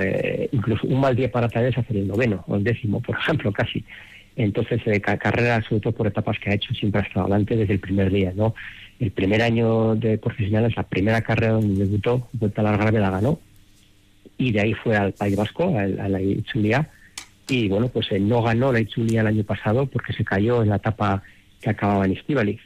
eh, 0.00 0.48
incluso 0.52 0.86
un 0.86 1.00
mal 1.00 1.14
día 1.14 1.30
para 1.30 1.48
Tadej 1.48 1.78
hacer 1.78 1.96
el 1.96 2.08
noveno 2.08 2.44
o 2.46 2.56
el 2.56 2.64
décimo, 2.64 3.00
por 3.00 3.16
ejemplo, 3.16 3.52
casi. 3.52 3.84
Entonces, 4.36 4.80
eh, 4.86 5.00
carrera, 5.00 5.62
sobre 5.62 5.80
todo 5.80 5.92
por 5.92 6.06
etapas 6.06 6.38
que 6.38 6.50
ha 6.50 6.54
hecho, 6.54 6.72
siempre 6.74 7.00
ha 7.00 7.04
estado 7.04 7.26
adelante 7.26 7.56
desde 7.56 7.74
el 7.74 7.80
primer 7.80 8.10
día, 8.10 8.32
¿no? 8.34 8.54
El 8.98 9.10
primer 9.12 9.42
año 9.42 9.94
de 9.94 10.18
profesional 10.18 10.64
es 10.66 10.76
la 10.76 10.82
primera 10.82 11.22
carrera 11.22 11.52
donde 11.52 11.84
debutó, 11.84 12.28
vuelta 12.32 12.62
a 12.62 12.64
la 12.64 12.76
grave 12.76 12.98
la 12.98 13.10
ganó, 13.10 13.38
y 14.36 14.52
de 14.52 14.60
ahí 14.60 14.74
fue 14.74 14.96
al 14.96 15.12
País 15.12 15.36
Vasco, 15.36 15.76
a, 15.78 15.86
la 15.86 16.20
Itzulia, 16.20 16.90
y 17.48 17.68
bueno, 17.68 17.88
pues 17.88 18.10
eh, 18.12 18.18
no 18.18 18.42
ganó 18.42 18.72
la 18.72 18.80
Itzulia 18.80 19.20
el 19.20 19.28
año 19.28 19.44
pasado 19.44 19.86
porque 19.86 20.12
se 20.12 20.24
cayó 20.24 20.62
en 20.62 20.70
la 20.70 20.76
etapa 20.76 21.22
que 21.60 21.70
acababa 21.70 22.04
en 22.04 22.12
Estivali, 22.12 22.58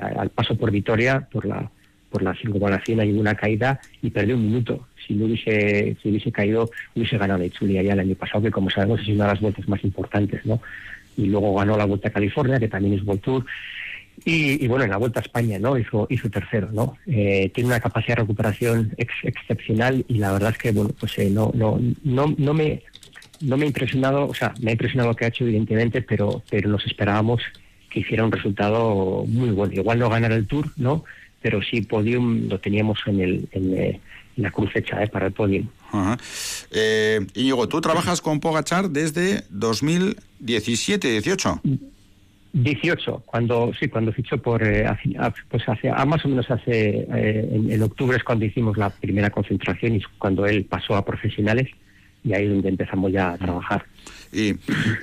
al 0.00 0.30
paso 0.30 0.56
por 0.56 0.70
Vitoria, 0.70 1.28
por 1.30 1.44
la 1.44 1.70
por 2.10 2.22
la 2.22 2.34
circunvalación 2.34 3.00
hay 3.00 3.12
una 3.12 3.34
caída 3.34 3.80
y 4.02 4.10
perdió 4.10 4.36
un 4.36 4.46
minuto. 4.46 4.86
Si 5.06 5.14
no 5.14 5.26
hubiese, 5.26 5.96
hubiese 6.04 6.32
caído, 6.32 6.70
hubiese 6.94 7.18
ganado 7.18 7.44
Itzulia 7.44 7.82
ya 7.82 7.92
el 7.92 8.00
año 8.00 8.14
pasado, 8.14 8.42
que 8.42 8.50
como 8.50 8.70
sabemos 8.70 9.00
es 9.00 9.08
una 9.08 9.24
de 9.24 9.32
las 9.32 9.40
vueltas 9.40 9.68
más 9.68 9.82
importantes, 9.84 10.44
¿no? 10.44 10.60
Y 11.16 11.26
luego 11.26 11.54
ganó 11.54 11.76
la 11.76 11.84
Vuelta 11.84 12.08
a 12.08 12.12
California, 12.12 12.60
que 12.60 12.68
también 12.68 12.94
es 12.94 13.04
World 13.04 13.22
Tour. 13.22 13.44
Y, 14.24 14.66
bueno, 14.68 14.84
en 14.84 14.90
la 14.90 14.96
Vuelta 14.96 15.20
a 15.20 15.22
España, 15.22 15.58
¿no? 15.58 15.78
Hizo, 15.78 16.06
hizo 16.10 16.28
tercero, 16.28 16.68
¿no? 16.72 16.96
Eh, 17.06 17.50
tiene 17.54 17.68
una 17.68 17.80
capacidad 17.80 18.16
de 18.16 18.22
recuperación 18.22 18.94
excepcional 18.96 20.04
y 20.08 20.18
la 20.18 20.32
verdad 20.32 20.50
es 20.50 20.58
que, 20.58 20.72
bueno, 20.72 20.90
pues 20.98 21.18
eh, 21.18 21.30
no, 21.30 21.50
no, 21.54 21.78
no, 22.04 22.34
no 22.36 22.54
me 22.54 22.82
no 23.40 23.56
me 23.56 23.64
ha 23.64 23.66
impresionado, 23.68 24.26
o 24.26 24.34
sea, 24.34 24.54
me 24.60 24.70
ha 24.70 24.72
impresionado 24.72 25.10
lo 25.10 25.16
que 25.16 25.24
ha 25.24 25.28
hecho, 25.28 25.44
evidentemente, 25.44 26.02
pero, 26.02 26.42
pero 26.50 26.68
nos 26.68 26.84
esperábamos 26.86 27.40
que 27.90 28.00
hiciera 28.00 28.24
un 28.24 28.32
resultado 28.32 29.24
muy 29.26 29.50
bueno. 29.50 29.74
Igual 29.74 29.98
no 29.98 30.10
ganar 30.10 30.32
el 30.32 30.46
Tour, 30.46 30.70
¿no? 30.76 31.04
Pero 31.40 31.60
sí 31.62 31.82
podium 31.82 32.48
lo 32.48 32.58
teníamos 32.58 32.98
en, 33.06 33.20
el, 33.20 33.48
en, 33.52 33.74
eh, 33.78 34.00
la 34.36 34.50
cruz 34.50 34.70
hecha 34.74 35.04
para 35.06 35.26
el 35.26 35.32
podium. 35.32 35.68
Ajá. 35.90 36.18
Eh, 36.70 37.24
tú 37.70 37.80
trabajas 37.80 38.20
con 38.20 38.40
Pogachar 38.40 38.90
desde 38.90 39.44
2017, 39.50 41.16
18. 42.62 42.88
18, 42.88 43.22
cuando 43.26 43.72
sí, 43.78 43.88
cuando 43.88 44.12
fichó 44.12 44.38
por 44.38 44.62
eh, 44.62 44.86
pues 45.48 45.68
hace 45.68 45.90
más 46.06 46.24
o 46.24 46.28
menos 46.28 46.50
hace 46.50 47.06
eh, 47.14 47.48
en, 47.70 47.82
octubre 47.82 48.16
es 48.16 48.24
cuando 48.24 48.44
hicimos 48.44 48.76
la 48.76 48.90
primera 48.90 49.30
concentración 49.30 49.96
y 49.96 50.02
cuando 50.18 50.46
él 50.46 50.64
pasó 50.64 50.96
a 50.96 51.04
profesionales 51.04 51.68
y 52.24 52.32
ahí 52.34 52.44
es 52.44 52.50
donde 52.50 52.68
empezamos 52.68 53.12
ya 53.12 53.32
a 53.32 53.38
trabajar. 53.38 53.84
Y 54.32 54.56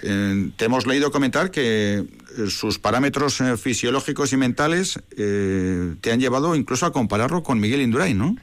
eh, 0.03 0.49
te 0.56 0.66
hemos 0.66 0.86
leído 0.86 1.12
comentar 1.12 1.49
que 1.49 2.03
sus 2.49 2.78
parámetros 2.78 3.41
fisiológicos 3.58 4.34
y 4.34 4.38
mentales 4.38 5.01
te 5.16 6.12
han 6.12 6.20
llevado 6.20 6.56
incluso 6.56 6.86
a 6.86 6.91
compararlo 6.91 7.41
con 7.41 7.60
Miguel 7.60 7.82
Indurain, 7.82 8.18
¿no? 8.18 8.36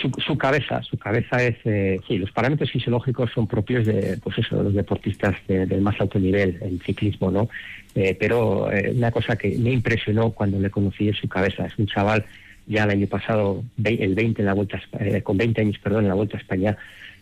Su, 0.00 0.38
cabeza, 0.38 0.82
su 0.82 0.96
cabeza 0.96 1.42
es, 1.42 1.56
eh, 1.64 2.00
sí, 2.06 2.18
los 2.18 2.30
parámetros 2.30 2.70
fisiológicos 2.70 3.30
son 3.32 3.46
propios 3.46 3.86
de, 3.86 4.18
pues 4.22 4.38
eso, 4.38 4.62
los 4.62 4.74
deportistas 4.74 5.34
del 5.46 5.80
más 5.80 6.00
alto 6.00 6.18
nivel, 6.18 6.58
el 6.60 6.80
ciclismo, 6.80 7.30
¿no? 7.30 7.48
Eh, 7.94 8.16
pero 8.18 8.70
eh, 8.70 8.92
una 8.94 9.10
cosa 9.10 9.36
que 9.36 9.56
me 9.58 9.72
impresionó 9.72 10.30
cuando 10.30 10.58
le 10.60 10.70
conocí 10.70 11.08
es 11.08 11.16
su 11.16 11.28
cabeza. 11.28 11.66
Es 11.66 11.76
un 11.78 11.86
chaval 11.86 12.24
ya 12.66 12.84
el 12.84 12.90
año 12.90 13.06
pasado, 13.06 13.64
el 13.82 14.14
20 14.14 14.42
en 14.42 14.46
la 14.46 14.54
vuelta, 14.54 14.80
con 15.22 15.36
20 15.36 15.60
años, 15.62 15.78
perdón, 15.82 16.04
en 16.04 16.08
la 16.08 16.14
vuelta 16.14 16.36
a 16.36 16.40
España, 16.40 16.76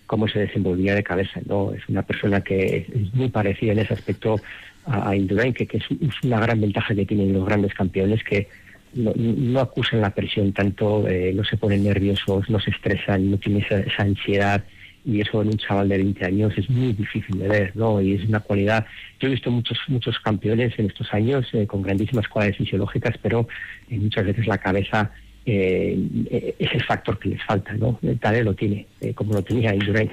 cómo 0.06 0.28
se 0.28 0.40
desenvolvía 0.40 0.94
de 0.94 1.02
cabeza, 1.02 1.40
¿no? 1.46 1.72
Es 1.72 1.88
una 1.88 2.02
persona 2.02 2.40
que 2.42 2.86
es, 2.92 3.14
muy 3.14 3.28
parecida 3.28 3.72
en 3.72 3.78
ese 3.78 3.94
aspecto 3.94 4.40
a, 4.84 5.14
Indurain, 5.16 5.54
que, 5.54 5.66
que 5.66 5.78
es, 5.78 5.84
una 6.22 6.40
gran 6.40 6.60
ventaja 6.60 6.94
que 6.94 7.06
tienen 7.06 7.32
los 7.32 7.46
grandes 7.46 7.74
campeones 7.74 8.22
que 8.22 8.48
no, 8.96 9.60
acusan 9.60 10.00
la 10.00 10.14
presión 10.14 10.52
tanto, 10.52 11.06
eh, 11.08 11.32
no 11.34 11.44
se 11.44 11.56
ponen 11.56 11.84
nerviosos, 11.84 12.48
no 12.48 12.58
se 12.60 12.70
estresan, 12.70 13.30
no 13.30 13.38
tienen 13.38 13.64
esa, 13.68 14.02
ansiedad 14.02 14.64
y 15.04 15.20
eso 15.20 15.42
en 15.42 15.48
un 15.48 15.56
chaval 15.56 15.88
de 15.88 15.98
20 15.98 16.24
años 16.24 16.52
es 16.56 16.68
muy 16.68 16.92
difícil 16.92 17.38
de 17.38 17.48
ver, 17.48 17.76
¿no? 17.76 18.00
Y 18.00 18.14
es 18.14 18.28
una 18.28 18.40
cualidad. 18.40 18.86
Yo 19.20 19.28
he 19.28 19.30
visto 19.30 19.50
muchos 19.50 19.78
muchos 19.86 20.18
campeones 20.18 20.76
en 20.78 20.86
estos 20.86 21.12
años 21.14 21.46
eh, 21.52 21.66
con 21.66 21.82
grandísimas 21.82 22.26
cualidades 22.28 22.58
fisiológicas, 22.58 23.14
pero 23.22 23.46
eh, 23.88 23.98
muchas 23.98 24.26
veces 24.26 24.46
la 24.46 24.58
cabeza 24.58 25.12
es 25.44 26.72
el 26.72 26.82
factor 26.82 27.20
que 27.20 27.28
les 27.28 27.44
falta, 27.44 27.72
¿no? 27.74 28.00
Tal 28.20 28.44
lo 28.44 28.54
tiene, 28.54 28.84
como 29.14 29.32
lo 29.32 29.44
tenía 29.44 29.72
Indurain. 29.72 30.10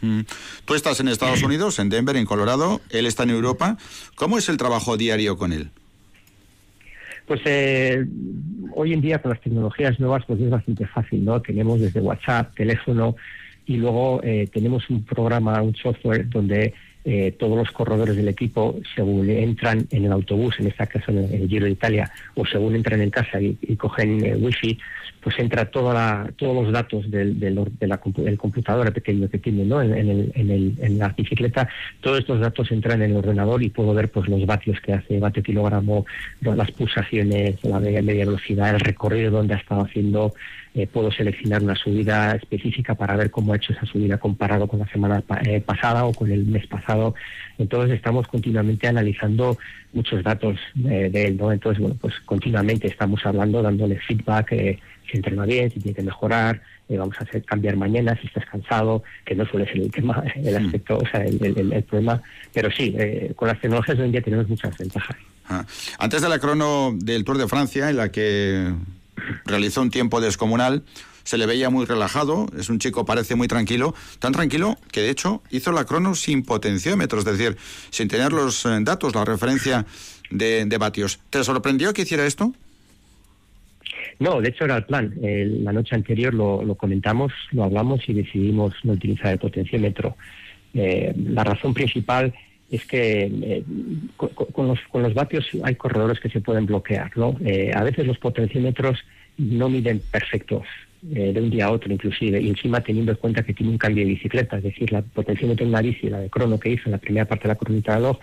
Mm. 0.00 0.22
Tú 0.64 0.74
estás 0.74 0.98
en 0.98 1.06
Estados 1.06 1.44
Unidos, 1.44 1.78
en 1.78 1.88
Denver, 1.88 2.16
en 2.16 2.26
Colorado, 2.26 2.80
él 2.90 3.06
está 3.06 3.22
en 3.22 3.30
Europa. 3.30 3.78
¿Cómo 4.16 4.38
es 4.38 4.48
el 4.48 4.56
trabajo 4.56 4.96
diario 4.96 5.38
con 5.38 5.52
él? 5.52 5.70
Pues 7.32 7.40
eh, 7.46 8.04
hoy 8.74 8.92
en 8.92 9.00
día 9.00 9.18
con 9.18 9.30
las 9.30 9.40
tecnologías 9.40 9.98
nuevas 9.98 10.22
pues 10.26 10.38
es 10.38 10.50
bastante 10.50 10.86
fácil, 10.86 11.24
¿no? 11.24 11.40
Tenemos 11.40 11.80
desde 11.80 11.98
WhatsApp, 11.98 12.54
teléfono 12.54 13.16
y 13.64 13.78
luego 13.78 14.20
eh, 14.22 14.50
tenemos 14.52 14.90
un 14.90 15.02
programa, 15.02 15.62
un 15.62 15.74
software 15.74 16.28
donde 16.28 16.74
eh, 17.04 17.34
todos 17.38 17.56
los 17.56 17.70
corredores 17.72 18.16
del 18.16 18.28
equipo, 18.28 18.76
según 18.94 19.28
entran 19.28 19.86
en 19.90 20.04
el 20.04 20.12
autobús, 20.12 20.54
en 20.60 20.68
esta 20.68 20.86
caso 20.86 21.10
en 21.10 21.18
el, 21.18 21.48
Giro 21.48 21.64
de 21.64 21.72
Italia, 21.72 22.10
o 22.34 22.46
según 22.46 22.76
entran 22.76 23.00
en 23.00 23.10
casa 23.10 23.40
y, 23.40 23.56
cogen 23.76 24.24
eh, 24.24 24.36
wifi, 24.36 24.78
pues 25.20 25.36
entra 25.38 25.64
toda 25.64 26.28
todos 26.36 26.64
los 26.64 26.72
datos 26.72 27.10
del, 27.10 27.40
del, 27.40 28.38
computador 28.38 28.92
pequeño 28.92 29.28
que 29.28 29.38
tiene 29.38 29.64
¿no? 29.64 29.82
en, 29.82 29.92
el, 29.92 30.32
en, 30.34 30.50
el, 30.50 30.74
en, 30.80 30.98
la 30.98 31.08
bicicleta, 31.08 31.68
todos 32.00 32.20
estos 32.20 32.40
datos 32.40 32.70
entran 32.70 33.02
en 33.02 33.10
el 33.10 33.16
ordenador 33.16 33.62
y 33.62 33.70
puedo 33.70 33.94
ver 33.94 34.10
pues 34.10 34.28
los 34.28 34.44
vatios 34.46 34.80
que 34.80 34.92
hace, 34.92 35.18
vatio 35.18 35.42
kilogramo, 35.42 36.06
las 36.40 36.70
pulsaciones, 36.70 37.62
la 37.64 37.80
media 37.80 38.24
velocidad, 38.24 38.74
el 38.74 38.80
recorrido 38.80 39.30
donde 39.30 39.54
ha 39.54 39.58
estado 39.58 39.82
haciendo, 39.82 40.34
eh, 40.74 40.86
puedo 40.86 41.12
seleccionar 41.12 41.62
una 41.62 41.76
subida 41.76 42.34
específica 42.34 42.94
para 42.94 43.14
ver 43.14 43.30
cómo 43.30 43.52
ha 43.52 43.56
hecho 43.56 43.74
esa 43.74 43.84
subida 43.84 44.16
comparado 44.16 44.66
con 44.66 44.78
la 44.78 44.88
semana 44.88 45.22
eh, 45.44 45.60
pasada 45.60 46.06
o 46.06 46.14
con 46.14 46.32
el 46.32 46.46
mes 46.46 46.66
pasado. 46.66 47.14
Entonces 47.58 47.96
estamos 47.96 48.26
continuamente 48.26 48.88
analizando 48.88 49.58
muchos 49.92 50.24
datos 50.24 50.58
eh, 50.88 51.10
de 51.12 51.26
él, 51.26 51.36
¿no? 51.36 51.52
Entonces, 51.52 51.78
bueno, 51.78 51.94
pues 52.00 52.14
continuamente 52.24 52.86
estamos 52.86 53.20
hablando, 53.26 53.60
dándole 53.60 53.98
feedback, 54.00 54.78
si 55.10 55.16
entrena 55.18 55.44
bien, 55.44 55.70
si 55.70 55.78
tiene 55.78 55.94
que 55.94 56.04
mejorar, 56.04 56.62
vamos 56.88 57.16
a 57.20 57.24
hacer 57.24 57.44
cambiar 57.44 57.76
mañana 57.76 58.18
si 58.18 58.26
estás 58.26 58.46
cansado, 58.46 59.02
que 59.26 59.34
no 59.34 59.44
suele 59.44 59.66
ser 59.66 59.76
el 59.76 59.90
tema, 59.90 60.24
el 60.36 60.56
aspecto, 60.56 60.96
o 60.96 61.06
sea, 61.06 61.22
el, 61.22 61.84
problema. 61.84 62.22
Pero 62.54 62.70
sí, 62.70 62.96
con 63.36 63.48
las 63.48 63.60
tecnologías 63.60 63.98
hoy 63.98 64.06
en 64.06 64.12
día 64.12 64.22
tenemos 64.22 64.48
muchas 64.48 64.76
ventajas. 64.78 65.16
Ah. 65.48 65.66
Antes 65.98 66.22
de 66.22 66.28
la 66.30 66.38
crono 66.38 66.94
del 66.96 67.24
Tour 67.24 67.36
de 67.36 67.48
Francia, 67.48 67.90
en 67.90 67.96
la 67.98 68.10
que 68.10 68.72
realizó 69.44 69.82
un 69.82 69.90
tiempo 69.90 70.20
descomunal, 70.20 70.82
se 71.24 71.38
le 71.38 71.46
veía 71.46 71.70
muy 71.70 71.86
relajado, 71.86 72.46
es 72.58 72.68
un 72.68 72.78
chico 72.78 73.04
parece 73.04 73.36
muy 73.36 73.48
tranquilo, 73.48 73.94
tan 74.18 74.32
tranquilo 74.32 74.76
que 74.90 75.00
de 75.00 75.10
hecho 75.10 75.42
hizo 75.50 75.72
la 75.72 75.84
crono 75.84 76.14
sin 76.14 76.42
potenciómetro, 76.42 77.18
es 77.18 77.24
decir, 77.24 77.56
sin 77.90 78.08
tener 78.08 78.32
los 78.32 78.66
eh, 78.66 78.78
datos, 78.80 79.14
la 79.14 79.24
referencia 79.24 79.86
de, 80.30 80.64
de 80.64 80.78
vatios. 80.78 81.20
¿Te 81.30 81.44
sorprendió 81.44 81.92
que 81.92 82.02
hiciera 82.02 82.26
esto? 82.26 82.52
No, 84.18 84.40
de 84.40 84.50
hecho 84.50 84.64
era 84.64 84.76
el 84.76 84.84
plan. 84.84 85.12
la 85.20 85.72
noche 85.72 85.96
anterior 85.96 86.32
lo, 86.32 86.74
comentamos, 86.76 87.32
lo 87.50 87.64
hablamos 87.64 88.08
y 88.08 88.14
decidimos 88.14 88.72
no 88.84 88.92
utilizar 88.92 89.32
el 89.32 89.38
potenciómetro. 89.38 90.16
Eh, 90.74 91.12
la 91.16 91.44
razón 91.44 91.74
principal 91.74 92.32
es 92.72 92.86
que 92.86 93.30
eh, 93.30 93.64
con, 94.16 94.66
los, 94.66 94.80
con 94.90 95.02
los 95.02 95.12
vatios 95.12 95.46
hay 95.62 95.74
corredores 95.74 96.18
que 96.18 96.30
se 96.30 96.40
pueden 96.40 96.64
bloquear. 96.64 97.14
¿no? 97.16 97.36
Eh, 97.44 97.70
a 97.72 97.84
veces 97.84 98.06
los 98.06 98.18
potenciómetros 98.18 98.98
no 99.36 99.68
miden 99.68 100.00
perfectos 100.10 100.64
eh, 101.14 101.32
de 101.34 101.40
un 101.40 101.50
día 101.50 101.66
a 101.66 101.70
otro 101.70 101.92
inclusive, 101.92 102.40
y 102.40 102.48
encima 102.48 102.80
teniendo 102.80 103.12
en 103.12 103.18
cuenta 103.18 103.42
que 103.42 103.52
tiene 103.52 103.72
un 103.72 103.78
cambio 103.78 104.04
de 104.04 104.10
bicicleta, 104.12 104.56
es 104.56 104.62
decir, 104.62 104.90
la 104.90 105.02
potenciómetro 105.02 105.66
en 105.66 105.72
la 105.72 105.82
bici, 105.82 106.08
la 106.08 106.20
de 106.20 106.30
crono 106.30 106.58
que 106.58 106.70
hizo 106.70 106.84
en 106.86 106.92
la 106.92 106.98
primera 106.98 107.26
parte 107.26 107.42
de 107.42 107.48
la 107.48 107.56
cronita 107.56 107.94
de 107.94 108.02
log, 108.02 108.18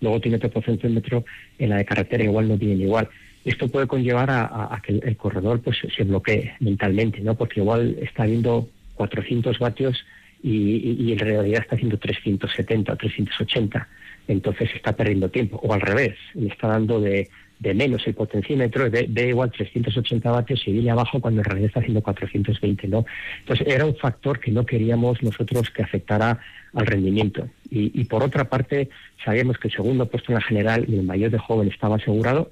luego 0.00 0.20
tiene 0.20 0.38
otro 0.38 0.50
potenciómetro 0.50 1.24
en 1.58 1.70
la 1.70 1.76
de 1.76 1.84
carretera, 1.84 2.24
igual 2.24 2.48
no 2.48 2.58
tienen 2.58 2.80
igual. 2.80 3.08
Esto 3.44 3.68
puede 3.68 3.86
conllevar 3.86 4.30
a, 4.30 4.80
que 4.84 4.92
el, 4.92 5.16
corredor 5.16 5.60
pues 5.60 5.78
se 5.94 6.04
bloquee 6.04 6.54
mentalmente, 6.60 7.20
¿no? 7.20 7.34
porque 7.36 7.60
igual 7.60 7.96
está 8.00 8.24
viendo 8.24 8.68
400 8.94 9.58
vatios 9.58 10.04
y, 10.42 11.12
en 11.12 11.18
realidad 11.18 11.62
está 11.62 11.76
haciendo 11.76 11.98
370 11.98 12.92
o 12.92 12.96
380. 12.96 13.88
Entonces 14.28 14.70
está 14.74 14.92
perdiendo 14.94 15.28
tiempo. 15.28 15.60
O 15.62 15.72
al 15.72 15.80
revés, 15.80 16.16
le 16.34 16.48
está 16.48 16.68
dando 16.68 17.00
de, 17.00 17.28
menos 17.60 18.04
el 18.06 18.14
potenciómetro, 18.14 18.90
de, 18.90 19.28
igual 19.28 19.52
380 19.52 20.30
vatios 20.30 20.62
y 20.66 20.72
viene 20.72 20.90
abajo 20.90 21.20
cuando 21.20 21.40
en 21.40 21.44
realidad 21.44 21.68
está 21.68 21.80
haciendo 21.80 22.02
420. 22.02 22.88
¿no? 22.88 23.04
Entonces 23.40 23.66
era 23.68 23.86
un 23.86 23.94
factor 23.96 24.40
que 24.40 24.50
no 24.50 24.66
queríamos 24.66 25.22
nosotros 25.22 25.70
que 25.70 25.82
afectara 25.82 26.40
al 26.74 26.86
rendimiento. 26.86 27.48
Y, 27.70 28.04
por 28.04 28.22
otra 28.22 28.44
parte, 28.44 28.90
sabíamos 29.24 29.58
que 29.58 29.68
el 29.68 29.74
segundo 29.74 30.06
puesto 30.06 30.32
en 30.32 30.34
la 30.34 30.44
general 30.44 30.84
y 30.88 30.96
el 30.96 31.04
mayor 31.04 31.30
de 31.30 31.38
joven 31.38 31.68
estaba 31.68 31.96
asegurado, 31.96 32.50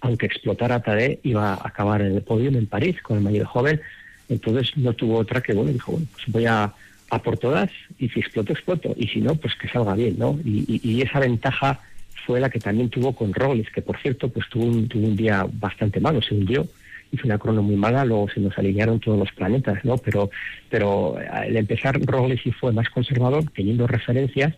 aunque 0.00 0.26
explotara 0.26 0.80
Tadé, 0.80 1.18
iba 1.22 1.54
a 1.54 1.68
acabar 1.68 2.02
en 2.02 2.14
el 2.14 2.22
podio 2.22 2.50
en 2.50 2.66
París 2.66 3.00
con 3.02 3.16
el 3.16 3.24
mayor 3.24 3.40
de 3.40 3.46
joven. 3.46 3.80
Entonces 4.28 4.76
no 4.76 4.92
tuvo 4.92 5.18
otra 5.18 5.40
que, 5.40 5.54
bueno, 5.54 5.72
dijo, 5.72 5.92
bueno, 5.92 6.06
pues 6.12 6.26
voy 6.28 6.46
a 6.46 6.72
a 7.10 7.22
por 7.22 7.38
todas 7.38 7.70
y 7.98 8.08
si 8.08 8.20
exploto, 8.20 8.52
exploto. 8.52 8.94
Y 8.96 9.08
si 9.08 9.20
no, 9.20 9.34
pues 9.34 9.54
que 9.54 9.68
salga 9.68 9.94
bien, 9.94 10.16
¿no? 10.18 10.38
Y, 10.44 11.02
esa 11.02 11.20
ventaja 11.20 11.80
fue 12.26 12.40
la 12.40 12.50
que 12.50 12.58
también 12.58 12.90
tuvo 12.90 13.14
con 13.14 13.32
Robles, 13.32 13.70
que 13.70 13.82
por 13.82 13.96
cierto, 13.98 14.28
pues 14.28 14.48
tuvo 14.48 14.64
un, 14.64 14.88
tuvo 14.88 15.06
un 15.06 15.16
día 15.16 15.46
bastante 15.50 16.00
malo, 16.00 16.20
se 16.20 16.34
hundió, 16.34 16.66
hizo 17.10 17.26
una 17.26 17.38
crono 17.38 17.62
muy 17.62 17.76
mala, 17.76 18.04
luego 18.04 18.28
se 18.28 18.40
nos 18.40 18.56
alinearon 18.58 19.00
todos 19.00 19.18
los 19.18 19.32
planetas, 19.32 19.84
¿no? 19.84 19.96
Pero, 19.96 20.30
pero 20.68 21.16
al 21.30 21.56
empezar 21.56 21.98
Robles 22.00 22.40
sí 22.42 22.52
fue 22.52 22.72
más 22.72 22.90
conservador, 22.90 23.44
teniendo 23.54 23.86
referencias, 23.86 24.54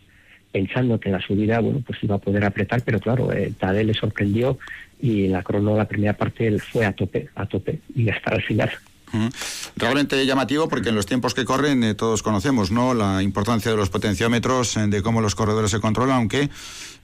pensando 0.50 0.98
que 0.98 1.10
en 1.10 1.12
la 1.12 1.20
subida, 1.20 1.60
bueno, 1.60 1.80
pues 1.86 2.02
iba 2.02 2.16
a 2.16 2.18
poder 2.18 2.44
apretar, 2.44 2.82
pero 2.84 2.98
claro, 2.98 3.30
eh, 3.32 3.52
le 3.84 3.94
sorprendió 3.94 4.58
y 5.00 5.28
la 5.28 5.42
crono, 5.42 5.76
la 5.76 5.86
primera 5.86 6.14
parte, 6.14 6.48
él 6.48 6.60
fue 6.60 6.84
a 6.84 6.92
tope, 6.92 7.28
a 7.36 7.46
tope, 7.46 7.78
y 7.94 8.08
hasta 8.08 8.34
el 8.34 8.42
final. 8.42 8.70
Realmente 9.76 10.24
llamativo 10.24 10.68
porque 10.68 10.90
en 10.90 10.94
los 10.94 11.06
tiempos 11.06 11.34
que 11.34 11.44
corren 11.44 11.82
eh, 11.84 11.94
todos 11.94 12.22
conocemos 12.22 12.70
¿no? 12.70 12.94
la 12.94 13.22
importancia 13.22 13.70
de 13.70 13.76
los 13.76 13.90
potenciómetros, 13.90 14.76
eh, 14.76 14.86
de 14.86 15.02
cómo 15.02 15.20
los 15.20 15.34
corredores 15.34 15.70
se 15.70 15.80
controlan, 15.80 16.16
aunque 16.16 16.50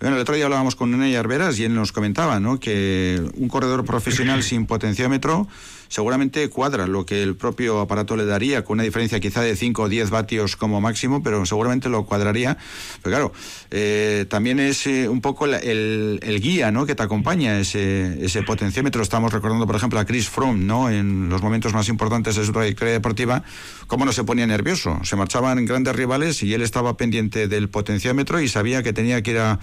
bueno, 0.01 0.17
el 0.17 0.23
otro 0.23 0.35
día 0.35 0.45
hablábamos 0.45 0.77
con 0.77 0.91
Nene 0.91 1.17
Arberas 1.17 1.59
y 1.59 1.65
él 1.65 1.75
nos 1.75 1.93
comentaba 1.93 2.39
¿no? 2.41 2.61
que 2.61 3.23
un 3.35 3.49
corredor 3.49 3.85
profesional 3.85 4.43
sin 4.43 4.67
potenciómetro 4.67 5.49
seguramente 5.89 6.49
cuadra 6.49 6.87
lo 6.87 7.07
que 7.07 7.23
el 7.23 7.37
propio 7.37 7.81
aparato 7.81 8.17
le 8.17 8.25
daría, 8.25 8.65
con 8.65 8.75
una 8.75 8.83
diferencia 8.83 9.21
quizá 9.21 9.41
de 9.41 9.57
5 9.57 9.83
o 9.83 9.89
10 9.89 10.11
vatios 10.11 10.57
como 10.57 10.81
máximo, 10.81 11.23
pero 11.23 11.47
seguramente 11.47 11.89
lo 11.89 12.05
cuadraría. 12.07 12.57
Pero 13.03 13.17
claro, 13.17 13.33
eh, 13.71 14.27
también 14.29 14.59
es 14.59 14.87
eh, 14.87 15.09
un 15.09 15.21
poco 15.21 15.47
el, 15.47 16.41
guía 16.43 16.71
¿no? 16.71 16.87
que 16.87 16.95
te 16.95 17.03
acompaña, 17.03 17.59
ese, 17.59 18.25
ese 18.25 18.43
potenciómetro. 18.43 19.03
Estamos 19.03 19.33
recordando, 19.33 19.67
por 19.67 19.77
ejemplo, 19.77 19.99
a 19.99 20.05
Chris 20.05 20.29
Froome, 20.29 20.65
¿no? 20.65 20.91
en 20.91 21.29
los 21.29 21.43
momentos 21.43 21.73
más 21.73 21.89
importantes 21.89 22.37
de 22.37 22.45
su 22.45 22.53
trayectoria 22.53 22.93
deportiva, 22.93 23.43
cómo 23.87 24.05
no 24.05 24.13
se 24.13 24.25
ponía 24.25 24.47
nervioso. 24.47 25.01
Se 25.05 25.17
marchaban 25.17 25.65
grandes 25.65 25.95
rivales 25.95 26.43
y 26.43 26.55
él 26.55 26.63
estaba 26.63 26.97
pendiente 26.97 27.49
del 27.49 27.69
potenciómetro 27.69 28.41
y 28.41 28.49
sabía 28.49 28.83
que 28.83 28.93
tenía 28.93 29.23
que 29.23 29.33
ir 29.33 29.39
a 29.39 29.61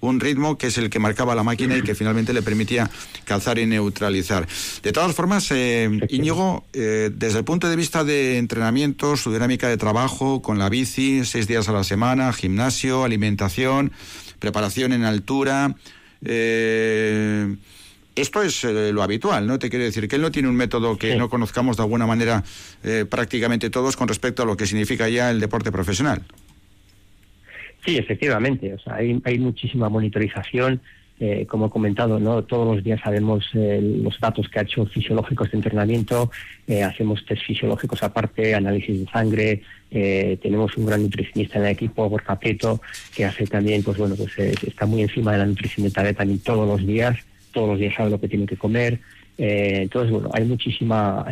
un 0.00 0.20
ritmo 0.20 0.58
que 0.58 0.68
es 0.68 0.78
el 0.78 0.90
que 0.90 0.98
marcaba 0.98 1.34
la 1.34 1.42
máquina 1.42 1.76
y 1.76 1.82
que 1.82 1.94
finalmente 1.94 2.32
le 2.32 2.42
permitía 2.42 2.90
calzar 3.24 3.58
y 3.58 3.66
neutralizar. 3.66 4.46
De 4.82 4.92
todas 4.92 5.14
formas, 5.14 5.50
eh, 5.50 5.90
Íñigo, 6.08 6.64
eh, 6.72 7.10
desde 7.14 7.38
el 7.38 7.44
punto 7.44 7.68
de 7.68 7.76
vista 7.76 8.04
de 8.04 8.38
entrenamiento, 8.38 9.16
su 9.16 9.32
dinámica 9.32 9.68
de 9.68 9.76
trabajo 9.76 10.42
con 10.42 10.58
la 10.58 10.68
bici, 10.68 11.24
seis 11.24 11.46
días 11.46 11.68
a 11.68 11.72
la 11.72 11.84
semana, 11.84 12.32
gimnasio, 12.32 13.04
alimentación, 13.04 13.92
preparación 14.38 14.92
en 14.92 15.04
altura, 15.04 15.74
eh, 16.24 17.56
esto 18.14 18.42
es 18.42 18.64
eh, 18.64 18.92
lo 18.92 19.02
habitual, 19.02 19.46
¿no? 19.46 19.58
Te 19.58 19.70
quiero 19.70 19.84
decir 19.84 20.08
que 20.08 20.16
él 20.16 20.22
no 20.22 20.32
tiene 20.32 20.48
un 20.48 20.56
método 20.56 20.98
que 20.98 21.14
no 21.14 21.28
conozcamos 21.30 21.76
de 21.76 21.84
alguna 21.84 22.06
manera 22.06 22.42
prácticamente 23.08 23.70
todos 23.70 23.96
con 23.96 24.08
respecto 24.08 24.42
a 24.42 24.46
lo 24.46 24.56
que 24.56 24.66
significa 24.66 25.08
ya 25.08 25.30
el 25.30 25.38
deporte 25.38 25.70
profesional. 25.70 26.22
Sí, 27.88 27.96
efectivamente. 27.96 28.74
O 28.74 28.78
sea, 28.78 28.96
hay, 28.96 29.18
hay 29.24 29.38
muchísima 29.38 29.88
monitorización. 29.88 30.82
Eh, 31.18 31.46
como 31.48 31.66
he 31.66 31.70
comentado, 31.70 32.20
no 32.20 32.44
todos 32.44 32.76
los 32.76 32.84
días 32.84 33.00
sabemos 33.02 33.46
eh, 33.54 33.80
los 33.82 34.20
datos 34.20 34.46
que 34.50 34.58
ha 34.58 34.62
hecho 34.62 34.84
fisiológicos 34.84 35.50
de 35.50 35.56
entrenamiento, 35.56 36.30
eh, 36.66 36.82
hacemos 36.82 37.24
test 37.24 37.42
fisiológicos 37.44 38.02
aparte, 38.02 38.54
análisis 38.54 39.00
de 39.00 39.10
sangre, 39.10 39.62
tenemos 39.90 40.76
un 40.76 40.84
gran 40.86 41.02
nutricionista 41.02 41.58
en 41.58 41.64
el 41.64 41.72
equipo, 41.72 42.08
Borja 42.08 42.38
Peto, 42.38 42.80
que 43.16 43.24
hace 43.24 43.46
también, 43.46 43.82
pues 43.82 43.96
bueno, 43.96 44.14
pues 44.16 44.38
está 44.38 44.84
muy 44.84 45.00
encima 45.00 45.32
de 45.32 45.38
la 45.38 45.46
nutrición 45.46 45.86
de 45.86 45.90
Tarea 45.90 46.12
también 46.12 46.40
todos 46.40 46.68
los 46.68 46.86
días, 46.86 47.16
todos 47.52 47.70
los 47.70 47.78
días 47.80 47.94
sabe 47.96 48.10
lo 48.10 48.20
que 48.20 48.28
tiene 48.28 48.46
que 48.46 48.58
comer. 48.58 49.00
entonces, 49.38 50.12
bueno, 50.12 50.30
hay 50.34 50.44
muchísima 50.44 51.24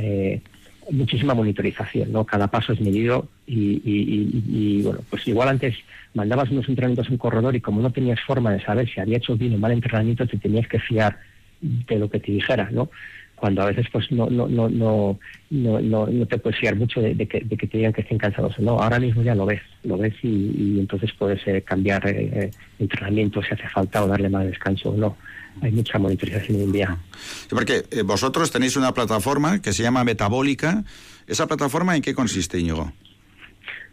muchísima 0.91 1.35
monitorización, 1.35 2.13
¿no? 2.13 2.25
Cada 2.25 2.49
paso 2.49 2.73
es 2.73 2.81
medido 2.81 3.29
y, 3.47 3.81
y, 3.85 4.83
bueno, 4.83 5.01
pues 5.11 5.27
igual 5.29 5.49
antes 5.49 5.75
mandabas 6.15 6.51
unos 6.51 6.69
entrenamientos 6.69 7.07
en 7.07 7.15
un 7.15 7.19
corredor 7.19 7.55
y 7.57 7.61
como 7.61 7.81
no 7.81 7.91
tenías 7.91 8.21
forma 8.21 8.53
de 8.53 8.63
saber 8.63 8.89
si 8.89 9.01
había 9.01 9.19
hecho 9.19 9.37
bien 9.37 9.55
o 9.55 9.59
mal 9.59 9.73
entrenamiento, 9.73 10.27
te 10.27 10.39
tenías 10.39 10.69
que 10.69 10.79
fiar 10.79 11.19
de 11.61 11.99
lo 11.99 12.09
que 12.09 12.21
te 12.21 12.33
dijera, 12.33 12.69
¿no? 12.71 12.91
Cuando 13.35 13.63
a 13.63 13.67
veces 13.67 13.87
pues 13.93 14.11
no 14.11 14.31
no 14.31 14.49
no 14.49 14.69
no 14.69 15.19
no, 15.51 15.81
no, 15.81 16.27
te 16.27 16.39
puedes 16.39 16.59
fiar 16.59 16.75
mucho 16.75 17.03
de, 17.03 17.15
que, 17.29 17.41
de 17.41 17.57
que 17.57 17.67
te 17.67 17.77
digan 17.79 17.93
que 17.93 18.01
estén 18.01 18.19
cansados 18.19 18.59
o 18.59 18.63
no. 18.63 18.81
Ahora 18.81 18.99
mismo 18.99 19.23
ya 19.23 19.35
lo 19.35 19.45
ves, 19.45 19.61
lo 19.85 19.99
ves 19.99 20.15
y, 20.23 20.79
entonces 20.81 21.13
puedes 21.19 21.47
eh, 21.47 21.63
cambiar 21.63 22.09
eh, 22.09 22.51
entrenamiento 22.79 23.43
si 23.43 23.53
hace 23.53 23.69
falta 23.69 24.03
o 24.03 24.09
darle 24.09 24.31
más 24.31 24.47
descanso 24.47 24.91
o 24.91 24.97
no. 24.97 25.17
Hay 25.63 25.73
mucha 25.73 25.99
monitorización 25.99 26.59
hoy 26.59 26.65
en 26.65 26.73
día. 26.73 26.99
porque 27.51 27.85
vosotros 28.05 28.51
tenéis 28.51 28.77
una 28.77 28.93
plataforma 28.93 29.61
que 29.61 29.73
se 29.73 29.83
llama 29.83 30.05
Metabólica. 30.05 30.85
¿Esa 31.27 31.47
plataforma 31.47 31.97
en 31.97 32.03
qué 32.03 32.15
consiste, 32.15 32.59
Íñigo? 32.59 32.93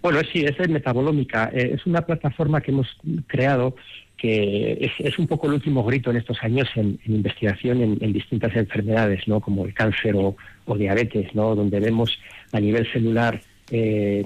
Bueno, 0.02 0.20
sí, 0.32 0.44
es 0.44 0.70
Metabolómica. 0.70 1.50
Eh, 1.54 1.72
es 1.76 1.86
una 1.86 2.02
plataforma 2.02 2.60
que 2.62 2.72
hemos 2.72 2.88
creado 3.28 3.76
que 4.18 4.92
es, 5.00 5.20
un 5.20 5.28
poco 5.28 5.48
el 5.48 5.54
último 5.54 5.84
grito 5.84 6.10
en 6.10 6.16
estos 6.16 6.42
años 6.44 6.70
en, 6.76 6.98
investigación 7.08 7.82
en, 7.82 8.14
distintas 8.14 8.56
enfermedades, 8.56 9.28
¿no? 9.28 9.42
como 9.42 9.66
el 9.66 9.74
cáncer 9.74 10.16
o, 10.16 10.36
diabetes, 10.78 11.36
¿no? 11.36 11.56
donde 11.56 11.82
vemos 11.82 12.18
a 12.54 12.60
nivel 12.62 12.90
celular 12.94 13.42
eh, 13.70 14.26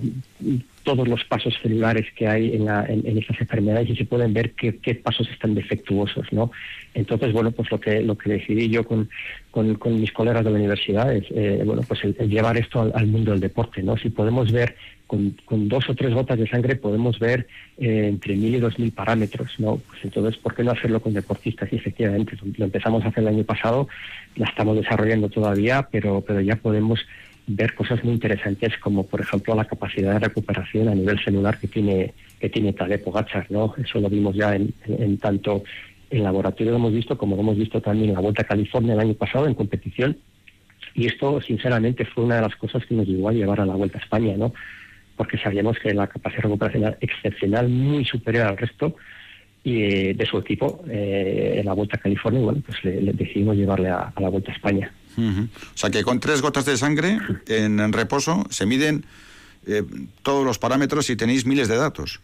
todos 0.88 1.06
los 1.06 1.26
pasos 1.26 1.54
celulares 1.62 2.06
que 2.16 2.30
hay 2.30 2.56
en, 2.56 3.18
estas 3.18 3.42
enfermedades 3.42 3.90
y 3.90 3.98
se 3.98 4.06
pueden 4.06 4.34
ver 4.34 4.54
qué, 4.54 4.96
pasos 4.96 5.30
están 5.30 5.54
defectuosos, 5.54 6.32
¿no? 6.32 6.50
Entonces, 6.94 7.34
bueno, 7.34 7.52
pues 7.52 7.70
lo 7.70 8.18
que 8.18 8.30
decidí 8.30 8.70
yo 8.70 8.86
con, 8.86 9.10
mis 9.86 10.14
colegas 10.14 10.46
de 10.46 10.50
la 10.50 10.56
universidad 10.56 11.14
es, 11.14 11.26
eh, 11.32 11.62
bueno, 11.66 11.82
pues 11.86 12.02
llevar 12.20 12.56
esto 12.56 12.80
al, 12.80 12.94
al, 12.96 13.06
mundo 13.08 13.32
del 13.32 13.42
deporte, 13.42 13.84
¿no? 13.84 13.98
Si 13.98 14.10
podemos 14.10 14.50
ver 14.50 14.76
con, 15.08 15.36
dos 15.68 15.90
o 15.90 15.96
tres 15.96 16.14
gotas 16.14 16.40
de 16.40 16.48
sangre 16.48 16.78
podemos 16.78 17.20
ver 17.20 17.48
eh, 17.78 18.08
entre 18.08 18.36
mil 18.36 18.56
y 18.56 18.60
dos 18.60 18.80
mil 18.80 18.94
parámetros, 18.94 19.56
¿no? 19.58 19.82
Pues 19.88 20.06
entonces, 20.06 20.38
¿por 20.38 20.56
qué 20.56 20.64
no 20.64 20.72
hacerlo 20.72 21.02
con 21.02 21.14
deportistas? 21.14 21.68
Y 21.74 21.76
efectivamente, 21.78 22.38
lo 22.58 22.66
empezamos 22.66 23.04
a 23.04 23.10
hacer 23.10 23.24
el 23.24 23.30
año 23.30 23.44
pasado, 23.44 23.90
la 24.38 24.48
estamos 24.48 24.78
desarrollando 24.78 25.28
todavía, 25.28 25.88
pero, 25.92 26.22
pero 26.22 26.40
ya 26.40 26.56
podemos 26.56 27.00
ver 27.48 27.74
cosas 27.74 28.04
muy 28.04 28.14
interesantes 28.14 28.78
como, 28.78 29.06
por 29.06 29.22
ejemplo, 29.22 29.56
la 29.56 29.66
capacidad 29.66 30.14
de 30.14 30.20
recuperación 30.20 30.90
a 30.90 30.96
nivel 30.96 31.20
celular 31.24 31.58
que 31.60 31.68
tiene 31.68 32.14
que 32.40 32.50
tiene 32.50 32.74
Tadej 32.74 33.04
¿no? 33.50 33.74
Eso 33.84 34.00
lo 34.00 34.10
vimos 34.10 34.36
ya 34.36 34.56
en, 34.56 35.18
tanto 35.18 35.64
en 36.10 36.24
laboratorio 36.24 36.72
lo 36.72 36.78
hemos 36.78 36.94
visto 36.94 37.18
como 37.18 37.36
lo 37.36 37.42
hemos 37.42 37.58
visto 37.58 37.82
también 37.82 38.10
en 38.10 38.16
la 38.16 38.22
Vuelta 38.22 38.44
a 38.44 38.48
California 38.48 38.94
el 38.94 39.00
año 39.00 39.14
pasado 39.16 39.48
en 39.48 39.56
competición 39.56 40.18
y 40.94 41.08
esto 41.08 41.42
sinceramente 41.42 42.06
fue 42.06 42.26
una 42.26 42.36
de 42.36 42.42
las 42.42 42.56
cosas 42.56 42.86
que 42.86 42.94
nos 42.94 43.08
llevó 43.08 43.30
a 43.30 43.34
llevar 43.34 43.60
a 43.62 43.66
la 43.66 43.76
Vuelta 43.76 43.98
a 43.98 44.02
España, 44.02 44.36
¿no? 44.38 44.54
porque 45.18 45.38
sabíamos 45.38 45.78
que 45.80 45.94
la 45.94 46.08
capacidad 46.08 46.44
recuperacional 46.44 46.98
excepcional, 47.02 47.68
muy 47.68 48.06
superior 48.06 48.46
al 48.46 48.58
resto 48.58 48.96
y 49.64 49.82
eh, 49.82 50.14
de 50.14 50.26
su 50.26 50.38
equipo 50.38 50.86
eh, 50.88 51.56
en 51.58 51.66
la 51.66 51.74
Vuelta 51.74 51.98
a 51.98 52.00
California, 52.00 52.40
bueno, 52.40 52.62
pues 52.66 52.82
le, 52.84 53.12
decidimos 53.12 53.58
llevarle 53.58 53.90
a, 53.90 54.14
la 54.18 54.30
Vuelta 54.30 54.52
a 54.52 54.56
España. 54.56 54.92
O 55.18 55.78
sea 55.78 55.90
que 55.90 56.04
con 56.04 56.20
tres 56.20 56.42
gotas 56.42 56.66
de 56.66 56.78
sangre 56.78 57.18
en, 57.48 57.92
reposo 57.92 58.46
se 58.50 58.66
miden 58.66 59.06
eh, 59.66 59.84
todos 60.22 60.46
los 60.46 60.60
parámetros 60.60 61.10
y 61.10 61.16
tenéis 61.16 61.46
miles 61.46 61.68
de 61.68 61.78
datos. 61.78 62.22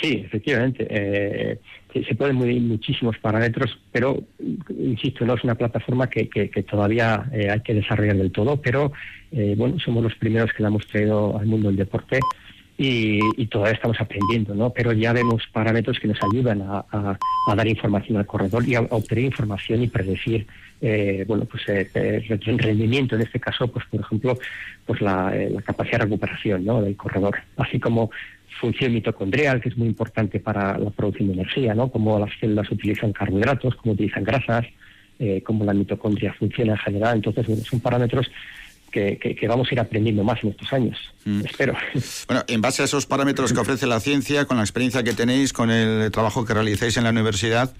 Sí, 0.00 0.22
efectivamente. 0.26 0.86
Eh, 0.90 1.58
se 2.02 2.14
pueden 2.16 2.38
medir 2.38 2.60
muchísimos 2.60 3.16
parámetros, 3.18 3.78
pero, 3.92 4.24
insisto, 4.68 5.24
no 5.24 5.34
es 5.34 5.44
una 5.44 5.54
plataforma 5.54 6.08
que, 6.08 6.26
todavía 6.68 7.24
eh, 7.32 7.50
hay 7.50 7.60
que 7.60 7.74
desarrollar 7.74 8.16
del 8.16 8.32
todo, 8.32 8.60
pero 8.60 8.92
eh, 9.30 9.54
bueno, 9.56 9.78
somos 9.78 10.02
los 10.02 10.14
primeros 10.16 10.52
que 10.52 10.62
la 10.62 10.70
hemos 10.70 10.86
traído 10.88 11.38
al 11.38 11.46
mundo 11.46 11.68
del 11.68 11.76
deporte 11.76 12.18
y, 12.76 13.46
todavía 13.46 13.74
estamos 13.74 14.00
aprendiendo, 14.00 14.54
¿no? 14.54 14.70
Pero 14.70 14.92
ya 14.92 15.12
vemos 15.12 15.42
parámetros 15.52 15.98
que 16.00 16.08
nos 16.08 16.18
ayudan 16.22 16.62
a, 16.62 17.18
dar 17.54 17.68
información 17.68 18.18
al 18.18 18.26
corredor 18.26 18.66
y 18.68 18.74
a, 18.74 18.80
obtener 18.80 19.24
información 19.24 19.82
y 19.82 19.88
predecir, 19.88 20.46
eh, 20.80 21.24
bueno, 21.28 21.44
pues 21.44 21.62
el 21.68 22.58
rendimiento 22.58 23.14
en 23.14 23.22
este 23.22 23.38
caso, 23.38 23.68
pues 23.68 23.84
por 23.86 24.00
ejemplo, 24.00 24.38
pues 24.86 25.00
la, 25.00 25.32
la 25.50 25.62
capacidad 25.62 25.98
de 25.98 26.04
recuperación, 26.04 26.64
¿no? 26.64 26.82
Del 26.82 26.96
corredor, 26.96 27.36
así 27.56 27.78
como 27.78 28.10
función 28.60 28.92
mitocondrial, 28.92 29.60
que 29.60 29.68
es 29.68 29.76
muy 29.76 29.88
importante 29.88 30.40
para 30.40 30.78
la 30.78 30.90
producción 30.90 31.28
de 31.28 31.34
energía, 31.34 31.74
¿no? 31.74 31.90
Cómo 31.90 32.18
las 32.18 32.30
células 32.40 32.70
utilizan 32.70 33.12
carbohidratos, 33.12 33.76
cómo 33.76 33.92
utilizan 33.92 34.24
grasas, 34.24 34.66
eh, 35.18 35.42
cómo 35.44 35.64
la 35.64 35.74
mitocondria 35.74 36.32
funciona 36.32 36.72
en 36.72 36.78
general. 36.78 37.16
Entonces, 37.16 37.46
son 37.68 37.80
parámetros 37.80 38.30
que, 38.94 39.46
vamos 39.48 39.68
a 39.70 39.74
ir 39.74 39.80
aprendiendo 39.80 40.22
más 40.22 40.42
en 40.42 40.50
estos 40.50 40.72
años, 40.72 40.98
mm. 41.24 41.40
espero. 41.44 41.74
Bueno, 42.28 42.44
en 42.46 42.60
base 42.60 42.82
a 42.82 42.84
esos 42.84 43.06
parámetros 43.06 43.52
que 43.52 43.60
ofrece 43.60 43.86
la 43.86 44.00
ciencia, 44.00 44.44
con 44.44 44.56
la 44.56 44.62
experiencia 44.62 45.02
que 45.02 45.12
tenéis, 45.12 45.52
con 45.52 45.70
el 45.70 46.10
trabajo 46.10 46.44
que 46.44 46.54
realizáis 46.54 46.96
en 46.96 47.04
la 47.04 47.10
universidad, 47.10 47.74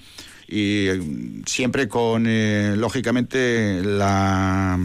y 0.49 0.89
eh, 0.89 1.01
siempre 1.47 1.89
con, 1.89 2.25
eh, 2.27 2.75
lógicamente, 2.77 3.83
la 3.83 4.79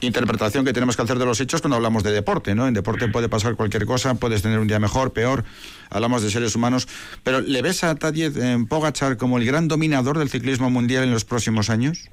interpretación 0.00 0.64
que 0.64 0.72
tenemos 0.72 0.96
que 0.96 1.02
hacer 1.02 1.18
de 1.18 1.24
los 1.24 1.40
hechos 1.40 1.60
cuando 1.60 1.76
hablamos 1.76 2.04
de 2.04 2.12
deporte, 2.12 2.54
¿no? 2.54 2.68
En 2.68 2.74
deporte 2.74 3.08
puede 3.08 3.28
pasar 3.28 3.56
cualquier 3.56 3.84
cosa, 3.86 4.14
puedes 4.14 4.42
tener 4.42 4.60
un 4.60 4.68
día 4.68 4.78
mejor, 4.78 5.12
peor, 5.12 5.44
hablamos 5.90 6.22
de 6.22 6.30
seres 6.30 6.54
humanos, 6.54 6.86
pero 7.24 7.40
¿le 7.40 7.62
ves 7.62 7.82
a 7.82 7.94
Tadej 7.96 8.66
Pogachar 8.68 9.16
como 9.16 9.38
el 9.38 9.44
gran 9.44 9.66
dominador 9.66 10.18
del 10.18 10.28
ciclismo 10.28 10.70
mundial 10.70 11.04
en 11.04 11.10
los 11.10 11.24
próximos 11.24 11.68
años? 11.70 12.10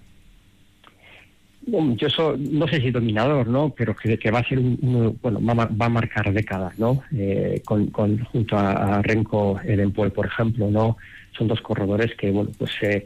Yo 1.67 2.07
no 2.37 2.67
sé 2.67 2.79
si 2.79 2.91
dominador, 2.91 3.47
¿no? 3.47 3.73
Pero 3.75 3.95
que, 3.95 4.19
que 4.19 4.31
va 4.31 4.39
a 4.39 4.47
ser 4.47 4.59
un, 4.59 5.17
bueno, 5.21 5.39
va, 5.43 5.85
a 5.85 5.89
marcar 5.89 6.31
décadas, 6.31 6.77
¿no? 6.77 7.03
Eh, 7.15 7.61
con, 7.65 7.89
junto 7.91 8.57
a, 8.57 9.01
Renko 9.01 9.59
Edenpoel, 9.63 10.11
por 10.11 10.27
ejemplo, 10.27 10.69
¿no? 10.69 10.97
Son 11.37 11.47
dos 11.47 11.61
corredores 11.61 12.15
que, 12.15 12.31
bueno, 12.31 12.51
pues 12.57 12.71
eh, 12.81 13.05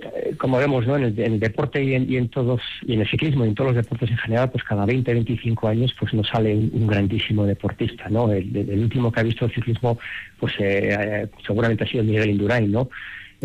eh, 0.00 0.34
como 0.36 0.58
vemos 0.58 0.86
¿no? 0.86 0.96
en, 0.96 1.04
el, 1.16 1.40
deporte 1.40 1.82
y 1.82 1.94
en, 1.94 2.28
todos 2.28 2.60
y 2.82 2.94
en 2.94 3.00
el 3.00 3.08
ciclismo 3.08 3.44
y 3.44 3.48
en 3.48 3.54
todos 3.54 3.74
los 3.74 3.84
deportes 3.84 4.10
en 4.10 4.18
general 4.18 4.50
pues 4.50 4.62
cada 4.64 4.84
20 4.84 5.14
25 5.14 5.68
años 5.68 5.94
pues 5.98 6.12
nos 6.12 6.28
sale 6.28 6.54
un, 6.54 6.86
grandísimo 6.86 7.46
deportista 7.46 8.08
no 8.10 8.30
el, 8.30 8.78
último 8.78 9.10
que 9.10 9.20
ha 9.20 9.22
visto 9.22 9.46
el 9.46 9.54
ciclismo 9.54 9.98
pues 10.38 10.52
eh, 10.58 10.90
eh, 10.90 11.28
seguramente 11.46 11.84
ha 11.84 11.86
sido 11.86 12.04
Miguel 12.04 12.30
Indurain 12.30 12.70
no 12.70 12.90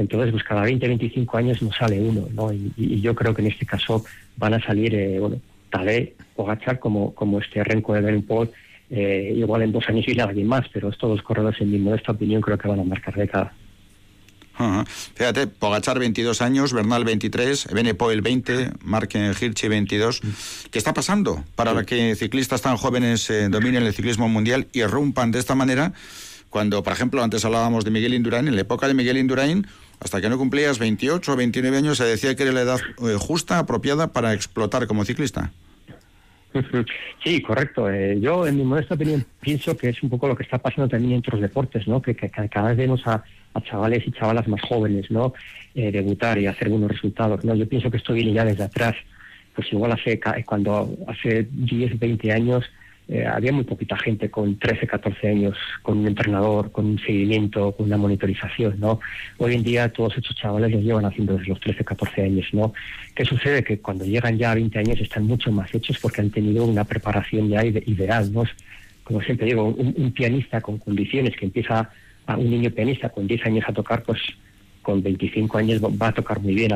entonces 0.01 0.31
pues 0.31 0.43
cada 0.43 0.63
20 0.63 0.87
25 0.87 1.37
años 1.37 1.61
nos 1.61 1.75
sale 1.75 1.99
uno 1.99 2.27
no 2.33 2.51
y, 2.51 2.99
yo 3.01 3.15
creo 3.15 3.33
que 3.33 3.41
en 3.41 3.47
este 3.47 3.65
caso 3.65 4.03
van 4.37 4.53
a 4.53 4.61
salir 4.61 5.19
bueno 5.19 5.37
Tadej, 5.71 6.13
Pogachar 6.35 6.79
como, 6.79 7.15
como 7.15 7.39
este 7.39 7.63
Renko 7.63 7.93
de 7.93 8.19
Paul, 8.19 8.51
eh, 8.91 9.33
igual 9.35 9.63
en 9.63 9.71
dos 9.71 9.87
años 9.87 10.05
y 10.07 10.19
alguien 10.19 10.47
más, 10.47 10.67
pero 10.71 10.89
estos 10.89 11.09
dos 11.09 11.21
corredores 11.23 11.59
en 11.61 11.71
mi 11.71 11.79
modesta 11.79 12.11
opinión 12.11 12.41
creo 12.41 12.57
que 12.57 12.67
van 12.67 12.81
a 12.81 12.83
marcar 12.83 13.15
década. 13.15 13.53
Ajá. 14.53 14.85
Fíjate, 15.15 15.47
Pogachar 15.47 15.97
22 15.97 16.41
años, 16.41 16.73
Bernal 16.73 17.05
23, 17.05 17.69
Benepoel 17.73 18.21
20, 18.21 18.71
Mark 18.83 19.09
Hirschi 19.13 19.69
22. 19.69 20.21
¿Qué 20.69 20.77
está 20.77 20.93
pasando 20.93 21.43
para 21.55 21.83
que 21.83 22.15
ciclistas 22.15 22.61
tan 22.61 22.77
jóvenes 22.77 23.29
eh, 23.29 23.47
dominen 23.49 23.83
el 23.83 23.93
ciclismo 23.93 24.27
mundial 24.27 24.67
y 24.73 24.83
rompan 24.83 25.31
de 25.31 25.39
esta 25.39 25.55
manera? 25.55 25.93
Cuando, 26.49 26.83
por 26.83 26.91
ejemplo, 26.91 27.23
antes 27.23 27.45
hablábamos 27.45 27.85
de 27.85 27.91
Miguel 27.91 28.13
Indurain, 28.13 28.47
en 28.49 28.55
la 28.55 28.61
época 28.61 28.87
de 28.89 28.93
Miguel 28.93 29.17
Indurain, 29.17 29.65
hasta 30.01 30.19
que 30.19 30.29
no 30.29 30.37
cumplías 30.37 30.79
28 30.79 31.31
o 31.31 31.35
29 31.35 31.77
años, 31.77 31.97
se 31.97 32.05
decía 32.05 32.35
que 32.35 32.43
era 32.43 32.51
la 32.51 32.61
edad 32.61 32.79
eh, 32.79 33.15
justa, 33.19 33.59
apropiada 33.59 34.11
para 34.11 34.33
explotar 34.33 34.87
como 34.87 35.05
ciclista. 35.05 35.51
Sí, 37.23 37.39
correcto. 37.39 37.87
Eh, 37.89 38.19
yo, 38.19 38.47
en 38.47 38.57
mi 38.57 38.63
modesta 38.63 38.95
opinión, 38.95 39.23
pienso 39.39 39.77
que 39.77 39.89
es 39.89 40.01
un 40.01 40.09
poco 40.09 40.27
lo 40.27 40.35
que 40.35 40.41
está 40.41 40.57
pasando 40.57 40.89
también 40.89 41.13
en 41.13 41.19
otros 41.19 41.39
deportes, 41.39 41.87
¿no? 41.87 42.01
Que, 42.01 42.15
cada 42.15 42.69
vez 42.69 42.77
vemos 42.77 43.05
a, 43.05 43.23
chavales 43.63 44.05
y 44.07 44.11
chavalas 44.11 44.47
más 44.47 44.59
jóvenes, 44.63 45.11
¿no? 45.11 45.33
Eh, 45.75 45.91
debutar 45.91 46.39
y 46.39 46.47
hacer 46.47 46.69
buenos 46.69 46.89
resultados, 46.89 47.45
¿no? 47.45 47.53
Yo 47.53 47.69
pienso 47.69 47.91
que 47.91 47.97
esto 47.97 48.13
viene 48.13 48.33
ya 48.33 48.43
desde 48.43 48.63
atrás. 48.63 48.95
Pues 49.53 49.71
igual 49.71 49.91
hace, 49.91 50.19
cuando 50.43 50.97
hace 51.07 51.47
10, 51.51 51.99
20 51.99 52.31
años 52.31 52.65
eh, 53.11 53.27
había 53.27 53.51
muy 53.51 53.65
poquita 53.65 53.97
gente 53.97 54.31
con 54.31 54.57
13, 54.57 54.87
14 54.87 55.27
años, 55.27 55.57
con 55.81 55.97
un 55.97 56.07
entrenador, 56.07 56.71
con 56.71 56.85
un 56.85 56.97
seguimiento, 56.97 57.73
con 57.73 57.87
una 57.87 57.97
monitorización, 57.97 58.79
¿no? 58.79 59.01
Hoy 59.37 59.55
en 59.55 59.63
día 59.63 59.91
todos 59.91 60.15
estos 60.15 60.33
chavales 60.37 60.71
los 60.71 60.81
llevan 60.81 61.03
haciendo 61.03 61.33
desde 61.33 61.49
los 61.49 61.59
13, 61.59 61.83
14 61.83 62.21
años, 62.23 62.47
¿no? 62.53 62.73
¿Qué 63.13 63.25
sucede? 63.25 63.65
Que 63.65 63.79
cuando 63.79 64.05
llegan 64.05 64.37
ya 64.37 64.51
a 64.51 64.55
20 64.55 64.79
años 64.79 65.01
están 65.01 65.25
mucho 65.25 65.51
más 65.51 65.75
hechos 65.75 65.99
porque 66.01 66.21
han 66.21 66.29
tenido 66.29 66.63
una 66.63 66.85
preparación 66.85 67.49
ya 67.49 67.65
ideal, 67.65 68.31
¿no? 68.31 68.45
Como 69.03 69.21
siempre 69.21 69.47
digo, 69.47 69.65
un, 69.65 70.13
pianista 70.13 70.61
con 70.61 70.77
condiciones 70.77 71.35
que 71.35 71.47
empieza, 71.47 71.89
a 72.27 72.37
un 72.37 72.49
niño 72.49 72.71
pianista 72.71 73.09
con 73.09 73.27
10 73.27 73.45
años 73.45 73.65
a 73.67 73.73
tocar, 73.73 74.03
pues 74.03 74.21
con 74.81 75.01
25 75.01 75.57
años 75.57 75.81
va 75.81 76.07
a 76.07 76.13
tocar 76.13 76.39
muy 76.39 76.55
bien, 76.55 76.71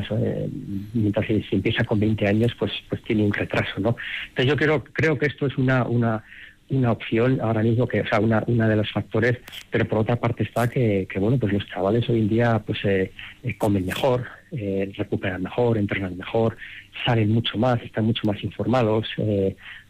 mientras 0.94 1.26
si, 1.28 1.44
empieza 1.52 1.84
con 1.84 2.00
20 2.00 2.28
años, 2.28 2.54
pues 2.58 2.72
pues 2.90 3.02
tiene 3.04 3.24
un 3.24 3.34
retraso, 3.34 3.80
¿no? 3.80 3.96
Entonces 4.30 4.48
yo 4.48 4.56
creo 4.56 4.84
creo 4.84 5.18
que 5.18 5.26
esto 5.28 5.48
es 5.48 5.58
una 5.58 5.86
una 5.86 6.24
una 6.70 6.92
opción 6.92 7.40
ahora 7.42 7.62
mismo 7.62 7.88
que 7.88 8.02
o 8.02 8.08
sea 8.08 8.20
una 8.20 8.44
una 8.48 8.68
de 8.68 8.76
los 8.76 8.92
factores 8.92 9.38
pero 9.70 9.88
por 9.88 10.00
otra 10.00 10.16
parte 10.16 10.44
está 10.44 10.68
que, 10.68 11.08
que 11.08 11.20
bueno 11.20 11.38
pues 11.38 11.54
los 11.54 11.68
chavales 11.68 12.10
hoy 12.10 12.22
en 12.22 12.30
día 12.30 12.62
pues 12.66 12.84
eh, 12.86 13.12
eh, 13.44 13.58
comen 13.58 13.86
mejor 13.86 14.26
eh, 14.52 14.92
recuperan 14.98 15.44
mejor 15.44 15.78
entrenan 15.78 16.18
mejor 16.18 16.58
salen 17.06 17.30
mucho 17.30 17.58
más 17.60 17.80
están 17.84 18.06
mucho 18.06 18.26
más 18.26 18.44
informados 18.44 19.08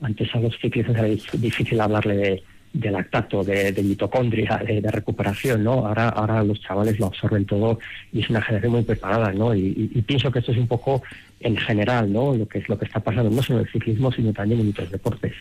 antes 0.01 0.35
a 0.35 0.39
los 0.39 0.57
ciclistas 0.59 0.95
era 0.95 1.07
difícil 1.07 1.79
hablarle 1.79 2.15
de 2.17 2.43
de 2.75 2.91
lactato, 2.91 3.43
de, 3.43 3.73
mitocondria, 3.81 4.57
de, 4.57 4.91
recuperación, 4.91 5.63
¿no? 5.63 5.87
Ahora, 5.87 6.09
ahora 6.09 6.43
los 6.43 6.59
chavales 6.59 6.99
lo 6.99 7.05
absorben 7.05 7.45
todo 7.45 7.79
y 8.11 8.21
es 8.21 8.29
una 8.29 8.41
generación 8.41 8.73
muy 8.73 8.83
preparada, 8.83 9.31
¿no? 9.31 9.55
Y, 9.55 10.03
pienso 10.05 10.29
que 10.29 10.39
esto 10.39 10.51
es 10.51 10.57
un 10.57 10.67
poco 10.67 11.01
en 11.39 11.55
general, 11.55 12.11
¿no? 12.11 12.35
Lo 12.35 12.47
que 12.47 12.59
es 12.59 12.67
lo 12.67 12.77
que 12.77 12.85
está 12.85 12.99
pasando 12.99 13.29
no 13.29 13.41
solo 13.41 13.59
en 13.59 13.65
el 13.65 13.71
ciclismo, 13.71 14.11
sino 14.11 14.33
también 14.33 14.59
en 14.59 14.69
otros 14.69 14.91
deportes. 14.91 15.33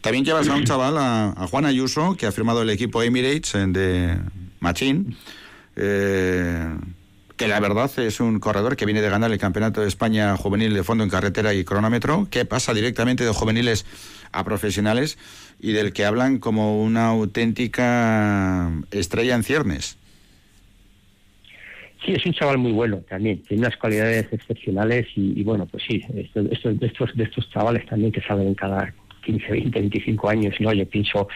También 0.00 0.24
llevas 0.24 0.48
a 0.48 0.54
un 0.54 0.64
chaval, 0.64 0.96
a, 0.98 1.46
Juan 1.48 1.64
Ayuso, 1.64 2.16
que 2.16 2.26
ha 2.26 2.32
firmado 2.32 2.62
el 2.62 2.70
equipo 2.70 3.02
Emirates 3.02 3.52
de 3.52 4.18
Machín. 4.58 5.16
Eh, 5.76 6.74
que 7.36 7.46
la 7.46 7.60
verdad 7.60 7.88
es 7.98 8.18
un 8.18 8.40
corredor 8.40 8.74
que 8.74 8.84
viene 8.84 9.00
de 9.00 9.08
ganar 9.08 9.30
el 9.30 9.38
Campeonato 9.38 9.80
de 9.80 9.86
España 9.86 10.36
Juvenil 10.36 10.74
de 10.74 10.82
Fondo 10.82 11.04
en 11.04 11.10
Carretera 11.10 11.54
y 11.54 11.64
Cronómetro, 11.64 12.26
que 12.32 12.44
pasa 12.44 12.74
directamente 12.74 13.24
de 13.24 13.30
juveniles 13.30 13.86
a 14.32 14.42
profesionales 14.42 15.18
y 15.60 15.72
del 15.72 15.92
que 15.92 16.04
hablan 16.04 16.38
como 16.38 16.82
una 16.82 17.08
auténtica 17.08 18.70
estrella 18.90 19.34
en 19.34 19.42
ciernes. 19.42 19.96
Sí, 22.04 22.12
es 22.12 22.24
un 22.24 22.32
chaval 22.32 22.58
muy 22.58 22.72
bueno 22.72 22.98
también, 23.08 23.42
tiene 23.42 23.62
unas 23.62 23.76
cualidades 23.76 24.32
excepcionales 24.32 25.06
y, 25.16 25.42
bueno, 25.42 25.66
pues 25.66 25.82
sí, 25.86 26.00
estos, 26.14 26.46
estos, 26.52 26.78
de, 26.78 26.86
estos, 26.86 27.16
de 27.16 27.24
estos 27.24 27.50
chavales 27.50 27.84
también 27.86 28.12
que 28.12 28.20
salen 28.20 28.54
cada 28.54 28.94
15, 29.24 29.50
20, 29.50 29.80
25 29.80 30.28
años, 30.28 30.54
¿no? 30.60 30.72
Yo 30.72 30.86
pienso 30.86 31.28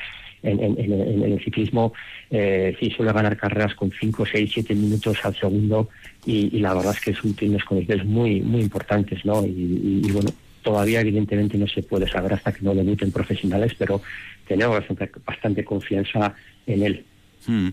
en, 0.44 0.60
el 0.78 1.42
ciclismo, 1.44 1.92
eh, 2.30 2.76
sí 2.80 2.90
suele 2.90 3.12
ganar 3.12 3.36
carreras 3.36 3.74
con 3.74 3.90
5, 3.90 4.24
6, 4.32 4.50
7 4.54 4.74
minutos 4.74 5.16
al 5.24 5.34
segundo 5.36 5.88
y, 6.24 6.58
la 6.60 6.74
verdad 6.74 6.94
es 6.94 7.00
que 7.00 7.10
es 7.10 7.22
un, 7.24 7.34
tiene 7.34 7.56
unas 7.56 7.66
condiciones 7.66 8.06
muy, 8.06 8.40
muy 8.40 8.60
importantes, 8.60 9.24
¿no? 9.24 9.44
y 9.44 10.10
bueno, 10.12 10.30
Todavía, 10.62 11.00
evidentemente, 11.00 11.58
no 11.58 11.66
se 11.66 11.82
puede 11.82 12.08
saber 12.08 12.34
hasta 12.34 12.52
que 12.52 12.62
no 12.62 12.74
debuten 12.74 13.10
profesionales, 13.10 13.72
pero 13.76 14.00
tenemos 14.46 14.82
bastante, 15.26 15.64
confianza 15.64 16.34
en 16.66 16.82
él. 16.82 17.04
Hmm. 17.46 17.68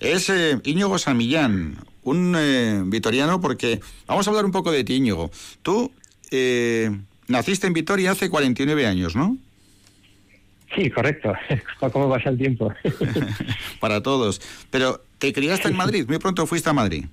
Es 0.00 0.28
eh, 0.30 0.58
Íñigo 0.64 0.98
Samillán, 0.98 1.76
un 2.02 2.34
eh, 2.36 2.82
vitoriano, 2.86 3.40
porque 3.40 3.80
vamos 4.06 4.26
a 4.26 4.30
hablar 4.30 4.44
un 4.44 4.52
poco 4.52 4.70
de 4.70 4.84
ti, 4.84 4.94
Íñigo. 4.94 5.30
Tú 5.62 5.90
eh, 6.30 6.90
naciste 7.28 7.66
en 7.66 7.72
Vitoria 7.72 8.12
hace 8.12 8.30
49 8.30 8.86
años, 8.86 9.16
¿no? 9.16 9.36
Sí, 10.74 10.90
correcto. 10.90 11.32
¿Cómo 11.92 12.08
pasa 12.08 12.30
el 12.30 12.38
tiempo? 12.38 12.72
Para 13.80 14.02
todos. 14.02 14.40
Pero 14.70 15.00
te 15.18 15.32
criaste 15.32 15.68
en 15.68 15.76
Madrid, 15.76 16.04
muy 16.06 16.18
pronto 16.18 16.46
fuiste 16.46 16.70
a 16.70 16.72
Madrid. 16.72 17.06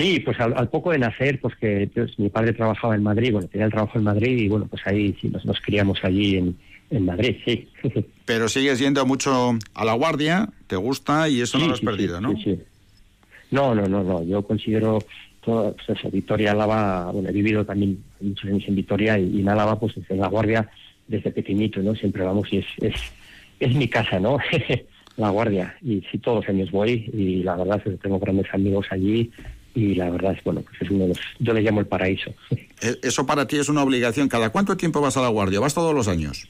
Sí, 0.00 0.20
pues 0.20 0.40
al, 0.40 0.68
poco 0.68 0.92
de 0.92 0.98
nacer, 0.98 1.40
pues 1.40 1.54
que 1.56 1.90
pues, 1.94 2.18
mi 2.18 2.28
padre 2.28 2.52
trabajaba 2.52 2.94
en 2.94 3.02
Madrid, 3.02 3.32
bueno, 3.32 3.48
tenía 3.48 3.66
el 3.66 3.72
trabajo 3.72 3.98
en 3.98 4.04
Madrid 4.04 4.38
y 4.38 4.48
bueno, 4.48 4.66
pues 4.66 4.82
ahí 4.86 5.16
sí 5.20 5.28
nos, 5.28 5.44
nos 5.44 5.60
criamos 5.60 5.98
allí 6.02 6.36
en, 6.36 6.56
en 6.90 7.04
Madrid, 7.04 7.36
sí. 7.44 7.68
Pero 8.24 8.48
sigues 8.48 8.78
yendo 8.78 9.04
mucho 9.06 9.58
a 9.74 9.84
la 9.84 9.92
guardia, 9.94 10.48
te 10.66 10.76
gusta 10.76 11.28
y 11.28 11.40
eso 11.40 11.58
no 11.58 11.68
lo 11.68 11.74
has 11.74 11.80
perdido, 11.80 12.20
¿no? 12.20 12.32
Sí, 12.36 12.42
sí. 12.44 12.58
No, 13.50 13.74
no, 13.74 13.88
no, 13.88 14.02
no. 14.02 14.22
Yo 14.24 14.42
considero 14.42 15.00
todo, 15.44 15.74
pues 15.74 15.98
eso, 15.98 16.10
Vitoria, 16.10 16.52
Álava, 16.52 17.10
bueno, 17.10 17.28
he 17.28 17.32
vivido 17.32 17.64
también 17.64 18.02
muchos 18.20 18.48
años 18.48 18.64
en 18.68 18.76
Vitoria 18.76 19.18
y, 19.18 19.40
en 19.40 19.48
Álava, 19.48 19.78
pues 19.78 19.94
en 20.08 20.20
la 20.20 20.28
guardia 20.28 20.70
desde 21.08 21.30
pequeñito, 21.32 21.80
¿no? 21.80 21.94
Siempre 21.94 22.22
vamos 22.22 22.52
y 22.52 22.58
es, 22.58 22.66
es, 22.80 22.94
es 23.58 23.74
mi 23.74 23.88
casa, 23.88 24.20
¿no? 24.20 24.38
la 25.16 25.30
guardia. 25.30 25.76
Y 25.82 26.02
sí, 26.10 26.18
todos 26.18 26.44
los 26.44 26.48
años 26.48 26.70
voy 26.70 27.10
y 27.12 27.42
la 27.42 27.56
verdad 27.56 27.82
es 27.84 27.92
que 27.92 27.98
tengo 27.98 28.18
grandes 28.18 28.46
amigos 28.52 28.86
allí 28.90 29.30
y 29.74 29.94
la 29.94 30.10
verdad 30.10 30.34
es, 30.36 30.44
bueno, 30.44 30.62
pues 30.62 30.82
es 30.82 30.90
uno 30.90 31.04
de 31.04 31.08
los, 31.08 31.20
yo 31.38 31.52
le 31.52 31.62
llamo 31.62 31.80
el 31.80 31.86
paraíso. 31.86 32.32
E, 32.82 32.98
eso 33.02 33.26
para 33.26 33.46
ti 33.46 33.58
es 33.58 33.68
una 33.68 33.82
obligación. 33.82 34.26
¿Cada 34.26 34.48
cuánto 34.48 34.74
tiempo 34.74 35.02
vas 35.02 35.14
a 35.18 35.20
la 35.20 35.28
guardia? 35.28 35.60
¿Vas 35.60 35.74
todos 35.74 35.94
los 35.94 36.08
años? 36.08 36.48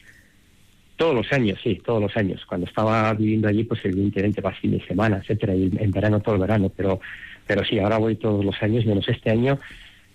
Todos 0.94 1.12
los 1.12 1.32
años, 1.32 1.58
sí, 1.60 1.80
todos 1.84 2.00
los 2.00 2.16
años. 2.16 2.46
Cuando 2.46 2.68
estaba 2.68 3.12
viviendo 3.14 3.48
allí, 3.48 3.64
pues 3.64 3.84
evidentemente 3.84 4.40
vas 4.40 4.56
fin 4.60 4.70
de 4.70 4.86
semana, 4.86 5.16
etcétera, 5.16 5.56
y 5.56 5.72
en 5.76 5.90
verano 5.90 6.20
todo 6.20 6.36
el 6.36 6.40
verano, 6.42 6.70
pero, 6.76 7.00
pero 7.48 7.64
sí, 7.64 7.80
ahora 7.80 7.98
voy 7.98 8.14
todos 8.14 8.44
los 8.44 8.54
años, 8.62 8.86
menos 8.86 9.08
este 9.08 9.30
año 9.30 9.58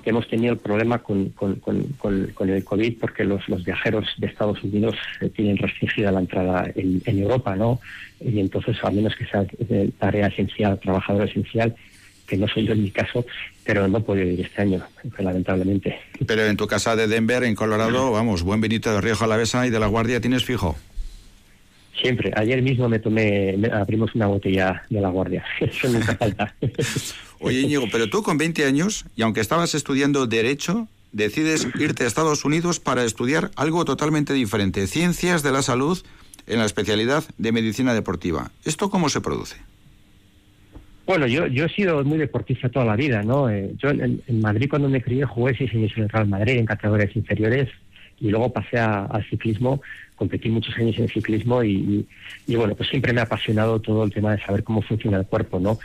que 0.06 0.12
hemos 0.12 0.28
tenido 0.28 0.54
el 0.54 0.60
problema 0.60 1.00
con, 1.00 1.30
con, 1.32 1.56
con, 1.56 2.50
el 2.50 2.64
COVID 2.64 3.00
porque 3.00 3.26
los, 3.26 3.50
los 3.50 3.66
viajeros 3.66 4.06
de 4.18 4.28
Estados 4.28 4.64
Unidos 4.64 4.96
eh, 5.20 5.30
tienen 5.30 5.58
restringida 5.58 6.12
la 6.12 6.20
entrada 6.20 6.72
en, 6.76 7.02
en 7.06 7.20
Europa, 7.20 7.56
¿no? 7.56 7.82
Y 8.22 8.40
entonces, 8.40 8.78
a 8.84 8.92
menos 8.92 9.16
que 9.16 9.26
sea 9.26 9.44
tarea 9.98 10.28
esencial, 10.28 10.80
trabajador 10.80 11.28
esencial, 11.28 11.76
que 12.28 12.38
no 12.38 12.48
soy 12.48 12.66
yo 12.66 12.74
en 12.74 12.84
mi 12.84 12.92
caso, 12.92 13.26
pero 13.64 13.88
no 13.88 14.02
puedo 14.02 14.22
ir 14.22 14.42
este 14.42 14.62
año, 14.62 14.84
lamentablemente. 15.18 16.00
Pero 16.26 16.46
en 16.46 16.58
tu 16.58 16.68
casa 16.68 16.96
de 16.96 17.08
Denver, 17.08 17.44
en 17.44 17.56
Colorado, 17.56 18.12
vamos, 18.12 18.44
buen 18.44 18.62
vinito 18.62 18.94
de 18.94 19.02
Río 19.02 19.16
Jalavesa 19.16 19.66
y 19.68 19.70
de 19.70 19.80
La 19.80 19.88
Guardia 19.88 20.22
tienes 20.22 20.44
fijo. 20.46 20.76
Siempre. 22.00 22.32
Ayer 22.36 22.62
mismo 22.62 22.90
me 22.90 23.00
tomé, 23.00 23.58
abrimos 23.72 24.14
una 24.16 24.28
botella 24.28 24.84
de 24.90 25.00
La 25.00 25.10
Guardia. 25.10 25.44
Eso 25.60 25.88
nunca 25.90 26.16
falta. 26.16 26.54
Oye, 27.40 27.62
Íñigo, 27.62 27.86
pero 27.92 28.10
tú 28.10 28.22
con 28.22 28.38
20 28.38 28.66
años, 28.66 29.06
y 29.16 29.22
aunque 29.22 29.42
estabas 29.42 29.76
estudiando 29.76 30.28
Derecho, 30.28 30.88
decides 31.12 31.68
irte 31.80 32.04
a 32.04 32.08
Estados 32.08 32.44
Unidos 32.44 32.80
para 32.80 33.04
estudiar 33.04 33.52
algo 33.56 33.86
totalmente 33.86 34.34
diferente, 34.34 34.88
Ciencias 34.88 35.44
de 35.44 35.52
la 35.52 35.62
Salud 35.62 36.02
en 36.48 36.60
la 36.60 36.66
especialidad 36.66 37.24
de 37.38 37.52
Medicina 37.52 37.94
Deportiva. 37.94 38.52
¿Esto 38.66 38.90
cómo 38.90 39.10
se 39.10 39.22
produce? 39.22 39.56
Bueno, 41.06 41.28
yo, 41.28 41.46
yo 41.46 41.66
he 41.66 41.70
sido 41.70 42.04
muy 42.04 42.18
deportista 42.18 42.70
toda 42.70 42.86
la 42.86 42.96
vida, 42.96 43.22
¿no? 43.22 43.48
Eh, 43.50 43.72
yo 43.78 43.90
en, 43.90 44.22
Madrid 44.42 44.68
cuando 44.70 44.90
me 44.90 45.02
crié 45.02 45.24
jugué 45.24 45.56
seis 45.56 45.72
años 45.74 45.92
en 45.96 46.04
el 46.04 46.10
Real 46.10 46.28
Madrid 46.28 46.58
en 46.58 46.66
categorías 46.66 47.16
inferiores 47.16 47.70
y 48.20 48.30
luego 48.30 48.52
pasé 48.52 48.80
al 48.80 49.24
ciclismo, 49.30 49.82
competí 50.16 50.50
muchos 50.50 50.76
años 50.78 50.98
en 50.98 51.08
ciclismo 51.08 51.64
y, 51.64 52.08
bueno, 52.48 52.74
pues 52.76 52.90
siempre 52.90 53.14
me 53.14 53.20
ha 53.20 53.26
apasionado 53.26 53.80
todo 53.80 54.04
el 54.04 54.12
tema 54.12 54.32
de 54.36 54.42
saber 54.42 54.64
cómo 54.64 54.82
funciona 54.82 55.18
el 55.18 55.26
cuerpo, 55.28 55.60
¿no? 55.60 55.78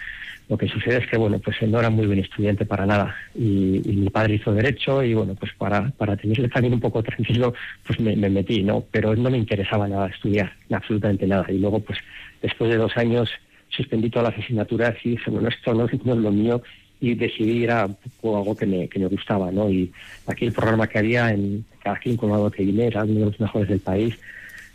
Lo 0.49 0.57
que 0.57 0.69
sucede 0.69 0.99
es 0.99 1.07
que, 1.07 1.17
bueno, 1.17 1.39
pues 1.39 1.61
no 1.63 1.79
era 1.79 1.91
muy 1.91 2.07
buen 2.07 2.21
estudiante 2.21 2.65
para 2.65 2.87
nada 2.87 3.15
y, 3.35 3.83
mi 3.85 4.09
padre 4.09 4.37
hizo 4.37 4.55
derecho 4.55 5.03
y, 5.03 5.13
bueno, 5.13 5.35
pues 5.35 5.53
para, 5.55 5.91
para 5.91 6.17
tenerle 6.17 6.49
también 6.49 6.75
un 6.75 6.81
poco 6.81 7.03
tranquilo, 7.03 7.53
pues 7.87 8.01
me 8.01 8.17
metí, 8.17 8.63
¿no? 8.63 8.85
Pero 8.91 9.15
no 9.15 9.29
me 9.29 9.37
interesaba 9.39 9.87
nada 9.87 10.09
estudiar, 10.09 10.53
absolutamente 10.71 11.27
nada. 11.27 11.45
Y 11.51 11.59
luego, 11.59 11.81
pues 11.81 11.99
después 12.41 12.71
de 12.71 12.79
dos 12.79 12.97
años 12.97 13.29
suspendí 13.71 14.11
todas 14.11 14.33
las 14.33 14.45
asignaturas 14.45 14.95
y 15.05 15.11
dije, 15.11 15.31
bueno, 15.31 15.49
esto 15.49 15.75
no, 15.75 15.87
es 15.87 16.05
lo 16.05 16.31
mío 16.31 16.63
y 17.01 17.15
decidí 17.15 17.63
ir 17.63 17.71
a 17.71 17.83
algo 17.85 18.57
que 18.57 18.67
me, 18.67 18.89
que 18.89 18.99
me 18.99 19.07
gustaba, 19.07 19.51
¿no? 19.51 19.71
Y 19.71 19.91
aquí 20.27 20.45
el 20.45 20.53
programa 20.53 20.87
que 20.87 20.99
había 20.99 21.31
en, 21.31 21.65
en 22.05 22.17
Colorado 22.17 22.51
que 22.51 22.65
vine, 22.65 22.87
era 22.87 23.05
uno 23.05 23.21
de 23.21 23.27
los 23.27 23.41
mejores 23.41 23.69
del 23.69 23.81
país 23.81 24.19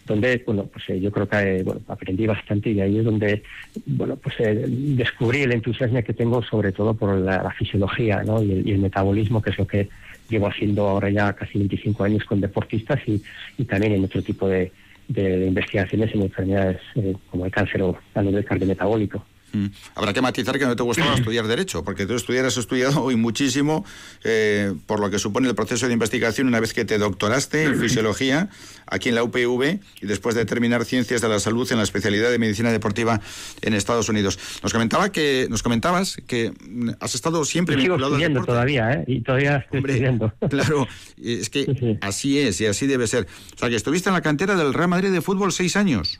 donde 0.05 0.43
bueno 0.45 0.65
pues 0.71 0.87
eh, 0.89 0.99
yo 0.99 1.11
creo 1.11 1.27
que 1.27 1.63
bueno, 1.63 1.81
aprendí 1.87 2.27
bastante 2.27 2.69
y 2.69 2.79
ahí 2.79 2.99
es 2.99 3.05
donde 3.05 3.41
bueno 3.87 4.15
pues 4.15 4.35
eh, 4.39 4.65
descubrí 4.67 5.41
el 5.41 5.51
entusiasmo 5.51 6.03
que 6.03 6.13
tengo 6.13 6.43
sobre 6.43 6.71
todo 6.71 6.93
por 6.93 7.17
la, 7.17 7.49
fisiología 7.57 8.23
¿no? 8.23 8.43
y, 8.43 8.51
el, 8.51 8.77
metabolismo 8.77 9.41
que 9.41 9.49
es 9.49 9.57
lo 9.57 9.65
que 9.65 9.89
llevo 10.29 10.47
haciendo 10.47 10.87
ahora 10.87 11.09
ya 11.09 11.33
casi 11.33 11.57
25 11.57 12.03
años 12.03 12.23
con 12.23 12.39
deportistas 12.39 12.99
y, 13.07 13.21
y 13.57 13.65
también 13.65 13.93
en 13.93 14.03
otro 14.03 14.21
tipo 14.21 14.47
de, 14.47 14.71
de, 15.07 15.45
investigaciones 15.47 16.13
en 16.13 16.23
enfermedades 16.23 16.81
como 17.29 17.45
el 17.45 17.51
cáncer 17.51 17.81
o 17.81 17.97
a 18.13 18.21
nivel 18.21 18.45
cardiometabólico. 18.45 19.23
Mm. 19.55 19.67
Habrá 19.95 20.13
que 20.13 20.21
matizar 20.21 20.59
que 20.59 20.65
no 20.65 20.75
te 20.75 20.83
gustaba 20.83 21.15
estudiar 21.15 21.47
Derecho, 21.47 21.83
porque 21.83 22.05
tú 22.05 22.15
estudiaras 22.15 22.57
estudiado 22.57 23.01
hoy 23.01 23.15
muchísimo, 23.15 23.85
eh, 24.23 24.73
por 24.85 24.99
lo 24.99 25.09
que 25.09 25.19
supone 25.19 25.47
el 25.47 25.55
proceso 25.55 25.87
de 25.87 25.93
investigación 25.93 26.47
una 26.47 26.59
vez 26.59 26.73
que 26.73 26.85
te 26.85 26.97
doctoraste 26.97 27.63
en 27.63 27.79
Fisiología 27.79 28.49
aquí 28.87 29.09
en 29.09 29.15
la 29.15 29.23
UPV 29.23 29.79
y 30.01 30.05
después 30.05 30.35
de 30.35 30.45
terminar 30.45 30.85
Ciencias 30.85 31.21
de 31.21 31.29
la 31.29 31.39
Salud 31.39 31.69
en 31.71 31.77
la 31.77 31.83
especialidad 31.83 32.29
de 32.29 32.37
Medicina 32.37 32.71
Deportiva 32.71 33.21
en 33.61 33.73
Estados 33.73 34.09
Unidos. 34.09 34.37
Nos 34.61 34.73
comentaba 34.73 35.11
que 35.11 35.47
nos 35.49 35.63
comentabas 35.63 36.17
que 36.27 36.53
has 36.99 37.15
estado 37.15 37.43
siempre 37.45 37.79
sigo 37.81 37.95
estudiando 37.95 38.43
todavía, 38.43 38.91
¿eh? 38.91 39.03
Y 39.07 39.21
todavía 39.21 39.57
estoy 39.57 39.79
estudiando. 39.79 40.33
Claro, 40.55 40.87
es 41.21 41.49
que 41.49 41.97
así 42.01 42.39
es 42.39 42.61
y 42.61 42.65
así 42.65 42.87
debe 42.87 43.07
ser. 43.07 43.27
O 43.55 43.57
sea, 43.57 43.69
que 43.69 43.75
estuviste 43.75 44.09
en 44.09 44.13
la 44.13 44.21
cantera 44.21 44.55
del 44.55 44.73
Real 44.73 44.87
Madrid 44.87 45.11
de 45.11 45.21
fútbol 45.21 45.51
seis 45.51 45.75
años. 45.75 46.19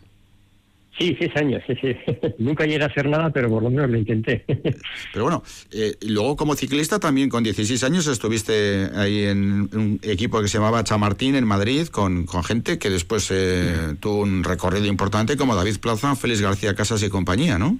Sí, 0.98 1.14
seis 1.20 1.32
años, 1.36 1.62
sí, 1.68 1.74
sí. 1.82 1.94
Nunca 2.38 2.66
llegué 2.66 2.84
a 2.84 2.88
hacer 2.88 3.10
nada, 3.10 3.30
pero 3.30 3.50
por 3.50 3.62
lo 3.62 3.70
menos 3.70 3.90
lo 3.90 3.98
intenté. 3.98 4.46
pero 5.14 5.26
bueno, 5.26 5.44
eh, 5.72 5.96
luego 6.02 6.38
como 6.38 6.56
ciclista 6.56 7.00
también 7.00 7.30
con 7.30 7.44
16 7.44 7.84
años 7.84 8.08
estuviste 8.08 8.90
ahí 8.96 9.24
en 9.24 9.70
un 9.74 10.00
equipo 10.04 10.42
que 10.42 10.48
se 10.48 10.58
llamaba 10.58 10.86
Chamartín 10.86 11.36
en 11.36 11.46
Madrid, 11.46 11.88
con, 11.88 12.26
con 12.26 12.46
gente 12.46 12.80
que 12.80 12.90
después 12.90 13.30
eh, 13.32 13.96
tuvo 14.00 14.22
un 14.22 14.44
recorrido 14.46 14.86
importante 14.86 15.36
como 15.36 15.56
David 15.56 15.80
Plaza, 15.82 16.16
Félix 16.16 16.42
García 16.42 16.76
Casas 16.76 17.04
y 17.04 17.10
compañía, 17.10 17.60
¿no? 17.60 17.78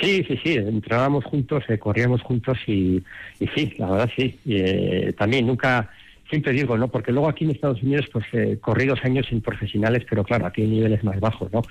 Sí, 0.00 0.24
sí, 0.26 0.38
sí, 0.42 0.54
entrábamos 0.54 1.24
juntos, 1.24 1.62
eh, 1.68 1.78
corríamos 1.78 2.22
juntos 2.22 2.58
y, 2.66 3.02
y, 3.38 3.46
sí, 3.54 3.72
la 3.78 3.90
verdad 3.90 4.10
sí. 4.16 4.36
también 5.16 5.46
nunca 5.46 5.90
siempre 6.28 6.52
digo, 6.52 6.76
¿no? 6.76 6.88
Porque 6.88 7.12
luego 7.12 7.28
aquí 7.28 7.44
en 7.44 7.50
Estados 7.50 7.82
Unidos, 7.82 8.06
pues 8.12 8.24
eh, 8.32 8.58
corrí 8.60 8.86
dos 8.86 9.00
años 9.04 9.26
en 9.30 9.40
profesionales, 9.40 10.04
pero 10.08 10.24
claro, 10.24 10.46
aquí 10.46 10.62
hay 10.62 10.68
niveles 10.68 11.02
más 11.04 11.18
bajos, 11.20 11.52
¿no? 11.52 11.62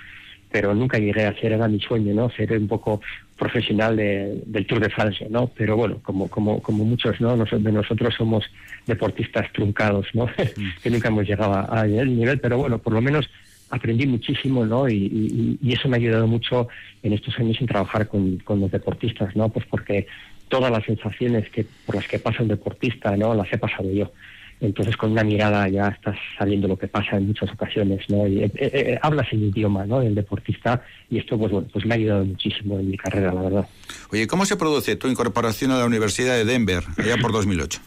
Pero 0.51 0.73
nunca 0.73 0.97
llegué 0.97 1.25
a 1.25 1.35
ser, 1.39 1.53
era 1.53 1.67
mi 1.67 1.79
sueño, 1.79 2.13
¿no? 2.13 2.29
Ser 2.29 2.53
un 2.53 2.67
poco 2.67 3.01
profesional 3.37 3.95
del 3.97 4.65
Tour 4.65 4.79
de 4.79 4.89
Francia, 4.89 5.27
¿no? 5.29 5.47
Pero 5.47 5.75
bueno, 5.75 5.99
como, 6.01 6.29
como, 6.29 6.61
como 6.61 6.85
muchos, 6.85 7.19
¿no? 7.21 7.35
de 7.37 7.71
nosotros 7.71 8.15
somos 8.15 8.45
deportistas 8.85 9.51
truncados, 9.53 10.07
¿no? 10.13 10.27
que 10.83 10.89
nunca 10.89 11.09
hemos 11.09 11.27
llegado 11.27 11.53
a, 11.53 11.85
ese 11.85 12.05
nivel, 12.05 12.39
pero 12.39 12.57
bueno, 12.57 12.79
por 12.79 12.93
lo 12.93 13.01
menos 13.01 13.29
aprendí 13.69 14.07
muchísimo, 14.07 14.65
¿no? 14.65 14.89
Y, 14.89 15.59
eso 15.69 15.89
me 15.89 15.97
ha 15.97 15.99
ayudado 15.99 16.27
mucho 16.27 16.69
en 17.03 17.13
estos 17.13 17.37
años 17.37 17.57
en 17.59 17.67
trabajar 17.67 18.07
con, 18.07 18.37
con 18.37 18.61
los 18.61 18.71
deportistas, 18.71 19.35
¿no? 19.35 19.49
Pues 19.49 19.65
porque 19.65 20.07
todas 20.47 20.71
las 20.71 20.85
sensaciones 20.85 21.49
que 21.49 21.65
por 21.85 21.95
las 21.95 22.07
que 22.07 22.19
pasa 22.19 22.41
un 22.41 22.47
deportista, 22.47 23.15
¿no? 23.17 23.35
Las 23.35 23.51
he 23.51 23.57
pasado 23.57 23.91
yo 23.91 24.11
entonces 24.59 24.97
con 24.97 25.11
una 25.11 25.23
mirada 25.23 25.67
ya 25.69 25.89
estás 25.89 26.17
sabiendo 26.37 26.67
lo 26.67 26.77
que 26.77 26.87
pasa 26.87 27.17
en 27.17 27.27
muchas 27.27 27.51
ocasiones, 27.51 28.09
¿no? 28.09 28.27
Y, 28.27 28.43
eh, 28.43 28.51
eh, 28.55 28.71
eh, 28.73 28.99
hablas 29.01 29.27
el 29.31 29.43
idioma, 29.43 29.85
¿no? 29.85 29.99
Del 29.99 30.15
deportista 30.15 30.81
y 31.09 31.19
esto, 31.19 31.37
pues 31.37 31.51
bueno, 31.51 31.67
pues 31.71 31.85
me 31.85 31.93
ha 31.93 31.97
ayudado 31.97 32.25
muchísimo 32.25 32.79
en 32.79 32.89
mi 32.89 32.97
carrera, 32.97 33.33
la 33.33 33.41
verdad. 33.41 33.67
Oye, 34.11 34.25
¿cómo 34.27 34.45
se 34.45 34.57
produce 34.57 34.95
tu 34.95 35.07
incorporación 35.07 35.71
a 35.71 35.77
la 35.77 35.85
Universidad 35.85 36.35
de 36.35 36.45
Denver, 36.45 36.83
allá 36.97 37.17
por 37.21 37.31
2008? 37.31 37.79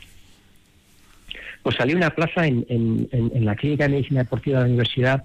Pues 1.62 1.76
salí 1.76 1.94
una 1.94 2.10
plaza 2.10 2.46
en, 2.46 2.64
en, 2.68 3.44
la 3.44 3.54
Clínica 3.54 3.84
de 3.84 3.90
Medicina 3.90 4.20
Deportiva 4.22 4.58
de 4.58 4.64
la 4.64 4.68
Universidad 4.68 5.24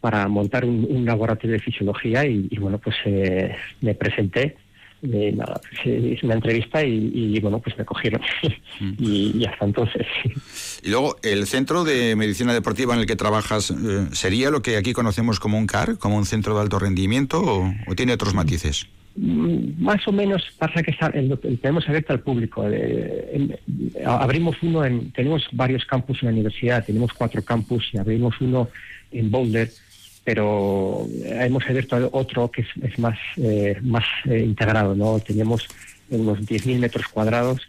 para 0.00 0.26
montar 0.28 0.64
un, 0.64 1.04
laboratorio 1.04 1.54
de 1.54 1.60
fisiología 1.60 2.24
y, 2.24 2.48
bueno, 2.58 2.78
pues 2.78 2.96
me 3.82 3.94
presenté 3.94 4.56
eh, 5.02 5.32
nada, 5.34 5.60
hice 5.84 6.26
una 6.26 6.34
entrevista 6.34 6.84
y, 6.84 7.38
bueno, 7.40 7.60
pues 7.60 7.78
me 7.78 7.84
cogieron. 7.84 8.20
Mm. 8.80 8.92
y, 8.98 9.44
hasta 9.44 9.64
entonces. 9.64 10.06
Y 10.82 10.90
luego, 10.90 11.16
¿el 11.22 11.46
centro 11.46 11.84
de 11.84 12.16
medicina 12.16 12.52
deportiva 12.52 12.94
en 12.94 13.00
el 13.00 13.06
que 13.06 13.16
trabajas 13.16 13.70
eh, 13.70 14.08
sería 14.12 14.50
lo 14.50 14.62
que 14.62 14.76
aquí 14.76 14.92
conocemos 14.92 15.38
como 15.38 15.58
un 15.58 15.66
CAR, 15.66 15.98
como 15.98 16.16
un 16.16 16.26
centro 16.26 16.54
de 16.56 16.62
alto 16.62 16.78
rendimiento, 16.78 17.40
o, 17.42 17.94
tiene 17.94 18.12
otros 18.12 18.34
matices? 18.34 18.88
Mm, 19.14 19.82
más 19.82 20.06
o 20.08 20.12
menos 20.12 20.42
pasa 20.58 20.82
que 20.82 20.96
tenemos 21.60 21.88
abierto 21.88 22.12
al 22.12 22.20
público. 22.20 22.64
Eh, 22.68 23.58
abrimos 24.04 24.56
uno 24.62 24.84
en, 24.84 25.12
tenemos 25.12 25.46
varios 25.52 25.84
campus 25.84 26.22
en 26.22 26.28
la 26.28 26.32
universidad, 26.32 26.84
tenemos 26.84 27.12
cuatro 27.12 27.42
campus 27.42 27.88
y 27.92 27.98
abrimos 27.98 28.34
uno 28.40 28.68
en 29.12 29.30
Boulder 29.30 29.70
pero 30.28 31.08
hemos 31.24 31.64
abierto 31.66 31.96
otro 32.12 32.50
que 32.50 32.60
es, 32.60 32.98
más, 32.98 33.18
eh, 33.38 33.78
más 33.80 34.04
eh, 34.26 34.40
integrado, 34.40 34.94
¿no? 34.94 35.18
Tenemos 35.20 35.66
unos 36.10 36.40
10.000 36.40 36.78
metros 36.80 37.08
cuadrados 37.08 37.62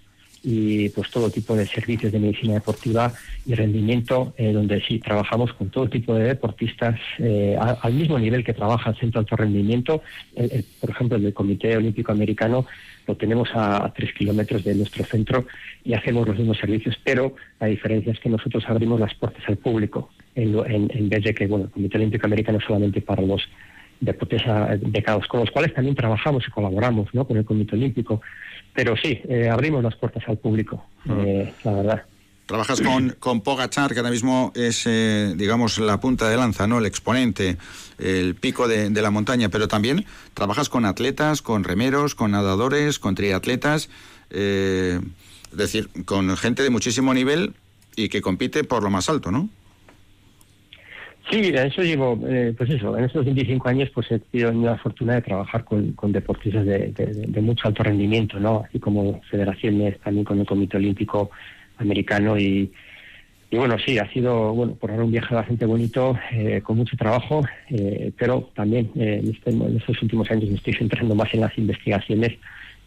y 0.44 0.90
pues 0.90 1.10
todo 1.10 1.30
tipo 1.30 1.56
de 1.56 1.66
servicios 1.66 2.12
de 2.12 2.20
medicina 2.20 2.56
deportiva 2.56 3.14
y 3.46 3.56
rendimiento, 3.56 4.34
eh, 4.36 4.52
donde 4.52 4.82
sí 4.82 5.00
trabajamos 5.00 5.54
con 5.54 5.70
todo 5.70 5.88
tipo 5.88 6.14
de 6.16 6.26
deportistas 6.26 7.00
al 7.62 7.94
mismo 7.94 8.20
nivel 8.20 8.44
que 8.44 8.54
trabaja 8.54 8.90
el 8.90 8.98
Centro 8.98 9.22
de 9.22 9.24
Alto 9.24 9.38
Rendimiento. 9.38 10.04
por 10.82 10.90
ejemplo, 10.90 11.16
el 11.16 11.34
Comité 11.34 11.78
Olímpico 11.78 12.12
Americano 12.12 12.66
lo 13.10 13.16
tenemos 13.16 13.50
a, 13.56 13.92
tres 13.96 14.14
kilómetros 14.14 14.64
de 14.64 14.76
nuestro 14.76 15.04
centro 15.04 15.48
y 15.84 15.94
hacemos 15.94 16.28
los 16.28 16.38
mismos 16.38 16.60
servicios, 16.60 16.96
pero 17.04 17.34
la 17.60 17.66
diferencia 17.66 18.12
es 18.12 18.20
que 18.20 18.30
nosotros 18.30 18.64
abrimos 18.68 19.00
las 19.00 19.16
puertas 19.16 19.44
al 19.48 19.58
público 19.58 20.10
en, 20.36 21.10
vez 21.10 21.24
de 21.24 21.34
que 21.34 21.48
bueno, 21.48 21.66
el 21.66 21.72
Comité 21.72 21.98
Olímpico 21.98 22.28
Americano 22.28 22.60
solamente 22.66 23.02
para 23.02 23.24
los 23.24 23.42
deportes 24.00 24.44
becados, 24.82 25.28
con 25.28 25.40
los 25.42 25.50
cuales 25.52 25.74
también 25.74 25.96
trabajamos 25.96 26.48
y 26.48 26.52
colaboramos 26.52 27.14
¿no? 27.14 27.26
con 27.26 27.38
el 27.38 27.46
Comité 27.46 27.76
Olímpico. 27.76 28.22
Pero 28.76 28.96
sí, 28.96 29.20
eh, 29.28 29.50
abrimos 29.50 29.84
las 29.84 29.96
puertas 29.96 30.24
al 30.28 30.38
público, 30.38 30.86
eh, 31.10 31.52
la 31.64 31.74
verdad. 31.74 32.04
Trabajas 32.50 32.82
con, 32.82 33.10
con 33.20 33.42
Pogachar, 33.42 33.94
que 33.94 34.00
ahora 34.00 34.10
mismo 34.10 34.52
es, 34.56 34.88
eh, 34.88 35.34
digamos, 35.36 35.78
la 35.78 36.00
punta 36.00 36.28
de 36.28 36.36
lanza, 36.36 36.66
¿no? 36.66 36.80
El 36.80 36.88
exponente, 36.88 37.58
el 38.00 38.34
pico 38.34 38.68
de, 38.68 38.90
de, 38.90 39.02
la 39.04 39.12
montaña, 39.12 39.50
pero 39.50 39.68
también 39.68 40.06
trabajas 40.34 40.68
con 40.68 40.86
atletas, 40.86 41.44
con 41.44 41.64
remeros, 41.64 42.16
con 42.16 42.32
nadadores, 42.32 42.98
con 42.98 43.14
triatletas, 43.14 43.92
es 44.32 45.00
decir, 45.52 45.90
con 46.06 46.36
gente 46.38 46.64
de 46.64 46.72
muchísimo 46.72 47.14
nivel 47.14 47.54
y 47.96 48.10
que 48.10 48.22
compite 48.22 48.64
por 48.64 48.82
lo 48.82 48.90
más 48.90 49.10
alto, 49.10 49.30
¿no? 49.30 49.48
Sí, 51.30 51.38
mira, 51.38 51.64
eso 51.64 51.84
llevo, 51.84 52.20
eh, 52.28 52.56
pues 52.58 52.72
eso, 52.72 52.98
en 52.98 53.04
estos 53.04 53.24
25 53.26 53.70
años 53.70 53.92
pues 53.94 54.12
he 54.12 54.18
tenido 54.18 54.52
la 54.52 54.78
fortuna 54.80 55.14
de 55.14 55.22
trabajar 55.22 55.64
con, 55.64 55.94
deportistas 56.12 56.66
de, 56.66 57.42
mucho 57.42 57.68
alto 57.68 57.84
rendimiento, 57.84 58.40
¿no? 58.40 58.64
Así 58.68 58.80
como 58.80 59.22
federaciones, 59.30 60.00
también 60.00 60.26
con 60.26 60.40
el 60.40 60.48
Comité 60.48 60.78
Olímpico 60.78 61.30
Americano 61.80 62.38
y, 62.38 62.72
y 63.52 63.58
bueno, 63.58 63.78
sí, 63.84 63.98
ha 63.98 64.12
sido, 64.12 64.54
bueno, 64.54 64.76
por 64.76 64.92
ahora 64.92 65.04
un 65.04 65.12
viaje 65.12 65.34
bastante 65.34 65.66
bonito, 65.66 66.18
eh, 66.32 66.62
con 66.64 66.78
mucho 66.78 66.96
trabajo, 66.98 67.44
eh, 67.70 68.12
pero 68.18 68.50
también 68.54 68.92
este, 68.96 69.50
en, 69.50 69.78
estos 69.78 70.02
últimos 70.02 70.30
años 70.30 70.50
me 70.50 70.56
estoy 70.56 70.74
centrando 70.74 71.16
más 71.16 71.34
en 71.34 71.42
las 71.42 71.58
investigaciones 71.58 72.38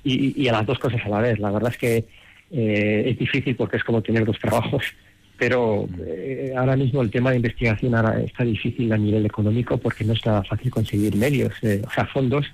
y, 0.05 0.41
y, 0.41 0.49
a 0.49 0.53
las 0.53 0.67
dos 0.67 0.79
cosas 0.79 1.01
a 1.05 1.09
la 1.09 1.21
vez. 1.21 1.39
La 1.39 1.51
verdad 1.51 1.73
es 1.73 1.79
que 1.79 2.05
es 2.51 3.19
difícil 3.19 3.57
porque 3.57 3.79
es 3.79 3.85
como 3.85 4.03
tener 4.03 4.27
dos 4.27 4.39
trabajos 4.39 4.85
pero 5.43 5.89
eh, 6.07 6.55
ahora 6.57 6.77
mismo 6.77 7.03
el 7.03 7.11
tema 7.11 7.31
de 7.31 7.37
investigación 7.39 7.97
ahora 7.97 8.21
está 8.21 8.45
difícil 8.45 8.93
a 8.93 8.97
nivel 8.97 9.27
económico 9.27 9.77
porque 9.77 10.05
no 10.05 10.13
está 10.13 10.45
fácil 10.45 10.71
conseguir 10.71 11.17
medios, 11.17 11.53
eh, 11.63 11.83
o 11.85 11.91
sea, 11.91 12.07
fondos 12.07 12.47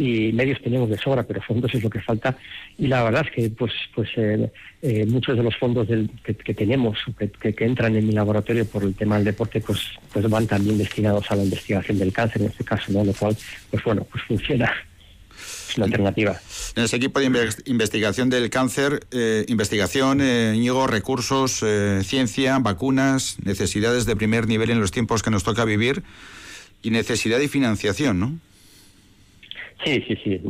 y 0.00 0.32
medios 0.32 0.60
tenemos 0.62 0.88
de 0.88 0.96
sobra, 0.96 1.22
pero 1.24 1.42
fondos 1.42 1.74
es 1.74 1.82
lo 1.82 1.90
que 1.90 2.00
falta. 2.00 2.36
Y 2.78 2.86
la 2.86 3.02
verdad 3.04 3.26
es 3.26 3.32
que 3.32 3.50
pues 3.50 3.72
pues 3.94 4.08
eh, 4.16 5.04
muchos 5.06 5.36
de 5.36 5.42
los 5.42 5.54
fondos 5.56 5.86
que, 6.24 6.54
tenemos, 6.54 6.98
que, 7.18 7.52
que, 7.52 7.64
entran 7.64 7.94
en 7.96 8.06
mi 8.06 8.12
laboratorio 8.12 8.64
por 8.64 8.82
el 8.82 8.94
tema 8.94 9.16
del 9.16 9.26
deporte, 9.26 9.60
pues 9.60 9.80
pues 10.12 10.28
van 10.30 10.46
también 10.46 10.78
destinados 10.78 11.30
a 11.30 11.36
la 11.36 11.44
investigación 11.44 11.98
del 11.98 12.12
cáncer 12.12 12.42
en 12.42 12.48
este 12.48 12.64
caso, 12.64 12.90
¿no? 12.92 13.04
Lo 13.04 13.12
cual, 13.12 13.36
pues 13.70 13.84
bueno, 13.84 14.06
pues 14.10 14.24
funciona 14.24 14.72
la 15.76 15.84
alternativa. 15.84 16.40
En 16.74 16.84
ese 16.84 16.96
equipo 16.96 17.20
de 17.20 17.50
investigación 17.66 18.30
del 18.30 18.50
cáncer, 18.50 19.06
eh, 19.10 19.44
investigación, 19.48 20.20
eh, 20.20 20.54
recursos, 20.86 21.62
eh, 21.62 22.00
ciencia, 22.04 22.58
vacunas, 22.58 23.36
necesidades 23.44 24.06
de 24.06 24.16
primer 24.16 24.46
nivel 24.46 24.70
en 24.70 24.80
los 24.80 24.90
tiempos 24.90 25.22
que 25.22 25.30
nos 25.30 25.44
toca 25.44 25.64
vivir 25.64 26.02
y 26.82 26.90
necesidad 26.90 27.38
de 27.38 27.48
financiación, 27.48 28.18
¿no? 28.18 28.38
Sí, 29.84 30.04
sí, 30.06 30.16
sí, 30.22 30.40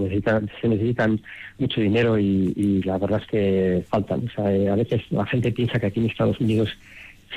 se 0.61 0.69
necesitan 0.69 1.21
mucho 1.59 1.81
dinero 1.81 2.19
y, 2.19 2.83
la 2.85 2.99
verdad 2.99 3.21
es 3.23 3.29
que 3.29 3.85
faltan. 3.89 4.27
O 4.27 4.31
sea, 4.31 4.53
eh, 4.53 4.69
a 4.69 4.75
veces 4.75 5.03
la 5.11 5.25
gente 5.27 5.53
piensa 5.53 5.79
que 5.79 5.87
aquí 5.87 6.01
en 6.01 6.07
Estados 6.07 6.41
Unidos 6.41 6.71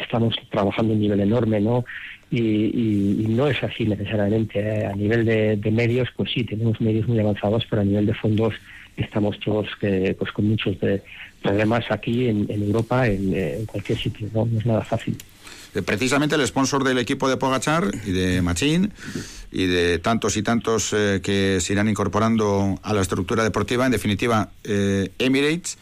estamos 0.02 0.36
trabajando 0.50 0.94
a 0.94 0.96
un 0.96 1.02
nivel 1.02 1.20
enorme, 1.20 1.60
¿no? 1.62 1.86
Y, 2.32 3.26
no 3.30 3.48
es 3.48 3.62
así 3.64 3.86
necesariamente. 3.86 4.60
¿eh? 4.60 4.86
A 4.88 4.96
nivel 4.96 5.26
de, 5.26 5.72
medios, 5.72 6.10
pues 6.16 6.32
sí, 6.32 6.44
tenemos 6.44 6.82
medios 6.82 7.08
muy 7.08 7.20
avanzados, 7.20 7.66
pero 7.70 7.84
a 7.84 7.86
nivel 7.86 8.08
de 8.08 8.14
fondos 8.16 8.56
estamos 8.98 9.40
todos 9.40 9.68
eh, 9.82 10.16
pues 10.18 10.32
con 10.32 10.50
muchos 10.50 10.80
de 10.80 11.02
problemas 11.42 11.84
aquí 11.90 12.28
en, 12.28 12.48
Europa, 12.50 13.08
en, 13.08 13.66
cualquier 13.68 13.98
sitio, 14.00 14.28
¿no? 14.34 14.46
No 14.46 14.58
es 14.60 14.66
nada 14.66 14.82
fácil 14.82 15.16
precisamente 15.86 16.36
el 16.36 16.46
sponsor 16.46 16.84
del 16.84 16.98
equipo 16.98 17.28
de 17.30 17.38
Pogachar 17.38 17.92
y 18.06 18.12
de 18.12 18.42
Machín 18.42 18.94
y 19.52 19.66
de 19.66 20.00
tantos 20.00 20.38
y 20.38 20.44
tantos 20.44 20.90
que 20.92 21.60
se 21.60 21.74
irán 21.74 21.90
incorporando 21.90 22.80
a 22.84 22.94
la 22.94 23.02
estructura 23.02 23.44
deportiva, 23.44 23.86
en 23.86 23.92
definitiva, 23.92 24.52
Emirates, 24.64 25.78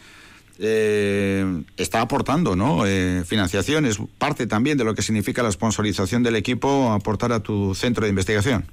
eh, 0.64 1.44
está 1.76 2.02
aportando 2.02 2.54
¿no? 2.54 2.86
Eh, 2.86 3.24
financiación, 3.24 3.84
es 3.84 3.98
parte 4.18 4.46
también 4.46 4.78
de 4.78 4.84
lo 4.84 4.94
que 4.94 5.02
significa 5.02 5.42
la 5.42 5.50
sponsorización 5.50 6.22
del 6.22 6.36
equipo, 6.36 6.92
aportar 6.92 7.32
a 7.32 7.40
tu 7.40 7.74
centro 7.74 8.04
de 8.04 8.10
investigación. 8.10 8.64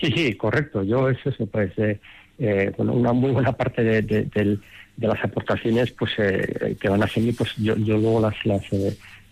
Sí, 0.00 0.10
sí, 0.12 0.34
correcto. 0.34 0.82
Yo 0.82 1.08
es 1.08 1.18
eso, 1.24 1.46
pues, 1.46 1.70
eh, 1.78 2.00
eh 2.38 2.72
una 2.78 3.12
muy 3.12 3.30
buena 3.30 3.52
parte 3.52 3.84
de, 3.84 4.58
las 4.96 5.22
aportaciones 5.22 5.92
pues 5.92 6.12
que 6.16 6.88
van 6.88 7.02
a 7.02 7.06
seguir, 7.06 7.36
pues 7.36 7.50
yo, 7.58 7.76
yo 7.76 7.98
luego 7.98 8.20
las, 8.20 8.34
las, 8.44 8.64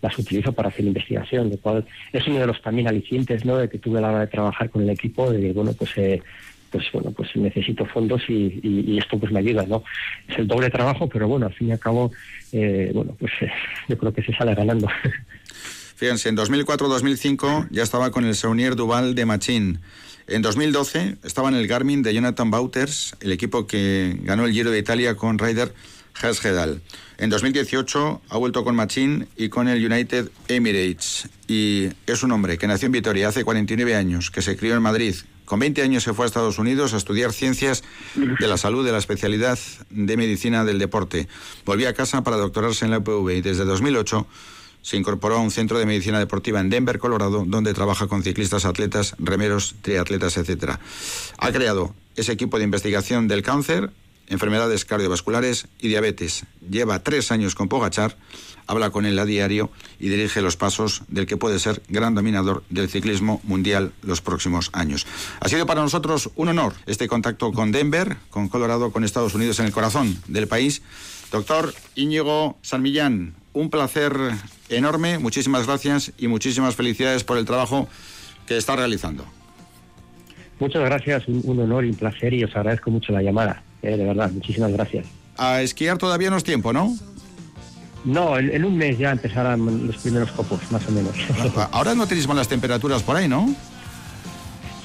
las 0.01 0.17
utilizo 0.17 0.53
para 0.53 0.69
hacer 0.69 0.85
investigación, 0.85 1.49
lo 1.49 1.57
cual 1.57 1.85
es 2.13 2.27
uno 2.27 2.39
de 2.39 2.47
los 2.47 2.61
también 2.61 2.87
alicientes 2.87 3.45
¿no? 3.45 3.57
de 3.57 3.69
que 3.69 3.79
tuve 3.79 4.01
la 4.01 4.09
hora 4.09 4.19
de 4.21 4.27
trabajar 4.27 4.69
con 4.69 4.83
el 4.83 4.89
equipo, 4.89 5.31
de 5.31 5.53
bueno, 5.53 5.73
pues 5.73 5.91
pues 6.75 6.91
bueno, 6.91 7.11
pues 7.11 7.29
necesito 7.35 7.85
fondos 7.85 8.21
y, 8.27 8.97
esto 8.97 9.17
pues 9.17 9.31
me 9.31 9.39
ayuda, 9.39 9.65
¿no? 9.65 9.83
Es 10.27 10.37
el 10.37 10.45
doble 10.47 10.69
trabajo, 10.69 11.07
pero 11.07 11.25
bueno, 11.25 11.45
al 11.45 11.53
fin 11.53 11.69
y 11.69 11.71
al 11.71 11.79
cabo, 11.79 12.11
eh, 12.51 12.91
bueno, 12.93 13.15
pues 13.17 13.31
eh, 13.39 13.49
yo 13.87 13.97
creo 13.97 14.13
que 14.13 14.21
se 14.21 14.33
sale 14.33 14.53
ganando. 14.53 14.87
Fíjense, 15.95 16.27
en 16.27 16.35
2004-2005 16.35 17.69
ya 17.71 17.83
estaba 17.83 18.11
con 18.11 18.25
el 18.25 18.35
Saunier 18.35 18.75
Duval 18.75 19.15
de 19.15 19.25
Machín. 19.25 19.79
En 20.27 20.41
2012 20.41 21.15
estaba 21.23 21.47
en 21.47 21.55
el 21.55 21.67
Garmin 21.67 22.03
de 22.03 22.13
Jonathan 22.13 22.51
Bauters, 22.51 23.15
el 23.21 23.31
equipo 23.31 23.67
que 23.67 24.17
ganó 24.23 24.45
el 24.45 24.51
Giro 24.51 24.71
de 24.71 24.79
Italia 24.79 25.15
con 25.15 25.39
Ryder 25.39 25.71
Hasgedal. 26.21 26.81
En 27.17 27.29
2018 27.29 28.21
ha 28.29 28.37
vuelto 28.37 28.63
con 28.63 28.75
Machín 28.75 29.27
y 29.35 29.49
con 29.49 29.67
el 29.67 29.85
United 29.85 30.29
Emirates. 30.47 31.29
Y 31.47 31.89
es 32.07 32.23
un 32.23 32.31
hombre 32.31 32.57
que 32.57 32.67
nació 32.67 32.87
en 32.87 32.93
Vitoria 32.93 33.29
hace 33.29 33.43
49 33.43 33.95
años, 33.95 34.31
que 34.31 34.41
se 34.41 34.57
crió 34.57 34.75
en 34.75 34.81
Madrid, 34.81 35.15
con 35.45 35.59
20 35.59 35.83
años 35.83 36.03
se 36.03 36.13
fue 36.13 36.25
a 36.25 36.27
Estados 36.27 36.57
Unidos 36.57 36.93
a 36.93 36.97
estudiar 36.97 37.31
ciencias 37.31 37.83
de 38.15 38.47
la 38.47 38.57
salud 38.57 38.83
de 38.83 38.91
la 38.91 38.97
especialidad 38.97 39.59
de 39.91 40.17
medicina 40.17 40.65
del 40.65 40.79
deporte. 40.79 41.27
Volvió 41.65 41.87
a 41.87 41.93
casa 41.93 42.23
para 42.23 42.37
doctorarse 42.37 42.85
en 42.85 42.91
la 42.91 42.97
UPV 42.97 43.29
y 43.29 43.41
desde 43.41 43.63
2008 43.63 44.25
se 44.81 44.97
incorporó 44.97 45.37
a 45.37 45.41
un 45.41 45.51
centro 45.51 45.77
de 45.77 45.85
medicina 45.85 46.19
deportiva 46.19 46.59
en 46.59 46.69
Denver, 46.69 46.99
Colorado, 46.99 47.43
donde 47.45 47.73
trabaja 47.73 48.07
con 48.07 48.23
ciclistas, 48.23 48.65
atletas, 48.65 49.15
remeros, 49.19 49.75
triatletas, 49.81 50.37
etc. 50.37 50.77
Ha 51.37 51.51
creado 51.51 51.93
ese 52.15 52.31
equipo 52.31 52.57
de 52.57 52.65
investigación 52.65 53.27
del 53.27 53.43
cáncer, 53.43 53.91
enfermedades 54.27 54.85
cardiovasculares 54.85 55.67
y 55.79 55.87
diabetes. 55.87 56.45
Lleva 56.69 57.03
tres 57.03 57.31
años 57.31 57.55
con 57.55 57.67
Pogachar 57.67 58.17
habla 58.67 58.89
con 58.89 59.05
él 59.05 59.17
a 59.19 59.25
diario 59.25 59.69
y 59.99 60.09
dirige 60.09 60.41
los 60.41 60.57
pasos 60.57 61.03
del 61.07 61.25
que 61.25 61.37
puede 61.37 61.59
ser 61.59 61.81
gran 61.87 62.15
dominador 62.15 62.63
del 62.69 62.89
ciclismo 62.89 63.41
mundial 63.43 63.91
los 64.01 64.21
próximos 64.21 64.69
años. 64.73 65.05
Ha 65.39 65.49
sido 65.49 65.65
para 65.65 65.81
nosotros 65.81 66.29
un 66.35 66.49
honor 66.49 66.73
este 66.85 67.07
contacto 67.07 67.51
con 67.51 67.71
Denver, 67.71 68.17
con 68.29 68.49
Colorado, 68.49 68.91
con 68.91 69.03
Estados 69.03 69.35
Unidos 69.35 69.59
en 69.59 69.65
el 69.65 69.71
corazón 69.71 70.17
del 70.27 70.47
país. 70.47 70.81
Doctor 71.31 71.73
Íñigo 71.95 72.57
San 72.61 72.81
Millán, 72.81 73.35
un 73.53 73.69
placer 73.69 74.13
enorme, 74.69 75.19
muchísimas 75.19 75.67
gracias 75.67 76.11
y 76.17 76.27
muchísimas 76.27 76.75
felicidades 76.75 77.23
por 77.23 77.37
el 77.37 77.45
trabajo 77.45 77.87
que 78.47 78.57
está 78.57 78.75
realizando. 78.75 79.25
Muchas 80.59 80.83
gracias, 80.85 81.27
un, 81.27 81.59
honor 81.59 81.83
y 81.83 81.89
un 81.89 81.95
placer 81.95 82.33
y 82.33 82.43
os 82.43 82.55
agradezco 82.55 82.89
mucho 82.89 83.11
la 83.11 83.21
llamada, 83.21 83.61
eh, 83.85 83.97
de 83.97 84.03
verdad, 84.03 84.31
muchísimas 84.31 84.71
gracias. 84.71 85.05
A 85.37 85.61
esquiar 85.61 85.97
todavía 85.97 86.29
no 86.29 86.37
es 86.37 86.43
tiempo, 86.43 86.73
¿no? 86.73 86.95
No, 88.05 88.37
en, 88.37 88.63
un 88.63 88.77
mes 88.77 88.97
ya 88.99 89.11
empezarán 89.11 89.87
los 89.87 89.97
primeros 89.97 90.31
copos, 90.31 90.59
más 90.71 90.87
o 90.87 90.91
menos. 90.91 91.15
Ahora 91.71 91.95
no 91.95 92.05
tenéis 92.07 92.27
malas 92.27 92.47
temperaturas 92.47 93.01
por 93.01 93.15
ahí, 93.15 93.27
¿no? 93.27 93.53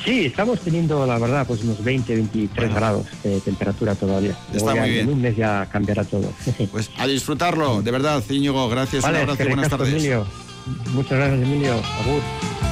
Sí, 0.05 0.25
estamos 0.25 0.61
teniendo, 0.61 1.07
la 1.07 1.19
verdad, 1.19 1.47
pues 1.47 1.63
unos 1.63 1.85
20, 1.85 2.15
23 2.15 2.75
grados 2.75 3.07
de 3.23 3.39
temperatura 3.41 3.95
todavía. 3.95 4.35
Está 4.53 4.75
muy 4.75 4.89
bien. 4.89 5.09
En 5.09 5.13
un 5.13 5.21
mes 5.21 5.37
ya 5.37 5.69
cambiará 5.71 6.05
todo. 6.05 6.33
Pues 6.71 6.91
a 6.97 7.07
disfrutarlo, 7.07 7.83
de 7.83 7.91
verdad, 7.91 8.23
Íñigo. 8.31 8.69
Gracias, 8.71 9.05
un 9.05 9.15
abrazo, 9.15 9.45
buenas 9.45 9.69
tardes. 9.69 9.91
Emilio. 9.91 10.27
Muchas 10.95 11.19
gracias, 11.19 11.43
Emilio. 11.43 11.73
Agur. 11.73 12.70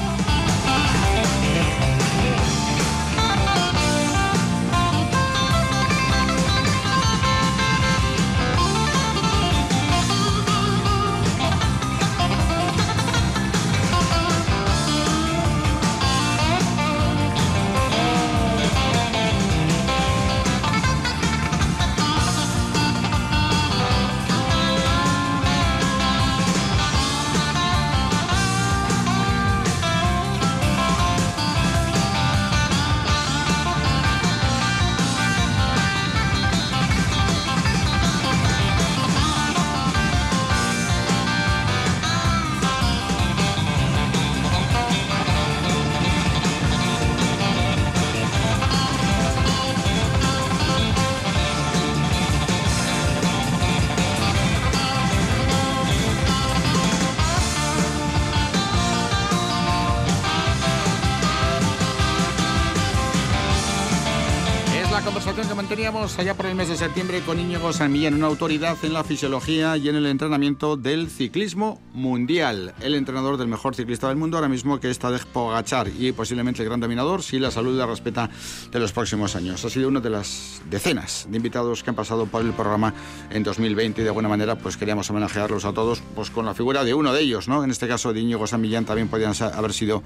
Allá 66.19 66.35
por 66.35 66.47
el 66.47 66.57
mes 66.57 66.69
de 66.69 66.77
septiembre 66.77 67.21
con 67.21 67.39
Íñigo 67.39 67.73
San 67.73 67.93
Millán, 67.93 68.15
una 68.15 68.27
autoridad 68.27 68.77
en 68.83 68.93
la 68.93 69.05
fisiología 69.05 69.77
y 69.77 69.89
en 69.89 69.95
el 69.95 70.07
entrenamiento 70.07 70.77
del 70.77 71.09
ciclismo 71.11 71.81
mundial. 71.95 72.75
El 72.81 72.97
entrenador 72.97 73.37
del 73.37 73.47
mejor 73.47 73.77
ciclista 73.77 74.09
del 74.09 74.17
mundo 74.17 74.37
ahora 74.37 74.49
mismo 74.49 74.81
que 74.81 74.91
está 74.91 75.13
de 75.13 75.21
Pogachar 75.33 75.87
y 75.97 76.11
posiblemente 76.11 76.61
el 76.63 76.69
gran 76.69 76.81
dominador 76.81 77.23
si 77.23 77.39
la 77.39 77.53
salud 77.53 77.79
la 77.79 77.87
respeta 77.87 78.29
de 78.73 78.81
los 78.81 78.91
próximos 78.91 79.37
años. 79.37 79.65
Ha 79.65 79.71
sido 79.71 79.87
una 79.87 80.01
de 80.01 80.11
las 80.11 80.61
decenas 80.69 81.29
de 81.31 81.37
invitados 81.37 81.85
que 81.85 81.91
han 81.91 81.97
pasado 81.97 82.27
por 82.27 82.43
el 82.43 82.53
programa 82.53 82.93
en 83.31 83.45
2020 83.45 84.01
y 84.01 84.05
de 84.05 84.11
alguna 84.11 84.29
manera 84.29 84.59
pues 84.59 84.77
queríamos 84.77 85.09
homenajearlos 85.11 85.65
a 85.67 85.73
todos 85.73 86.03
pues 86.17 86.31
con 86.31 86.45
la 86.47 86.55
figura 86.55 86.83
de 86.83 86.95
uno 86.95 87.13
de 87.13 87.21
ellos, 87.21 87.47
¿no? 87.47 87.63
En 87.63 87.71
este 87.71 87.87
caso 87.87 88.13
de 88.13 88.19
Íñigo 88.19 88.45
San 88.49 88.61
Millán 88.61 88.85
también 88.85 89.07
podían 89.07 89.35
haber 89.55 89.73
sido 89.73 90.03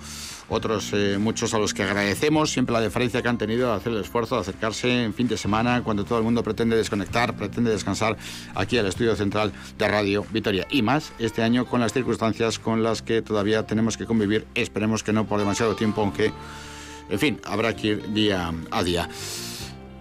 otros 0.50 0.90
eh, 0.92 1.16
muchos 1.18 1.54
a 1.54 1.58
los 1.58 1.72
que 1.72 1.84
agradecemos 1.84 2.52
siempre 2.52 2.74
la 2.74 2.82
deferencia 2.82 3.22
que 3.22 3.28
han 3.28 3.38
tenido 3.38 3.68
de 3.68 3.76
hacer 3.76 3.92
el 3.92 4.00
esfuerzo 4.00 4.34
de 4.34 4.42
acercarse 4.42 5.04
en 5.04 5.14
fin 5.14 5.26
de 5.26 5.38
semana 5.38 5.82
cuando 5.82 6.01
todo 6.04 6.18
el 6.18 6.24
mundo 6.24 6.42
pretende 6.42 6.76
desconectar, 6.76 7.36
pretende 7.36 7.70
descansar 7.70 8.16
aquí 8.54 8.78
al 8.78 8.86
estudio 8.86 9.16
central 9.16 9.52
de 9.78 9.88
Radio 9.88 10.24
Vitoria. 10.32 10.66
Y 10.70 10.82
más 10.82 11.12
este 11.18 11.42
año 11.42 11.66
con 11.66 11.80
las 11.80 11.92
circunstancias 11.92 12.58
con 12.58 12.82
las 12.82 13.02
que 13.02 13.22
todavía 13.22 13.66
tenemos 13.66 13.96
que 13.96 14.06
convivir. 14.06 14.46
Esperemos 14.54 15.02
que 15.02 15.12
no 15.12 15.26
por 15.26 15.38
demasiado 15.38 15.76
tiempo, 15.76 16.02
aunque, 16.02 16.32
en 17.10 17.18
fin, 17.18 17.40
habrá 17.44 17.74
que 17.76 17.88
ir 17.88 18.12
día 18.12 18.52
a 18.70 18.82
día. 18.82 19.08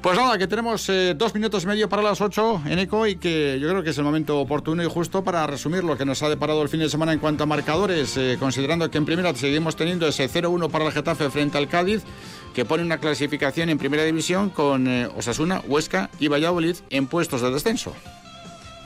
Pues 0.01 0.17
nada, 0.17 0.35
que 0.39 0.47
tenemos 0.47 0.89
eh, 0.89 1.13
dos 1.15 1.35
minutos 1.35 1.63
y 1.63 1.67
medio 1.67 1.87
para 1.87 2.01
las 2.01 2.21
ocho 2.21 2.59
en 2.65 2.79
ECO 2.79 3.05
y 3.05 3.17
que 3.17 3.59
yo 3.61 3.69
creo 3.69 3.83
que 3.83 3.91
es 3.91 3.97
el 3.99 4.03
momento 4.03 4.39
oportuno 4.39 4.81
y 4.81 4.87
justo 4.87 5.23
para 5.23 5.45
resumir 5.45 5.83
lo 5.83 5.95
que 5.95 6.05
nos 6.05 6.23
ha 6.23 6.29
deparado 6.29 6.63
el 6.63 6.69
fin 6.69 6.79
de 6.79 6.89
semana 6.89 7.13
en 7.13 7.19
cuanto 7.19 7.43
a 7.43 7.45
marcadores, 7.45 8.17
eh, 8.17 8.35
considerando 8.39 8.89
que 8.89 8.97
en 8.97 9.05
primera 9.05 9.35
seguimos 9.35 9.75
teniendo 9.75 10.07
ese 10.07 10.27
0-1 10.27 10.71
para 10.71 10.87
el 10.87 10.91
Getafe 10.91 11.29
frente 11.29 11.59
al 11.59 11.67
Cádiz, 11.67 12.01
que 12.53 12.65
pone 12.65 12.83
una 12.83 12.99
clasificación 12.99 13.69
en 13.69 13.77
primera 13.77 14.03
división 14.03 14.49
con 14.49 14.87
eh, 14.87 15.07
Osasuna, 15.15 15.61
Huesca 15.67 16.09
y 16.19 16.27
Valladolid 16.27 16.75
en 16.89 17.07
puestos 17.07 17.41
de 17.41 17.51
descenso. 17.51 17.93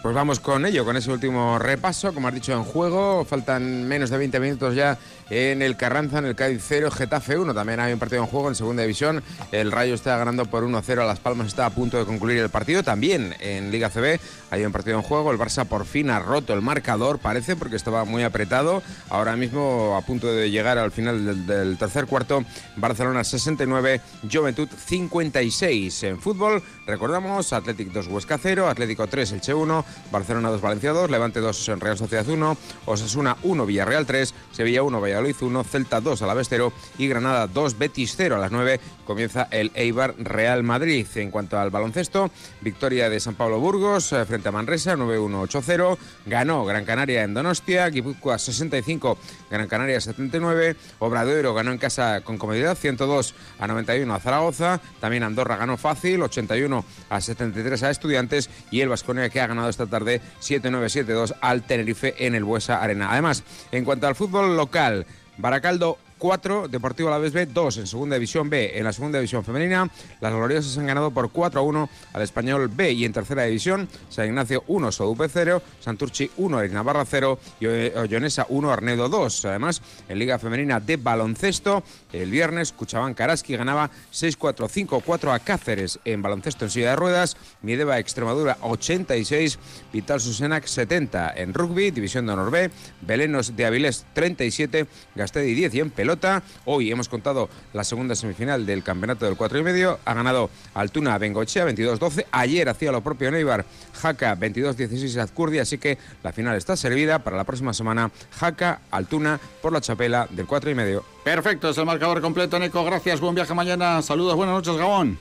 Pues 0.06 0.14
vamos 0.14 0.40
con 0.40 0.68
ello, 0.68 0.86
con 0.86 0.96
ese 0.98 1.12
último 1.12 1.58
repaso. 1.58 2.14
Como 2.14 2.28
has 2.28 2.34
dicho, 2.36 2.54
en 2.54 2.64
juego, 2.64 3.26
faltan 3.26 3.88
menos 3.88 4.12
de 4.12 4.20
20 4.20 4.40
minutos 4.40 4.76
ya 4.76 5.00
en 5.30 5.62
el 5.62 5.76
Carranza, 5.78 6.20
en 6.20 6.26
el 6.26 6.36
Cádiz 6.36 6.64
0, 6.68 6.92
Getafe 6.92 7.38
1. 7.38 7.54
También 7.54 7.80
hay 7.80 7.94
un 7.94 8.00
partido 8.00 8.22
en 8.22 8.28
juego 8.28 8.50
en 8.50 8.56
segunda 8.56 8.84
división. 8.84 9.24
El 9.52 9.72
Rayo 9.72 9.94
está 9.96 10.18
ganando 10.18 10.46
por 10.46 10.64
1-0 10.64 11.02
a 11.02 11.06
Las 11.06 11.20
Palmas, 11.20 11.48
está 11.48 11.66
a 11.66 11.70
punto 11.70 11.98
de 11.98 12.06
concluir 12.06 12.40
el 12.40 12.50
partido. 12.50 12.84
También 12.84 13.36
en 13.40 13.72
Liga 13.72 13.90
CB 13.90 14.20
hay 14.52 14.66
un 14.66 14.72
partido 14.72 14.98
en 14.98 15.04
juego. 15.04 15.32
El 15.32 15.40
Barça 15.40 15.66
por 15.66 15.86
fin 15.86 16.10
ha 16.10 16.20
roto 16.20 16.54
el 16.54 16.62
marcador, 16.62 17.20
parece, 17.20 17.56
porque 17.56 17.76
estaba 17.76 18.06
muy 18.06 18.24
apretado. 18.24 18.84
Ahora 19.10 19.36
mismo 19.36 19.96
a 19.98 20.02
punto 20.02 20.32
de 20.32 20.52
llegar 20.52 20.78
al 20.78 20.92
final 20.92 21.46
del, 21.48 21.78
tercer 21.78 22.06
cuarto. 22.06 22.44
Barcelona 22.76 23.24
69, 23.24 24.02
Juventud 24.32 24.70
56. 24.70 26.04
En 26.04 26.20
fútbol, 26.20 26.62
recordamos, 26.86 27.54
Atlético 27.54 27.92
2, 27.94 28.08
Huesca 28.08 28.38
0, 28.38 28.68
Atlético 28.68 29.08
3, 29.08 29.32
Elche 29.34 29.54
1, 29.54 29.86
Barcelona 30.12 30.50
2, 30.50 30.62
Valencia 30.62 30.92
2, 30.92 31.10
Levante 31.10 31.40
2, 31.40 31.72
Real 31.80 31.98
Sociedad 31.98 32.28
1, 32.28 32.58
Osasuna 32.86 33.38
1, 33.44 33.66
Villarreal 33.66 34.06
3, 34.06 34.34
Sevilla 34.52 34.84
1, 34.84 35.02
Valladolid 35.02 35.15
1, 35.18 35.64
Celta 35.64 36.02
2, 36.02 36.22
Alavés 36.22 36.48
0 36.50 36.74
y 36.98 37.08
Granada 37.08 37.48
2, 37.48 37.78
Betis 37.78 38.16
0. 38.18 38.36
A 38.36 38.40
las 38.40 38.52
9 38.52 38.80
comienza 39.06 39.48
el 39.52 39.72
Eibar 39.76 40.16
Real 40.18 40.64
Madrid. 40.64 41.08
En 41.16 41.32
cuanto 41.32 41.58
al 41.58 41.70
baloncesto, 41.70 42.32
victoria 42.62 43.10
de 43.10 43.20
San 43.20 43.36
Pablo 43.36 43.60
Burgos 43.60 44.12
eh, 44.12 44.26
frente 44.26 44.50
a 44.50 44.52
Manresa 44.52 44.96
9-1-8-0. 44.96 45.98
Ganó 46.26 46.66
Gran 46.66 46.86
Canaria 46.86 47.24
en 47.24 47.34
Donostia, 47.34 47.88
Guipúzcoa 47.90 48.38
65, 48.38 49.18
Gran 49.50 49.68
Canaria 49.68 50.02
79. 50.02 50.76
Obradoiro 51.00 51.54
ganó 51.54 51.72
en 51.72 51.78
casa 51.78 52.22
con 52.22 52.38
comodidad 52.38 52.76
102 52.76 53.36
a 53.60 53.68
91 53.68 54.14
a 54.14 54.20
Zaragoza. 54.20 54.82
También 55.00 55.24
Andorra 55.24 55.58
ganó 55.58 55.78
fácil 55.78 56.22
81 56.22 56.86
a 57.10 57.22
73 57.22 57.84
a 57.84 57.90
Estudiantes 57.90 58.50
y 58.72 58.82
el 58.82 58.90
Vasconia 58.90 59.30
que 59.30 59.42
ha 59.42 59.48
ganado 59.48 59.70
esta 59.70 59.86
tarde 59.86 60.22
7-9-7-2 60.42 61.36
al 61.42 61.64
Tenerife 61.64 62.26
en 62.26 62.36
el 62.36 62.44
Buesa 62.44 62.82
Arena. 62.82 63.12
Además, 63.12 63.44
en 63.72 63.86
cuanto 63.86 64.08
al 64.08 64.16
fútbol 64.16 64.58
local, 64.58 65.05
Baracaldo 65.38 65.98
4, 66.18 66.70
Deportivo 66.70 67.10
Alavés 67.10 67.34
B 67.34 67.46
2 67.46 67.78
en 67.78 67.88
Segunda 67.88 68.16
División 68.16 68.50
B. 68.50 68.78
En 68.78 68.84
la 68.84 68.94
Segunda 68.94 69.20
División 69.20 69.44
Femenina, 69.44 69.90
las 70.22 70.34
Gloriosas 70.34 70.78
han 70.78 70.88
ganado 70.88 71.12
por 71.12 71.30
4 71.30 71.60
a 71.60 71.64
1 71.64 71.90
al 72.14 72.22
Español 72.22 72.70
B 72.70 72.94
y 72.94 73.06
en 73.06 73.14
Tercera 73.14 73.44
División, 73.44 73.88
San 74.10 74.28
Ignacio 74.28 74.64
1, 74.68 74.92
Sodupe 74.92 75.28
0, 75.28 75.62
Santurchi 75.80 76.32
1, 76.38 76.68
Navarra 76.70 77.06
0 77.06 77.40
y 77.60 77.66
Ollonesa 77.68 78.46
1, 78.50 78.72
Arnedo 78.72 79.10
2. 79.10 79.46
Además, 79.46 79.82
en 80.08 80.20
Liga 80.20 80.40
Femenina 80.40 80.80
de 80.80 80.98
Baloncesto, 80.98 81.84
el 82.22 82.32
viernes, 82.32 82.72
Cuchabán 82.72 83.14
Karaski 83.14 83.56
ganaba 83.56 83.90
6-4, 84.12 84.88
5-4 85.04 85.34
a 85.34 85.40
Cáceres 85.40 86.00
en 86.06 86.22
baloncesto 86.22 86.66
en 86.66 86.72
silla 86.72 86.92
de 86.92 86.96
ruedas, 86.96 87.38
Miedeva 87.62 88.00
Extremadura 88.00 88.58
86, 88.62 89.60
Vital 89.92 90.20
Susenac 90.20 90.66
70 90.66 91.34
en 91.36 91.54
rugby, 91.54 91.92
División 91.92 92.26
de 92.26 92.34
Honor 92.34 92.52
B, 92.52 92.72
Belenos 93.02 93.56
de 93.56 93.66
Avilés 93.66 94.06
37, 94.14 94.88
Gastedi 95.16 95.54
10 95.54 95.74
y 95.76 95.80
en 95.80 95.90
pelota. 95.92 96.44
Hoy 96.66 96.92
hemos 96.92 97.10
contado 97.10 97.50
la 97.74 97.84
segunda 97.84 98.16
semifinal 98.16 98.66
del 98.66 98.84
campeonato 98.84 99.26
del 99.26 99.36
4 99.36 99.60
y 99.60 99.64
medio. 99.64 100.00
Ha 100.06 100.14
ganado 100.14 100.50
Altuna 100.74 101.18
Bengochea 101.18 101.66
22-12. 101.66 102.26
Ayer 102.32 102.70
hacía 102.70 102.92
lo 102.92 103.02
propio 103.02 103.32
Neibar 103.32 103.66
Jaca 103.94 104.36
22-16 104.36 105.18
Azcurdia. 105.18 105.64
Así 105.64 105.78
que 105.78 105.98
la 106.24 106.32
final 106.32 106.56
está 106.56 106.76
servida 106.76 107.20
para 107.20 107.38
la 107.38 107.44
próxima 107.44 107.74
semana. 107.74 108.12
Jaca 108.32 108.82
Altuna 108.92 109.40
por 109.62 109.74
la 109.74 109.82
chapela 109.82 110.28
del 110.30 110.46
4 110.46 110.72
y 110.72 110.76
medio. 110.76 111.15
Perfecto, 111.26 111.70
es 111.70 111.78
el 111.80 111.88
marcador 111.88 112.22
completo, 112.22 112.60
Nico. 112.60 112.86
Gracias, 112.86 113.20
buen 113.20 113.34
viaje 113.34 113.52
mañana. 113.56 114.00
Saludos, 114.04 114.36
buenas 114.36 114.54
noches, 114.54 114.78
Gabón. 114.78 115.18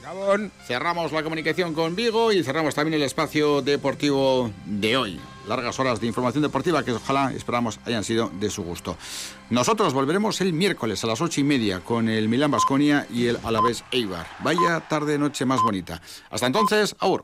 Gabón. 0.00 0.52
Cerramos 0.68 1.10
la 1.10 1.24
comunicación 1.24 1.74
con 1.74 1.96
Vigo 1.96 2.30
y 2.30 2.44
cerramos 2.44 2.76
también 2.76 2.94
el 2.94 3.02
espacio 3.02 3.60
deportivo 3.60 4.52
de 4.66 4.96
hoy 4.96 5.20
largas 5.48 5.78
horas 5.80 6.00
de 6.00 6.06
información 6.06 6.42
deportiva 6.42 6.84
que 6.84 6.92
ojalá 6.92 7.32
esperamos 7.32 7.80
hayan 7.84 8.04
sido 8.04 8.30
de 8.38 8.50
su 8.50 8.62
gusto. 8.62 8.96
Nosotros 9.50 9.92
volveremos 9.92 10.40
el 10.40 10.52
miércoles 10.52 11.02
a 11.04 11.06
las 11.06 11.20
ocho 11.20 11.40
y 11.40 11.44
media 11.44 11.80
con 11.80 12.08
el 12.08 12.28
Milán 12.28 12.50
Basconia 12.50 13.06
y 13.10 13.26
el 13.26 13.38
Alavés 13.42 13.84
Eibar. 13.90 14.26
Vaya 14.40 14.80
tarde 14.88 15.18
noche 15.18 15.44
más 15.44 15.60
bonita. 15.60 16.00
Hasta 16.30 16.46
entonces, 16.46 16.96
aur. 17.00 17.20